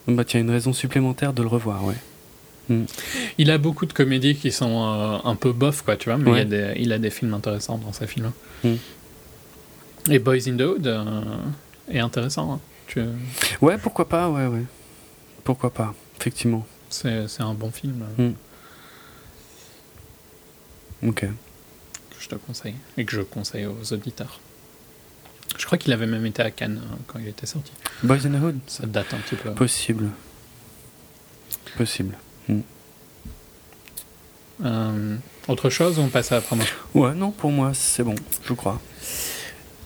Bah 0.07 0.23
tiens, 0.23 0.39
une 0.41 0.51
raison 0.51 0.71
supplémentaire 0.73 1.33
de 1.33 1.41
le 1.41 1.47
revoir. 1.47 1.83
Ouais. 1.83 1.95
Il 3.37 3.51
a 3.51 3.57
beaucoup 3.57 3.85
de 3.85 3.93
comédies 3.93 4.35
qui 4.35 4.51
sont 4.51 4.83
euh, 4.83 5.17
un 5.23 5.35
peu 5.35 5.51
bof, 5.53 5.81
quoi, 5.83 5.97
tu 5.97 6.09
vois, 6.09 6.17
mais 6.17 6.31
il, 6.31 6.37
a 6.39 6.45
des, 6.45 6.73
il 6.79 6.93
a 6.93 6.97
des 6.97 7.09
films 7.09 7.33
intéressants 7.33 7.77
dans 7.77 7.93
ses 7.93 8.07
films. 8.07 8.31
Mm. 8.63 8.73
Et 10.11 10.19
Boys 10.19 10.47
in 10.47 10.57
the 10.57 10.61
Hood 10.61 10.87
euh, 10.87 11.21
est 11.91 11.99
intéressant. 11.99 12.53
hein. 12.53 12.59
Tu- 12.87 13.01
Ouais, 13.61 13.77
pourquoi 13.77 14.07
pas. 14.07 14.29
Ouais, 14.29 14.47
ouais. 14.47 14.63
Pourquoi 15.43 15.71
pas. 15.73 15.93
Effectivement. 16.19 16.65
C'est 16.89 17.25
un 17.39 17.53
bon 17.53 17.71
film 17.71 18.03
euh, 18.19 18.29
Ok. 21.03 21.21
que 21.21 21.27
je 22.19 22.27
te 22.29 22.35
conseille 22.35 22.75
et 22.97 23.05
que 23.05 23.11
je 23.11 23.21
conseille 23.21 23.65
aux 23.65 23.93
auditeurs. 23.93 24.39
Je 25.57 25.65
crois 25.65 25.77
qu'il 25.77 25.93
avait 25.93 26.07
même 26.07 26.25
été 26.25 26.41
à 26.41 26.51
Cannes 26.51 26.81
euh, 26.83 26.95
quand 27.07 27.19
il 27.19 27.27
était 27.27 27.45
sorti. 27.45 27.71
Boys 28.03 28.25
in 28.25 28.31
the 28.39 28.41
Hood. 28.43 28.59
Ça 28.67 28.85
date 28.85 29.13
un 29.13 29.17
petit 29.17 29.35
peu. 29.35 29.51
Possible. 29.53 30.09
Possible. 31.77 32.15
Euh, 34.63 35.15
autre 35.47 35.69
chose 35.69 35.99
on 35.99 36.07
passe 36.07 36.31
à 36.31 36.35
la 36.35 36.41
promo 36.41 36.63
Ouais, 36.93 37.13
non, 37.13 37.31
pour 37.31 37.51
moi, 37.51 37.71
c'est 37.73 38.03
bon. 38.03 38.15
Je 38.47 38.53
crois. 38.53 38.81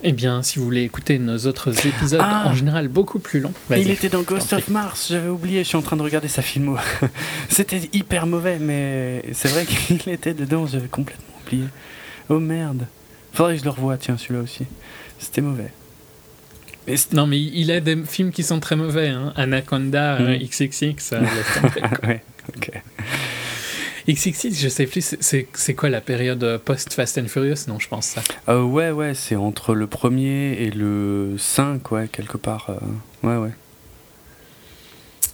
Eh 0.02 0.14
bien, 0.14 0.44
si 0.44 0.60
vous 0.60 0.66
voulez 0.66 0.84
écouter 0.84 1.20
nos 1.20 1.38
autres 1.48 1.86
épisodes, 1.86 2.22
Ah 2.24 2.44
en 2.48 2.54
général 2.54 2.88
beaucoup 2.88 3.20
plus 3.20 3.42
longs. 3.42 3.52
Il 3.72 3.90
était 3.90 4.08
dans 4.08 4.22
Ghost 4.22 4.54
of 4.54 4.70
Mars, 4.70 5.08
j'avais 5.10 5.28
oublié, 5.28 5.64
je 5.64 5.68
suis 5.68 5.78
en 5.78 5.82
train 5.82 5.98
de 5.98 6.02
regarder 6.04 6.30
sa 6.30 6.42
filmo. 6.42 6.78
C'était 7.50 7.82
hyper 7.92 8.26
mauvais, 8.26 8.60
mais 8.60 9.24
c'est 9.34 9.50
vrai 9.50 9.66
qu'il 9.98 10.08
était 10.08 10.34
dedans, 10.34 10.66
j'avais 10.68 10.88
complètement 10.88 11.26
oublié. 11.46 11.66
Oh 12.30 12.40
merde. 12.40 12.86
Faudrait 13.34 13.56
que 13.56 13.60
je 13.60 13.66
le 13.66 13.72
revoie, 13.72 13.98
tiens, 13.98 14.18
celui-là 14.18 14.42
aussi. 14.42 14.66
C'était 15.20 15.42
mauvais. 15.42 15.72
Mais 16.88 16.96
Non, 17.12 17.28
mais 17.28 17.40
il 17.42 17.70
a 17.72 17.82
des 17.82 17.98
films 18.06 18.32
qui 18.32 18.44
sont 18.44 18.60
très 18.62 18.78
mauvais. 18.78 19.10
Hein. 19.10 19.34
Anaconda, 19.36 20.16
euh, 20.22 20.38
Mm. 20.38 20.44
XXX, 20.44 21.14
euh, 21.14 21.20
laisse 21.22 21.62
tomber, 21.62 21.82
quoi. 21.82 22.08
ouais, 22.08 22.24
ok. 22.56 22.72
XXX, 24.08 24.54
je 24.60 24.70
sais 24.70 24.86
plus, 24.88 25.16
c'est- 25.20 25.74
quoi 25.76 25.90
la 25.90 26.02
période 26.02 26.44
euh, 26.44 26.58
post-Fast 26.58 27.18
and 27.20 27.28
Furious? 27.28 27.66
Non, 27.68 27.78
je 27.80 27.88
pense 27.88 28.08
ça. 28.08 28.22
Euh, 28.48 28.64
ouais, 28.64 28.90
ouais, 28.92 29.14
c'est 29.14 29.36
entre 29.36 29.76
le 29.76 29.86
premier 29.88 30.54
et 30.54 30.72
le 30.72 31.36
5, 31.38 31.92
ouais, 31.92 32.08
quelque 32.08 32.38
part. 32.38 32.70
euh, 32.72 33.28
Ouais, 33.28 33.38
ouais. 33.38 33.52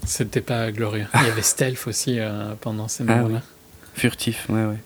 C'était 0.06 0.42
pas 0.42 0.72
glorieux. 0.72 1.06
Il 1.16 1.24
y 1.28 1.30
avait 1.32 1.42
Stealth 1.42 1.80
aussi 1.88 2.20
euh, 2.20 2.54
pendant 2.60 2.88
ces 2.88 3.04
Ah 3.08 3.16
moments-là. 3.16 3.42
Furtif, 3.94 4.46
ouais, 4.50 4.66
ouais. 4.66 4.78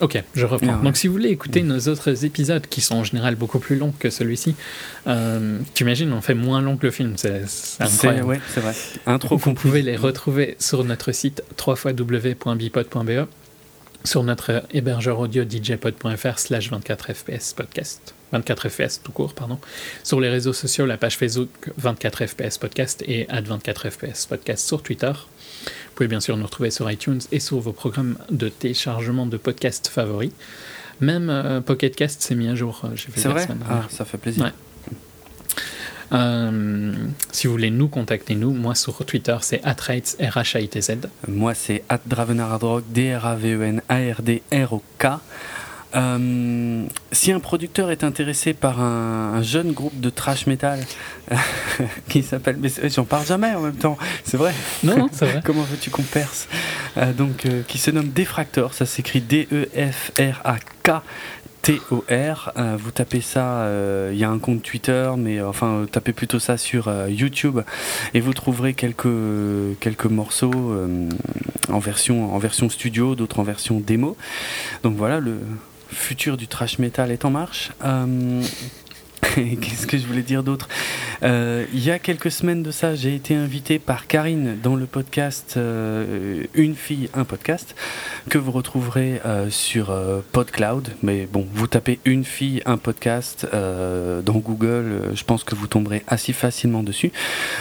Ok, 0.00 0.22
je 0.34 0.46
reprends. 0.46 0.72
Ah 0.72 0.76
ouais. 0.78 0.84
Donc, 0.84 0.96
si 0.96 1.06
vous 1.06 1.12
voulez 1.12 1.28
écouter 1.28 1.62
nos 1.62 1.78
autres 1.88 2.24
épisodes, 2.24 2.66
qui 2.66 2.80
sont 2.80 2.96
en 2.96 3.04
général 3.04 3.36
beaucoup 3.36 3.58
plus 3.58 3.76
longs 3.76 3.92
que 3.98 4.10
celui-ci, 4.10 4.56
euh, 5.06 5.58
t'imagines, 5.74 6.12
on 6.12 6.20
fait 6.20 6.34
moins 6.34 6.60
long 6.60 6.76
que 6.76 6.86
le 6.86 6.92
film. 6.92 7.14
C'est 7.16 7.42
incroyable. 7.78 8.26
ouais, 8.26 8.40
c'est 8.52 8.60
vrai. 8.60 8.74
Intro 9.06 9.36
Vous 9.36 9.54
pouvez 9.54 9.82
les 9.82 9.96
retrouver 9.96 10.56
sur 10.58 10.82
notre 10.84 11.12
site 11.12 11.42
www.bipod.be, 11.64 13.26
sur 14.04 14.24
notre 14.24 14.64
hébergeur 14.72 15.20
audio 15.20 15.44
djpod.fr 15.48 16.38
slash 16.38 16.70
24fps 16.70 17.54
podcast, 17.54 18.14
24fps 18.32 19.00
tout 19.02 19.12
court, 19.12 19.34
pardon, 19.34 19.58
sur 20.02 20.20
les 20.20 20.30
réseaux 20.30 20.52
sociaux, 20.54 20.86
la 20.86 20.96
page 20.96 21.16
Facebook 21.16 21.70
24fps 21.80 22.58
podcast 22.58 23.04
et 23.06 23.28
at 23.28 23.42
24fps 23.42 24.26
podcast 24.26 24.66
sur 24.66 24.82
Twitter. 24.82 25.12
Vous 25.92 25.96
pouvez 25.96 26.08
bien 26.08 26.20
sûr 26.20 26.38
nous 26.38 26.46
retrouver 26.46 26.70
sur 26.70 26.90
iTunes 26.90 27.20
et 27.32 27.38
sur 27.38 27.60
vos 27.60 27.72
programmes 27.72 28.16
de 28.30 28.48
téléchargement 28.48 29.26
de 29.26 29.36
podcasts 29.36 29.88
favoris. 29.88 30.30
Même 31.02 31.28
euh, 31.28 31.60
Pocket 31.60 31.94
Cast 31.94 32.22
s'est 32.22 32.34
mis 32.34 32.48
à 32.48 32.54
jour, 32.54 32.80
euh, 32.84 32.92
j'ai 32.94 33.08
C'est 33.14 33.28
vrai? 33.28 33.46
Ah, 33.68 33.82
ça 33.90 34.06
fait 34.06 34.16
plaisir. 34.16 34.44
Ouais. 34.44 34.52
Euh, 36.14 36.94
si 37.30 37.46
vous 37.46 37.52
voulez 37.52 37.70
nous 37.70 37.88
contacter, 37.88 38.36
nous, 38.36 38.52
moi 38.52 38.74
sur 38.74 39.04
Twitter 39.04 39.36
c'est 39.42 39.62
atraitz. 39.64 40.16
Moi, 41.28 41.52
c'est 41.52 41.84
at 41.90 42.00
Dravenardrock, 42.06 42.84
D-R-A-V-E-N-A-R-D-R-O-K. 42.88 45.06
Euh, 45.94 46.84
si 47.10 47.32
un 47.32 47.40
producteur 47.40 47.90
est 47.90 48.04
intéressé 48.04 48.54
par 48.54 48.80
un, 48.80 49.34
un 49.34 49.42
jeune 49.42 49.72
groupe 49.72 49.98
de 50.00 50.10
trash 50.10 50.46
metal 50.46 50.80
qui 52.08 52.22
s'appelle. 52.22 52.56
Mais 52.60 52.70
j'en 52.88 53.04
parle 53.04 53.26
jamais 53.26 53.54
en 53.54 53.60
même 53.60 53.76
temps, 53.76 53.98
c'est 54.24 54.36
vrai. 54.36 54.54
Non, 54.82 54.96
non, 54.96 55.08
c'est 55.12 55.26
vrai. 55.26 55.40
Comment 55.44 55.62
veux-tu 55.62 55.90
qu'on 55.90 56.02
perce 56.02 56.48
Euh, 56.96 57.12
Donc, 57.12 57.46
euh, 57.46 57.62
qui 57.66 57.78
se 57.78 57.90
nomme 57.90 58.08
Defractor, 58.08 58.74
ça 58.74 58.86
s'écrit 58.86 59.20
D-E-F-R-A-K. 59.20 60.90
T-O-R, 61.62 62.52
vous 62.76 62.90
tapez 62.90 63.20
ça, 63.20 63.68
il 64.10 64.18
y 64.18 64.24
a 64.24 64.28
un 64.28 64.40
compte 64.40 64.64
Twitter, 64.64 65.12
mais 65.16 65.40
enfin 65.40 65.86
tapez 65.92 66.12
plutôt 66.12 66.40
ça 66.40 66.56
sur 66.56 66.92
YouTube 67.08 67.60
et 68.14 68.20
vous 68.20 68.34
trouverez 68.34 68.74
quelques, 68.74 69.06
quelques 69.78 70.06
morceaux 70.06 70.74
en, 71.68 71.78
version, 71.78 72.34
en 72.34 72.38
version 72.38 72.68
studio, 72.68 73.14
d'autres 73.14 73.38
en 73.38 73.44
version 73.44 73.78
démo. 73.78 74.16
Donc 74.82 74.96
voilà, 74.96 75.20
le 75.20 75.38
futur 75.92 76.36
du 76.36 76.48
trash 76.48 76.78
metal 76.78 77.10
est 77.10 77.24
en 77.24 77.30
marche. 77.30 77.70
Euh, 77.84 78.42
Qu'est-ce 79.34 79.86
que 79.86 79.96
je 79.96 80.06
voulais 80.06 80.22
dire 80.22 80.42
d'autre 80.42 80.68
Euh, 81.22 81.64
Il 81.72 81.84
y 81.84 81.90
a 81.90 81.98
quelques 81.98 82.30
semaines 82.30 82.62
de 82.62 82.70
ça, 82.70 82.94
j'ai 82.94 83.14
été 83.14 83.34
invité 83.34 83.78
par 83.78 84.06
Karine 84.06 84.58
dans 84.62 84.74
le 84.74 84.86
podcast 84.86 85.54
euh, 85.56 86.42
Une 86.54 86.74
fille, 86.74 87.08
un 87.14 87.24
podcast, 87.24 87.76
que 88.28 88.38
vous 88.38 88.50
retrouverez 88.50 89.20
euh, 89.24 89.48
sur 89.48 89.94
PodCloud. 90.32 90.88
Mais 91.02 91.28
bon, 91.30 91.46
vous 91.52 91.66
tapez 91.66 92.00
Une 92.04 92.24
fille, 92.24 92.62
un 92.66 92.76
podcast 92.76 93.46
dans 93.52 94.38
Google, 94.38 95.12
je 95.14 95.24
pense 95.24 95.44
que 95.44 95.54
vous 95.54 95.66
tomberez 95.66 96.02
assez 96.06 96.32
facilement 96.32 96.82
dessus. 96.82 97.12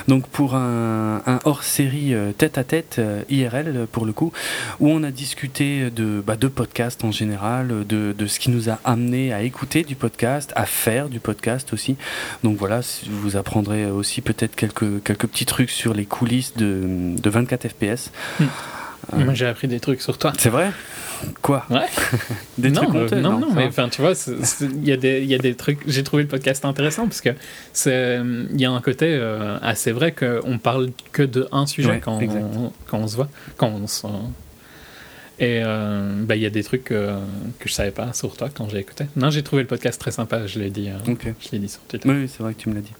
Donc 0.07 0.27
pour 0.27 0.55
un, 0.55 1.21
hors-série 1.45 2.13
tête-à-tête, 2.37 2.99
IRL 3.29 3.87
pour 3.91 4.05
le 4.05 4.13
coup, 4.13 4.31
où 4.79 4.89
on 4.89 5.03
a 5.03 5.11
discuté 5.11 5.89
de, 5.89 6.23
bah, 6.25 6.35
podcast 6.53 7.03
en 7.03 7.11
général, 7.11 7.85
de, 7.87 8.13
de 8.17 8.27
ce 8.27 8.39
qui 8.39 8.49
nous 8.49 8.69
a 8.69 8.79
amené 8.83 9.31
à 9.33 9.43
écouter 9.43 9.83
du 9.83 9.95
podcast, 9.95 10.51
à 10.55 10.65
faire 10.65 11.09
du 11.09 11.19
podcast 11.19 11.50
aussi. 11.73 11.95
Donc 12.43 12.57
voilà, 12.57 12.81
si- 12.81 13.09
vous 13.09 13.37
apprendrez 13.37 13.85
aussi 13.85 14.21
peut-être 14.21 14.55
quelques, 14.55 15.03
quelques 15.03 15.27
petits 15.27 15.45
trucs 15.45 15.69
sur 15.69 15.93
les 15.93 16.05
coulisses 16.05 16.53
de, 16.57 16.81
de 17.21 17.29
24 17.29 17.67
FPS. 17.69 18.11
Hmm. 18.39 18.43
Euh, 19.13 19.25
Moi 19.25 19.33
j'ai 19.33 19.47
appris 19.47 19.67
des 19.67 19.79
trucs 19.79 20.01
sur 20.01 20.17
toi. 20.17 20.31
C'est 20.37 20.49
vrai? 20.49 20.71
Quoi? 21.41 21.65
Ouais. 21.69 21.85
Des 22.57 22.71
non, 22.71 22.81
trucs 22.81 23.13
euh, 23.13 23.21
non, 23.21 23.37
non, 23.37 23.47
mais 23.53 23.63
va 23.63 23.67
enfin, 23.67 23.89
tu 23.89 24.01
vois, 24.01 24.13
il 24.61 24.87
y, 24.87 24.91
a 24.91 24.97
des- 24.97 25.21
il 25.21 25.27
y 25.29 25.35
a 25.35 25.37
des 25.37 25.53
trucs. 25.55 25.79
J'ai 25.87 26.03
trouvé 26.03 26.23
le 26.23 26.29
podcast 26.29 26.65
intéressant 26.65 27.03
parce 27.05 27.21
que 27.21 27.29
c'est, 27.73 28.19
il 28.51 28.59
y 28.59 28.65
a 28.65 28.71
un 28.71 28.81
côté 28.81 29.05
euh, 29.09 29.57
assez 29.61 29.91
vrai 29.91 30.13
qu'on 30.13 30.57
parle 30.57 30.89
que 31.11 31.21
de 31.21 31.47
un 31.51 31.67
sujet 31.67 31.89
Ouais, 31.91 31.99
quand, 31.99 32.19
on, 32.21 32.71
quand 32.87 32.97
on 32.97 33.07
se 33.07 33.15
voit, 33.15 33.29
quand 33.57 33.67
on 33.67 33.85
Et 35.41 35.61
euh, 35.65 36.23
bah, 36.23 36.35
il 36.35 36.41
y 36.43 36.45
a 36.45 36.49
des 36.51 36.63
trucs 36.63 36.91
euh, 36.91 37.19
que 37.59 37.67
je 37.67 37.73
savais 37.73 37.89
pas 37.91 38.13
sur 38.13 38.37
toi 38.37 38.49
quand 38.55 38.69
j'ai 38.69 38.77
écouté. 38.77 39.05
Non, 39.15 39.31
j'ai 39.31 39.41
trouvé 39.41 39.63
le 39.63 39.67
podcast 39.67 39.99
très 39.99 40.11
sympa. 40.11 40.45
Je 40.45 40.59
l'ai 40.59 40.69
dit. 40.69 40.87
euh, 40.89 41.11
Ok. 41.11 41.25
Je 41.41 41.49
l'ai 41.51 41.57
dit 41.59 41.67
sur 41.67 41.81
Twitter. 41.81 42.07
Oui, 42.07 42.27
c'est 42.29 42.43
vrai 42.43 42.53
que 42.53 42.59
tu 42.61 42.69
me 42.69 42.75
l'as 42.75 42.81
dit. 42.81 42.93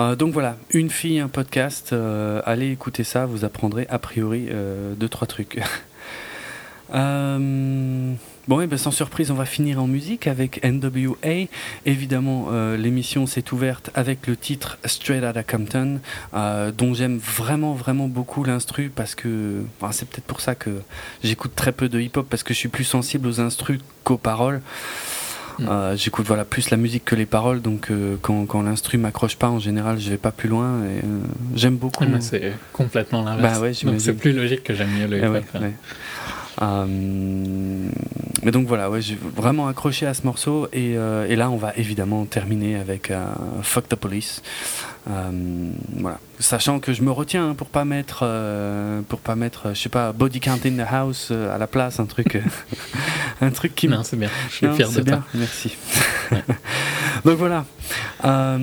Euh, 0.00 0.16
donc 0.16 0.32
voilà, 0.32 0.56
une 0.72 0.90
fille, 0.90 1.20
un 1.20 1.28
podcast. 1.28 1.94
allez 2.44 2.72
écouter 2.72 3.04
ça, 3.04 3.24
vous 3.24 3.44
apprendrez 3.44 3.86
a 3.88 3.98
priori 4.00 4.48
deux 4.98 5.08
trois 5.08 5.26
trucs. 5.26 5.60
Euh, 6.92 8.12
bon, 8.50 8.60
et 8.60 8.66
ben 8.66 8.76
sans 8.76 8.90
surprise, 8.90 9.30
on 9.30 9.34
va 9.34 9.44
finir 9.44 9.80
en 9.80 9.86
musique 9.86 10.26
avec 10.26 10.64
NWA. 10.64 11.46
Évidemment, 11.86 12.48
euh, 12.50 12.76
l'émission 12.76 13.24
s'est 13.28 13.52
ouverte 13.52 13.90
avec 13.94 14.26
le 14.26 14.36
titre 14.36 14.76
Straight 14.84 15.22
Outta 15.22 15.44
Compton, 15.44 16.00
euh, 16.34 16.72
dont 16.72 16.92
j'aime 16.92 17.18
vraiment 17.18 17.74
vraiment 17.74 18.08
beaucoup 18.08 18.42
l'instru 18.42 18.90
parce 18.92 19.14
que 19.14 19.62
c'est 19.92 20.08
peut-être 20.08 20.24
pour 20.24 20.40
ça 20.40 20.56
que 20.56 20.82
j'écoute 21.22 21.52
très 21.54 21.70
peu 21.70 21.88
de 21.88 22.00
hip-hop 22.00 22.26
parce 22.28 22.42
que 22.42 22.52
je 22.52 22.58
suis 22.58 22.68
plus 22.68 22.82
sensible 22.82 23.28
aux 23.28 23.40
instrus 23.40 23.78
qu'aux 24.02 24.18
paroles. 24.18 24.60
Mm. 25.60 25.68
Euh, 25.68 25.96
J'écoute 25.96 26.26
voilà 26.26 26.44
plus 26.44 26.70
la 26.70 26.76
musique 26.76 27.04
que 27.04 27.14
les 27.14 27.26
paroles, 27.26 27.60
donc 27.60 27.90
euh, 27.90 28.16
quand, 28.22 28.46
quand 28.46 28.62
l'instru 28.62 28.98
m'accroche 28.98 29.36
pas, 29.36 29.48
en 29.48 29.58
général, 29.58 29.98
je 30.00 30.10
vais 30.10 30.16
pas 30.18 30.32
plus 30.32 30.48
loin. 30.48 30.82
et, 30.84 31.04
euh, 31.04 31.18
J'aime 31.54 31.76
beaucoup. 31.76 32.04
Moi, 32.04 32.20
c'est 32.20 32.52
complètement 32.72 33.22
l'inverse. 33.22 33.54
Bah 33.58 33.60
ouais, 33.60 33.68
Donc 33.70 33.76
j'imagine. 33.78 34.00
c'est 34.00 34.14
plus 34.14 34.32
logique 34.32 34.62
que 34.64 34.74
j'aime 34.74 34.90
mieux 34.90 35.06
le 35.06 35.22
Eh 35.22 35.28
ouais. 35.28 35.42
Euh, 36.62 36.84
mais 38.42 38.50
donc 38.50 38.66
voilà, 38.66 38.90
ouais, 38.90 39.00
j'ai 39.00 39.16
vraiment 39.36 39.68
accroché 39.68 40.06
à 40.06 40.12
ce 40.14 40.22
morceau 40.26 40.68
et, 40.72 40.94
euh, 40.96 41.26
et 41.26 41.36
là 41.36 41.50
on 41.50 41.56
va 41.56 41.72
évidemment 41.76 42.24
terminer 42.26 42.76
avec 42.76 43.10
euh, 43.10 43.24
Fuck 43.62 43.88
the 43.88 43.94
Police. 43.94 44.42
Euh, 45.08 45.30
voilà, 45.96 46.20
sachant 46.38 46.78
que 46.78 46.92
je 46.92 47.02
me 47.02 47.10
retiens 47.10 47.50
hein, 47.50 47.54
pour 47.54 47.68
pas 47.68 47.84
mettre, 47.86 48.20
euh, 48.22 49.00
pour 49.08 49.20
pas 49.20 49.34
mettre, 49.34 49.70
je 49.74 49.80
sais 49.80 49.88
pas, 49.88 50.12
Body 50.12 50.40
Count 50.40 50.58
in 50.66 50.76
the 50.76 50.86
House 50.86 51.28
euh, 51.30 51.54
à 51.54 51.58
la 51.58 51.66
place, 51.66 52.00
un 52.00 52.06
truc, 52.06 52.38
un 53.40 53.50
truc 53.50 53.74
qui 53.74 53.88
me 53.88 53.94
Non, 53.96 54.02
c'est 54.02 54.16
bien. 54.18 54.28
Je 54.50 54.54
suis 54.56 54.66
non, 54.66 54.74
fier 54.74 54.88
de 54.88 54.94
c'est 54.94 55.04
toi. 55.04 55.16
bien, 55.16 55.24
merci. 55.34 55.74
Donc 57.24 57.38
voilà, 57.38 57.64
euh, 58.24 58.58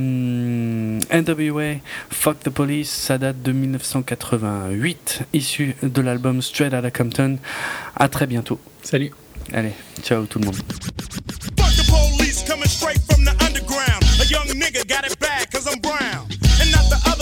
NWA, 1.11 1.79
Fuck 2.11 2.39
the 2.41 2.49
Police, 2.49 2.89
ça 2.91 3.17
date 3.17 3.41
de 3.41 3.51
1988, 3.51 5.21
issu 5.33 5.75
de 5.81 6.01
l'album 6.01 6.41
Straight 6.41 6.73
Outta 6.73 6.91
Compton. 6.91 7.37
À 7.95 8.09
très 8.09 8.27
bientôt. 8.27 8.59
Salut. 8.83 9.11
Allez, 9.53 9.73
ciao 10.03 10.25
tout 10.25 10.39
le 10.39 10.45
monde. 10.45 10.55
Fuck 10.55 11.75
the 11.75 11.85
police 11.89 12.43
coming 12.47 12.67
straight 12.67 12.99
from 13.09 13.23
the 13.25 13.31
underground. 13.43 14.03
A 14.21 14.25
young 14.25 14.47
nigga 14.59 14.85
got 14.87 15.05
it 15.09 15.17
bad 15.19 15.49
cause 15.51 15.67
I'm 15.67 15.79
brown. 15.79 16.26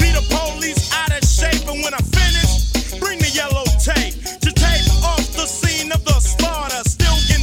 Be 0.00 0.12
the 0.12 0.24
police 0.30 0.92
out 0.94 1.10
of 1.10 1.24
shape, 1.24 1.66
and 1.68 1.82
when 1.82 1.94
I 1.94 2.02
finish, 2.14 2.98
bring 3.00 3.18
the 3.18 3.30
yellow 3.30 3.64
tape 3.80 4.14
to 4.40 4.50
tape 4.52 4.86
off 5.04 5.26
the 5.34 5.46
scene 5.46 5.92
of 5.92 6.04
the 6.04 6.18
slaughter. 6.20 6.82
Still 6.88 7.16
getting 7.28 7.42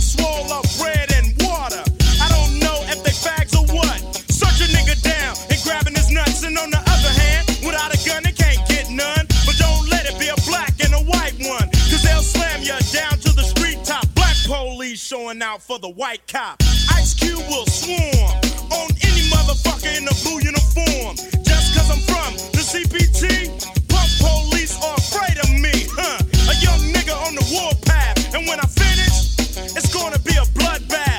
bread 0.78 1.12
and 1.14 1.36
water. 1.44 1.84
I 2.22 2.28
don't 2.30 2.60
know 2.60 2.78
if 2.88 3.04
they 3.04 3.12
fags 3.12 3.54
or 3.56 3.66
what. 3.76 4.00
Search 4.32 4.62
a 4.62 4.68
nigga 4.72 4.96
down 5.02 5.36
and 5.50 5.60
grabbing 5.64 5.96
his 5.96 6.10
nuts, 6.12 6.44
and 6.44 6.58
on 6.58 6.70
the 6.70 6.80
other 6.80 7.14
hand, 7.22 7.48
without 7.66 7.94
a 7.94 8.00
gun, 8.08 8.24
can't 8.24 8.62
get 8.68 8.90
none. 8.90 9.26
But 9.46 9.56
don't 9.58 9.90
let 9.90 10.06
it 10.06 10.18
be 10.20 10.30
a 10.30 10.40
black 10.48 10.74
and 10.84 10.94
a 10.94 11.04
white 11.04 11.36
one, 11.44 11.70
cause 11.92 12.04
they'll 12.04 12.22
slam 12.24 12.62
you 12.62 12.78
down 12.92 13.20
to 13.20 13.32
the 13.36 13.44
street 13.44 13.84
top. 13.84 14.06
Black 14.16 14.36
police 14.46 15.00
showing 15.00 15.42
out 15.42 15.62
for 15.62 15.80
the 15.80 15.90
white 15.90 16.26
cop. 16.28 16.62
Ice 16.96 17.14
Cube 17.14 17.44
will 17.50 17.68
swarm 17.68 18.36
on 18.72 18.90
any 19.04 19.24
motherfucker 19.30 19.92
in 19.98 20.08
a 20.08 20.16
blue 20.24 20.40
uniform. 20.40 21.39
I'm 21.90 21.98
from 22.02 22.34
the 22.54 22.62
CPT, 22.62 23.50
pump 23.90 24.10
police 24.22 24.78
are 24.84 24.96
afraid 24.96 25.38
of 25.40 25.50
me? 25.50 25.74
A 25.98 26.56
young 26.62 26.82
nigga 26.94 27.16
on 27.26 27.34
the 27.34 27.46
warpath, 27.52 28.36
and 28.36 28.48
when 28.48 28.60
I 28.60 28.68
finish, 28.68 29.36
it's 29.76 29.92
gonna 29.94 30.20
be 30.20 30.36
a 30.36 30.46
bloodbath 30.54 31.19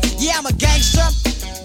Yeah, 0.21 0.37
I'm 0.37 0.45
a 0.45 0.53
gangster, 0.53 1.01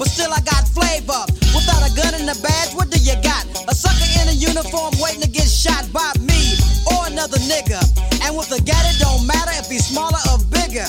but 0.00 0.08
still 0.08 0.32
I 0.32 0.40
got 0.40 0.64
flavor. 0.72 1.28
Without 1.52 1.84
a 1.84 1.92
gun 1.92 2.16
and 2.16 2.24
a 2.24 2.36
badge, 2.40 2.72
what 2.72 2.88
do 2.88 2.96
you 2.96 3.12
got? 3.20 3.44
A 3.68 3.74
sucker 3.76 4.08
in 4.16 4.32
a 4.32 4.32
uniform 4.32 4.96
waiting 4.96 5.20
to 5.20 5.28
get 5.28 5.44
shot 5.44 5.84
by 5.92 6.08
me 6.24 6.56
or 6.88 7.04
another 7.04 7.36
nigga. 7.44 7.76
And 8.24 8.32
with 8.32 8.48
a 8.56 8.60
gat, 8.64 8.80
it 8.88 8.96
don't 8.96 9.28
matter 9.28 9.52
if 9.60 9.68
he's 9.68 9.84
smaller 9.84 10.16
or 10.32 10.40
bigger. 10.48 10.88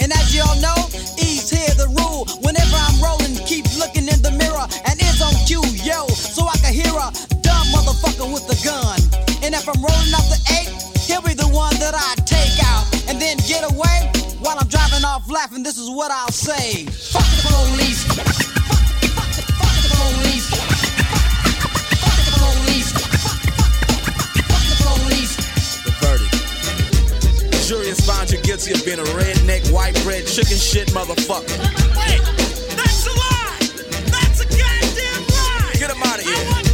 And 0.00 0.08
as 0.16 0.32
y'all 0.32 0.56
know, 0.64 0.80
E's 1.20 1.44
here 1.52 1.76
the 1.76 1.92
rule. 1.92 2.24
Whenever 2.40 2.72
I'm 2.72 2.96
rolling, 3.04 3.36
keep 3.44 3.68
looking 3.76 4.08
in 4.08 4.24
the 4.24 4.32
mirror 4.32 4.64
and 4.64 4.96
it's 4.96 5.20
on 5.20 5.36
cue, 5.44 5.60
yo, 5.84 6.08
so 6.08 6.48
I 6.48 6.56
can 6.64 6.72
hear 6.72 6.88
a 6.88 7.12
dumb 7.44 7.68
motherfucker 7.68 8.32
with 8.32 8.48
a 8.48 8.56
gun. 8.64 8.96
And 9.44 9.52
if 9.52 9.68
I'm 9.68 9.84
laughing, 15.32 15.62
this 15.62 15.78
is 15.78 15.88
what 15.88 16.10
I'll 16.10 16.30
say. 16.30 16.84
Fuck 16.84 17.24
the 17.24 17.48
police. 17.48 18.04
Fuck, 18.04 18.26
fuck, 19.16 19.32
fuck 19.58 19.76
the 19.80 19.88
police. 19.96 20.48
Fuck 22.02 22.20
the 22.28 22.32
police. 22.36 22.92
Fuck 24.50 24.64
the 24.68 24.76
police. 24.84 25.32
The 25.84 25.92
verdict. 26.04 26.34
Jury 27.66 27.88
has 27.88 28.32
you 28.32 28.38
guilty 28.42 28.72
of 28.72 28.84
being 28.84 28.98
a 28.98 29.08
redneck, 29.16 29.72
white 29.72 29.94
bread, 30.04 30.26
chicken 30.26 30.58
shit 30.58 30.88
motherfucker. 30.88 31.56
Wait, 31.96 32.20
that's 32.76 33.06
a 33.06 33.14
lie. 33.16 33.58
That's 34.12 34.40
a 34.40 34.44
goddamn 34.44 35.22
lie. 35.28 35.72
Get 35.78 35.90
him 35.90 36.02
out 36.02 36.18
of 36.18 36.24
here. 36.26 36.71